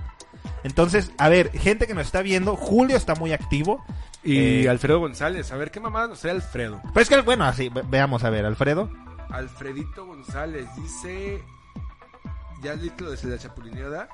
Entonces, 0.63 1.11
a 1.17 1.29
ver, 1.29 1.51
gente 1.51 1.87
que 1.87 1.93
nos 1.93 2.05
está 2.05 2.21
viendo, 2.21 2.55
Julio 2.55 2.97
está 2.97 3.15
muy 3.15 3.31
activo. 3.33 3.83
Y 4.23 4.63
Eh, 4.65 4.69
Alfredo 4.69 4.99
González, 4.99 5.51
a 5.51 5.55
ver 5.57 5.71
qué 5.71 5.79
mamá 5.79 6.07
nos 6.07 6.19
trae 6.19 6.33
Alfredo. 6.33 6.81
Pues 6.93 7.07
que, 7.07 7.21
bueno, 7.21 7.45
así, 7.45 7.69
ve- 7.69 7.83
veamos, 7.89 8.23
a 8.23 8.29
ver, 8.29 8.45
Alfredo. 8.45 8.89
Alfredito 9.29 10.05
González 10.05 10.65
dice. 10.75 11.41
Ya 12.61 12.73
listo 12.75 13.05
lo 13.05 13.11
de 13.11 13.17
la 13.29 13.37
chapulineada. 13.37 14.09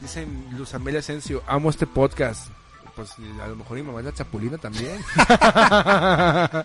Dice 0.00 0.26
Luz 0.56 0.72
Amelia 0.74 1.00
Asensio, 1.00 1.42
amo 1.48 1.70
este 1.70 1.86
podcast. 1.86 2.48
Pues 2.94 3.12
a 3.42 3.46
lo 3.48 3.56
mejor 3.56 3.76
mi 3.76 3.82
mamá 3.82 3.98
es 3.98 4.04
la 4.06 4.14
chapulina 4.14 4.56
también. 4.58 5.00
a 5.18 6.62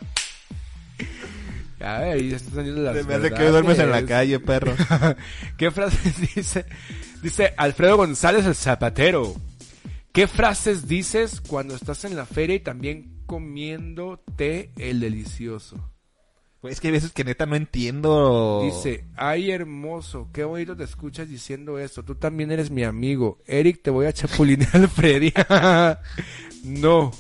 ver, 1.80 2.14
ahí 2.14 2.30
ya 2.30 2.36
están 2.38 2.54
saliendo 2.56 2.82
las 2.82 3.06
Me 3.06 3.16
hace 3.16 3.32
que 3.34 3.48
duermes 3.50 3.80
en 3.80 3.90
la 3.92 4.06
calle, 4.06 4.40
perro. 4.40 4.74
¿Qué 5.58 5.72
frases 5.72 6.16
dice? 6.36 6.66
Dice 7.22 7.54
Alfredo 7.58 7.98
González 7.98 8.46
el 8.46 8.56
zapatero. 8.56 9.36
¿Qué 10.12 10.28
frases 10.28 10.88
dices 10.88 11.40
cuando 11.40 11.76
estás 11.76 12.04
en 12.04 12.16
la 12.16 12.26
feria 12.26 12.56
y 12.56 12.60
también 12.60 13.24
comiéndote 13.26 14.72
el 14.76 15.00
delicioso? 15.00 15.78
Güey, 16.62 16.74
es 16.74 16.82
que 16.82 16.88
hay 16.90 16.94
veces 16.94 17.12
que 17.12 17.24
neta 17.24 17.46
no 17.46 17.56
entiendo. 17.56 18.62
Dice, 18.64 19.06
ay 19.16 19.52
hermoso, 19.52 20.30
qué 20.34 20.44
bonito 20.44 20.76
te 20.76 20.84
escuchas 20.84 21.30
diciendo 21.30 21.80
esto. 21.80 22.04
Tú 22.04 22.16
también 22.16 22.52
eres 22.52 22.70
mi 22.70 22.84
amigo. 22.84 23.40
Eric, 23.46 23.82
te 23.82 23.90
voy 23.90 24.06
a 24.08 24.14
chapulinear 24.14 24.76
al 24.76 24.88
Freddy. 24.90 25.34
no. 26.64 27.12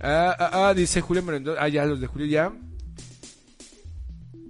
Ah, 0.00 0.34
ah, 0.38 0.68
ah, 0.68 0.74
dice 0.74 1.00
Julio 1.00 1.22
Mendoza. 1.22 1.62
Ah, 1.62 1.68
ya, 1.68 1.84
los 1.84 2.00
de 2.00 2.06
Julio 2.06 2.26
ya. 2.26 2.52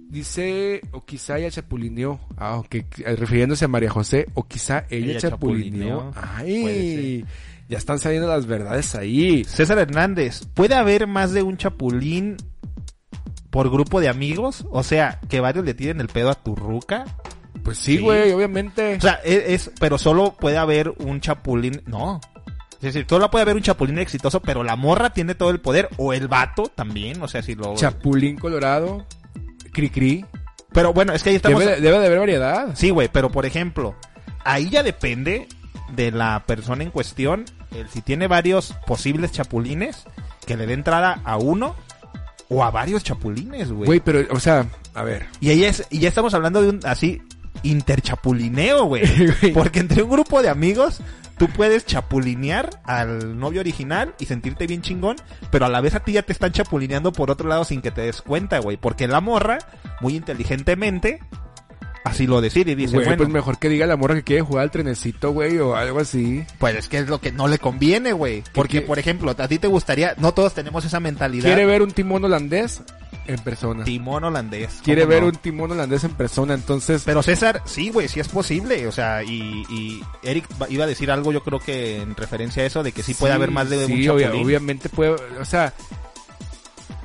Dice, 0.09 0.81
o 0.91 1.03
quizá 1.03 1.37
ella 1.37 1.51
chapulineó. 1.51 2.19
Ah, 2.37 2.57
ok, 2.57 2.75
eh, 2.75 3.15
refiriéndose 3.17 3.65
a 3.65 3.67
María 3.67 3.89
José. 3.89 4.27
O 4.35 4.43
quizá 4.47 4.85
ella, 4.89 5.11
Ella 5.11 5.19
chapulineó. 5.19 6.11
chapulineó. 6.13 6.13
Ay, 6.37 7.25
ya 7.67 7.77
están 7.77 7.99
saliendo 7.99 8.27
las 8.27 8.45
verdades 8.45 8.95
ahí. 8.95 9.43
César 9.43 9.77
Hernández, 9.79 10.45
¿puede 10.53 10.75
haber 10.75 11.07
más 11.07 11.33
de 11.33 11.43
un 11.43 11.57
chapulín 11.57 12.37
por 13.49 13.69
grupo 13.69 13.99
de 13.99 14.07
amigos? 14.09 14.65
O 14.71 14.83
sea, 14.83 15.19
que 15.27 15.39
varios 15.41 15.65
le 15.65 15.73
tiren 15.73 15.99
el 15.99 16.07
pedo 16.07 16.29
a 16.29 16.35
tu 16.35 16.55
ruca. 16.55 17.03
Pues 17.63 17.77
sí, 17.77 17.97
Sí. 17.97 18.01
güey, 18.03 18.31
obviamente. 18.31 18.95
O 18.95 19.01
sea, 19.01 19.19
es, 19.25 19.43
es- 19.67 19.71
pero 19.79 19.97
solo 19.97 20.35
puede 20.39 20.57
haber 20.57 20.93
un 20.99 21.19
chapulín. 21.19 21.81
No. 21.85 22.21
Es 22.75 22.93
decir, 22.93 23.05
solo 23.09 23.29
puede 23.31 23.41
haber 23.41 23.55
un 23.55 23.63
chapulín 23.63 23.97
exitoso, 23.97 24.39
pero 24.41 24.63
la 24.63 24.75
morra 24.75 25.09
tiene 25.11 25.33
todo 25.35 25.49
el 25.49 25.59
poder. 25.59 25.89
O 25.97 26.13
el 26.13 26.27
vato 26.27 26.71
también. 26.73 27.21
O 27.23 27.27
sea, 27.27 27.41
si 27.41 27.55
lo. 27.55 27.75
Chapulín 27.75 28.37
Colorado. 28.37 29.03
Cri-cri. 29.81 30.25
pero 30.73 30.93
bueno, 30.93 31.13
es 31.13 31.23
que 31.23 31.29
ahí 31.29 31.35
estamos. 31.37 31.59
Debe, 31.59 31.75
de- 31.75 31.81
debe 31.81 31.99
de 31.99 32.05
haber 32.07 32.19
variedad. 32.19 32.69
Sí, 32.75 32.89
güey, 32.89 33.09
pero 33.11 33.29
por 33.31 33.45
ejemplo, 33.45 33.95
ahí 34.43 34.69
ya 34.69 34.83
depende 34.83 35.47
de 35.93 36.11
la 36.11 36.43
persona 36.45 36.83
en 36.83 36.91
cuestión. 36.91 37.45
El, 37.75 37.87
si 37.89 38.01
tiene 38.01 38.27
varios 38.27 38.73
posibles 38.85 39.31
chapulines, 39.31 40.05
que 40.45 40.57
le 40.57 40.65
dé 40.65 40.73
entrada 40.73 41.21
a 41.23 41.37
uno 41.37 41.75
o 42.49 42.63
a 42.63 42.71
varios 42.71 43.03
chapulines, 43.03 43.71
güey. 43.71 43.85
Güey, 43.85 43.99
pero, 43.99 44.21
o 44.33 44.39
sea, 44.39 44.65
a 44.93 45.03
ver. 45.03 45.25
Y 45.41 45.49
ahí 45.49 45.63
es, 45.65 45.85
y 45.89 45.99
ya 45.99 46.09
estamos 46.09 46.33
hablando 46.33 46.61
de 46.61 46.69
un 46.69 46.79
así 46.85 47.21
interchapulineo, 47.63 48.85
güey. 48.85 49.03
Porque 49.53 49.79
entre 49.79 50.03
un 50.03 50.09
grupo 50.09 50.41
de 50.41 50.49
amigos 50.49 51.01
tú 51.37 51.47
puedes 51.47 51.85
chapulinear 51.85 52.81
al 52.83 53.37
novio 53.39 53.61
original 53.61 54.15
y 54.19 54.25
sentirte 54.25 54.67
bien 54.67 54.81
chingón, 54.81 55.17
pero 55.51 55.65
a 55.65 55.69
la 55.69 55.81
vez 55.81 55.95
a 55.95 55.99
ti 55.99 56.13
ya 56.13 56.23
te 56.23 56.33
están 56.33 56.51
chapulineando 56.51 57.11
por 57.11 57.31
otro 57.31 57.47
lado 57.47 57.63
sin 57.63 57.81
que 57.81 57.91
te 57.91 58.01
des 58.01 58.21
cuenta, 58.21 58.59
güey. 58.59 58.77
Porque 58.77 59.07
la 59.07 59.21
morra, 59.21 59.59
muy 60.01 60.15
inteligentemente, 60.15 61.19
así 62.07 62.27
lo 62.27 62.41
decide 62.41 62.71
y 62.71 62.75
dice, 62.75 62.95
Güey, 62.95 63.05
bueno, 63.05 63.17
pues 63.17 63.29
mejor 63.29 63.59
que 63.59 63.69
diga 63.69 63.85
la 63.85 63.97
morra 63.97 64.15
que 64.15 64.23
quiere 64.23 64.41
jugar 64.41 64.63
al 64.63 64.71
trenecito, 64.71 65.31
güey, 65.31 65.57
o 65.59 65.75
algo 65.75 65.99
así. 65.99 66.43
Pues 66.57 66.75
es 66.75 66.87
que 66.87 66.99
es 66.99 67.07
lo 67.07 67.19
que 67.19 67.31
no 67.31 67.47
le 67.47 67.59
conviene, 67.59 68.13
güey. 68.13 68.43
Porque, 68.53 68.81
por 68.81 68.99
ejemplo, 68.99 69.35
a 69.37 69.47
ti 69.47 69.59
te 69.59 69.67
gustaría, 69.67 70.15
no 70.17 70.33
todos 70.33 70.53
tenemos 70.53 70.85
esa 70.85 70.99
mentalidad. 70.99 71.45
Quiere 71.45 71.65
ver 71.65 71.81
un 71.81 71.91
timón 71.91 72.23
holandés 72.25 72.81
en 73.27 73.39
persona. 73.39 73.83
timón 73.83 74.23
holandés. 74.23 74.79
Quiere 74.83 75.01
¿cómo 75.01 75.09
ver 75.13 75.21
no? 75.23 75.27
un 75.29 75.35
timón 75.35 75.71
holandés 75.71 76.03
en 76.03 76.11
persona, 76.11 76.53
entonces... 76.53 77.03
Pero 77.05 77.21
César, 77.21 77.61
sí, 77.65 77.89
güey, 77.89 78.07
sí 78.07 78.19
es 78.19 78.27
posible. 78.27 78.87
O 78.87 78.91
sea, 78.91 79.23
y, 79.23 79.65
y 79.69 80.01
Eric 80.23 80.45
iba 80.69 80.85
a 80.85 80.87
decir 80.87 81.11
algo, 81.11 81.31
yo 81.31 81.43
creo 81.43 81.59
que 81.59 82.01
en 82.01 82.15
referencia 82.15 82.63
a 82.63 82.65
eso, 82.65 82.83
de 82.83 82.91
que 82.91 83.03
sí, 83.03 83.13
puede 83.13 83.33
haber 83.33 83.51
más 83.51 83.69
de 83.69 83.85
un 83.85 83.91
sí, 83.91 84.07
obvia- 84.07 84.25
chapulín. 84.27 84.45
obviamente 84.45 84.89
puede, 84.89 85.11
o 85.39 85.45
sea, 85.45 85.73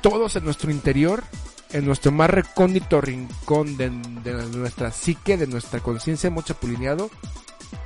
todos 0.01 0.35
en 0.35 0.45
nuestro 0.45 0.71
interior, 0.71 1.23
en 1.71 1.85
nuestro 1.85 2.11
más 2.11 2.29
recóndito 2.29 3.01
rincón 3.01 3.77
de, 3.77 3.89
de 3.89 4.33
nuestra 4.57 4.91
psique, 4.91 5.37
de 5.37 5.47
nuestra 5.47 5.79
conciencia, 5.79 6.27
hemos 6.27 6.45
chapulineado 6.45 7.09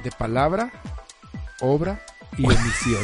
de 0.03 0.11
palabra, 0.11 0.71
obra 1.61 2.03
y 2.37 2.45
omisión. 2.45 3.03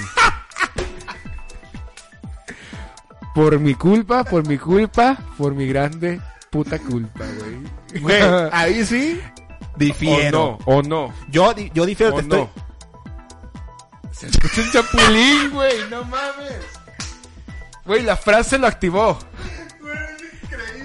Por 3.34 3.60
mi 3.60 3.74
culpa, 3.76 4.24
por 4.24 4.48
mi 4.48 4.58
culpa, 4.58 5.18
por 5.38 5.54
mi 5.54 5.68
grande 5.68 6.22
puta 6.54 6.78
culpa, 6.78 7.26
güey. 7.40 8.02
Güey, 8.02 8.22
ahí 8.52 8.86
sí, 8.86 9.20
difiero. 9.76 10.60
O 10.66 10.82
no, 10.84 11.08
o 11.08 11.08
no. 11.08 11.14
Yo, 11.30 11.52
yo 11.74 11.86
difiero, 11.86 12.14
O 12.14 12.18
te 12.18 12.22
estoy... 12.22 12.40
no. 12.40 12.50
Se 14.12 14.28
escucha 14.28 14.62
un 14.62 14.72
chapulín, 14.72 15.50
güey, 15.52 15.90
no 15.90 16.04
mames. 16.06 16.62
Güey, 17.86 18.04
la 18.04 18.16
frase 18.16 18.60
lo 18.60 18.68
activó. 18.68 19.18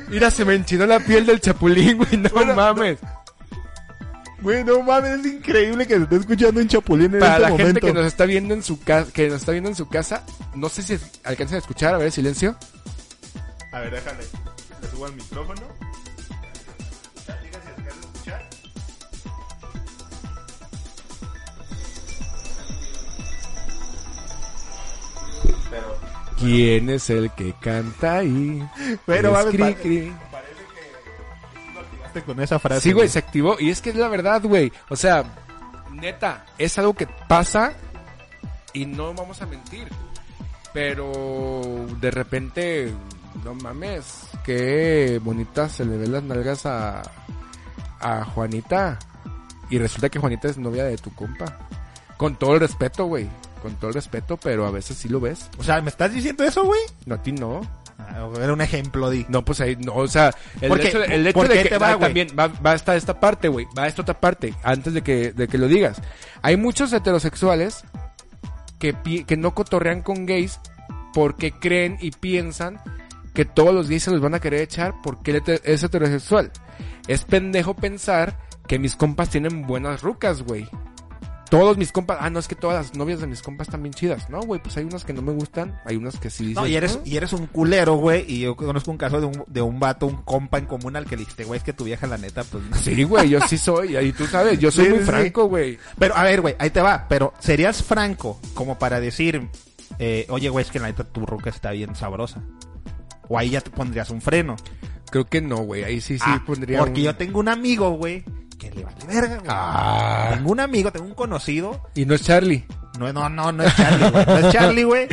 Mira, 0.09 0.31
se 0.31 0.47
me 0.47 0.55
enchinó 0.55 0.87
la 0.87 1.01
piel 1.01 1.27
del 1.27 1.41
chapulín, 1.41 1.99
güey, 1.99 2.17
no 2.17 2.31
Bueno, 2.31 2.55
mames. 2.55 2.99
Güey, 4.41 4.62
no 4.62 4.82
mames, 4.82 5.18
es 5.18 5.26
increíble 5.26 5.84
que 5.86 5.97
se 5.97 6.03
esté 6.03 6.16
escuchando 6.16 6.61
un 6.61 6.68
chapulín 6.68 7.12
en 7.14 7.20
Para 7.20 7.36
este 7.39 7.51
la 7.51 7.57
gente 7.57 7.80
que 7.80 7.93
nos 7.93 8.07
está 8.07 8.24
viendo 8.24 8.55
en 8.55 8.62
su 8.62 8.80
casa, 8.80 9.12
que 9.12 9.28
nos 9.28 9.41
está 9.41 9.51
viendo 9.53 9.68
en 9.68 9.74
su 9.74 9.89
casa, 9.89 10.24
no 10.55 10.68
sé 10.68 10.82
si 10.82 10.97
alcanzan 11.24 11.57
a 11.57 11.59
escuchar, 11.59 11.95
a 11.95 11.99
ver, 11.99 12.12
silencio. 12.12 12.57
A 13.72 13.80
ver, 13.80 13.91
déjame. 13.93 14.22
Le 14.80 14.89
subo 14.91 15.07
al 15.07 15.14
micrófono. 15.14 15.62
Pero, 25.70 25.97
¿Quién 26.39 26.91
es 26.91 27.11
el 27.11 27.30
que 27.32 27.55
canta 27.61 28.18
ahí? 28.18 28.66
Pero, 29.05 29.32
bueno, 29.32 29.53
mames, 29.53 29.76
cri 29.76 30.12
cri. 32.23 32.35
Con 32.35 32.43
esa 32.43 32.59
frase. 32.59 32.81
Sí, 32.81 32.93
güey, 32.93 33.09
se 33.09 33.19
activó. 33.19 33.57
Y 33.59 33.71
es 33.71 33.81
que 33.81 33.91
es 33.91 33.97
la 33.97 34.09
verdad, 34.09 34.43
güey. 34.43 34.73
O 34.89 34.97
sea, 34.97 35.25
neta, 35.93 36.45
es 36.59 36.79
algo 36.79 36.95
que 36.95 37.07
pasa 37.07 37.73
y 38.73 38.87
no 38.87 39.14
vamos 39.14 39.41
a 39.43 39.47
mentir. 39.47 39.89
Pero 40.73 41.87
de 42.01 42.11
repente, 42.11 42.93
no 43.45 43.55
mames, 43.55 44.29
qué 44.45 45.19
bonitas 45.23 45.73
se 45.73 45.85
le 45.85 45.97
ven 45.97 46.12
las 46.12 46.23
nalgas 46.23 46.66
a, 46.66 47.03
a 48.01 48.25
Juanita. 48.25 48.99
Y 49.71 49.79
resulta 49.79 50.09
que 50.09 50.19
Juanita 50.19 50.49
es 50.49 50.59
novia 50.59 50.85
de 50.85 50.97
tu 50.97 51.12
compa. 51.14 51.59
Con 52.16 52.37
todo 52.37 52.55
el 52.55 52.61
respeto, 52.61 53.07
güey. 53.07 53.29
Con 53.62 53.75
todo 53.77 53.89
el 53.89 53.95
respeto, 53.95 54.37
pero 54.37 54.66
a 54.66 54.71
veces 54.71 54.97
sí 54.97 55.09
lo 55.09 55.21
ves. 55.21 55.51
O 55.59 55.64
sea, 55.64 55.81
¿me 55.81 55.91
estás 55.91 56.12
diciendo 56.12 56.45
eso, 56.45 56.64
güey? 56.64 56.81
No, 57.07 57.16
a 57.16 57.23
ti 57.23 57.33
no. 57.33 57.61
Era 58.41 58.53
un 58.53 58.61
ejemplo, 58.61 59.11
di. 59.11 59.27
No, 59.29 59.45
pues 59.45 59.61
ahí, 59.61 59.77
no, 59.77 59.95
o 59.95 60.09
sea, 60.09 60.33
el 60.61 60.69
Porque- 60.69 60.89
hecho, 60.89 60.99
de- 61.01 61.15
el 61.15 61.27
hecho 61.27 61.35
¿por 61.39 61.49
de 61.49 61.55
qué 61.55 61.63
que 61.65 61.69
te 61.71 61.79
va, 61.79 61.93
ah, 61.93 61.99
también 61.99 62.29
va, 62.39 62.49
va 62.49 62.73
hasta 62.73 62.97
esta 62.97 63.19
parte, 63.19 63.49
güey, 63.49 63.67
va 63.77 63.85
a 63.85 63.87
esta 63.89 64.03
otra 64.03 64.19
parte, 64.21 64.55
antes 64.63 64.95
de 64.95 65.03
que, 65.03 65.33
de 65.33 65.49
que 65.49 65.59
lo 65.59 65.67
digas. 65.69 66.01
Hay 66.43 66.57
muchos 66.57 66.93
heterosexuales 66.93 67.83
que, 68.79 68.95
que 69.27 69.37
no 69.37 69.55
cotorrean 69.55 70.03
con 70.03 70.27
gays 70.27 70.61
porque 71.13 71.53
creen 71.53 71.99
y 72.01 72.11
piensan 72.13 72.81
que 73.35 73.45
todos 73.45 73.75
los 73.75 73.89
gays 73.89 74.05
se 74.05 74.11
los 74.11 74.21
van 74.21 74.35
a 74.35 74.41
querer 74.41 74.63
echar 74.63 74.95
porque 75.03 75.43
es 75.65 75.83
heterosexual. 75.83 76.51
Es 77.09 77.25
pendejo 77.25 77.75
pensar 77.75 78.39
que 78.67 78.79
mis 78.79 78.95
compas 78.97 79.31
tienen 79.31 79.67
buenas 79.67 80.03
rucas, 80.03 80.43
güey. 80.43 80.69
Todos 81.51 81.79
mis 81.79 81.93
compas, 81.93 82.19
ah, 82.21 82.29
no, 82.29 82.39
es 82.39 82.47
que 82.49 82.55
todas 82.55 82.77
las 82.87 82.95
novias 82.97 83.21
de 83.21 83.27
mis 83.27 83.41
compas 83.43 83.69
están 83.69 83.83
bien 83.83 83.95
chidas. 83.95 84.29
No, 84.29 84.41
güey, 84.43 84.61
pues 84.63 84.77
hay 84.77 84.85
unas 84.85 85.05
que 85.05 85.13
no 85.15 85.23
me 85.23 85.33
gustan, 85.33 85.81
hay 85.87 85.97
unas 85.97 86.19
que 86.19 86.29
sí. 86.29 86.53
No, 86.55 86.65
dices, 86.65 86.71
y 86.73 86.77
eres, 86.77 86.97
"Ah". 86.97 87.03
y 87.07 87.17
eres 87.17 87.33
un 87.33 87.47
culero, 87.47 87.95
güey. 87.97 88.25
Y 88.31 88.41
yo 88.41 88.55
conozco 88.57 88.91
un 88.91 88.99
caso 88.99 89.19
de 89.21 89.27
un, 89.27 89.45
de 89.47 89.63
un 89.63 89.81
vato, 89.81 90.07
un 90.07 90.17
compa 90.17 90.59
en 90.59 90.67
común 90.67 90.95
al 90.97 91.07
que 91.07 91.17
le 91.17 91.21
dijiste, 91.21 91.45
güey, 91.45 91.59
es 91.59 91.65
que 91.65 91.73
tu 91.73 91.85
vieja, 91.85 92.07
la 92.07 92.19
neta, 92.19 92.45
pues 92.45 92.63
no. 92.65 92.77
Sí, 92.77 93.03
güey, 93.05 93.31
yo 93.31 93.41
sí 93.49 93.57
soy, 93.57 93.97
y 93.97 94.13
tú 94.13 94.27
sabes, 94.27 94.59
yo 94.59 94.71
soy 94.71 94.85
Sí, 94.87 94.91
muy 94.91 94.99
sí, 95.01 95.05
franco, 95.07 95.47
güey. 95.47 95.79
Pero, 95.99 96.17
a 96.17 96.23
ver, 96.23 96.41
güey, 96.43 96.55
ahí 96.59 96.71
te 96.71 96.81
va. 96.83 97.07
Pero, 97.09 97.33
¿serías 97.39 97.83
franco 97.83 98.39
como 98.55 98.79
para 98.79 99.01
decir, 99.01 99.49
eh, 99.99 100.27
oye, 100.29 100.51
güey, 100.51 100.65
es 100.67 100.71
que 100.71 100.79
la 100.81 100.89
neta 100.89 101.05
tu 101.05 101.25
ruca 101.25 101.49
está 101.51 101.71
bien 101.71 101.95
sabrosa? 101.97 102.43
O 103.29 103.39
ahí 103.39 103.51
ya 103.51 103.61
te 103.63 103.71
pondrías 103.71 104.11
un 104.11 104.21
freno. 104.21 104.57
Creo 105.11 105.25
que 105.25 105.41
no, 105.41 105.57
güey, 105.59 105.85
ahí 105.85 106.01
sí, 106.03 106.19
sí 106.19 106.25
Ah, 106.27 106.43
pondría 106.47 106.79
Porque 106.81 107.01
un- 107.01 107.05
yo 107.07 107.17
tengo 107.17 107.41
un 107.41 107.49
amigo, 107.49 107.91
güey, 107.93 108.23
que 108.59 108.71
le 108.71 108.85
vale 108.85 109.05
verga, 109.07 109.37
güey. 109.37 109.49
Ah. 109.49 110.31
Tengo 110.35 110.51
un 110.53 110.61
amigo, 110.61 110.91
tengo 110.93 111.07
un 111.07 111.15
conocido. 111.15 111.89
Y 111.95 112.05
no 112.05 112.15
es 112.15 112.23
Charlie. 112.23 112.67
No, 112.99 113.13
no, 113.13 113.29
no, 113.29 113.53
no 113.53 113.63
es 113.63 113.77
Charlie, 113.77 114.11
güey. 114.11 114.27
No 114.27 114.37
es 114.39 114.53
Charlie, 114.53 114.85
güey. 114.85 115.09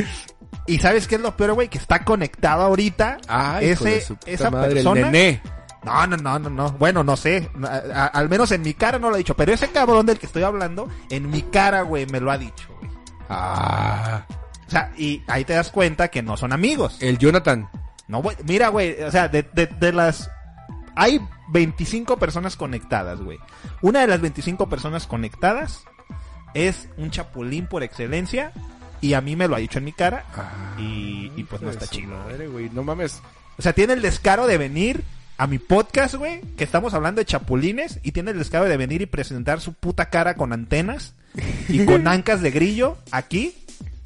Y 0.66 0.78
¿sabes 0.78 1.06
qué 1.06 1.14
es 1.14 1.20
lo 1.20 1.36
peor, 1.36 1.52
güey? 1.54 1.68
Que 1.68 1.78
está 1.78 2.04
conectado 2.04 2.62
ahorita. 2.64 3.18
Ah, 3.28 3.58
de 3.60 3.70
ese, 3.72 4.04
esa 4.26 4.50
madre, 4.50 4.74
persona. 4.74 5.00
el 5.00 5.06
nené. 5.12 5.42
No, 5.84 6.06
no, 6.08 6.16
no, 6.16 6.38
no, 6.40 6.50
no. 6.50 6.72
Bueno, 6.72 7.04
no 7.04 7.16
sé. 7.16 7.48
A- 7.62 7.82
a- 7.94 8.06
al 8.08 8.28
menos 8.28 8.50
en 8.50 8.62
mi 8.62 8.74
cara 8.74 8.98
no 8.98 9.08
lo 9.08 9.14
ha 9.14 9.18
dicho. 9.18 9.36
Pero 9.36 9.52
ese 9.52 9.68
cabrón 9.70 10.04
del 10.06 10.18
que 10.18 10.26
estoy 10.26 10.42
hablando, 10.42 10.88
en 11.10 11.30
mi 11.30 11.42
cara, 11.42 11.82
güey, 11.82 12.06
me 12.06 12.18
lo 12.18 12.32
ha 12.32 12.38
dicho, 12.38 12.66
güey. 12.80 12.90
Ah. 13.28 14.26
O 14.66 14.70
sea, 14.70 14.90
y 14.96 15.22
ahí 15.28 15.44
te 15.44 15.52
das 15.52 15.70
cuenta 15.70 16.08
que 16.08 16.22
no 16.22 16.36
son 16.36 16.52
amigos. 16.52 16.96
El 17.00 17.18
Jonathan. 17.18 17.68
No, 18.08 18.20
güey. 18.20 18.36
Mira, 18.44 18.68
güey. 18.68 19.00
O 19.04 19.10
sea, 19.12 19.28
de, 19.28 19.44
de, 19.54 19.66
de 19.66 19.92
las... 19.92 20.28
Hay 20.96 21.20
25 21.48 22.18
personas 22.18 22.56
conectadas, 22.56 23.20
güey. 23.20 23.38
Una 23.82 24.00
de 24.00 24.06
las 24.06 24.20
25 24.20 24.68
personas 24.68 25.06
conectadas 25.06 25.84
es 26.54 26.88
un 26.96 27.10
chapulín 27.10 27.66
por 27.66 27.82
excelencia. 27.82 28.52
Y 29.00 29.12
a 29.12 29.20
mí 29.20 29.36
me 29.36 29.46
lo 29.46 29.56
ha 29.56 29.58
dicho 29.58 29.78
en 29.78 29.84
mi 29.84 29.92
cara. 29.92 30.24
y, 30.78 31.30
y 31.36 31.44
pues 31.44 31.60
no 31.62 31.70
está 31.70 31.86
chido, 31.86 32.08
güey. 32.16 32.32
madre, 32.32 32.48
güey. 32.48 32.70
No 32.70 32.82
mames. 32.82 33.20
O 33.58 33.62
sea, 33.62 33.72
tiene 33.72 33.92
el 33.92 34.02
descaro 34.02 34.46
de 34.46 34.58
venir 34.58 35.04
a 35.38 35.46
mi 35.46 35.58
podcast, 35.58 36.14
güey, 36.14 36.40
que 36.56 36.64
estamos 36.64 36.94
hablando 36.94 37.20
de 37.20 37.26
chapulines, 37.26 38.00
y 38.02 38.12
tiene 38.12 38.30
el 38.30 38.38
descaro 38.38 38.64
de 38.64 38.76
venir 38.78 39.02
y 39.02 39.06
presentar 39.06 39.60
su 39.60 39.74
puta 39.74 40.08
cara 40.08 40.34
con 40.34 40.52
antenas 40.52 41.14
y 41.68 41.84
con 41.84 42.08
ancas 42.08 42.40
de 42.40 42.50
grillo 42.50 42.96
aquí. 43.10 43.54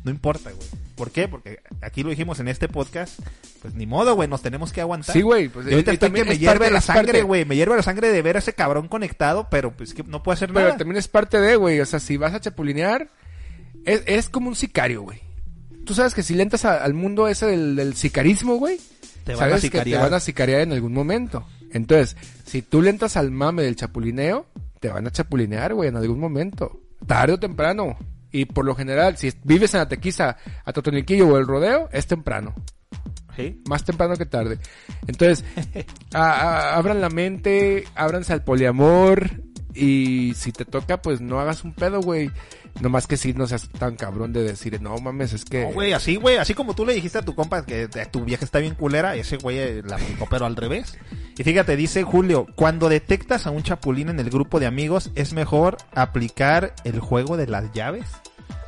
No 0.05 0.11
importa, 0.11 0.51
güey. 0.51 0.67
¿Por 0.97 1.11
qué? 1.11 1.29
Porque 1.29 1.61
aquí 1.83 2.03
lo 2.03 2.11
dijimos 2.11 2.41
en 2.41 2.49
este 2.49 2.69
podcast, 2.69 3.19
pues 3.63 3.75
ni 3.75 3.87
modo, 3.87 4.15
güey, 4.15 4.29
nos 4.29 4.43
tenemos 4.43 4.73
que 4.73 4.81
aguantar. 4.81 5.15
Sí, 5.15 5.23
güey, 5.23 5.49
pues, 5.49 5.67
Y 5.67 5.71
ahorita 5.73 5.93
estoy 5.93 6.09
también 6.09 6.25
que 6.25 6.31
me 6.31 6.35
es 6.35 6.41
hierve 6.41 6.71
la 6.71 6.81
sangre, 6.81 7.23
güey. 7.23 7.45
Me 7.45 7.57
hierve 7.57 7.77
la 7.77 7.83
sangre 7.83 8.11
de 8.11 8.21
ver 8.23 8.37
a 8.37 8.39
ese 8.41 8.53
cabrón 8.55 8.89
conectado, 8.89 9.49
pero 9.51 9.73
pues 9.73 9.95
que 9.95 10.03
no 10.03 10.23
puedo 10.23 10.35
hacer 10.35 10.49
Pero 10.53 10.67
nada. 10.67 10.77
también 10.79 10.99
es 10.99 11.09
parte 11.09 11.41
de, 11.41 11.57
güey. 11.57 11.81
O 11.81 11.87
sea, 11.87 12.01
si 12.01 12.17
vas 12.19 12.35
a 12.35 12.41
chapulinear, 12.41 13.09
es, 13.85 14.03
es 14.07 14.29
como 14.29 14.49
un 14.49 14.57
sicario, 14.57 15.03
güey. 15.03 15.21
Tú 15.87 15.95
sabes 15.95 16.15
que 16.15 16.23
si 16.23 16.35
le 16.35 16.43
entras 16.43 16.65
a- 16.67 16.85
al 16.85 16.93
mundo 16.95 17.29
ese 17.29 17.47
del, 17.47 17.77
del 17.77 17.95
sicarismo, 17.95 18.57
güey, 18.57 18.79
Te 19.25 19.35
van 19.35 19.45
a 19.45 19.49
sabes 19.57 19.71
que 19.71 19.81
te 19.81 19.97
van 19.97 20.13
a 20.15 20.21
sicariar 20.21 20.61
en 20.61 20.73
algún 20.73 20.93
momento. 20.93 21.47
Entonces, 21.73 22.17
si 22.45 22.63
tú 22.63 22.83
le 22.83 22.91
entras 22.91 23.17
al 23.17 23.31
mame 23.31 23.63
del 23.63 23.77
chapulineo, 23.77 24.47
te 24.81 24.89
van 24.89 25.07
a 25.07 25.11
chapulinear, 25.11 25.73
güey, 25.75 25.89
en 25.89 25.97
algún 25.97 26.21
momento. 26.21 26.81
Tarde 27.07 27.33
o 27.35 27.39
temprano. 27.41 27.97
Y 28.33 28.45
por 28.45 28.65
lo 28.65 28.75
general, 28.75 29.17
si 29.17 29.33
vives 29.45 29.75
en 29.75 29.81
la 29.81 29.89
tequiza, 29.89 30.37
a 30.65 30.73
Totoniquillo 30.73 31.27
o 31.29 31.37
el 31.39 31.47
rodeo, 31.47 31.89
es 31.93 32.07
temprano. 32.07 32.55
Sí. 33.37 33.61
Más 33.69 33.85
temprano 33.85 34.17
que 34.17 34.27
tarde. 34.27 34.59
Entonces, 35.07 35.45
a- 36.15 36.21
a- 36.33 36.77
abran 36.77 37.01
la 37.01 37.09
mente, 37.11 37.85
ábranse 37.95 38.33
al 38.33 38.45
poliamor. 38.45 39.43
Y 39.75 40.33
si 40.35 40.51
te 40.53 40.65
toca, 40.65 41.01
pues 41.01 41.21
no 41.21 41.39
hagas 41.41 41.63
un 41.65 41.73
pedo, 41.75 42.01
güey. 42.01 42.31
Nomás 42.81 43.07
que 43.07 43.17
si 43.17 43.35
no 43.35 43.47
seas 43.47 43.69
tan 43.69 43.97
cabrón 43.97 44.33
de 44.33 44.43
decir, 44.43 44.81
no 44.81 44.97
mames, 44.99 45.33
es 45.33 45.45
que. 45.45 45.65
No, 45.65 45.73
güey, 45.73 45.93
así, 45.93 46.17
güey, 46.17 46.37
así 46.37 46.55
como 46.55 46.75
tú 46.75 46.87
le 46.87 46.95
dijiste 46.95 47.19
a 47.19 47.23
tu 47.23 47.35
compa 47.35 47.67
que 47.67 47.83
eh, 47.83 48.07
tu 48.11 48.25
vieja 48.25 48.45
está 48.45 48.59
bien 48.59 48.75
culera, 48.75 49.17
ese 49.17 49.37
güey 49.37 49.59
eh, 49.59 49.83
la 49.85 49.97
aplicó 49.97 50.27
pero 50.31 50.47
al 50.47 50.57
revés. 50.57 50.97
Y 51.37 51.45
fíjate, 51.45 51.77
dice 51.77 52.03
Julio, 52.03 52.47
cuando 52.55 52.89
detectas 52.89 53.47
a 53.47 53.51
un 53.51 53.63
chapulín 53.63 54.09
en 54.09 54.21
el 54.21 54.31
grupo 54.31 54.61
de 54.61 54.67
amigos, 54.67 55.11
es 55.15 55.33
mejor 55.33 55.77
aplicar 55.95 56.75
el 56.85 57.01
juego 57.01 57.37
de 57.37 57.47
las 57.47 57.73
llaves. 57.73 58.07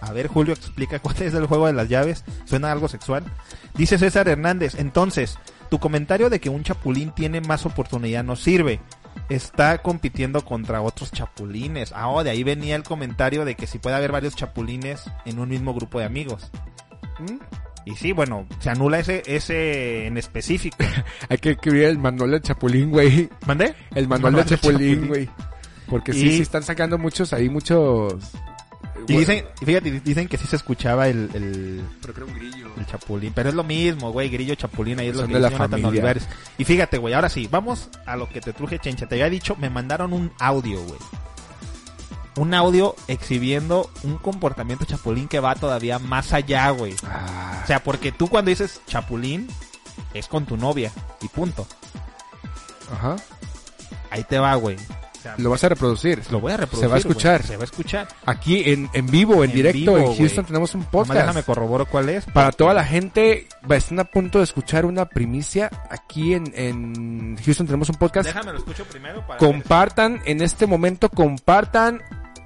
A 0.01 0.13
ver, 0.13 0.27
Julio, 0.27 0.53
explica 0.53 0.99
cuál 0.99 1.23
es 1.23 1.33
el 1.33 1.47
juego 1.47 1.69
de 1.69 1.75
las 1.75 1.89
llaves. 1.89 2.25
Suena 2.45 2.73
algo 2.73 2.89
sexual. 2.89 3.25
Dice 3.75 3.99
César 3.99 4.29
Hernández, 4.29 4.75
entonces, 4.75 5.39
tu 5.71 5.79
comentario 5.79 6.29
de 6.29 6.41
que 6.41 6.51
un 6.51 6.65
chapulín 6.65 7.13
tiene 7.13 7.41
más 7.41 7.65
oportunidad 7.67 8.25
no 8.25 8.37
sirve. 8.37 8.81
Está 9.29 9.79
compitiendo 9.79 10.45
contra 10.45 10.83
otros 10.83 11.11
chapulines. 11.11 11.93
Ah, 11.95 12.09
oh, 12.09 12.25
de 12.25 12.31
ahí 12.31 12.45
venía 12.45 12.77
el 12.77 12.83
comentario 12.83 13.45
de 13.45 13.55
que 13.55 13.67
si 13.67 13.79
puede 13.79 13.97
haber 13.97 14.13
varios 14.13 14.37
chapulines 14.37 15.05
en 15.25 15.39
un 15.39 15.49
mismo 15.49 15.75
grupo 15.75 15.99
de 15.99 16.05
amigos. 16.05 16.51
¿Mm? 17.19 17.39
Y 17.85 17.97
sí, 17.97 18.13
bueno, 18.13 18.47
se 18.61 18.71
anula 18.71 19.01
ese, 19.01 19.23
ese 19.27 20.07
en 20.07 20.17
específico. 20.17 20.77
Hay 21.29 21.39
que 21.39 21.51
escribir 21.51 21.85
el 21.85 21.99
manual 21.99 22.33
del 22.33 22.43
chapulín, 22.43 22.91
güey. 22.91 23.29
¿Mandé? 23.47 23.75
El 23.95 24.09
manual 24.09 24.35
del 24.35 24.45
chapulín, 24.45 25.09
güey. 25.09 25.29
Porque 25.89 26.13
sí, 26.13 26.37
sí 26.37 26.43
están 26.43 26.63
sacando 26.63 26.97
muchos 26.97 27.33
ahí, 27.33 27.49
muchos. 27.49 28.33
Y 29.09 29.17
dicen, 29.17 29.45
y 29.61 29.65
fíjate, 29.65 29.91
dicen 30.01 30.29
que 30.29 30.39
sí 30.39 30.47
se 30.47 30.57
escuchaba 30.57 31.09
el, 31.09 31.31
el, 31.35 31.83
Pero 32.01 32.15
creo 32.15 32.27
un 32.27 32.35
grillo. 32.35 32.71
el 32.77 32.87
chapulín, 32.87 33.33
pero 33.35 33.49
es 33.49 33.55
lo 33.55 33.65
mismo, 33.65 34.13
güey, 34.13 34.29
grillo, 34.29 34.55
chapulín, 34.55 34.99
ahí 35.01 35.09
es 35.09 35.15
lo 35.15 35.23
Son 35.23 35.29
que 35.29 35.35
de 35.35 35.41
la 35.41 35.51
familia. 35.51 35.89
Olivares. 35.89 36.29
Y 36.59 36.65
fíjate, 36.65 36.99
güey, 36.99 37.15
ahora 37.15 37.29
sí, 37.29 37.49
vamos 37.51 37.89
a 38.07 38.17
lo 38.17 38.29
que 38.29 38.41
te 38.41 38.53
truje, 38.53 38.79
Chencha. 38.79 39.07
Te 39.09 39.15
había 39.17 39.29
dicho, 39.31 39.57
me 39.57 39.71
mandaron 39.71 40.13
un 40.13 40.33
audio, 40.39 40.83
güey. 40.85 40.99
Un 42.37 42.55
audio 42.55 42.97
exhibiendo 43.09 43.91
un 44.05 44.17
comportamiento 44.17 44.85
chapulín 44.87 45.29
que 45.29 45.39
va 45.41 45.55
todavía 45.55 45.99
más 45.99 46.33
allá, 46.33 46.71
güey. 46.71 46.95
Ah, 47.07 47.61
O 47.63 47.67
sea, 47.67 47.83
porque 47.85 48.11
tú 48.11 48.29
cuando 48.29 48.49
dices 48.49 48.81
chapulín, 48.87 49.49
es 50.15 50.29
con 50.29 50.47
tu 50.47 50.57
novia, 50.57 50.91
y 51.21 51.29
punto. 51.29 51.67
ajá. 52.91 53.17
Ahí 54.11 54.25
te 54.25 54.39
va, 54.39 54.55
güey. 54.57 54.77
Sea, 55.23 55.35
Lo 55.39 55.51
vas 55.51 55.63
a 55.65 55.69
reproducir. 55.69 56.21
lo 56.31 56.41
voy 56.41 56.53
a 56.53 56.57
reproducir. 56.57 56.85
Se 56.85 56.89
va 56.89 56.95
a 56.97 56.99
escuchar. 56.99 57.43
Se 57.45 57.57
va 57.57 57.63
a 57.63 57.65
escuchar. 57.65 58.09
Aquí 58.27 58.63
en, 58.71 58.91
en 58.93 59.07
vivo, 59.07 59.45
en, 59.45 59.51
En 59.51 59.57
directo, 59.57 59.95
vivo, 59.95 59.99
en. 60.13 60.17
Houston 60.19 60.45
tenemos 60.45 60.75
un 60.75 60.81
Nomás 60.81 60.93
podcast. 60.93 61.21
déjame 61.21 61.43
corroboro 61.45 61.87
cuál 61.87 62.09
es. 62.09 62.25
Para 62.27 62.51
toda 62.53 62.75
la 62.75 62.85
gente, 62.85 63.47
están 63.71 64.01
a 64.01 64.05
punto 64.05 64.39
de 64.39 64.45
escuchar 64.45 64.85
una 64.85 65.07
primicia. 65.07 65.71
Aquí 65.91 66.35
en, 66.35 66.53
en 66.57 67.37
Houston 67.45 67.67
tenemos 67.67 67.89
un 67.89 67.97
podcast. 67.97 68.27
Déjame 68.27 68.53
lo 68.53 68.59
escucho 68.59 68.85
primero 68.85 69.25
para 69.27 69.39
Compartan 69.39 70.21
en 70.25 70.43
este 70.43 70.67
momento, 70.67 71.09
compartan 71.09 72.03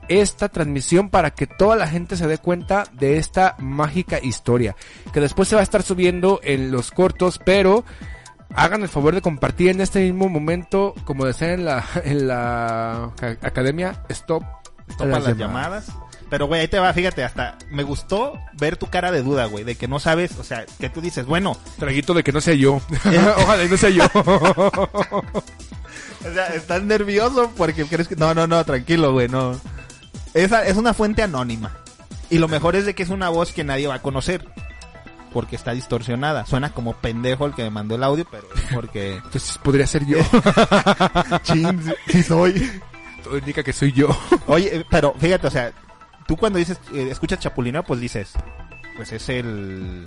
esta 0.09 0.49
transmisión 0.49 1.11
para 1.11 1.31
que 1.33 1.47
toda 1.47 1.75
la 1.77 1.89
gente 1.89 2.17
se 2.17 2.27
dé 2.29 2.39
cuenta 2.39 2.85
de 2.93 3.17
esta 3.17 3.57
mágica 3.59 4.21
historia. 4.23 4.77
Que 5.13 5.21
después 5.21 5.49
se 5.49 5.55
va 5.57 5.63
a 5.63 5.65
estar 5.65 5.83
subiendo 5.83 6.41
en 6.45 6.71
los 6.71 6.91
cortos, 6.93 7.41
pero 7.45 7.85
hagan 8.55 8.83
el 8.83 8.89
favor 8.89 9.15
de 9.15 9.23
compartir 9.23 9.69
en 9.71 9.81
este 9.81 10.01
mismo 10.01 10.29
momento, 10.29 10.95
como 11.05 11.25
decía 11.27 11.53
en 11.53 11.65
la, 11.65 11.85
en 12.05 12.29
la 12.29 13.11
ca- 13.17 13.37
academia, 13.43 14.03
stop. 14.09 14.43
Topa 14.99 15.19
las, 15.19 15.37
llamadas. 15.37 15.87
Pero, 16.31 16.47
güey, 16.47 16.61
ahí 16.61 16.69
te 16.69 16.79
va, 16.79 16.93
fíjate, 16.93 17.23
hasta 17.25 17.57
me 17.71 17.83
gustó 17.85 18.35
ver 18.55 18.77
tu 18.77 18.87
cara 18.89 19.13
de 19.13 19.23
duda, 19.23 19.47
güey, 19.47 19.63
de 19.65 19.75
que 19.77 19.87
no 19.89 20.01
sabes, 20.01 20.37
o 20.39 20.45
sea, 20.45 20.65
que 20.81 20.89
tú 20.89 21.01
dices, 21.01 21.25
bueno, 21.27 21.57
Traguito 21.79 22.15
de 22.15 22.25
que 22.25 22.33
no 22.33 22.41
sea 22.41 22.55
yo. 22.55 22.81
Ojalá 23.39 23.65
y 23.65 23.69
no 23.69 23.77
sea 23.77 23.91
yo. 23.91 24.05
o 24.15 25.23
sea, 26.35 26.47
estás 26.55 26.83
nervioso 26.83 27.51
porque 27.57 27.85
crees 27.85 28.09
que... 28.09 28.17
No, 28.17 28.35
no, 28.35 28.47
no, 28.47 28.65
tranquilo, 28.65 29.13
güey, 29.13 29.29
no. 29.29 29.59
Esa 30.35 30.67
es 30.67 30.77
una 30.77 30.95
fuente 30.95 31.23
anónima. 31.23 31.77
Y 32.29 32.39
lo 32.39 32.49
mejor 32.49 32.75
es 32.77 32.87
de 32.87 32.95
que 32.95 33.03
es 33.05 33.11
una 33.11 33.29
voz 33.29 33.53
que 33.53 33.65
nadie 33.65 33.87
va 33.87 33.95
a 33.95 34.03
conocer. 34.03 34.47
Porque 35.37 35.55
está 35.55 35.73
distorsionada. 35.73 36.47
Suena 36.47 36.73
como 36.73 36.95
pendejo 36.95 37.45
el 37.45 37.53
que 37.53 37.63
me 37.63 37.69
mandó 37.69 37.97
el 37.97 38.05
audio, 38.05 38.27
pero 38.31 38.47
es 38.55 38.63
porque... 38.73 39.17
Entonces 39.23 39.59
podría 39.59 39.87
ser 39.87 40.07
yo. 40.07 40.17
Chin, 41.43 41.93
sí 42.09 42.23
soy. 42.23 42.81
Todo 43.23 43.37
indica 43.37 43.63
que 43.63 43.75
soy 43.75 43.93
yo. 43.93 44.09
Oye, 44.47 44.79
eh, 44.79 44.87
pero 44.89 45.13
fíjate, 45.13 45.47
o 45.47 45.51
sea, 45.51 45.75
tú 46.27 46.39
cuando 46.39 46.59
dices, 46.59 46.81
eh, 46.95 47.09
escuchas 47.11 47.39
Chapulineo, 47.39 47.83
pues 47.83 48.01
dices, 48.01 48.33
pues 48.97 49.13
es 49.13 49.29
el... 49.29 50.05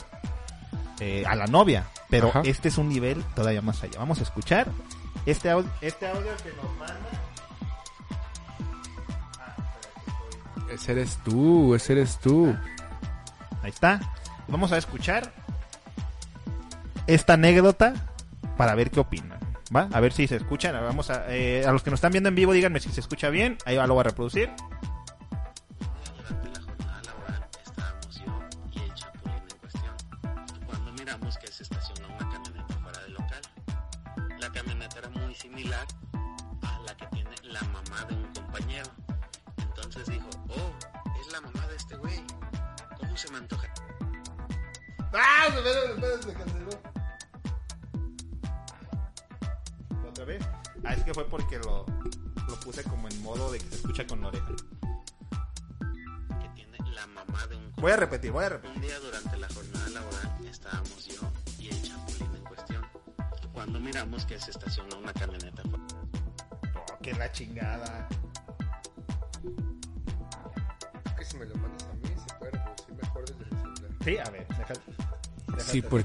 eh, 0.99 1.23
a 1.27 1.35
la 1.35 1.45
novia. 1.45 1.85
Pero 2.10 2.30
Ajá. 2.30 2.41
este 2.43 2.69
es 2.69 2.80
un 2.80 2.89
nivel 2.89 3.23
todavía 3.35 3.61
más 3.61 3.84
allá. 3.84 3.99
Vamos 3.99 4.18
a 4.22 4.23
escuchar 4.23 4.65
este 5.27 5.51
audio, 5.51 5.69
este 5.81 6.07
audio 6.07 6.31
que 6.43 6.53
nos 6.53 6.76
manda. 6.80 7.07
Ese 10.73 10.91
eres 10.93 11.19
tú, 11.23 11.76
ese 11.76 11.93
eres 11.93 12.18
tú. 12.18 12.56
Ahí 13.61 13.69
está. 13.69 13.99
Vamos 14.49 14.71
a 14.71 14.77
escuchar 14.77 15.31
esta 17.07 17.34
anécdota 17.34 17.93
para 18.57 18.76
ver 18.76 18.91
qué 18.91 18.99
opinan. 18.99 19.39
¿Va? 19.76 19.88
A 19.93 19.99
ver 19.99 20.13
si 20.13 20.27
se 20.27 20.35
escuchan. 20.35 20.73
Vamos 20.73 21.09
a, 21.11 21.26
eh, 21.30 21.63
a 21.65 21.71
los 21.71 21.84
que 21.84 21.91
nos 21.91 21.99
están 21.99 22.11
viendo 22.11 22.30
en 22.30 22.35
vivo, 22.35 22.53
díganme 22.53 22.80
si 22.80 22.89
se 22.89 22.99
escucha 22.99 23.30
bien. 23.30 23.57
Ahí 23.65 23.77
va, 23.77 23.85
lo 23.85 23.93
voy 23.93 24.01
a 24.01 24.05
reproducir. 24.05 24.49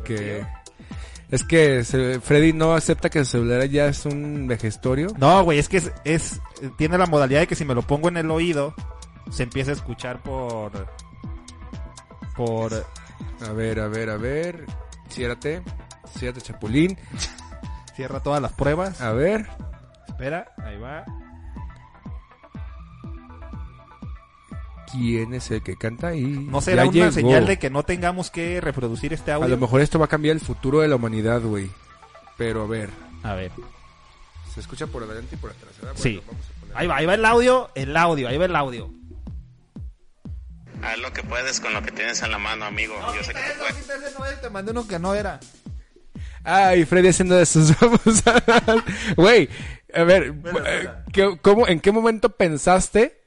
Porque 0.05 0.47
es 1.31 1.43
que 1.44 1.82
se- 1.85 2.20
Freddy 2.20 2.52
no 2.52 2.74
acepta 2.74 3.09
que 3.09 3.20
el 3.20 3.26
celular 3.26 3.64
ya 3.68 3.86
es 3.86 4.05
un 4.06 4.47
vejestorio. 4.47 5.09
No, 5.18 5.43
güey, 5.44 5.59
es 5.59 5.68
que 5.68 5.78
es, 5.78 5.93
es- 6.05 6.40
tiene 6.76 6.98
la 6.98 7.06
modalidad 7.06 7.40
de 7.40 7.47
que 7.47 7.55
si 7.55 7.64
me 7.64 7.74
lo 7.74 7.82
pongo 7.82 8.09
en 8.09 8.16
el 8.18 8.31
oído, 8.31 8.74
se 9.31 9.43
empieza 9.44 9.70
a 9.70 9.74
escuchar 9.74 10.22
por 10.22 10.86
por 12.36 12.72
A 13.48 13.52
ver, 13.52 13.81
a 13.81 13.89
ver, 13.89 14.10
a 14.10 14.16
ver. 14.16 14.66
Ciérrate. 15.09 15.62
Ciérrate, 16.18 16.40
Chapulín. 16.43 16.98
cierra 17.97 18.20
todas 18.20 18.43
las 18.43 18.52
pruebas. 18.52 19.01
A 19.01 19.12
ver. 19.12 19.47
Espera, 20.09 20.53
¿Quién 24.94 25.34
es 25.34 25.50
el 25.50 25.62
que 25.62 25.76
canta 25.76 26.08
ahí? 26.08 26.22
No 26.22 26.60
será 26.60 26.84
Ya 26.84 26.90
una 26.90 26.92
llegó. 27.00 27.12
señal 27.12 27.46
de 27.46 27.58
que 27.58 27.68
no 27.70 27.82
tengamos 27.82 28.30
que 28.30 28.60
reproducir 28.60 29.12
este 29.12 29.32
A 29.32 29.36
audio. 29.36 29.48
lo 29.48 29.58
mejor 29.58 29.80
esto 29.80 29.98
va 29.98 30.04
a 30.04 30.08
cambiar 30.08 30.36
el 30.36 30.40
futuro 30.40 30.80
de 30.80 30.88
la 30.88 30.96
humanidad, 30.96 31.40
güey. 31.42 31.68
Pero 32.38 32.62
a 32.62 32.66
ver. 32.66 32.90
A 33.22 33.34
ver. 33.34 33.50
Se 34.54 34.60
escucha 34.60 34.86
por 34.86 35.02
adelante 35.02 35.34
y 35.34 35.38
por 35.38 35.50
atrás. 35.50 35.72
Sí. 35.96 36.16
Bueno, 36.24 36.32
vamos 36.32 36.46
a 36.46 36.60
poner- 36.60 36.76
Ahí 36.76 36.86
va, 36.86 36.96
ahí 36.96 37.06
va 37.06 37.14
el 37.14 37.24
audio, 37.24 37.70
el 37.74 37.96
audio, 37.96 38.28
ahí 38.28 38.36
va 38.38 38.44
el 38.44 38.54
audio. 38.56 38.90
Haz 40.82 40.98
lo 40.98 41.12
que 41.12 41.22
puedes 41.22 41.60
con 41.60 41.72
lo 41.72 41.82
que 41.82 41.90
tienes 41.92 42.22
en 42.22 42.30
la 42.30 42.38
mano, 42.38 42.64
amigo. 42.66 42.94
Yo 43.16 43.22
sé 43.24 43.32
que 43.32 43.40
te 43.40 44.10
puedes. 44.16 44.40
te 44.40 44.50
mandé 44.50 44.72
uno 44.72 44.86
que 44.86 44.98
no 44.98 45.14
era. 45.14 45.40
Ay, 46.44 46.84
Freddy 46.84 47.08
haciendo 47.08 47.36
de 47.36 47.46
sus. 47.46 47.72
Güey, 49.16 49.48
a 49.94 50.02
ver, 50.04 50.24
eh, 50.24 50.34
espera. 50.44 51.04
¿qué- 51.12 51.38
cómo, 51.40 51.66
¿en 51.66 51.80
qué 51.80 51.90
momento 51.90 52.28
pensaste? 52.36 53.23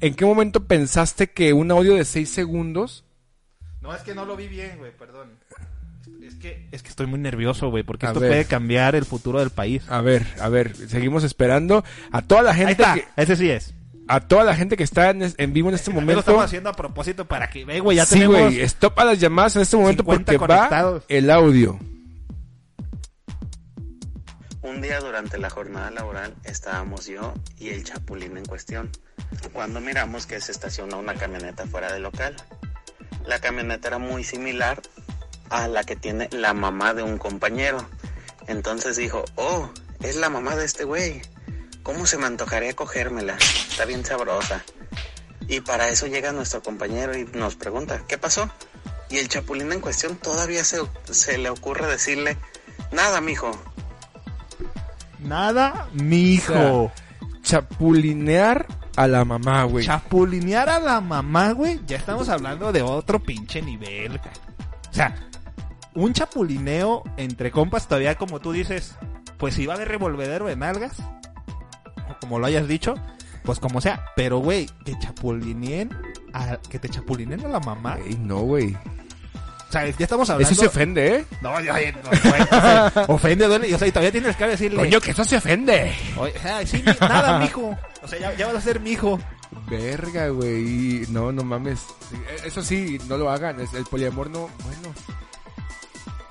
¿En 0.00 0.14
qué 0.14 0.24
momento 0.24 0.64
pensaste 0.64 1.28
que 1.30 1.52
un 1.52 1.70
audio 1.70 1.94
de 1.94 2.04
6 2.04 2.28
segundos? 2.30 3.04
No, 3.80 3.94
es 3.94 4.02
que 4.02 4.14
no 4.14 4.24
lo 4.24 4.36
vi 4.36 4.48
bien, 4.48 4.78
güey, 4.78 4.92
perdón. 4.96 5.30
Es 6.22 6.34
que, 6.34 6.68
es 6.72 6.82
que 6.82 6.88
estoy 6.90 7.06
muy 7.06 7.18
nervioso, 7.18 7.70
güey, 7.70 7.82
porque 7.84 8.06
A 8.06 8.10
esto 8.10 8.20
ver. 8.20 8.30
puede 8.30 8.44
cambiar 8.44 8.94
el 8.94 9.04
futuro 9.04 9.38
del 9.40 9.50
país. 9.50 9.82
A 9.88 10.00
ver, 10.00 10.26
a 10.40 10.48
ver, 10.48 10.74
seguimos 10.76 11.24
esperando 11.24 11.84
a 12.12 12.22
toda 12.22 12.42
la 12.42 12.50
Ahí 12.50 12.56
gente 12.58 12.72
está, 12.72 12.94
que, 12.94 13.04
ese 13.16 13.36
sí 13.36 13.50
es. 13.50 13.74
a 14.08 14.20
toda 14.20 14.44
la 14.44 14.54
gente 14.54 14.76
que 14.76 14.82
está 14.84 15.10
en, 15.10 15.22
en 15.36 15.52
vivo 15.52 15.68
en 15.70 15.74
este 15.76 15.86
También 15.86 16.06
Lo 16.06 16.12
momento. 16.12 16.20
estamos 16.20 16.44
haciendo 16.44 16.70
a 16.70 16.74
propósito 16.74 17.24
para 17.24 17.48
que, 17.50 17.64
ve, 17.64 17.80
güey, 17.80 17.96
ya 17.96 18.04
sí, 18.06 18.16
tenemos... 18.16 18.40
güey, 18.40 18.60
stop 18.60 18.98
a 19.00 19.04
las 19.06 19.18
llamadas 19.20 19.56
en 19.56 19.62
este 19.62 19.76
momento 19.76 20.02
50 20.02 20.32
porque 20.38 20.52
va 20.54 21.00
el 21.08 21.30
audio. 21.30 21.78
Un 24.60 24.80
día 24.80 24.98
durante 24.98 25.38
la 25.38 25.50
jornada 25.50 25.90
laboral 25.92 26.34
estábamos 26.42 27.06
yo 27.06 27.32
y 27.58 27.70
el 27.70 27.84
chapulín 27.84 28.36
en 28.36 28.44
cuestión, 28.44 28.90
cuando 29.52 29.80
miramos 29.80 30.26
que 30.26 30.40
se 30.40 30.50
estacionó 30.50 30.98
una 30.98 31.14
camioneta 31.14 31.64
fuera 31.66 31.92
del 31.92 32.02
local. 32.02 32.34
La 33.24 33.38
camioneta 33.38 33.86
era 33.86 33.98
muy 33.98 34.24
similar 34.24 34.82
a 35.48 35.68
la 35.68 35.84
que 35.84 35.94
tiene 35.94 36.28
la 36.32 36.54
mamá 36.54 36.92
de 36.92 37.04
un 37.04 37.18
compañero. 37.18 37.88
Entonces 38.48 38.96
dijo, 38.96 39.24
oh, 39.36 39.70
es 40.00 40.16
la 40.16 40.28
mamá 40.28 40.56
de 40.56 40.64
este 40.64 40.82
güey. 40.82 41.22
¿Cómo 41.84 42.06
se 42.06 42.18
me 42.18 42.26
antojaría 42.26 42.74
cogérmela? 42.74 43.36
Está 43.70 43.84
bien 43.84 44.04
sabrosa. 44.04 44.64
Y 45.46 45.60
para 45.60 45.88
eso 45.88 46.08
llega 46.08 46.32
nuestro 46.32 46.64
compañero 46.64 47.16
y 47.16 47.24
nos 47.26 47.54
pregunta, 47.54 48.02
¿qué 48.08 48.18
pasó? 48.18 48.50
Y 49.08 49.18
el 49.18 49.28
chapulín 49.28 49.72
en 49.72 49.80
cuestión 49.80 50.16
todavía 50.16 50.64
se, 50.64 50.80
se 51.10 51.38
le 51.38 51.48
ocurre 51.48 51.86
decirle, 51.86 52.36
nada, 52.92 53.20
mijo, 53.20 53.52
Nada, 55.20 55.88
mijo. 55.92 56.92
Chapulinear 57.42 58.66
a 58.96 59.06
la 59.06 59.24
mamá, 59.24 59.64
güey. 59.64 59.86
Chapulinear 59.86 60.68
a 60.68 60.80
la 60.80 61.00
mamá, 61.00 61.52
güey. 61.52 61.80
Ya 61.86 61.96
estamos 61.96 62.28
hablando 62.28 62.72
de 62.72 62.82
otro 62.82 63.20
pinche 63.20 63.62
nivel, 63.62 64.20
O 64.90 64.94
sea, 64.94 65.14
un 65.94 66.12
chapulineo 66.12 67.02
entre 67.16 67.50
compas 67.50 67.88
todavía 67.88 68.16
como 68.16 68.40
tú 68.40 68.52
dices, 68.52 68.96
pues 69.36 69.54
si 69.54 69.66
va 69.66 69.74
a 69.74 69.76
haber 69.76 69.88
revolvedero 69.88 70.46
de 70.46 70.56
nalgas, 70.56 70.98
o 72.08 72.18
como 72.20 72.38
lo 72.38 72.46
hayas 72.46 72.68
dicho, 72.68 72.94
pues 73.44 73.60
como 73.60 73.80
sea. 73.80 74.04
Pero, 74.16 74.38
güey, 74.38 74.68
que 74.84 74.98
chapulineen 74.98 75.90
a, 76.32 76.56
que 76.56 76.78
te 76.78 76.88
chapulineen 76.88 77.46
a 77.46 77.48
la 77.48 77.60
mamá. 77.60 77.98
No, 78.20 78.40
güey. 78.40 78.76
O 79.68 79.72
sea, 79.72 79.84
ya 79.86 79.94
estamos 79.98 80.30
hablando... 80.30 80.50
Eso 80.52 80.60
se 80.62 80.66
ofende, 80.66 81.16
¿eh? 81.16 81.24
No, 81.42 81.60
ya, 81.60 81.78
ya, 81.80 81.92
no, 81.92 82.00
güey, 82.30 82.40
o 82.42 82.46
sea, 82.46 82.92
ofende, 83.08 83.46
duele. 83.46 83.68
Y, 83.68 83.74
o 83.74 83.78
sea, 83.78 83.86
y 83.86 83.90
todavía 83.92 84.12
tienes 84.12 84.34
que 84.36 84.46
decirle... 84.46 84.78
Coño, 84.78 85.00
que 85.00 85.10
eso 85.10 85.24
se 85.24 85.36
ofende. 85.36 85.94
Oye, 86.16 86.32
ay, 86.42 86.66
sí, 86.66 86.82
nada, 87.00 87.38
mijo. 87.38 87.76
O 88.02 88.08
sea, 88.08 88.18
ya, 88.18 88.34
ya 88.34 88.46
vas 88.46 88.56
a 88.56 88.60
ser 88.62 88.80
mijo. 88.80 89.20
Verga, 89.68 90.28
güey. 90.28 91.04
No, 91.10 91.32
no 91.32 91.44
mames. 91.44 91.80
Eh, 92.12 92.42
Eso 92.46 92.62
sí, 92.62 92.98
no 93.08 93.18
lo 93.18 93.30
hagan. 93.30 93.60
El 93.60 93.84
poliamor 93.84 94.30
no. 94.30 94.48
Bueno. 94.64 94.94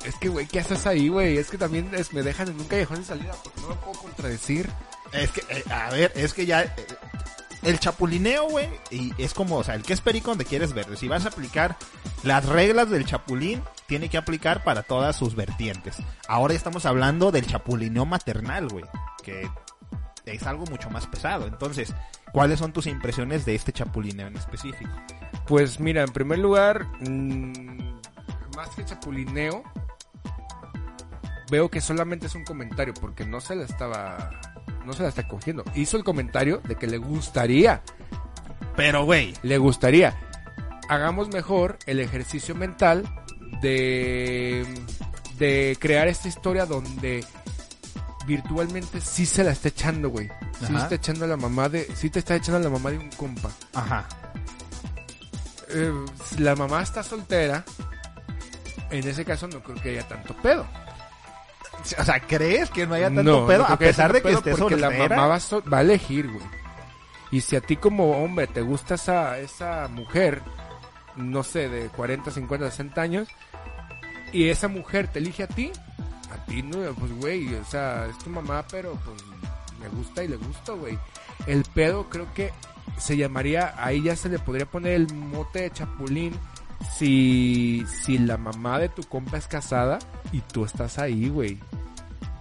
Es 0.03 0.15
que, 0.15 0.29
güey, 0.29 0.47
¿qué 0.47 0.59
haces 0.61 0.87
ahí, 0.87 1.09
güey? 1.09 1.37
Es 1.37 1.49
que 1.51 1.57
también 1.57 1.89
es- 1.93 2.13
me 2.13 2.23
dejan 2.23 2.47
en 2.47 2.59
un 2.59 2.65
callejón 2.67 2.97
de 2.99 3.05
salida 3.05 3.33
porque 3.43 3.61
no 3.61 3.69
lo 3.69 3.75
puedo 3.81 3.99
contradecir. 3.99 4.69
Es 5.11 5.29
que, 5.31 5.41
eh, 5.49 5.63
a 5.69 5.89
ver, 5.91 6.11
es 6.15 6.33
que 6.33 6.45
ya. 6.45 6.63
eh, 6.63 6.73
el 7.63 7.79
chapulineo, 7.79 8.49
güey, 8.49 8.69
y 8.91 9.13
es 9.17 9.33
como, 9.33 9.57
o 9.57 9.63
sea, 9.63 9.75
el 9.75 9.83
que 9.83 9.93
es 9.93 10.01
perico 10.01 10.29
donde 10.29 10.45
quieres 10.45 10.73
ver. 10.73 10.85
Si 10.97 11.07
vas 11.07 11.25
a 11.25 11.29
aplicar 11.29 11.77
las 12.23 12.45
reglas 12.45 12.89
del 12.89 13.05
chapulín, 13.05 13.61
tiene 13.87 14.09
que 14.09 14.17
aplicar 14.17 14.63
para 14.63 14.83
todas 14.83 15.15
sus 15.15 15.35
vertientes. 15.35 15.97
Ahora 16.27 16.53
ya 16.53 16.57
estamos 16.57 16.85
hablando 16.85 17.31
del 17.31 17.47
chapulineo 17.47 18.05
maternal, 18.05 18.67
güey, 18.67 18.85
que 19.23 19.49
es 20.25 20.43
algo 20.43 20.65
mucho 20.65 20.89
más 20.89 21.07
pesado. 21.07 21.47
Entonces, 21.47 21.93
¿cuáles 22.31 22.59
son 22.59 22.73
tus 22.73 22.87
impresiones 22.87 23.45
de 23.45 23.55
este 23.55 23.71
chapulineo 23.71 24.27
en 24.27 24.35
específico? 24.35 24.91
Pues 25.47 25.79
mira, 25.79 26.03
en 26.03 26.11
primer 26.11 26.39
lugar, 26.39 26.85
mm, 27.01 27.99
más 28.55 28.69
que 28.75 28.85
chapulineo, 28.85 29.63
veo 31.49 31.69
que 31.69 31.81
solamente 31.81 32.27
es 32.27 32.35
un 32.35 32.43
comentario 32.43 32.93
porque 32.93 33.25
no 33.25 33.39
se 33.39 33.55
la 33.55 33.65
estaba. 33.65 34.29
No 34.87 34.93
se 34.93 35.03
la 35.03 35.09
está 35.09 35.27
cogiendo. 35.27 35.63
Hizo 35.75 35.97
el 35.97 36.03
comentario 36.03 36.61
de 36.63 36.75
que 36.75 36.87
le 36.87 36.97
gustaría 36.97 37.81
Pero, 38.75 39.03
güey, 39.05 39.33
le 39.43 39.57
gustaría. 39.57 40.17
Hagamos 40.89 41.27
mejor 41.27 41.77
el 41.85 41.99
ejercicio 41.99 42.55
mental 42.55 43.03
de, 43.61 44.65
de 45.37 45.77
crear 45.79 46.07
esta 46.07 46.29
historia 46.29 46.65
donde 46.65 47.25
virtualmente 48.25 49.01
sí 49.01 49.25
se 49.25 49.43
la 49.43 49.51
está 49.51 49.67
echando, 49.67 50.09
güey. 50.09 50.27
Sí 50.59 50.73
Ajá. 50.73 50.83
está 50.83 50.95
echando 50.95 51.25
a 51.25 51.27
la 51.27 51.37
mamá 51.37 51.67
de, 51.69 51.83
sí 51.95 52.09
te 52.09 52.19
está 52.19 52.35
echando 52.35 52.57
a 52.59 52.63
la 52.63 52.69
mamá 52.69 52.89
de 52.91 52.97
un 52.97 53.09
compa. 53.11 53.49
ajá. 53.73 54.07
Eh, 55.69 55.91
la 56.39 56.55
mamá 56.55 56.81
está 56.81 57.03
soltera 57.03 57.65
En 58.89 59.05
ese 59.05 59.25
caso 59.25 59.49
no 59.49 59.61
creo 59.61 59.75
que 59.81 59.89
haya 59.89 60.07
tanto 60.07 60.33
pedo. 60.37 60.65
O 61.99 62.03
sea, 62.03 62.19
¿crees 62.19 62.69
que 62.69 62.85
no 62.85 62.95
haya 62.95 63.07
tanto 63.07 63.23
No, 63.23 63.47
pedo? 63.47 63.59
no 63.59 63.65
a 63.73 63.77
pesar 63.77 64.11
de 64.13 64.21
que 64.21 64.31
esté 64.33 64.55
porque 64.55 64.75
la 64.75 64.89
mamá 64.89 65.27
va 65.27 65.35
a, 65.35 65.39
so- 65.39 65.63
va 65.71 65.79
a 65.79 65.81
elegir, 65.81 66.29
güey. 66.31 66.45
Y 67.31 67.41
si 67.41 67.55
a 67.55 67.61
ti 67.61 67.75
como 67.77 68.23
hombre 68.23 68.47
te 68.47 68.61
gusta 68.61 68.95
esa, 68.95 69.37
esa 69.39 69.87
mujer, 69.89 70.41
no 71.15 71.43
sé, 71.43 71.69
de 71.69 71.87
40, 71.89 72.31
50, 72.31 72.69
60 72.71 73.01
años, 73.01 73.27
y 74.31 74.49
esa 74.49 74.67
mujer 74.67 75.07
te 75.07 75.19
elige 75.19 75.43
a 75.43 75.47
ti, 75.47 75.71
a 76.33 76.45
ti 76.45 76.61
no, 76.63 76.79
pues 76.93 77.11
güey, 77.19 77.53
o 77.55 77.63
sea, 77.65 78.05
es 78.09 78.17
tu 78.19 78.29
mamá, 78.29 78.65
pero 78.69 78.93
pues 79.05 79.21
me 79.81 79.87
gusta 79.89 80.23
y 80.23 80.27
le 80.29 80.37
gusta, 80.37 80.73
güey. 80.73 80.97
El 81.45 81.63
pedo 81.73 82.09
creo 82.09 82.33
que 82.33 82.51
se 82.97 83.15
llamaría, 83.15 83.73
ahí 83.77 84.01
ya 84.03 84.15
se 84.15 84.27
le 84.29 84.39
podría 84.39 84.65
poner 84.65 84.93
el 84.93 85.13
mote 85.13 85.61
de 85.61 85.71
chapulín 85.71 86.33
si, 86.95 87.85
si 88.03 88.17
la 88.17 88.37
mamá 88.37 88.79
de 88.79 88.89
tu 88.89 89.03
compa 89.03 89.37
es 89.37 89.47
casada 89.47 89.99
y 90.31 90.41
tú 90.41 90.65
estás 90.65 90.99
ahí, 90.99 91.29
güey. 91.29 91.59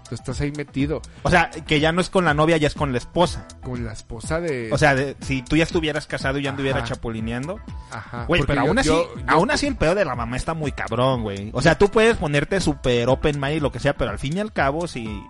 Tú 0.08 0.14
estás 0.14 0.40
ahí 0.40 0.52
metido 0.52 1.02
O 1.24 1.30
sea, 1.30 1.50
que 1.50 1.80
ya 1.80 1.90
no 1.90 2.00
es 2.00 2.10
con 2.10 2.24
la 2.24 2.32
novia, 2.32 2.56
ya 2.58 2.68
es 2.68 2.74
con 2.74 2.92
la 2.92 2.98
esposa. 2.98 3.48
con 3.64 3.84
la 3.84 3.92
esposa 3.92 4.40
de... 4.40 4.70
O 4.72 4.78
sea, 4.78 4.94
de- 4.94 5.16
si 5.20 5.42
tú 5.42 5.56
ya 5.56 5.64
estuvieras 5.64 6.06
casado 6.06 6.38
y 6.38 6.44
ya 6.44 6.50
anduviera 6.50 6.84
chapulineando. 6.84 7.58
Ajá. 7.90 8.24
Güey, 8.26 8.42
pero 8.46 8.62
yo- 8.62 8.68
aún 8.68 8.78
así, 8.78 8.88
yo- 8.88 9.16
yo- 9.16 9.24
aún 9.26 9.50
así 9.50 9.66
el 9.66 9.74
pedo 9.74 9.96
de 9.96 10.04
la 10.04 10.14
mamá 10.14 10.36
está 10.36 10.54
muy 10.54 10.70
cabrón, 10.70 11.22
güey. 11.22 11.50
O 11.52 11.60
sea, 11.60 11.76
tú 11.76 11.88
puedes 11.90 12.16
ponerte 12.18 12.60
super 12.60 13.08
open 13.08 13.40
mind 13.40 13.56
y 13.56 13.60
lo 13.60 13.72
que 13.72 13.80
sea, 13.80 13.96
pero 13.96 14.12
al 14.12 14.20
fin 14.20 14.36
y 14.36 14.40
al 14.40 14.52
cabo, 14.52 14.86
si, 14.86 15.20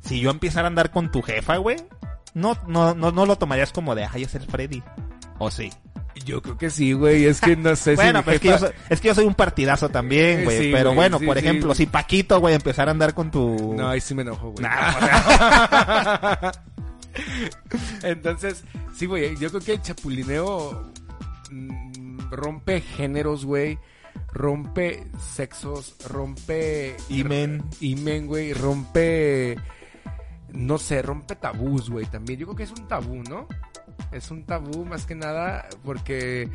si 0.00 0.20
yo 0.20 0.30
empezara 0.30 0.66
a 0.66 0.70
andar 0.70 0.90
con 0.90 1.10
tu 1.10 1.20
jefa, 1.20 1.58
güey, 1.58 1.76
no, 2.32 2.56
no, 2.66 2.94
no, 2.94 3.12
no 3.12 3.26
lo 3.26 3.36
tomarías 3.36 3.72
como 3.72 3.94
de, 3.94 4.06
ay, 4.10 4.22
es 4.22 4.34
el 4.34 4.46
Freddy. 4.46 4.82
O 5.38 5.50
sí. 5.50 5.70
Yo 6.24 6.42
creo 6.42 6.58
que 6.58 6.68
sí, 6.70 6.92
güey. 6.92 7.24
Es 7.26 7.40
que 7.40 7.54
no 7.56 7.74
sé 7.76 7.94
Bueno, 7.96 8.20
si... 8.20 8.24
pero 8.24 8.30
mi 8.32 8.34
es 8.36 8.40
que, 8.40 8.48
yo 8.48 8.54
jefa- 8.54 8.58
soy, 8.58 8.70
es 8.90 9.00
que 9.00 9.08
yo 9.08 9.14
soy 9.14 9.24
un 9.26 9.34
partidazo 9.34 9.88
también, 9.88 10.44
güey. 10.44 10.58
sí, 10.58 10.70
pero 10.72 10.86
güey, 10.90 10.96
bueno, 10.96 11.18
sí, 11.18 11.26
por 11.26 11.38
sí. 11.38 11.44
ejemplo, 11.44 11.74
si 11.74 11.86
Paquito, 11.86 12.40
güey, 12.40 12.54
empezara 12.54 12.90
a 12.90 12.92
andar 12.92 13.14
con 13.14 13.30
tu... 13.30 13.74
No, 13.76 13.88
ahí 13.88 14.00
sí 14.00 14.14
me 14.14 14.22
enojo, 14.22 14.50
güey. 14.50 14.62
Nah, 14.64 16.50
Entonces, 18.02 18.64
sí, 18.94 19.06
güey, 19.06 19.36
yo 19.36 19.48
creo 19.50 19.60
que 19.60 19.72
el 19.74 19.82
chapulineo 19.82 20.92
mm, 21.50 22.30
rompe 22.30 22.80
géneros, 22.80 23.44
güey. 23.44 23.78
Rompe 24.32 25.06
sexos, 25.34 25.94
rompe... 26.08 26.96
Imen. 27.08 27.62
Imen, 27.80 28.26
güey. 28.26 28.52
Rompe... 28.52 29.56
No 30.52 30.78
sé, 30.78 31.02
rompe 31.02 31.36
tabús, 31.36 31.90
güey, 31.90 32.06
también. 32.06 32.38
Yo 32.40 32.46
creo 32.46 32.56
que 32.56 32.62
es 32.64 32.70
un 32.72 32.88
tabú, 32.88 33.22
¿no? 33.28 33.46
Es 34.12 34.30
un 34.30 34.44
tabú 34.44 34.84
más 34.84 35.06
que 35.06 35.14
nada 35.14 35.68
porque 35.84 36.48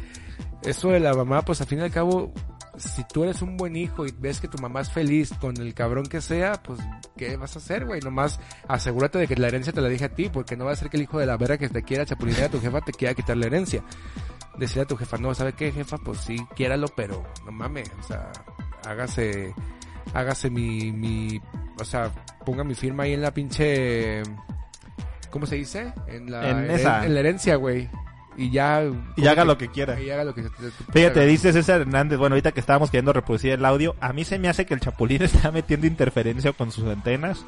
eso 0.63 0.89
de 0.89 0.99
la 0.99 1.13
mamá, 1.13 1.43
pues 1.43 1.61
al 1.61 1.67
fin 1.67 1.79
y 1.79 1.81
al 1.83 1.91
cabo, 1.91 2.33
si 2.77 3.03
tú 3.03 3.23
eres 3.23 3.41
un 3.41 3.57
buen 3.57 3.75
hijo 3.75 4.05
y 4.05 4.11
ves 4.11 4.39
que 4.39 4.47
tu 4.47 4.57
mamá 4.57 4.81
es 4.81 4.91
feliz 4.91 5.31
con 5.39 5.57
el 5.57 5.73
cabrón 5.73 6.05
que 6.05 6.21
sea, 6.21 6.53
pues 6.63 6.79
¿qué 7.15 7.37
vas 7.37 7.55
a 7.55 7.59
hacer, 7.59 7.85
güey? 7.85 8.01
Nomás 8.01 8.39
asegúrate 8.67 9.19
de 9.19 9.27
que 9.27 9.35
la 9.35 9.47
herencia 9.47 9.73
te 9.73 9.81
la 9.81 9.89
deje 9.89 10.05
a 10.05 10.15
ti, 10.15 10.29
porque 10.29 10.55
no 10.55 10.65
va 10.65 10.71
a 10.71 10.75
ser 10.75 10.89
que 10.89 10.97
el 10.97 11.03
hijo 11.03 11.19
de 11.19 11.25
la 11.25 11.37
verga 11.37 11.57
que 11.57 11.69
te 11.69 11.83
quiera 11.83 12.05
chapulinear 12.05 12.45
a 12.45 12.51
tu 12.51 12.59
jefa 12.59 12.81
te 12.81 12.91
quiera 12.91 13.13
quitar 13.13 13.37
la 13.37 13.45
herencia. 13.45 13.83
Decirle 14.57 14.83
a 14.83 14.87
tu 14.87 14.97
jefa, 14.97 15.17
no, 15.17 15.33
¿sabe 15.33 15.53
qué, 15.53 15.71
jefa? 15.71 15.97
Pues 15.97 16.19
sí, 16.19 16.37
quiéralo, 16.55 16.87
pero 16.95 17.23
no 17.45 17.51
mames, 17.51 17.91
o 17.99 18.03
sea, 18.03 18.31
hágase, 18.85 19.53
hágase 20.13 20.49
mi, 20.49 20.91
mi, 20.91 21.41
o 21.79 21.85
sea, 21.85 22.11
ponga 22.45 22.63
mi 22.63 22.75
firma 22.75 23.03
ahí 23.03 23.13
en 23.13 23.21
la 23.21 23.33
pinche, 23.33 24.21
¿cómo 25.33 25.47
se 25.47 25.55
dice? 25.55 25.91
En 26.07 26.29
la, 26.31 26.47
En 26.47 26.69
esa. 26.71 27.03
en 27.05 27.13
la 27.15 27.19
herencia, 27.21 27.55
güey. 27.55 27.89
Y 28.37 28.51
ya... 28.51 28.83
Y 29.15 29.25
haga 29.27 29.43
lo 29.45 29.57
que 29.57 29.67
quiera. 29.69 29.99
Y 29.99 30.09
haga 30.11 30.23
lo 30.23 30.33
que 30.35 30.43
se 30.43 30.49
te- 30.51 30.69
te- 30.69 30.91
Fíjate, 30.93 31.25
dice 31.25 31.51
César 31.53 31.81
Hernández, 31.81 32.17
bueno, 32.19 32.33
ahorita 32.35 32.51
que 32.51 32.59
estábamos 32.59 32.89
queriendo 32.91 33.13
reproducir 33.13 33.51
el 33.53 33.65
audio, 33.65 33.95
a 33.99 34.13
mí 34.13 34.23
se 34.25 34.37
me 34.39 34.47
hace 34.47 34.65
que 34.67 34.73
el 34.75 34.79
Chapulín 34.79 35.21
está 35.23 35.51
metiendo 35.51 35.87
interferencia 35.87 36.53
con 36.53 36.71
sus 36.71 36.85
antenas. 36.85 37.43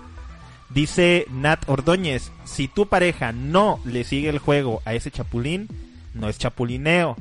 Dice 0.70 1.26
Nat 1.30 1.62
Ordóñez, 1.68 2.32
si 2.44 2.68
tu 2.68 2.88
pareja 2.88 3.32
no 3.32 3.80
le 3.86 4.03
sigue 4.03 4.30
el 4.30 4.40
juego 4.40 4.82
a 4.86 4.94
ese 4.95 5.12
Chapulín, 5.12 5.68
no 6.16 6.28
es 6.28 6.38
chapulineo. 6.40 7.16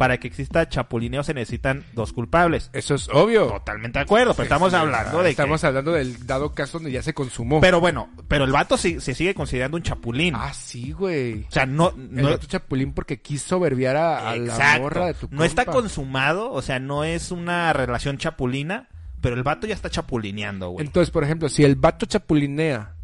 Para 0.00 0.16
que 0.18 0.28
exista 0.28 0.66
chapulineo 0.66 1.22
se 1.22 1.34
necesitan 1.34 1.84
dos 1.92 2.14
culpables. 2.14 2.70
Eso 2.72 2.94
es 2.94 3.10
obvio. 3.10 3.48
Totalmente 3.48 3.98
de 3.98 4.02
acuerdo, 4.04 4.32
pero 4.32 4.44
estamos 4.44 4.72
hablando 4.72 5.18
de 5.18 5.24
que- 5.24 5.30
Estamos 5.32 5.62
hablando 5.62 5.92
del 5.92 6.26
dado 6.26 6.54
caso 6.54 6.78
donde 6.78 6.90
ya 6.90 7.02
se 7.02 7.12
consumó. 7.12 7.60
Pero 7.60 7.80
bueno, 7.80 8.08
pero 8.26 8.44
el 8.44 8.50
vato 8.52 8.78
sí- 8.78 8.98
se 8.98 9.14
sigue 9.14 9.34
considerando 9.34 9.76
un 9.76 9.82
chapulín. 9.82 10.34
Ah, 10.34 10.54
sí, 10.54 10.92
güey. 10.92 11.44
o 11.44 11.50
sea, 11.50 11.66
no... 11.66 11.90
El 11.90 12.14
no 12.22 12.30
vato 12.30 12.46
chapulín 12.46 12.94
porque 12.94 13.20
quiso 13.20 13.60
verbiar 13.60 13.96
a, 13.96 14.30
a 14.30 14.36
la 14.36 14.78
morra 14.78 15.06
de 15.08 15.14
tu 15.14 15.28
No 15.30 15.44
está 15.44 15.66
compa. 15.66 15.80
consumado, 15.82 16.50
o 16.50 16.62
sea, 16.62 16.78
no 16.78 17.04
es 17.04 17.30
una 17.30 17.70
relación 17.74 18.16
chapulina, 18.16 18.88
pero 19.20 19.36
el 19.36 19.42
vato 19.42 19.66
ya 19.66 19.74
está 19.74 19.90
chapulineando, 19.90 20.70
güey. 20.70 20.86
Entonces, 20.86 21.10
por 21.10 21.24
ejemplo, 21.24 21.50
si 21.50 21.62
el 21.62 21.76
vato 21.76 22.06
chapulinea 22.06 22.94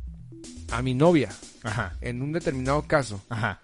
a 0.73 0.81
mi 0.81 0.95
novia 0.95 1.29
Ajá, 1.63 1.93
en 2.01 2.23
un 2.23 2.33
determinado 2.33 2.81
caso 2.89 3.23
ajá. 3.29 3.61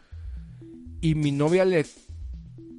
y 1.01 1.15
mi 1.15 1.33
novia 1.33 1.65
le 1.65 1.87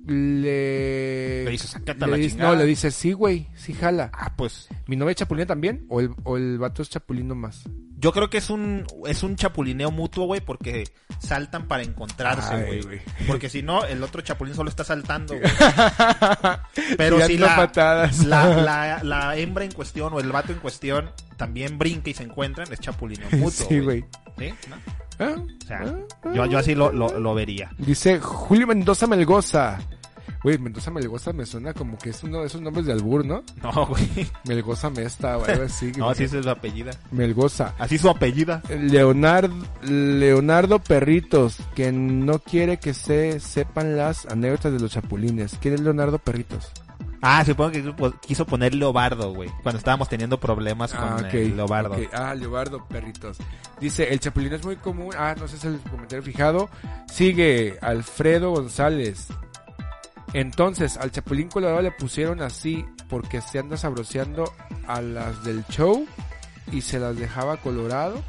le 0.05 1.45
Le 1.45 1.51
dice, 1.51 1.67
"Sácate 1.67 2.03
a 2.03 2.07
le 2.07 2.11
la 2.11 2.17
dice- 2.17 2.29
chingada". 2.31 2.51
no 2.51 2.55
le 2.57 2.65
dice 2.65 2.91
sí 2.91 3.13
güey 3.13 3.47
sí 3.55 3.73
jala 3.73 4.09
Ah, 4.13 4.33
pues 4.35 4.67
mi 4.87 4.95
novia 4.95 5.15
chapulina 5.15 5.45
también 5.45 5.85
o 5.89 5.99
el, 6.01 6.11
o 6.23 6.37
el 6.37 6.57
vato 6.57 6.81
es 6.81 6.89
chapulino 6.89 7.35
más 7.35 7.63
yo 7.97 8.11
creo 8.11 8.29
que 8.29 8.37
es 8.37 8.49
un 8.49 8.85
es 9.07 9.23
un 9.23 9.37
chapulineo 9.37 9.89
mutuo, 9.89 10.25
güey, 10.25 10.41
porque 10.41 10.83
saltan 11.19 11.69
para 11.69 11.83
encontrarse, 11.83 12.81
güey. 12.83 13.01
Porque 13.27 13.47
si 13.47 13.61
no, 13.63 13.85
el 13.85 14.03
otro 14.03 14.19
chapulín 14.21 14.55
solo 14.55 14.69
está 14.69 14.83
saltando, 14.83 15.35
güey. 15.37 15.49
Pero 16.97 17.25
si 17.25 17.37
la, 17.37 17.55
patadas. 17.55 18.25
la, 18.25 18.47
la, 18.61 19.03
la 19.03 19.37
hembra 19.37 19.63
en 19.63 19.71
cuestión 19.71 20.11
o 20.11 20.19
el 20.19 20.29
vato 20.33 20.51
en 20.51 20.59
cuestión 20.59 21.11
también 21.33 21.77
brinca 21.77 22.09
y 22.09 22.13
se 22.13 22.23
encuentran, 22.23 22.71
es 22.71 22.79
chapulineo 22.79 23.27
mutuo, 23.31 23.51
sí 23.51 23.79
güey 23.79 24.05
¿Sí? 24.37 24.53
¿No? 24.69 24.75
Ah, 25.19 25.35
O 25.37 25.65
sea, 25.65 25.81
ah, 26.23 26.31
yo, 26.33 26.45
yo 26.47 26.57
así 26.57 26.73
lo, 26.73 26.91
lo, 26.91 27.19
lo 27.19 27.35
vería. 27.35 27.69
Dice 27.77 28.19
Julio 28.19 28.65
Mendoza 28.67 29.05
Melgoza. 29.07 29.79
Güey, 30.43 30.57
Mendoza 30.57 30.91
Melgoza 30.91 31.31
me 31.31 31.45
suena 31.45 31.73
como 31.73 31.97
que 31.97 32.09
es 32.09 32.21
uno 32.23 32.41
de 32.41 32.47
esos 32.47 32.59
nombres 32.61 32.85
de 32.85 32.91
albur, 32.91 33.25
¿no? 33.25 33.43
No, 33.61 33.85
güey. 33.87 34.27
Melgoza 34.45 34.89
Mesta 34.89 35.35
algo 35.35 35.63
así. 35.63 35.91
No, 35.97 36.09
así 36.09 36.23
es 36.23 36.31
su 36.31 36.49
apellida. 36.49 36.91
Melgoza. 37.11 37.73
Así 37.79 37.97
su 37.97 38.09
apellida. 38.09 38.61
Leonardo, 38.69 39.55
Leonardo 39.83 40.79
Perritos, 40.79 41.57
que 41.75 41.93
no 41.93 42.39
quiere 42.39 42.77
que 42.77 42.93
se 42.93 43.39
sepan 43.39 43.95
las 43.95 44.25
anécdotas 44.25 44.73
de 44.73 44.79
los 44.79 44.91
chapulines. 44.91 45.57
¿Quién 45.61 45.75
es 45.75 45.79
Leonardo 45.79 46.19
Perritos? 46.19 46.71
Ah, 47.25 47.43
supongo 47.45 47.71
que 47.71 47.81
quiso- 48.21 48.45
poner 48.45 48.75
Leobardo, 48.75 49.33
güey. 49.33 49.49
Cuando 49.63 49.77
estábamos 49.79 50.09
teniendo 50.09 50.39
problemas 50.39 50.93
con 50.93 51.03
Ah, 51.07 51.17
ok, 51.21 51.33
el 51.33 51.55
Leobardo. 51.55 51.95
Ah, 52.11 52.35
Leobardo 52.35 52.85
Perritos. 52.85 53.37
Dice, 53.79 54.11
el 54.13 54.19
chapulín 54.19 54.51
es 54.53 54.65
muy 54.65 54.75
común. 54.75 55.13
Ah, 55.17 55.33
no 55.39 55.47
sé 55.47 55.57
si 55.57 55.67
es 55.67 55.73
el 55.75 55.79
comentario 55.89 56.21
fijado. 56.21 56.69
Sigue 57.07 57.77
Alfredo 57.81 58.51
González. 58.51 59.27
Entonces, 60.33 60.97
al 60.97 61.11
chapulín 61.11 61.47
colorado 61.49 61.81
le 61.81 61.91
pusieron 61.91 62.41
así 62.41 62.85
porque 63.09 63.39
se 63.41 63.59
anda 63.59 63.77
sabroseando 63.77 64.51
a 64.87 65.01
las 65.01 65.43
del 65.43 65.63
show 65.67 66.05
y 66.71 66.81
se 66.81 66.99
las 66.99 67.15
dejaba 67.17 67.57
colorado. 67.57 68.21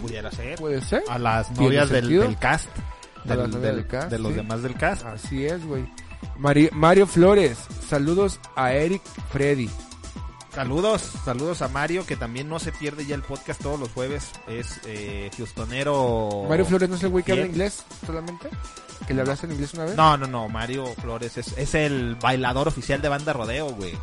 Pudiera 0.00 0.30
ser. 0.30 0.58
¿Puede 0.58 0.80
ser? 0.80 1.02
A 1.08 1.18
las 1.18 1.48
¿Tiene 1.48 1.64
novias 1.64 1.90
del, 1.90 2.08
del 2.08 2.38
cast. 2.38 2.68
Del- 3.24 3.50
del- 3.50 3.60
del 3.62 3.86
cast, 3.86 4.10
de 4.10 4.18
los 4.18 4.30
sí. 4.32 4.36
demás 4.36 4.62
del 4.62 4.74
cast. 4.74 5.04
Así 5.06 5.44
es, 5.46 5.64
güey. 5.64 5.84
Mari- 6.38 6.70
Mario 6.72 7.06
Flores, 7.06 7.58
saludos 7.88 8.40
a 8.56 8.72
Eric 8.72 9.02
Freddy. 9.30 9.70
Saludos, 10.54 11.00
saludos 11.24 11.62
a 11.62 11.68
Mario, 11.68 12.04
que 12.04 12.14
también 12.14 12.46
no 12.48 12.58
se 12.58 12.72
pierde 12.72 13.06
ya 13.06 13.14
el 13.14 13.22
podcast 13.22 13.62
todos 13.62 13.80
los 13.80 13.90
jueves. 13.92 14.32
Es 14.46 14.80
eh, 14.84 15.30
Houstonero. 15.38 16.44
Mario 16.46 16.66
Flores 16.66 16.90
no 16.90 16.96
es 16.96 17.02
el 17.02 17.08
güey 17.08 17.24
que 17.24 17.32
habla 17.32 17.46
inglés 17.46 17.82
solamente. 18.04 18.50
¿Que 19.06 19.14
le 19.14 19.22
hablaste 19.22 19.46
en 19.46 19.52
inglés 19.52 19.72
una 19.74 19.84
vez? 19.84 19.96
No, 19.96 20.16
no, 20.18 20.26
no. 20.26 20.48
Mario 20.50 20.86
Flores 21.00 21.38
es, 21.38 21.56
es 21.56 21.74
el 21.74 22.16
bailador 22.16 22.68
oficial 22.68 23.00
de 23.00 23.08
banda 23.08 23.32
rodeo, 23.32 23.70
güey. 23.70 23.94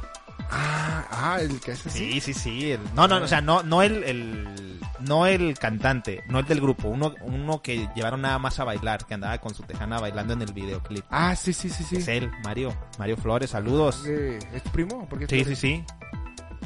Ah, 0.50 1.06
ah, 1.12 1.38
el 1.40 1.60
que 1.60 1.74
hace 1.74 1.88
así. 1.90 2.14
Sí, 2.14 2.22
sí, 2.22 2.34
sí. 2.34 2.72
el- 2.72 2.80
no, 2.96 3.08
no, 3.08 3.18
o 3.18 3.28
sea, 3.28 3.42
no, 3.42 3.62
no 3.62 3.84
el, 3.84 4.04
el, 4.04 4.69
no 5.02 5.26
el 5.26 5.58
cantante, 5.58 6.24
no 6.28 6.40
el 6.40 6.46
del 6.46 6.62
grupo. 6.62 6.88
Uno, 6.88 7.14
uno 7.22 7.62
que 7.62 7.88
llevaron 7.96 8.22
nada 8.22 8.40
más 8.40 8.60
a 8.60 8.64
bailar, 8.64 9.06
que 9.06 9.14
andaba 9.14 9.38
con 9.40 9.54
su 9.54 9.64
tejana 9.64 10.00
bailando 10.00 10.34
en 10.34 10.42
el 10.42 10.54
videoclip. 10.54 11.06
Ah, 11.10 11.36
sí, 11.36 11.54
sí, 11.54 11.70
sí, 11.70 11.84
sí. 11.84 11.98
Es 11.98 12.08
él, 12.08 12.32
Mario, 12.44 12.74
Mario 12.98 13.18
Flores, 13.18 13.50
saludos. 13.52 14.04
Eh, 14.08 14.40
¿Es 14.54 14.64
tu 14.64 14.70
primo? 14.72 15.08
¿Por 15.08 15.20
qué 15.20 15.26
es 15.26 15.30
Sí, 15.30 15.38
sí, 15.38 15.44
Flores? 15.44 15.60
sí. 15.60 15.86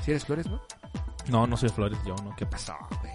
Sí 0.03 0.11
eres 0.11 0.25
Flores, 0.25 0.47
¿no? 0.47 0.61
No, 1.29 1.47
no 1.47 1.55
soy 1.57 1.69
Flores, 1.69 1.97
yo 2.05 2.15
no. 2.23 2.35
¿Qué 2.35 2.45
pasó, 2.45 2.75
güey? 3.01 3.13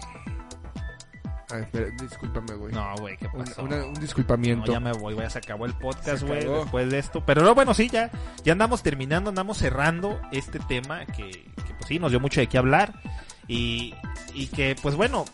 Ah, 1.51 1.57
espera, 1.59 1.87
discúlpame, 1.99 2.53
güey. 2.53 2.71
No, 2.73 2.95
güey, 2.99 3.17
¿qué 3.17 3.25
Un, 3.33 3.43
pasó? 3.43 3.63
una- 3.63 3.83
un 3.85 3.93
No, 3.93 3.99
disculpamiento. 3.99 4.71
ya 4.71 4.79
me 4.79 4.91
voy, 4.93 5.15
ya 5.15 5.29
se 5.31 5.39
acabó 5.39 5.65
el 5.65 5.73
podcast, 5.73 6.21
güey, 6.21 6.45
después 6.45 6.91
de 6.91 6.99
esto. 6.99 7.23
Pero 7.25 7.41
no, 7.41 7.55
bueno, 7.55 7.73
sí, 7.73 7.89
ya, 7.89 8.11
ya 8.43 8.51
andamos 8.53 8.83
terminando, 8.83 9.29
andamos 9.29 9.57
cerrando 9.57 10.19
este 10.31 10.59
tema 10.59 11.05
que, 11.07 11.31
que, 11.31 11.73
pues 11.73 11.87
sí, 11.87 11.97
nos 11.97 12.11
dio 12.11 12.19
mucho 12.19 12.39
de 12.39 12.45
qué 12.47 12.59
hablar. 12.59 12.93
Y, 13.49 13.93
y 14.33 14.47
que, 14.47 14.77
pues 14.81 14.95
bueno, 14.95 15.25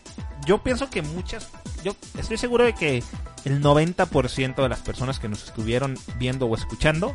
yo 0.44 0.58
pienso 0.58 0.90
que 0.90 1.02
muchas, 1.02 1.48
yo 1.84 1.94
estoy 2.18 2.38
seguro 2.38 2.64
de 2.64 2.74
que 2.74 3.04
el 3.44 3.62
90% 3.62 4.56
de 4.56 4.68
las 4.68 4.80
personas 4.80 5.20
que 5.20 5.28
nos 5.28 5.44
estuvieron 5.44 5.96
viendo 6.18 6.46
o 6.46 6.56
escuchando 6.56 7.14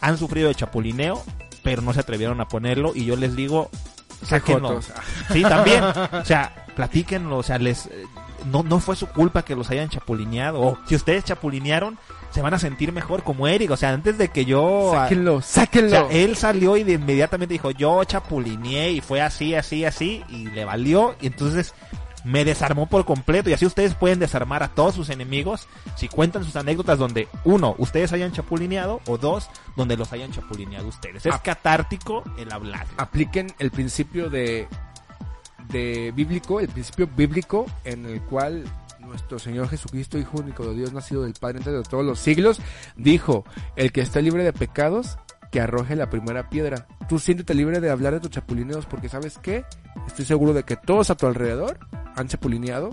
han 0.00 0.18
sufrido 0.18 0.48
de 0.48 0.56
chapulineo 0.56 1.22
pero 1.62 1.82
no 1.82 1.92
se 1.92 2.00
atrevieron 2.00 2.40
a 2.40 2.48
ponerlo 2.48 2.92
y 2.94 3.04
yo 3.04 3.16
les 3.16 3.36
digo, 3.36 3.70
sáquenlo. 4.22 4.80
Sí, 5.32 5.42
también. 5.42 5.84
O 5.84 6.24
sea, 6.24 6.66
platíquenlo, 6.74 7.38
o 7.38 7.42
sea, 7.42 7.58
les 7.58 7.86
eh, 7.86 8.04
no 8.46 8.62
no 8.62 8.80
fue 8.80 8.96
su 8.96 9.06
culpa 9.06 9.44
que 9.44 9.54
los 9.54 9.70
hayan 9.70 9.88
chapulineado 9.88 10.60
o 10.60 10.78
si 10.86 10.94
ustedes 10.94 11.24
chapulinearon 11.24 11.98
se 12.30 12.42
van 12.42 12.54
a 12.54 12.58
sentir 12.58 12.92
mejor 12.92 13.22
como 13.22 13.46
Eric, 13.48 13.70
o 13.70 13.76
sea, 13.76 13.90
antes 13.90 14.18
de 14.18 14.28
que 14.28 14.44
yo 14.44 14.92
Sáquenlo, 14.94 15.36
o 15.36 15.42
sáquenlo. 15.42 15.90
sea, 15.90 16.06
él 16.10 16.36
salió 16.36 16.76
y 16.76 16.84
de 16.84 16.92
inmediatamente 16.92 17.52
dijo, 17.54 17.70
yo 17.70 18.02
chapulineé 18.04 18.92
y 18.92 19.00
fue 19.00 19.20
así, 19.20 19.54
así, 19.54 19.84
así, 19.84 20.22
y 20.28 20.46
le 20.46 20.64
valió, 20.64 21.16
y 21.20 21.26
entonces 21.26 21.74
me 22.24 22.44
desarmó 22.44 22.86
por 22.86 23.04
completo, 23.04 23.50
y 23.50 23.54
así 23.54 23.66
ustedes 23.66 23.94
pueden 23.94 24.18
desarmar 24.18 24.62
a 24.62 24.68
todos 24.68 24.94
sus 24.94 25.08
enemigos 25.10 25.66
si 25.96 26.08
cuentan 26.08 26.44
sus 26.44 26.54
anécdotas 26.56 26.98
donde, 26.98 27.28
uno, 27.44 27.74
ustedes 27.78 28.12
hayan 28.12 28.32
chapulineado, 28.32 29.00
o 29.06 29.18
dos, 29.18 29.48
donde 29.76 29.96
los 29.96 30.12
hayan 30.12 30.30
chapulineado 30.30 30.86
ustedes. 30.86 31.26
Es 31.26 31.38
catártico 31.38 32.22
el 32.36 32.52
hablar. 32.52 32.86
apliquen 32.96 33.52
el 33.58 33.70
principio 33.70 34.30
de, 34.30 34.68
de 35.70 36.12
bíblico, 36.14 36.60
el 36.60 36.68
principio 36.68 37.08
bíblico 37.16 37.66
en 37.84 38.06
el 38.06 38.20
cual 38.22 38.64
nuestro 39.10 39.38
Señor 39.38 39.68
Jesucristo, 39.68 40.16
Hijo 40.18 40.38
único 40.38 40.64
de 40.64 40.74
Dios, 40.74 40.92
nacido 40.92 41.22
del 41.22 41.34
Padre 41.34 41.58
antes 41.58 41.72
de 41.72 41.82
todos 41.82 42.04
los 42.04 42.18
siglos, 42.18 42.60
dijo, 42.96 43.44
el 43.76 43.92
que 43.92 44.00
esté 44.00 44.22
libre 44.22 44.44
de 44.44 44.52
pecados, 44.52 45.18
que 45.50 45.60
arroje 45.60 45.96
la 45.96 46.08
primera 46.08 46.48
piedra. 46.48 46.86
Tú 47.08 47.18
siéntete 47.18 47.54
libre 47.54 47.80
de 47.80 47.90
hablar 47.90 48.14
de 48.14 48.20
tus 48.20 48.30
chapulineos 48.30 48.86
porque 48.86 49.08
sabes 49.08 49.38
qué, 49.38 49.64
estoy 50.06 50.24
seguro 50.24 50.54
de 50.54 50.62
que 50.62 50.76
todos 50.76 51.10
a 51.10 51.16
tu 51.16 51.26
alrededor 51.26 51.78
han 52.14 52.28
chapulineado. 52.28 52.90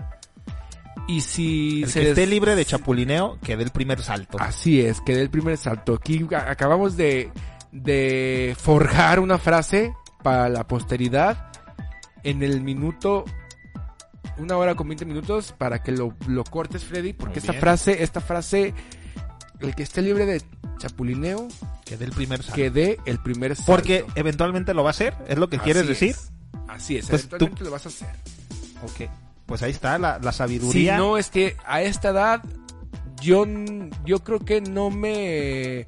Y 1.07 1.21
si 1.21 1.83
El 1.83 1.89
se 1.89 2.01
que 2.01 2.09
esté 2.09 2.27
libre 2.27 2.55
de 2.55 2.65
chapulineo, 2.65 3.39
que 3.41 3.55
dé 3.55 3.63
el 3.63 3.69
primer 3.69 4.01
salto. 4.01 4.37
Así 4.41 4.81
es, 4.81 4.99
que 5.01 5.15
dé 5.15 5.21
el 5.21 5.29
primer 5.29 5.55
salto. 5.57 5.93
Aquí 5.93 6.27
acabamos 6.33 6.97
de, 6.97 7.31
de 7.71 8.55
forjar 8.59 9.19
una 9.19 9.37
frase 9.37 9.93
para 10.23 10.49
la 10.49 10.67
posteridad 10.67 11.51
en 12.23 12.43
el 12.43 12.61
minuto, 12.61 13.23
una 14.39 14.57
hora 14.57 14.75
con 14.75 14.87
20 14.87 15.05
minutos 15.05 15.53
para 15.57 15.81
que 15.83 15.91
lo, 15.91 16.15
lo 16.27 16.43
cortes, 16.43 16.83
Freddy, 16.83 17.13
porque 17.13 17.39
esta 17.39 17.53
frase, 17.53 18.03
esta 18.03 18.21
frase, 18.21 18.73
el 19.59 19.75
que 19.75 19.83
esté 19.83 20.01
libre 20.01 20.25
de 20.25 20.41
chapulineo, 20.79 21.47
Que 21.85 21.97
dé 21.97 22.05
el 22.05 22.11
primer 22.11 22.39
salto. 22.43 22.55
que 22.55 22.69
dé 22.69 22.99
el 23.05 23.19
primer 23.19 23.55
salto. 23.55 23.71
Porque 23.71 24.05
eventualmente 24.15 24.73
lo 24.73 24.83
va 24.83 24.89
a 24.89 24.91
hacer, 24.91 25.15
es 25.27 25.37
lo 25.37 25.49
que 25.49 25.57
quieres 25.59 25.87
decir. 25.87 26.15
Así 26.67 26.97
es, 26.97 27.07
Pues 27.07 27.21
eventualmente 27.25 27.59
tú- 27.59 27.65
lo 27.65 27.71
vas 27.71 27.85
a 27.85 27.89
hacer. 27.89 28.09
Ok. 28.83 29.09
Pues 29.45 29.63
ahí 29.63 29.71
está 29.71 29.97
la, 29.97 30.19
la 30.19 30.31
Si 30.31 30.37
sabiduría. 30.39 30.97
no, 30.97 31.17
es 31.17 31.29
que 31.29 31.55
a 31.65 31.81
esta 31.81 32.09
edad 32.09 32.43
yo, 33.21 33.45
yo 34.05 34.19
creo 34.23 34.39
que 34.39 34.61
no 34.61 34.91
me 34.91 35.85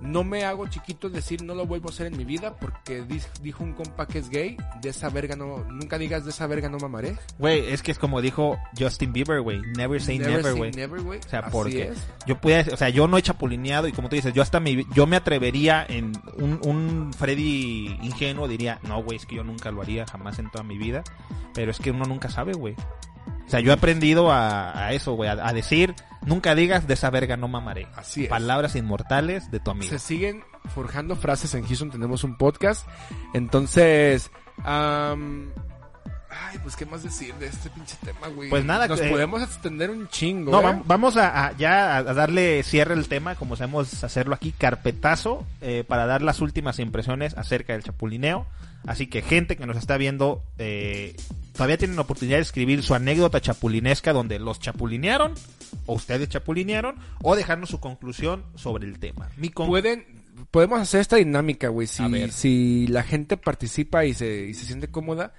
no 0.00 0.24
me 0.24 0.44
hago 0.44 0.66
chiquito 0.68 1.08
decir 1.08 1.42
no 1.42 1.54
lo 1.54 1.66
vuelvo 1.66 1.88
a 1.88 1.92
hacer 1.92 2.06
en 2.06 2.16
mi 2.16 2.24
vida 2.24 2.56
porque 2.56 3.04
dijo 3.42 3.64
un 3.64 3.72
compa 3.72 4.06
que 4.06 4.18
es 4.18 4.28
gay, 4.28 4.56
de 4.80 4.90
esa 4.90 5.08
verga 5.08 5.36
no, 5.36 5.64
nunca 5.64 5.98
digas 5.98 6.24
de 6.24 6.30
esa 6.30 6.46
verga 6.46 6.68
no 6.68 6.78
mamaré. 6.78 7.16
Güey, 7.38 7.72
es 7.72 7.82
que 7.82 7.92
es 7.92 7.98
como 7.98 8.20
dijo 8.20 8.58
Justin 8.78 9.12
Bieber, 9.12 9.40
güey. 9.40 9.60
Never 9.76 10.00
say 10.00 10.18
never, 10.18 10.54
güey. 10.54 11.18
O 11.18 11.28
sea, 11.28 11.40
Así 11.40 11.50
porque 11.50 11.82
es. 11.88 12.06
yo 12.26 12.40
pude, 12.40 12.60
o 12.72 12.76
sea, 12.76 12.88
yo 12.88 13.08
no 13.08 13.18
he 13.18 13.22
chapulineado 13.22 13.88
y 13.88 13.92
como 13.92 14.08
tú 14.08 14.16
dices, 14.16 14.32
yo 14.34 14.42
hasta 14.42 14.60
mi, 14.60 14.86
yo 14.94 15.06
me 15.06 15.16
atrevería 15.16 15.84
en 15.88 16.12
un, 16.38 16.60
un 16.64 17.12
Freddy 17.12 17.98
ingenuo 18.02 18.48
diría, 18.48 18.78
no, 18.82 19.02
güey, 19.02 19.16
es 19.16 19.26
que 19.26 19.36
yo 19.36 19.44
nunca 19.44 19.70
lo 19.70 19.82
haría 19.82 20.06
jamás 20.06 20.38
en 20.38 20.50
toda 20.50 20.64
mi 20.64 20.78
vida, 20.78 21.02
pero 21.54 21.70
es 21.70 21.78
que 21.78 21.90
uno 21.90 22.04
nunca 22.04 22.28
sabe, 22.28 22.52
güey. 22.52 22.74
O 23.46 23.50
sea, 23.50 23.60
yo 23.60 23.70
he 23.70 23.74
aprendido 23.74 24.32
a, 24.32 24.86
a 24.86 24.92
eso, 24.92 25.14
güey, 25.14 25.30
a, 25.30 25.32
a 25.46 25.52
decir, 25.52 25.94
nunca 26.24 26.54
digas 26.54 26.86
de 26.86 26.94
esa 26.94 27.10
verga 27.10 27.36
no 27.36 27.48
mamaré. 27.48 27.86
Así 27.94 28.24
es. 28.24 28.28
Palabras 28.28 28.74
inmortales 28.74 29.50
de 29.50 29.60
tu 29.60 29.70
amigo. 29.70 29.88
Se 29.88 29.98
siguen 29.98 30.42
forjando 30.74 31.16
frases 31.16 31.54
en 31.54 31.64
Houston, 31.64 31.90
tenemos 31.90 32.24
un 32.24 32.36
podcast. 32.36 32.86
Entonces, 33.34 34.30
am, 34.64 35.52
ay, 36.40 36.58
pues 36.62 36.76
qué 36.76 36.86
más 36.86 37.02
decir 37.02 37.34
de 37.36 37.46
este 37.46 37.70
pinche 37.70 37.96
tema, 38.04 38.28
güey. 38.28 38.50
Pues 38.50 38.64
nada, 38.64 38.86
nos 38.88 39.00
eh, 39.00 39.08
podemos 39.10 39.42
extender 39.42 39.90
un 39.90 40.08
chingo. 40.08 40.50
No, 40.52 40.60
¿eh? 40.60 40.64
vam- 40.64 40.82
vamos 40.86 41.16
a, 41.16 41.46
a- 41.48 41.56
ya 41.56 41.96
a 41.96 42.02
darle 42.02 42.62
cierre 42.62 42.94
al 42.94 43.08
tema, 43.08 43.34
como 43.34 43.56
sabemos 43.56 44.02
hacerlo 44.04 44.34
aquí, 44.34 44.52
carpetazo, 44.52 45.44
eh, 45.60 45.84
para 45.86 46.06
dar 46.06 46.22
las 46.22 46.40
últimas 46.40 46.78
impresiones 46.78 47.34
acerca 47.36 47.72
del 47.72 47.82
chapulineo. 47.82 48.46
Así 48.86 49.08
que 49.08 49.20
gente 49.22 49.56
que 49.56 49.66
nos 49.66 49.76
está 49.76 49.96
viendo, 49.96 50.44
eh, 50.58 51.16
todavía 51.54 51.76
tienen 51.76 51.96
la 51.96 52.02
oportunidad 52.02 52.36
de 52.36 52.42
escribir 52.42 52.82
su 52.84 52.94
anécdota 52.94 53.40
chapulinesca 53.40 54.12
donde 54.12 54.38
los 54.38 54.60
chapulinearon, 54.60 55.34
o 55.86 55.94
ustedes 55.94 56.28
chapulinearon, 56.28 56.94
o 57.22 57.34
dejarnos 57.34 57.70
su 57.70 57.80
conclusión 57.80 58.44
sobre 58.54 58.86
el 58.86 58.98
tema. 59.00 59.28
Mi 59.36 59.48
con- 59.48 59.66
Pueden, 59.66 60.04
podemos 60.52 60.78
hacer 60.80 61.00
esta 61.00 61.16
dinámica, 61.16 61.66
güey. 61.68 61.88
Si, 61.88 62.30
si 62.30 62.86
la 62.86 63.02
gente 63.02 63.36
participa 63.36 64.04
y 64.04 64.14
se, 64.14 64.46
y 64.46 64.54
se 64.54 64.66
siente 64.66 64.86
cómoda 64.88 65.32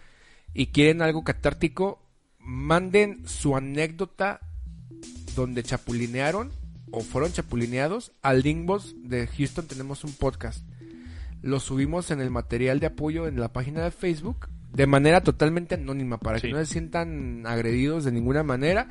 y 0.53 0.67
quieren 0.67 1.01
algo 1.01 1.23
catártico, 1.23 1.99
manden 2.39 3.27
su 3.27 3.55
anécdota 3.55 4.39
donde 5.35 5.63
chapulinearon 5.63 6.51
o 6.91 7.01
fueron 7.01 7.31
chapulineados 7.31 8.11
al 8.21 8.41
Linkbox 8.41 8.95
de 9.03 9.27
Houston. 9.27 9.67
Tenemos 9.67 10.03
un 10.03 10.13
podcast. 10.13 10.65
Lo 11.41 11.59
subimos 11.59 12.09
en 12.11 12.21
el 12.21 12.31
material 12.31 12.79
de 12.79 12.87
apoyo 12.87 13.27
en 13.27 13.39
la 13.39 13.53
página 13.53 13.83
de 13.83 13.91
Facebook 13.91 14.47
de 14.73 14.87
manera 14.87 15.21
totalmente 15.21 15.75
anónima 15.75 16.17
para 16.17 16.39
Sí. 16.39 16.47
que 16.47 16.53
no 16.53 16.59
se 16.59 16.65
sientan 16.65 17.45
agredidos 17.45 18.03
de 18.05 18.11
ninguna 18.11 18.43
manera. 18.43 18.89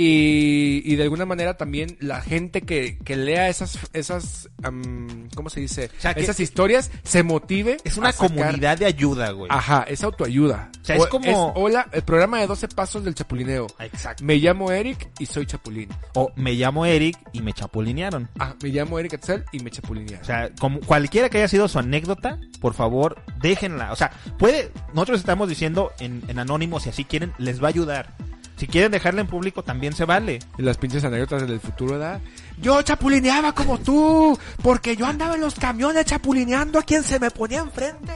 Y, 0.00 0.80
y 0.84 0.94
de 0.94 1.02
alguna 1.02 1.26
manera 1.26 1.56
también 1.56 1.96
la 1.98 2.20
gente 2.20 2.62
que, 2.62 2.98
que 2.98 3.16
lea 3.16 3.48
esas, 3.48 3.78
esas 3.92 4.48
am, 4.62 5.28
¿cómo 5.34 5.50
se 5.50 5.58
dice? 5.58 5.90
O 5.98 6.00
sea, 6.00 6.14
que- 6.14 6.20
esas 6.20 6.38
historias 6.38 6.90
se 7.02 7.24
motive. 7.24 7.78
es 7.82 7.96
una 7.96 8.12
comunidad 8.12 8.78
de 8.78 8.86
ayuda, 8.86 9.32
güey. 9.32 9.48
Ajá, 9.52 9.84
es 9.88 10.04
autoayuda. 10.04 10.70
O 10.80 10.84
sea, 10.84 10.96
es 10.96 11.06
como- 11.06 11.52
hola, 11.56 11.88
el 11.92 12.02
programa 12.02 12.38
de 12.40 12.46
12 12.46 12.68
pasos 12.68 13.02
del 13.04 13.16
chapulineo. 13.16 13.66
Exacto. 13.80 14.24
Me 14.24 14.36
llamo 14.36 14.70
Eric 14.70 15.10
y 15.18 15.26
soy 15.26 15.46
chapulín. 15.46 15.88
O 16.14 16.30
me 16.36 16.52
llamo 16.54 16.86
Eric 16.86 17.18
y 17.32 17.40
me 17.42 17.52
chapulinearon. 17.52 18.28
Ah, 18.38 18.54
me 18.62 18.68
llamo 18.68 19.00
Eric 19.00 19.14
Etzel 19.14 19.44
y 19.50 19.58
me 19.60 19.70
chapulinearon. 19.72 20.22
O 20.22 20.26
sea, 20.26 20.50
como 20.60 20.78
cualquiera 20.80 21.28
que 21.28 21.38
haya 21.38 21.48
sido 21.48 21.66
su 21.66 21.80
anécdota, 21.80 22.38
por 22.60 22.74
favor, 22.74 23.20
déjenla. 23.42 23.90
O 23.92 23.96
sea, 23.96 24.12
puede, 24.38 24.70
nosotros 24.94 25.18
estamos 25.18 25.48
diciendo 25.48 25.90
en, 25.98 26.22
en 26.28 26.38
anónimo, 26.38 26.78
si 26.78 26.88
así 26.88 27.04
quieren, 27.04 27.32
les 27.38 27.60
va 27.60 27.66
a 27.66 27.70
ayudar. 27.70 28.14
Si 28.58 28.66
quieren 28.66 28.90
dejarla 28.90 29.20
en 29.20 29.28
público, 29.28 29.62
también 29.62 29.92
se 29.92 30.04
vale. 30.04 30.40
Y 30.58 30.62
las 30.62 30.76
pinches 30.76 31.04
anécdotas 31.04 31.46
del 31.46 31.60
futuro, 31.60 31.92
¿verdad? 31.92 32.20
Yo 32.60 32.82
chapulineaba 32.82 33.52
como 33.52 33.78
tú, 33.78 34.36
porque 34.62 34.96
yo 34.96 35.06
andaba 35.06 35.36
en 35.36 35.40
los 35.40 35.54
camiones 35.54 36.06
chapulineando 36.06 36.80
a 36.80 36.82
quien 36.82 37.04
se 37.04 37.20
me 37.20 37.30
ponía 37.30 37.60
enfrente, 37.60 38.12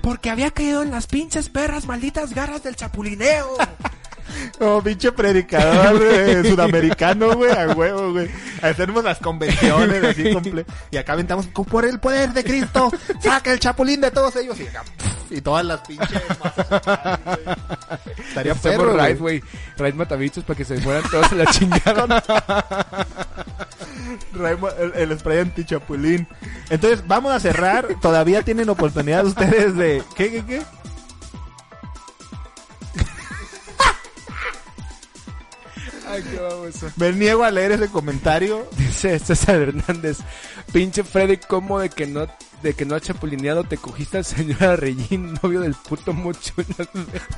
porque 0.00 0.30
había 0.30 0.50
caído 0.50 0.82
en 0.82 0.90
las 0.90 1.06
pinches 1.06 1.50
perras 1.50 1.84
malditas 1.84 2.34
garras 2.34 2.62
del 2.62 2.74
chapulineo. 2.74 3.48
Oh, 4.60 4.80
pinche 4.82 5.12
predicador 5.12 6.00
sudamericano, 6.46 7.34
güey, 7.34 7.50
a 7.52 7.68
huevo, 7.72 8.12
güey. 8.12 8.28
Hacemos 8.62 9.02
las 9.04 9.18
convenciones 9.18 10.04
así 10.04 10.32
comple 10.32 10.64
Y 10.90 10.96
acá 10.96 11.14
aventamos, 11.14 11.46
"Con- 11.48 11.64
por 11.64 11.84
el 11.84 11.98
poder 12.00 12.32
de 12.32 12.44
Cristo, 12.44 12.92
saca 13.20 13.52
el 13.52 13.58
chapulín 13.60 14.00
de 14.00 14.10
todos 14.10 14.34
ellos. 14.36 14.58
Y, 14.60 14.66
acá, 14.66 14.84
y 15.30 15.40
todas 15.40 15.64
las 15.64 15.80
pinches 15.80 16.22
masas 16.42 16.70
acá, 16.72 17.20
güey. 17.24 17.56
Estaría 18.28 18.54
perro, 18.54 18.96
raid, 18.96 19.18
güey. 19.18 19.42
Raid 19.76 19.94
matabichos 19.94 20.44
para 20.44 20.56
que 20.56 20.64
se 20.64 20.78
mueran 20.78 21.02
todos 21.10 21.32
a 21.32 21.34
la 21.34 21.46
chingada. 21.46 22.22
Traemos 24.32 24.72
el, 24.78 25.10
el 25.10 25.18
spray 25.18 25.38
anti-chapulín. 25.40 26.26
Entonces, 26.70 27.02
vamos 27.06 27.32
a 27.32 27.40
cerrar. 27.40 27.88
Todavía 28.00 28.42
tienen 28.42 28.68
oportunidad 28.68 29.24
ustedes 29.26 29.76
de... 29.76 30.02
¿Qué, 30.16 30.30
qué, 30.30 30.44
qué? 30.44 30.62
Ay, 36.12 36.22
qué 36.22 36.38
baboso. 36.38 36.90
Me 36.96 37.12
niego 37.12 37.44
a 37.44 37.50
leer 37.50 37.72
ese 37.72 37.88
comentario. 37.88 38.66
Dice 38.76 39.18
César 39.18 39.56
Hernández, 39.62 40.18
pinche 40.72 41.02
Freddy, 41.04 41.38
¿cómo 41.38 41.78
de 41.80 41.88
que 41.90 42.06
no 42.06 42.26
de 42.62 42.74
que 42.74 42.84
no 42.84 42.94
ha 42.94 43.00
chapulineado 43.00 43.64
te 43.64 43.76
cogiste 43.76 44.18
al 44.18 44.24
señor 44.24 44.62
Arrellín, 44.62 45.34
novio 45.42 45.60
del 45.60 45.74
puto 45.74 46.12
mucho 46.12 46.52
en 46.58 46.66
Las 46.78 46.88
Vegas? 46.92 47.28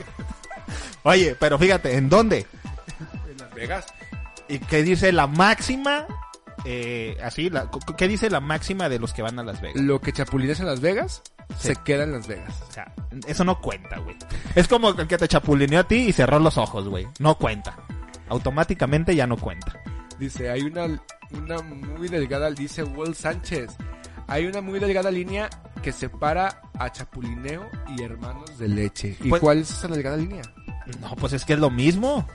Oye, 1.03 1.37
pero 1.39 1.59
fíjate, 1.59 1.97
¿en 1.97 2.09
dónde? 2.09 2.47
En 3.31 3.37
Las 3.39 3.55
Vegas? 3.55 3.87
¿Y 4.49 4.59
qué 4.59 4.83
dice 4.83 5.13
la 5.13 5.27
máxima? 5.27 6.07
Eh, 6.67 7.17
así, 7.23 7.49
la, 7.51 7.71
¿qué 7.97 8.09
dice 8.09 8.29
la 8.31 8.41
máxima 8.41 8.89
de 8.89 8.99
los 8.99 9.13
que 9.13 9.23
van 9.23 9.39
a 9.39 9.43
Las 9.45 9.61
Vegas? 9.61 9.83
Lo 9.83 10.01
que 10.01 10.13
chapulineas 10.13 10.61
en 10.61 10.67
Las 10.67 10.81
Vegas, 10.81 11.23
Sí. 11.59 11.69
se 11.69 11.77
queda 11.77 12.05
en 12.05 12.13
Las 12.13 12.27
Vegas. 12.27 12.55
O 12.69 12.73
sea, 12.73 12.95
eso 13.27 13.45
no 13.45 13.61
cuenta, 13.61 13.99
güey. 13.99 14.17
Es 14.55 14.67
como 14.69 14.91
el 14.91 15.07
que 15.07 15.19
te 15.19 15.29
chapulineó 15.29 15.81
a 15.81 15.85
ti 15.89 15.97
y 16.09 16.13
cerró 16.13 16.39
los 16.39 16.57
ojos, 16.59 16.89
güey. 16.89 17.07
No 17.19 17.37
cuenta. 17.39 17.77
Automáticamente 18.29 19.15
ya 19.15 19.27
no 19.27 19.37
cuenta. 19.37 19.81
Dice, 20.19 20.51
hay 20.51 20.63
una, 20.63 20.87
una 21.33 21.61
muy 21.63 22.09
delgada, 22.09 22.51
dice 22.51 22.83
Will 22.85 23.15
Sánchez, 23.15 23.77
hay 24.27 24.47
una 24.47 24.61
muy 24.61 24.79
delgada 24.79 25.11
línea 25.11 25.51
que 25.83 25.93
separa 25.93 26.63
a 26.79 26.91
chapulineo 26.91 27.69
y 27.97 28.03
hermanos 28.03 28.59
de 28.59 28.69
leche. 28.69 29.17
¿Y 29.21 29.29
Pues- 29.29 29.41
cuál 29.41 29.59
es 29.59 29.71
esa 29.71 29.89
delgada 29.89 30.17
línea? 30.17 30.43
No, 31.01 31.15
pues 31.17 31.33
es 31.33 31.45
que 31.45 31.55
es 31.55 31.59
lo 31.59 31.71
mismo. 31.71 32.27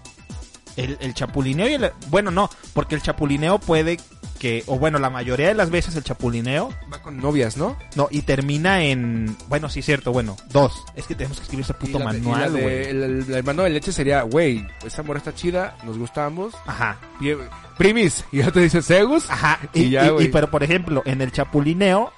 El, 0.84 0.97
el 1.01 1.14
chapulineo 1.14 1.68
y 1.68 1.73
el... 1.73 1.91
Bueno, 2.10 2.31
no, 2.31 2.49
porque 2.73 2.95
el 2.95 3.01
chapulineo 3.01 3.60
puede 3.60 3.99
que, 4.39 4.64
o 4.68 4.80
bueno, 4.80 4.97
la 4.99 5.10
mayoría 5.10 5.49
de 5.49 5.53
las 5.53 5.69
veces 5.69 5.95
el 5.97 6.03
chapulineo, 6.03 6.73
Va 6.93 7.01
con 7.01 7.18
novias, 7.18 7.57
¿no? 7.57 7.77
no, 7.95 8.07
y 8.10 8.22
termina 8.22 8.84
en, 8.84 9.35
bueno, 9.49 9.68
sí, 9.69 9.81
cierto, 9.81 10.14
bueno, 10.14 10.38
dos. 10.49 10.81
Es 10.95 11.06
que 11.07 11.15
tenemos 11.15 11.38
que 11.38 11.43
escribir 11.43 11.65
ese 11.65 11.73
puto 11.73 11.97
Y 11.97 11.99
la 11.99 12.06
manual, 12.06 12.51
güey. 12.51 12.64
el, 12.65 13.03
el- 13.03 13.26
el 13.27 13.34
hermano 13.35 13.64
de 13.64 13.69
leche 13.72 13.91
sería, 13.91 14.22
güey, 14.22 14.65
esa 14.85 15.03
morra 15.03 15.18
está 15.19 15.35
chida, 15.35 15.76
nos 15.84 15.97
gusta 15.97 16.23
a 16.23 16.27
ambos. 16.27 16.53
Ajá. 16.65 16.97
Y, 17.19 17.31
primis, 17.77 18.23
y 18.31 18.38
ya 18.38 18.49
te 18.51 18.61
dice 18.61 18.81
Segus. 18.81 19.30
Ajá, 19.30 19.60
Y 19.73 19.81
y, 19.84 19.89
ya, 19.89 20.10
güey. 20.10 20.31
pero 20.31 20.49
por 20.49 20.64
ejemplo, 20.64 21.01
en 21.06 21.22
el 21.22 21.34
chapulineo, 21.34 22.14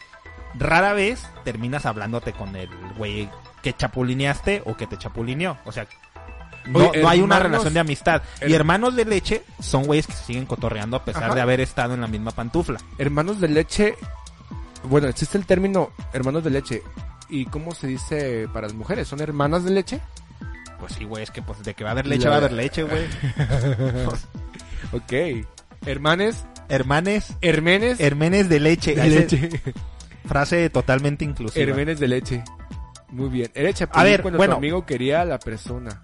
rara 0.54 0.94
vez 0.94 1.26
terminas 1.44 1.88
hablándote 1.88 2.34
con 2.34 2.56
el 2.56 2.70
güey 2.98 3.28
que 3.64 3.74
chapulineaste 3.74 4.62
o 4.66 4.78
que 4.78 4.86
te 4.86 4.98
chapulineó. 4.98 5.58
O 5.66 5.72
sea, 5.72 5.88
no, 6.66 6.90
Oye, 6.90 7.02
no 7.02 7.10
hay 7.10 7.20
una 7.22 7.36
hermanos- 7.38 7.44
relación 7.44 7.74
de 7.74 7.80
amistad. 7.80 8.22
Y 8.42 8.46
her- 8.46 8.56
hermanos 8.56 8.96
de 8.96 9.06
leche 9.06 9.44
son 9.60 9.84
güeyes 9.86 10.08
que 10.08 10.14
se 10.14 10.24
siguen 10.26 10.46
cotorreando 10.46 10.98
a 10.98 11.06
pesar 11.06 11.26
Ajá. 11.26 11.36
de 11.36 11.42
haber 11.42 11.60
estado 11.62 11.94
en 11.94 12.02
la 12.02 12.08
misma 12.08 12.32
pantufla. 12.32 12.80
Hermanos 12.98 13.40
de 13.42 13.48
leche. 13.50 13.96
Bueno, 14.84 15.08
existe 15.08 15.38
el 15.38 15.46
término 15.46 15.92
hermanos 16.14 16.44
de 16.44 16.50
leche. 16.50 16.82
¿Y 17.30 17.46
cómo 17.46 17.74
se 17.74 17.88
dice 17.88 18.48
para 18.54 18.68
las 18.68 18.76
mujeres? 18.76 19.08
¿Son 19.08 19.22
hermanas 19.22 19.64
de 19.64 19.72
leche? 19.72 20.02
Pues 20.80 20.94
sí, 20.94 21.06
güey, 21.06 21.24
es 21.24 21.32
que 21.32 21.42
pues 21.42 21.62
de 21.64 21.74
que 21.76 21.84
va 21.84 21.92
a 21.92 21.94
haber 21.94 22.08
leche, 22.08 22.24
La- 22.26 22.30
va 22.32 22.36
a 22.36 22.40
haber 22.40 22.52
leche, 22.54 22.84
güey. 22.84 23.06
Ok. 24.92 25.46
Hermanes, 25.86 26.46
Hermanes, 26.70 27.34
hermenes 27.42 28.00
hermenes 28.00 28.50
de 28.50 28.60
leche. 28.60 28.96
de 28.96 29.10
leche. 29.10 29.50
Frase 30.26 30.70
totalmente 30.70 31.26
inclusiva. 31.26 31.64
hermenes 31.64 32.00
de 32.00 32.08
leche. 32.08 32.44
Muy 33.10 33.30
bien. 33.30 33.52
Chapulín 33.74 34.00
A 34.00 34.04
ver, 34.04 34.22
cuando 34.22 34.38
bueno. 34.38 34.54
tu 34.54 34.58
amigo 34.58 34.86
quería 34.86 35.22
a 35.22 35.26
la 35.26 35.40
persona. 35.40 36.02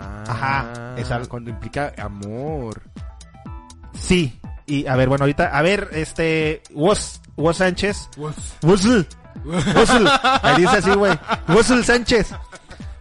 Ah, 0.00 0.24
Ajá, 0.28 0.94
esa- 0.96 1.20
Cuando 1.26 1.50
implica 1.50 1.92
amor. 1.98 2.82
Sí. 3.94 4.38
Y 4.66 4.86
a 4.86 4.96
ver, 4.96 5.08
bueno, 5.08 5.24
ahorita, 5.24 5.46
a 5.56 5.62
ver, 5.62 5.88
este, 5.92 6.62
Woz, 6.74 7.20
Woz 7.36 7.56
Sánchez. 7.58 8.10
Wuzzle. 8.16 9.06
Wuzzle. 9.44 10.10
Ahí 10.42 10.62
dice 10.62 10.76
así, 10.76 10.90
güey. 10.90 11.18
Wuzzle 11.48 11.82
Sánchez. 11.82 12.34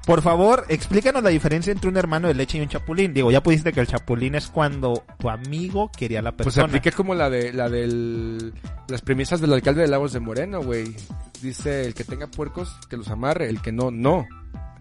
Por 0.05 0.21
favor, 0.21 0.63
explícanos 0.69 1.21
la 1.21 1.29
diferencia 1.29 1.73
entre 1.73 1.89
un 1.89 1.97
hermano 1.97 2.29
de 2.29 2.33
leche 2.33 2.57
y 2.57 2.61
un 2.61 2.69
chapulín. 2.69 3.13
Digo, 3.13 3.29
ya 3.29 3.43
pusiste 3.43 3.73
que 3.73 3.81
el 3.81 3.87
chapulín 3.87 4.35
es 4.35 4.47
cuando 4.47 5.03
tu 5.19 5.29
amigo 5.29 5.91
quería 5.91 6.19
a 6.19 6.21
la 6.21 6.31
Pues 6.31 6.45
persona. 6.45 6.67
aplica 6.67 6.91
como 6.95 7.13
la 7.13 7.29
de 7.29 7.51
la 7.51 7.67
del 7.67 8.53
las 8.87 9.01
premisas 9.01 9.41
del 9.41 9.51
alcalde 9.51 9.81
de 9.81 9.89
Lagos 9.89 10.13
de 10.13 10.21
Moreno, 10.21 10.61
güey. 10.63 10.95
Dice 11.41 11.85
el 11.85 11.93
que 11.93 12.05
tenga 12.05 12.27
puercos 12.27 12.73
que 12.89 12.95
los 12.95 13.09
amarre, 13.09 13.49
el 13.49 13.61
que 13.61 13.73
no, 13.73 13.91
no. 13.91 14.25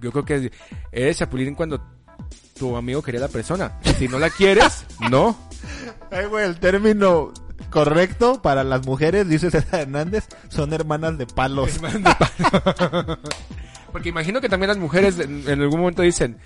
Yo 0.00 0.12
creo 0.12 0.24
que 0.24 0.52
eres 0.92 1.18
chapulín 1.18 1.56
cuando 1.56 1.84
tu 2.58 2.76
amigo 2.76 3.02
quería 3.02 3.20
a 3.20 3.26
la 3.26 3.28
persona. 3.28 3.78
Si 3.98 4.08
no 4.08 4.18
la 4.18 4.30
quieres, 4.30 4.84
no. 5.10 5.36
Ay, 6.10 6.26
güey, 6.26 6.44
el 6.46 6.58
término 6.58 7.32
correcto 7.70 8.40
para 8.42 8.64
las 8.64 8.86
mujeres, 8.86 9.28
dice 9.28 9.50
César 9.50 9.80
Hernández, 9.80 10.26
son 10.48 10.72
hermanas 10.72 11.18
de 11.18 11.26
palos. 11.26 11.70
Porque 13.92 14.08
imagino 14.08 14.40
que 14.40 14.48
también 14.48 14.68
las 14.68 14.78
mujeres 14.78 15.18
en, 15.18 15.48
en 15.48 15.60
algún 15.62 15.80
momento 15.80 16.02
dicen, 16.02 16.38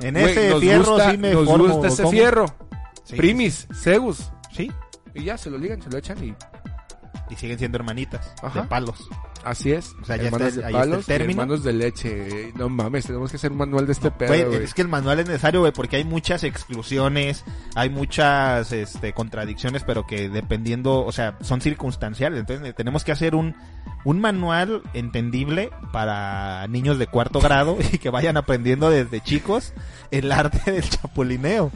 En 0.00 0.14
"Güey, 0.14 0.30
ese 0.30 0.50
nos 0.50 0.60
fierro 0.60 0.92
gusta, 0.92 1.10
sí 1.10 1.18
me 1.18 1.32
nos 1.32 1.46
formo, 1.46 1.68
gusta 1.68 1.88
ese 1.88 2.02
¿cómo? 2.02 2.12
fierro. 2.12 2.54
Sí, 3.04 3.16
Primis, 3.16 3.66
Zeus. 3.74 4.30
Sí, 4.54 4.70
Y 5.14 5.24
ya 5.24 5.36
se 5.38 5.50
lo 5.50 5.58
ligan, 5.58 5.80
se 5.82 5.90
lo 5.90 5.98
echan 5.98 6.22
y 6.22 6.34
y 7.30 7.36
siguen 7.36 7.58
siendo 7.58 7.76
hermanitas 7.76 8.32
Ajá. 8.42 8.62
de 8.62 8.68
palos. 8.68 9.08
así 9.44 9.72
es. 9.72 9.94
O 10.02 10.04
sea, 10.04 10.16
ya 10.16 10.24
está 10.24 10.38
de 10.38 10.44
ahí 10.44 10.50
está 10.50 10.66
el 10.68 10.72
palos 10.72 11.06
término. 11.06 11.42
hermanos 11.42 11.64
de 11.64 11.72
leche. 11.72 12.52
No 12.56 12.68
mames, 12.68 13.06
tenemos 13.06 13.30
que 13.30 13.36
hacer 13.36 13.52
un 13.52 13.58
manual 13.58 13.86
de 13.86 13.92
este 13.92 14.10
pedo, 14.10 14.28
Güey, 14.28 14.44
güey. 14.44 14.62
es 14.64 14.74
que 14.74 14.82
el 14.82 14.88
manual 14.88 15.20
es 15.20 15.26
necesario, 15.26 15.60
güey, 15.60 15.72
porque 15.72 15.96
hay 15.96 16.04
muchas 16.04 16.44
exclusiones, 16.44 17.44
hay 17.74 17.90
muchas 17.90 18.72
este, 18.72 19.12
contradicciones, 19.12 19.84
pero 19.84 20.06
que 20.06 20.28
dependiendo, 20.28 21.04
o 21.04 21.12
sea, 21.12 21.36
son 21.40 21.60
circunstanciales. 21.60 22.40
Entonces 22.40 22.68
eh, 22.68 22.72
tenemos 22.72 23.04
que 23.04 23.12
hacer 23.12 23.34
un, 23.34 23.54
un 24.04 24.20
manual 24.20 24.82
entendible 24.94 25.70
para 25.92 26.66
niños 26.68 26.98
de 26.98 27.06
cuarto 27.06 27.40
grado 27.40 27.76
y 27.92 27.98
que 27.98 28.10
vayan 28.10 28.36
aprendiendo 28.36 28.90
desde 28.90 29.20
chicos 29.20 29.72
el 30.10 30.30
arte 30.32 30.70
del 30.72 30.88
chapulineo. 30.88 31.70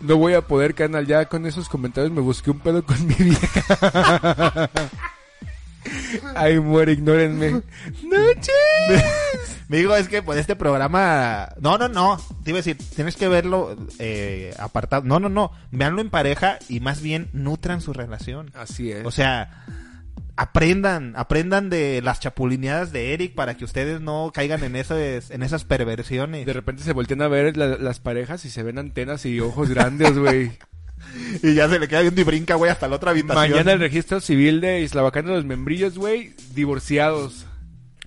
No 0.00 0.16
voy 0.16 0.34
a 0.34 0.42
poder, 0.42 0.74
canal. 0.74 1.06
Ya 1.06 1.26
con 1.26 1.46
esos 1.46 1.68
comentarios 1.68 2.12
me 2.12 2.20
busqué 2.20 2.50
un 2.50 2.60
pedo 2.60 2.84
con 2.84 3.06
mi 3.06 3.14
vieja. 3.14 4.70
Ay, 6.34 6.60
muere, 6.60 6.92
ignórenme. 6.92 7.62
¡Noche! 8.04 8.52
Me 9.68 9.76
digo, 9.78 9.94
es 9.96 10.08
que 10.08 10.22
pues 10.22 10.38
este 10.38 10.56
programa... 10.56 11.48
No, 11.60 11.78
no, 11.78 11.88
no. 11.88 12.20
Te 12.44 12.50
iba 12.50 12.58
a 12.58 12.62
decir, 12.62 12.78
tienes 12.94 13.16
que 13.16 13.28
verlo 13.28 13.76
eh, 13.98 14.54
apartado. 14.58 15.02
No, 15.02 15.18
no, 15.20 15.28
no. 15.28 15.52
Veanlo 15.70 16.00
en 16.00 16.10
pareja 16.10 16.58
y 16.68 16.80
más 16.80 17.00
bien 17.00 17.30
nutran 17.32 17.80
su 17.80 17.92
relación. 17.92 18.50
Así 18.54 18.90
es. 18.90 19.04
O 19.06 19.10
sea, 19.10 19.64
aprendan, 20.36 21.14
aprendan 21.16 21.70
de 21.70 22.00
las 22.02 22.20
chapulineadas 22.20 22.92
de 22.92 23.12
Eric 23.14 23.34
para 23.34 23.56
que 23.56 23.64
ustedes 23.64 24.00
no 24.00 24.30
caigan 24.34 24.62
en 24.64 24.76
esas, 24.76 25.30
en 25.30 25.42
esas 25.42 25.64
perversiones. 25.64 26.46
de 26.46 26.52
repente 26.52 26.82
se 26.82 26.92
voltean 26.92 27.22
a 27.22 27.28
ver 27.28 27.56
la- 27.56 27.76
las 27.78 28.00
parejas 28.00 28.44
y 28.44 28.50
se 28.50 28.62
ven 28.62 28.78
antenas 28.78 29.24
y 29.26 29.40
ojos 29.40 29.68
grandes, 29.68 30.16
güey. 30.18 30.52
Y 31.44 31.54
ya 31.54 31.68
se 31.68 31.78
le 31.78 31.86
queda 31.86 32.00
viendo 32.00 32.20
y 32.20 32.24
brinca, 32.24 32.56
güey, 32.56 32.72
hasta 32.72 32.88
la 32.88 32.96
otra 32.96 33.12
habitación. 33.12 33.50
Mañana 33.50 33.72
el 33.72 33.78
registro 33.78 34.20
civil 34.20 34.60
de 34.60 34.80
Islavacán 34.80 35.26
de 35.26 35.32
los 35.32 35.44
Membrillos, 35.44 35.96
güey, 35.96 36.34
divorciados. 36.54 37.46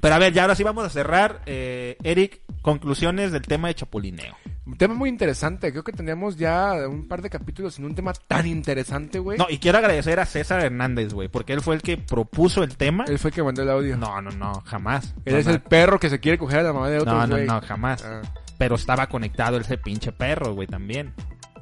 Pero 0.02 0.16
a 0.16 0.18
ver, 0.20 0.34
ya 0.34 0.42
ahora 0.42 0.56
sí 0.56 0.64
vamos 0.64 0.84
a 0.86 0.90
cerrar. 0.90 1.42
Eh, 1.46 1.96
Eric, 2.04 2.42
conclusiones 2.62 3.32
del 3.32 3.42
tema 3.42 3.68
de 3.68 3.76
chapulineo. 3.76 4.36
Un 4.66 4.78
tema 4.78 4.94
muy 4.94 5.10
interesante. 5.10 5.72
Creo 5.72 5.84
que 5.84 5.92
teníamos 5.92 6.38
ya 6.38 6.88
un 6.88 7.08
par 7.08 7.22
de 7.22 7.30
capítulos 7.30 7.80
en 7.80 7.86
un 7.86 7.96
tema 7.96 8.14
tan 8.14 8.46
interesante, 8.46 9.20
güey. 9.20 9.38
No, 9.38 9.48
y 9.50 9.58
quiero 9.58 9.80
agradecer 9.80 10.20
a 10.20 10.26
César 10.26 10.64
Hernández, 10.64 11.14
güey, 11.14 11.28
porque 11.28 11.54
él 11.54 11.62
fue 11.62 11.76
el 11.76 11.82
que 11.82 11.98
propuso 11.98 12.64
el 12.64 12.78
tema. 12.78 13.06
Él 13.08 13.18
fue 13.20 13.30
el 13.30 13.36
que 13.36 13.44
mandó 13.44 13.64
el 13.64 13.70
audio. 13.70 13.98
No, 13.98 14.22
no, 14.22 14.32
no, 14.32 14.62
jamás. 14.66 15.16
Él 15.26 15.36
es 15.36 15.48
el 15.48 15.62
perro 15.62 16.00
que 16.00 16.10
se 16.10 16.20
quiere 16.20 16.38
coger 16.38 16.60
a 16.60 16.64
la 16.64 16.74
mamá 16.74 16.90
de 16.90 17.00
otros, 17.00 17.28
No, 17.28 17.38
no, 17.38 17.44
no, 17.44 17.62
jamás. 17.62 18.04
Ah. 18.06 18.22
Pero 18.58 18.76
estaba 18.76 19.08
conectado 19.08 19.58
ese 19.58 19.78
pinche 19.78 20.12
perro, 20.12 20.54
güey, 20.54 20.68
también. 20.68 21.14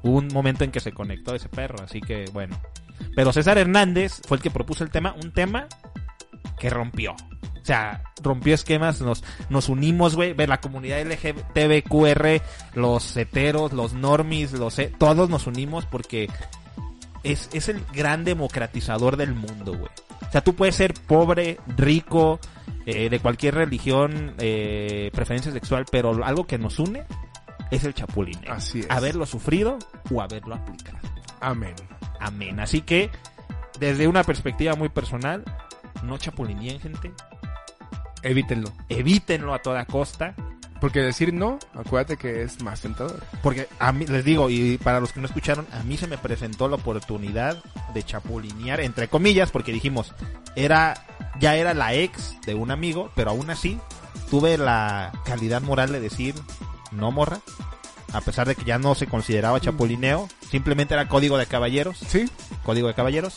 Hubo 0.04 0.18
un 0.18 0.28
momento 0.28 0.64
en 0.64 0.72
que 0.72 0.82
se 0.82 0.92
conectó 0.92 1.34
ese 1.34 1.50
perro, 1.50 1.82
así 1.82 2.02
que 2.02 2.26
bueno. 2.34 2.60
Pero 3.16 3.32
César 3.32 3.58
Hernández 3.58 4.22
fue 4.28 4.38
el 4.38 4.44
que 4.44 4.52
propuso 4.52 4.84
el 4.84 4.90
tema, 4.90 5.16
un 5.24 5.32
tema 5.32 5.68
que 6.60 6.70
rompió. 6.70 7.16
O 7.62 7.66
sea, 7.66 8.02
rompió 8.24 8.56
esquemas, 8.56 9.02
nos, 9.02 9.24
nos 9.50 9.70
unimos, 9.70 10.16
güey, 10.16 10.34
ver 10.34 10.50
la 10.50 10.60
comunidad 10.62 11.00
LGTBQR, 11.06 12.42
los 12.76 13.16
heteros, 13.18 13.74
los 13.74 13.94
normis, 13.94 14.54
los 14.54 14.80
he- 14.80 14.88
todos 14.88 15.30
nos 15.30 15.46
unimos 15.48 15.86
porque 15.86 16.30
es, 17.24 17.50
es 17.54 17.70
el 17.70 17.84
gran 17.94 18.24
democratizador 18.24 19.18
del 19.18 19.34
mundo, 19.36 19.74
güey. 19.78 19.92
O 20.28 20.32
sea, 20.32 20.42
tú 20.42 20.56
puedes 20.56 20.76
ser 20.76 20.94
pobre, 20.94 21.60
rico, 21.78 22.40
eh, 22.86 23.10
de 23.10 23.20
cualquier 23.20 23.56
religión, 23.56 24.36
eh, 24.40 25.10
preferencia 25.14 25.52
sexual, 25.52 25.86
pero 25.92 26.24
algo 26.24 26.46
que 26.48 26.58
nos 26.58 26.80
une 26.80 27.04
es 27.72 27.84
el 27.84 27.94
chapulineo. 27.94 28.52
Así 28.54 28.80
es. 28.82 28.88
Haberlo 28.90 29.26
sufrido 29.26 29.78
o 30.12 30.22
haberlo 30.22 30.56
aplicado. 30.56 30.98
Amén. 31.42 31.76
Amén. 32.20 32.60
Así 32.60 32.82
que, 32.82 33.10
desde 33.80 34.08
una 34.08 34.24
perspectiva 34.24 34.76
muy 34.76 34.90
personal, 34.90 35.44
no 36.04 36.18
chapulineen, 36.18 36.80
gente. 36.80 37.12
Evítenlo. 38.24 38.72
Evítenlo 38.90 39.54
a 39.54 39.60
toda 39.60 39.86
costa. 39.86 40.36
Porque 40.80 41.02
decir 41.02 41.34
no, 41.34 41.60
acuérdate 41.76 42.16
que 42.16 42.42
es 42.42 42.62
más 42.64 42.80
tentador. 42.80 43.22
Porque 43.44 43.68
a 43.80 43.92
mí, 43.92 44.06
les 44.08 44.24
digo, 44.24 44.50
y 44.50 44.78
para 44.78 45.02
los 45.02 45.12
que 45.12 45.20
no 45.20 45.26
escucharon, 45.26 45.68
a 45.74 45.84
mí 45.84 45.98
se 45.98 46.08
me 46.08 46.18
presentó 46.18 46.70
la 46.70 46.78
oportunidad 46.78 47.62
de 47.94 48.02
chapulinear, 48.04 48.80
entre 48.80 49.10
comillas, 49.10 49.52
porque 49.52 49.74
dijimos, 49.74 50.14
era, 50.56 51.06
ya 51.38 51.56
era 51.58 51.74
la 51.74 51.94
ex 51.96 52.38
de 52.46 52.56
un 52.56 52.72
amigo, 52.72 53.12
pero 53.14 53.32
aún 53.32 53.50
así, 53.50 53.78
tuve 54.30 54.58
la 54.58 55.12
calidad 55.26 55.62
moral 55.62 55.92
de 55.92 56.00
decir, 56.00 56.34
no 56.94 57.12
morra, 57.12 57.40
a 58.14 58.22
pesar 58.22 58.48
de 58.48 58.56
que 58.56 58.64
ya 58.64 58.80
no 58.80 58.96
se 58.96 59.08
consideraba 59.08 59.60
chapulineo, 59.60 60.30
simplemente 60.50 60.94
era 60.94 61.10
código 61.10 61.38
de 61.38 61.46
caballeros, 61.46 61.98
Sí. 62.08 62.30
código 62.64 62.88
de 62.88 62.94
caballeros, 62.94 63.36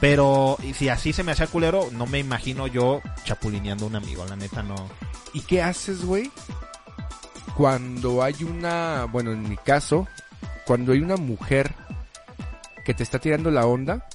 pero 0.00 0.56
y 0.62 0.74
si 0.74 0.88
así 0.88 1.12
se 1.12 1.22
me 1.22 1.32
hacía 1.32 1.46
culero, 1.46 1.88
no 1.92 2.06
me 2.06 2.18
imagino 2.18 2.66
yo 2.66 3.00
chapulineando 3.24 3.84
a 3.84 3.88
un 3.88 3.96
amigo, 3.96 4.24
la 4.26 4.36
neta 4.36 4.62
no. 4.62 4.74
¿Y 5.34 5.42
qué 5.42 5.62
haces, 5.62 6.04
güey? 6.04 6.30
Cuando 7.56 8.22
hay 8.22 8.42
una, 8.44 9.04
bueno, 9.04 9.32
en 9.32 9.48
mi 9.48 9.56
caso, 9.56 10.08
cuando 10.66 10.92
hay 10.92 11.00
una 11.00 11.16
mujer 11.16 11.74
que 12.84 12.94
te 12.94 13.02
está 13.02 13.18
tirando 13.18 13.50
la 13.50 13.66
onda, 13.66 14.06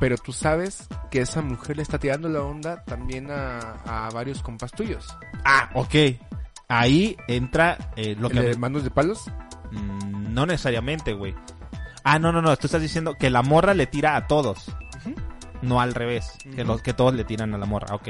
pero 0.00 0.16
tú 0.16 0.32
sabes 0.32 0.88
que 1.10 1.20
esa 1.20 1.42
mujer 1.42 1.76
le 1.76 1.82
está 1.82 1.98
tirando 1.98 2.28
la 2.28 2.42
onda 2.42 2.82
también 2.84 3.30
a, 3.30 4.06
a 4.06 4.10
varios 4.10 4.42
compas 4.42 4.72
tuyos. 4.72 5.06
Ah, 5.44 5.70
ok. 5.74 5.94
Ahí 6.68 7.16
entra 7.28 7.92
eh, 7.96 8.14
lo 8.18 8.28
¿El 8.28 8.34
que... 8.34 8.42
de 8.42 8.56
manos 8.56 8.84
de 8.84 8.90
palos? 8.90 9.24
Mm, 9.70 10.34
No 10.34 10.46
necesariamente, 10.46 11.12
güey. 11.14 11.34
Ah, 12.10 12.18
no, 12.18 12.32
no, 12.32 12.40
no. 12.42 12.56
Tú 12.56 12.66
estás 12.66 12.80
diciendo 12.82 13.14
que 13.14 13.30
la 13.30 13.42
morra 13.42 13.74
le 13.74 13.86
tira 13.86 14.16
a 14.16 14.26
todos. 14.26 14.70
No 15.62 15.80
al 15.80 15.94
revés. 15.94 16.32
Que, 16.54 16.62
Ujú. 16.62 16.72
los, 16.72 16.82
que 16.82 16.94
todos 16.94 17.12
le 17.14 17.24
tiran 17.24 17.52
a 17.54 17.58
la 17.58 17.66
morra. 17.66 17.94
Ok. 17.94 18.08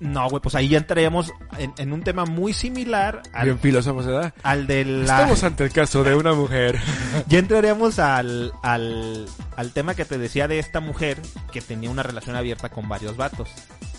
No, 0.00 0.28
güey, 0.28 0.42
pues 0.42 0.54
ahí 0.56 0.68
ya 0.68 0.78
entraríamos 0.78 1.32
en, 1.56 1.72
en 1.78 1.92
un 1.92 2.02
tema 2.02 2.24
muy 2.26 2.52
similar 2.52 3.22
al, 3.32 3.44
Bien 3.46 3.58
filósofos, 3.58 4.04
¿verdad? 4.04 4.34
al 4.42 4.66
de 4.66 4.84
la... 4.84 5.02
Estamos 5.20 5.44
ante 5.44 5.64
el 5.64 5.72
caso 5.72 6.02
de 6.04 6.14
una 6.14 6.34
mujer. 6.34 6.78
Ya 7.28 7.38
entraríamos 7.38 7.98
al, 8.00 8.52
al, 8.62 9.26
al 9.56 9.70
tema 9.72 9.94
que 9.94 10.04
te 10.04 10.18
decía 10.18 10.48
de 10.48 10.58
esta 10.58 10.80
mujer 10.80 11.22
que 11.52 11.60
tenía 11.60 11.88
una 11.90 12.02
relación 12.02 12.34
abierta 12.36 12.68
con 12.68 12.88
varios 12.88 13.16
vatos 13.16 13.48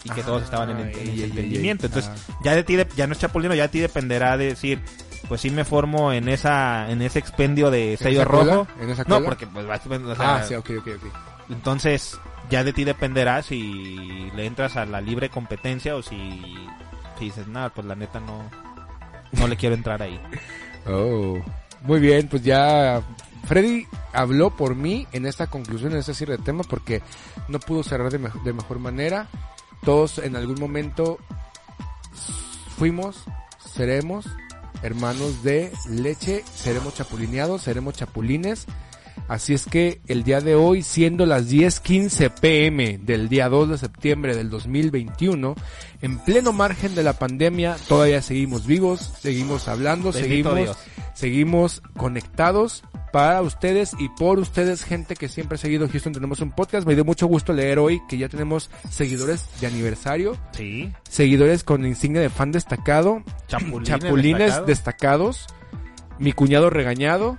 y 0.04 0.10
que 0.10 0.22
todos 0.22 0.44
estaban 0.44 0.70
en, 0.72 0.90
ese 0.90 1.00
ay, 1.00 1.24
entendimiento. 1.24 1.86
Entonces, 1.88 2.12
Ah. 2.14 2.36
ya 2.44 2.56
de 2.56 2.64
ti, 2.64 2.76
de- 2.76 2.88
ya 2.96 3.08
no 3.08 3.14
es 3.14 3.20
chapulino, 3.20 3.56
ya 3.56 3.64
de 3.64 3.70
ti 3.70 3.80
dependerá 3.80 4.38
de 4.38 4.48
decir, 4.48 4.82
pues 5.28 5.42
sí 5.42 5.50
me 5.52 5.66
formo 5.66 6.12
en 6.14 6.30
esa, 6.30 6.90
en 6.92 7.02
ese 7.02 7.20
expendio 7.20 7.72
de 7.72 7.98
sello 7.98 8.26
cola? 8.26 8.54
rojo. 8.56 8.68
¿En 8.82 8.90
esa 8.90 9.04
No, 9.08 9.22
porque 9.24 9.48
pues 9.48 9.66
o 9.66 10.16
sea, 10.16 10.36
Ah, 10.38 10.44
sí, 10.44 10.56
ok, 10.56 10.70
ok, 10.80 10.88
ok. 10.98 11.14
entonces 11.50 12.18
ya 12.50 12.64
de 12.64 12.74
ti 12.74 12.84
dependerá 12.84 13.42
si 13.42 14.30
le 14.36 14.46
entras 14.46 14.76
a 14.78 14.86
la 14.86 15.02
libre 15.02 15.30
competencia 15.30 15.96
o 15.96 16.02
si, 16.02 16.44
si 17.18 17.26
dices, 17.26 17.48
nada, 17.48 17.70
pues 17.70 17.88
la 17.88 17.96
neta 17.96 18.20
no, 18.20 18.50
no 19.34 19.48
le 19.48 19.56
quiero 19.58 19.76
entrar 19.76 20.02
ahí. 20.02 20.20
Oh, 20.88 21.40
muy 21.82 22.00
bien, 22.00 22.28
pues 22.28 22.44
ya 22.44 23.02
Freddy 23.48 23.88
habló 24.14 24.52
por 24.52 24.76
mí 24.76 25.08
en 25.14 25.26
esta 25.26 25.48
conclusión, 25.48 25.94
en 25.94 25.98
este 25.98 26.14
cierre 26.14 26.38
de 26.38 26.44
tema, 26.44 26.64
porque 26.64 27.02
no 27.48 27.60
pudo 27.60 27.82
cerrar 27.82 28.12
de, 28.12 28.20
de 28.44 28.54
mejor 28.54 28.78
manera. 28.78 29.28
Todos 29.84 30.20
en 30.20 30.36
algún 30.36 30.60
momento 30.60 31.18
fuimos, 32.78 33.24
seremos 33.74 34.28
hermanos 34.86 35.42
de 35.44 35.72
leche, 35.90 36.44
seremos 36.54 36.94
chapulineados, 36.94 37.64
seremos 37.64 37.96
chapulines. 37.96 38.66
Así 39.28 39.56
es 39.56 39.66
que 39.66 40.02
el 40.08 40.24
día 40.24 40.40
de 40.42 40.54
hoy, 40.54 40.84
siendo 40.84 41.26
las 41.26 41.50
10:15 41.50 42.30
pm 42.30 43.00
del 43.00 43.28
día 43.28 43.50
2 43.50 43.70
de 43.70 43.78
septiembre 43.80 44.36
del 44.36 44.52
2021, 44.52 45.56
en 46.02 46.20
pleno 46.20 46.54
margen 46.54 46.94
de 46.94 47.02
la 47.02 47.14
pandemia, 47.14 47.78
todavía 47.88 48.22
seguimos 48.22 48.68
vivos, 48.68 49.14
seguimos 49.20 49.68
hablando, 49.68 50.12
Bendito 50.12 50.30
seguimos, 50.30 50.56
Dios. 50.56 50.78
Seguimos 51.16 51.82
conectados 51.98 52.84
para 53.12 53.42
ustedes 53.42 53.94
y 53.98 54.10
por 54.10 54.40
ustedes, 54.40 54.84
gente 54.84 55.16
que 55.16 55.30
siempre 55.30 55.56
ha 55.56 55.58
seguido 55.58 55.88
Houston. 55.90 56.12
Tenemos 56.14 56.42
un 56.42 56.52
podcast. 56.52 56.86
Me 56.86 56.96
dio 56.96 57.06
mucho 57.06 57.28
gusto 57.28 57.54
leer 57.54 57.80
hoy 57.80 58.02
que 58.10 58.18
ya 58.18 58.28
tenemos 58.30 58.70
seguidores 58.92 59.48
de 59.62 59.68
aniversario, 59.68 60.38
Sí, 60.52 60.92
seguidores 61.10 61.64
con 61.64 61.86
insignia 61.86 62.22
de 62.22 62.30
fan 62.30 62.52
destacado, 62.52 63.24
chapulines, 63.48 63.88
chapulines 63.88 64.40
destacados. 64.68 64.68
destacados, 64.68 65.48
mi 66.20 66.34
cuñado 66.34 66.70
regañado, 66.70 67.38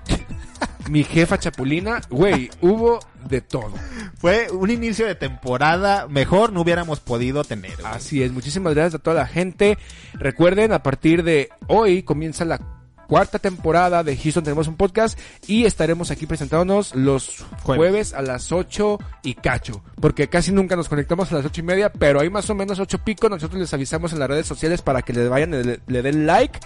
mi 0.89 1.05
jefa 1.05 1.39
chapulina, 1.39 2.01
güey, 2.09 2.49
hubo 2.63 3.01
de 3.29 3.43
todo. 3.43 3.75
Fue 4.19 4.51
un 4.51 4.71
inicio 4.71 5.05
de 5.07 5.15
temporada 5.15 6.09
mejor 6.09 6.55
no 6.55 6.63
hubiéramos 6.63 7.01
podido 7.01 7.45
tener. 7.45 7.75
güey. 7.77 7.87
Así 7.93 8.23
es, 8.23 8.33
muchísimas 8.33 8.73
gracias 8.75 8.95
a 8.95 9.03
toda 9.03 9.17
la 9.17 9.27
gente. 9.27 9.77
Recuerden, 10.15 10.73
a 10.73 10.83
partir 10.83 11.23
de 11.23 11.51
hoy 11.67 12.03
comienza 12.03 12.47
la 12.47 12.61
cuarta 13.07 13.39
temporada 13.39 14.03
de 14.03 14.17
Houston 14.17 14.45
Tenemos 14.45 14.69
un 14.69 14.77
Podcast 14.77 15.19
y 15.47 15.65
estaremos 15.65 16.11
aquí 16.11 16.27
presentándonos 16.27 16.95
los 16.95 17.45
Jueves. 17.63 18.15
a 18.15 18.23
las 18.23 18.53
8 18.53 18.99
y 19.23 19.35
cacho, 19.35 19.83
porque 20.01 20.29
casi 20.29 20.53
nunca 20.53 20.77
nos 20.77 20.89
conectamos 20.89 21.31
a 21.33 21.37
las 21.37 21.47
ocho 21.47 21.61
y 21.61 21.65
media, 21.65 21.91
pero 21.93 22.21
hay 22.21 22.31
más 22.31 22.49
o 22.51 22.55
menos 22.55 22.79
ocho 22.79 22.99
pico, 22.99 23.29
nosotros 23.29 23.61
les 23.61 23.73
avisamos 23.75 24.13
en 24.13 24.19
las 24.19 24.29
redes 24.29 24.47
sociales 24.47 24.83
para 24.83 25.03
que 25.03 25.13
le 25.13 25.29
vayan, 25.29 25.51
le, 25.51 25.81
le 25.87 26.03
den 26.03 26.27
like. 26.27 26.59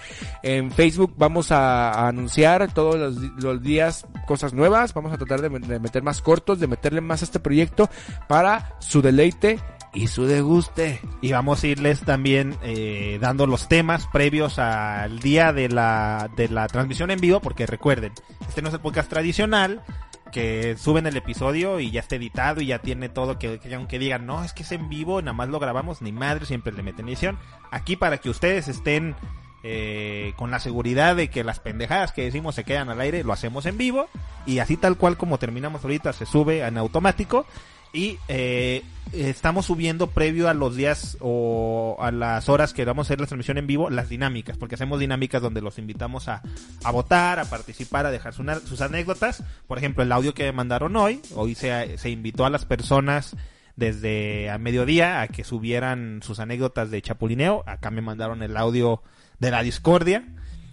En 0.43 0.71
Facebook 0.71 1.13
vamos 1.17 1.51
a, 1.51 1.91
a 1.91 2.07
anunciar 2.07 2.73
todos 2.73 3.15
los, 3.37 3.61
días 3.61 4.05
cosas 4.27 4.53
nuevas, 4.53 4.93
vamos 4.93 5.13
a 5.13 5.17
tratar 5.17 5.41
de, 5.41 5.49
de 5.49 5.79
meter 5.79 6.03
más 6.03 6.21
cortos, 6.21 6.59
de 6.59 6.67
meterle 6.67 7.01
más 7.01 7.21
a 7.21 7.25
este 7.25 7.39
proyecto 7.39 7.89
para 8.27 8.75
su 8.79 9.01
deleite 9.01 9.59
y 9.93 10.07
su 10.07 10.25
deguste. 10.25 10.99
Y 11.21 11.31
vamos 11.31 11.63
a 11.63 11.67
irles 11.67 12.01
también 12.01 12.57
eh, 12.63 13.17
dando 13.21 13.47
los 13.47 13.67
temas 13.67 14.07
previos 14.07 14.59
al 14.59 15.19
día 15.19 15.53
de 15.53 15.69
la, 15.69 16.29
de 16.35 16.49
la 16.49 16.67
transmisión 16.67 17.11
en 17.11 17.19
vivo, 17.19 17.39
porque 17.39 17.65
recuerden, 17.65 18.13
este 18.47 18.61
no 18.61 18.69
es 18.69 18.73
el 18.73 18.81
podcast 18.81 19.09
tradicional, 19.09 19.83
que 20.31 20.77
suben 20.77 21.05
el 21.07 21.17
episodio 21.17 21.79
y 21.79 21.91
ya 21.91 21.99
está 21.99 22.15
editado 22.15 22.61
y 22.61 22.67
ya 22.67 22.79
tiene 22.79 23.09
todo, 23.09 23.37
que, 23.37 23.59
que 23.59 23.75
aunque 23.75 23.99
digan, 23.99 24.25
no, 24.25 24.43
es 24.43 24.53
que 24.53 24.63
es 24.63 24.71
en 24.71 24.87
vivo, 24.89 25.21
nada 25.21 25.33
más 25.33 25.49
lo 25.49 25.59
grabamos, 25.59 26.01
ni 26.01 26.11
madre, 26.11 26.45
siempre 26.45 26.73
le 26.73 26.83
meten 26.83 27.07
edición. 27.07 27.37
Aquí 27.69 27.97
para 27.97 28.17
que 28.17 28.29
ustedes 28.29 28.67
estén 28.67 29.15
eh, 29.63 30.33
con 30.37 30.49
la 30.49 30.59
seguridad 30.59 31.15
de 31.15 31.29
que 31.29 31.43
las 31.43 31.59
pendejadas 31.59 32.13
que 32.13 32.23
decimos 32.23 32.55
se 32.55 32.63
quedan 32.63 32.89
al 32.89 33.01
aire, 33.01 33.23
lo 33.23 33.33
hacemos 33.33 33.65
en 33.67 33.77
vivo 33.77 34.07
y 34.47 34.57
así 34.57 34.75
tal 34.75 34.97
cual 34.97 35.17
como 35.17 35.37
terminamos 35.37 35.83
ahorita 35.83 36.13
se 36.13 36.25
sube 36.25 36.65
en 36.65 36.79
automático 36.79 37.45
y 37.93 38.17
eh, 38.27 38.83
estamos 39.13 39.65
subiendo 39.65 40.07
previo 40.07 40.47
a 40.49 40.53
los 40.53 40.75
días 40.75 41.17
o 41.19 41.97
a 41.99 42.11
las 42.11 42.47
horas 42.49 42.73
que 42.73 42.85
vamos 42.85 43.05
a 43.05 43.07
hacer 43.07 43.19
la 43.19 43.27
transmisión 43.27 43.57
en 43.57 43.67
vivo 43.67 43.89
las 43.89 44.07
dinámicas, 44.09 44.57
porque 44.57 44.75
hacemos 44.75 44.99
dinámicas 44.99 45.41
donde 45.41 45.61
los 45.61 45.77
invitamos 45.77 46.27
a, 46.29 46.41
a 46.83 46.91
votar, 46.91 47.39
a 47.39 47.45
participar, 47.45 48.05
a 48.05 48.11
dejar 48.11 48.33
su- 48.33 48.45
sus 48.65 48.81
anécdotas. 48.81 49.43
Por 49.67 49.77
ejemplo, 49.77 50.03
el 50.03 50.11
audio 50.11 50.33
que 50.33 50.43
me 50.45 50.51
mandaron 50.53 50.95
hoy, 50.95 51.21
hoy 51.35 51.55
se, 51.55 51.97
se 51.97 52.09
invitó 52.09 52.45
a 52.45 52.49
las 52.49 52.65
personas 52.65 53.35
desde 53.75 54.49
a 54.49 54.57
mediodía 54.57 55.21
a 55.21 55.27
que 55.27 55.43
subieran 55.43 56.21
sus 56.23 56.39
anécdotas 56.39 56.91
de 56.91 57.01
chapulineo. 57.01 57.63
Acá 57.65 57.89
me 57.91 58.01
mandaron 58.01 58.43
el 58.43 58.55
audio 58.57 59.01
de 59.39 59.51
la 59.51 59.63
discordia. 59.63 60.23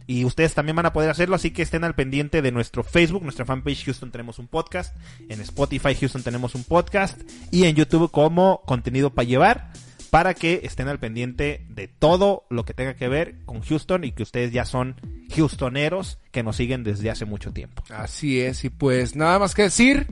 Y 0.09 0.25
ustedes 0.25 0.55
también 0.55 0.75
van 0.75 0.87
a 0.87 0.95
poder 0.95 1.11
hacerlo, 1.11 1.37
así 1.37 1.51
que 1.51 1.61
estén 1.61 1.85
al 1.85 1.95
pendiente 1.95 2.41
de 2.41 2.51
nuestro 2.51 2.83
Facebook, 2.83 3.23
nuestra 3.23 3.45
fanpage 3.45 3.85
Houston 3.85 4.11
tenemos 4.11 4.39
un 4.39 4.49
podcast, 4.49 4.97
en 5.29 5.39
Spotify 5.43 5.95
Houston 5.95 6.23
tenemos 6.23 6.55
un 6.55 6.65
podcast 6.65 7.21
y 7.51 7.65
en 7.65 7.77
YouTube 7.77 8.11
como 8.11 8.63
contenido 8.65 9.11
para 9.11 9.29
llevar, 9.29 9.71
para 10.09 10.33
que 10.33 10.63
estén 10.65 10.89
al 10.89 10.99
pendiente 10.99 11.67
de 11.69 11.89
todo 11.89 12.47
lo 12.49 12.65
que 12.65 12.73
tenga 12.73 12.95
que 12.95 13.07
ver 13.07 13.45
con 13.45 13.61
Houston 13.61 14.03
y 14.05 14.13
que 14.13 14.23
ustedes 14.23 14.51
ya 14.51 14.65
son 14.65 14.97
Houstoneros 15.37 16.19
que 16.31 16.43
nos 16.43 16.57
siguen 16.57 16.85
desde 16.85 17.11
hace 17.11 17.27
mucho 17.27 17.53
tiempo. 17.53 17.83
Así 17.91 18.41
es, 18.41 18.65
y 18.65 18.71
pues 18.71 19.15
nada 19.15 19.39
más 19.39 19.55
que 19.55 19.65
decir, 19.65 20.07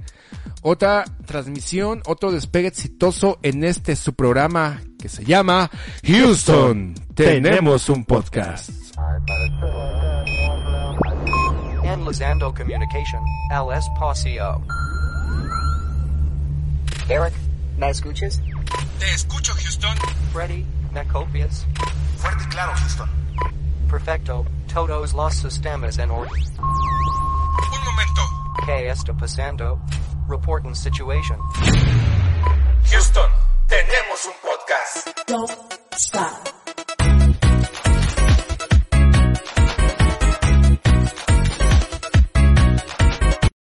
otra 0.60 1.06
transmisión, 1.24 2.02
otro 2.05 2.32
despegue 2.32 2.68
exitoso 2.68 3.39
en 3.43 3.64
este 3.64 3.97
su 3.97 4.12
programa 4.12 4.82
que 4.98 5.09
se 5.09 5.24
llama 5.24 5.70
Houston, 6.05 6.93
tenemos 7.14 7.89
un 7.89 8.05
podcast. 8.05 8.85
And 11.85 12.05
Lizando 12.05 12.52
Communication, 12.55 13.24
Al 13.51 13.70
Espacio. 13.73 14.62
Eric, 17.09 17.35
¿me 17.77 17.90
escuchas? 17.90 18.40
Te 18.98 19.10
escucho, 19.14 19.52
Houston. 19.55 19.97
Freddy, 20.32 20.66
Nacopias. 20.93 21.66
Fuerte 22.16 22.44
y 22.44 22.47
claro, 22.48 22.73
Houston. 22.74 23.09
Perfecto, 23.89 24.44
todos 24.73 25.12
los 25.12 25.35
sistemas 25.35 25.98
en 25.98 26.10
orden. 26.10 26.32
Un 26.59 27.85
momento. 27.85 28.23
¿Qué 28.64 28.89
está 28.89 29.12
pasando? 29.12 29.78
Reporting 30.28 30.74
situation. 30.74 31.39
Houston, 32.90 33.31
tenemos 33.68 34.27
un 34.27 34.32
podcast. 34.43 35.09
Don't 35.28 35.51
stop. 35.97 36.65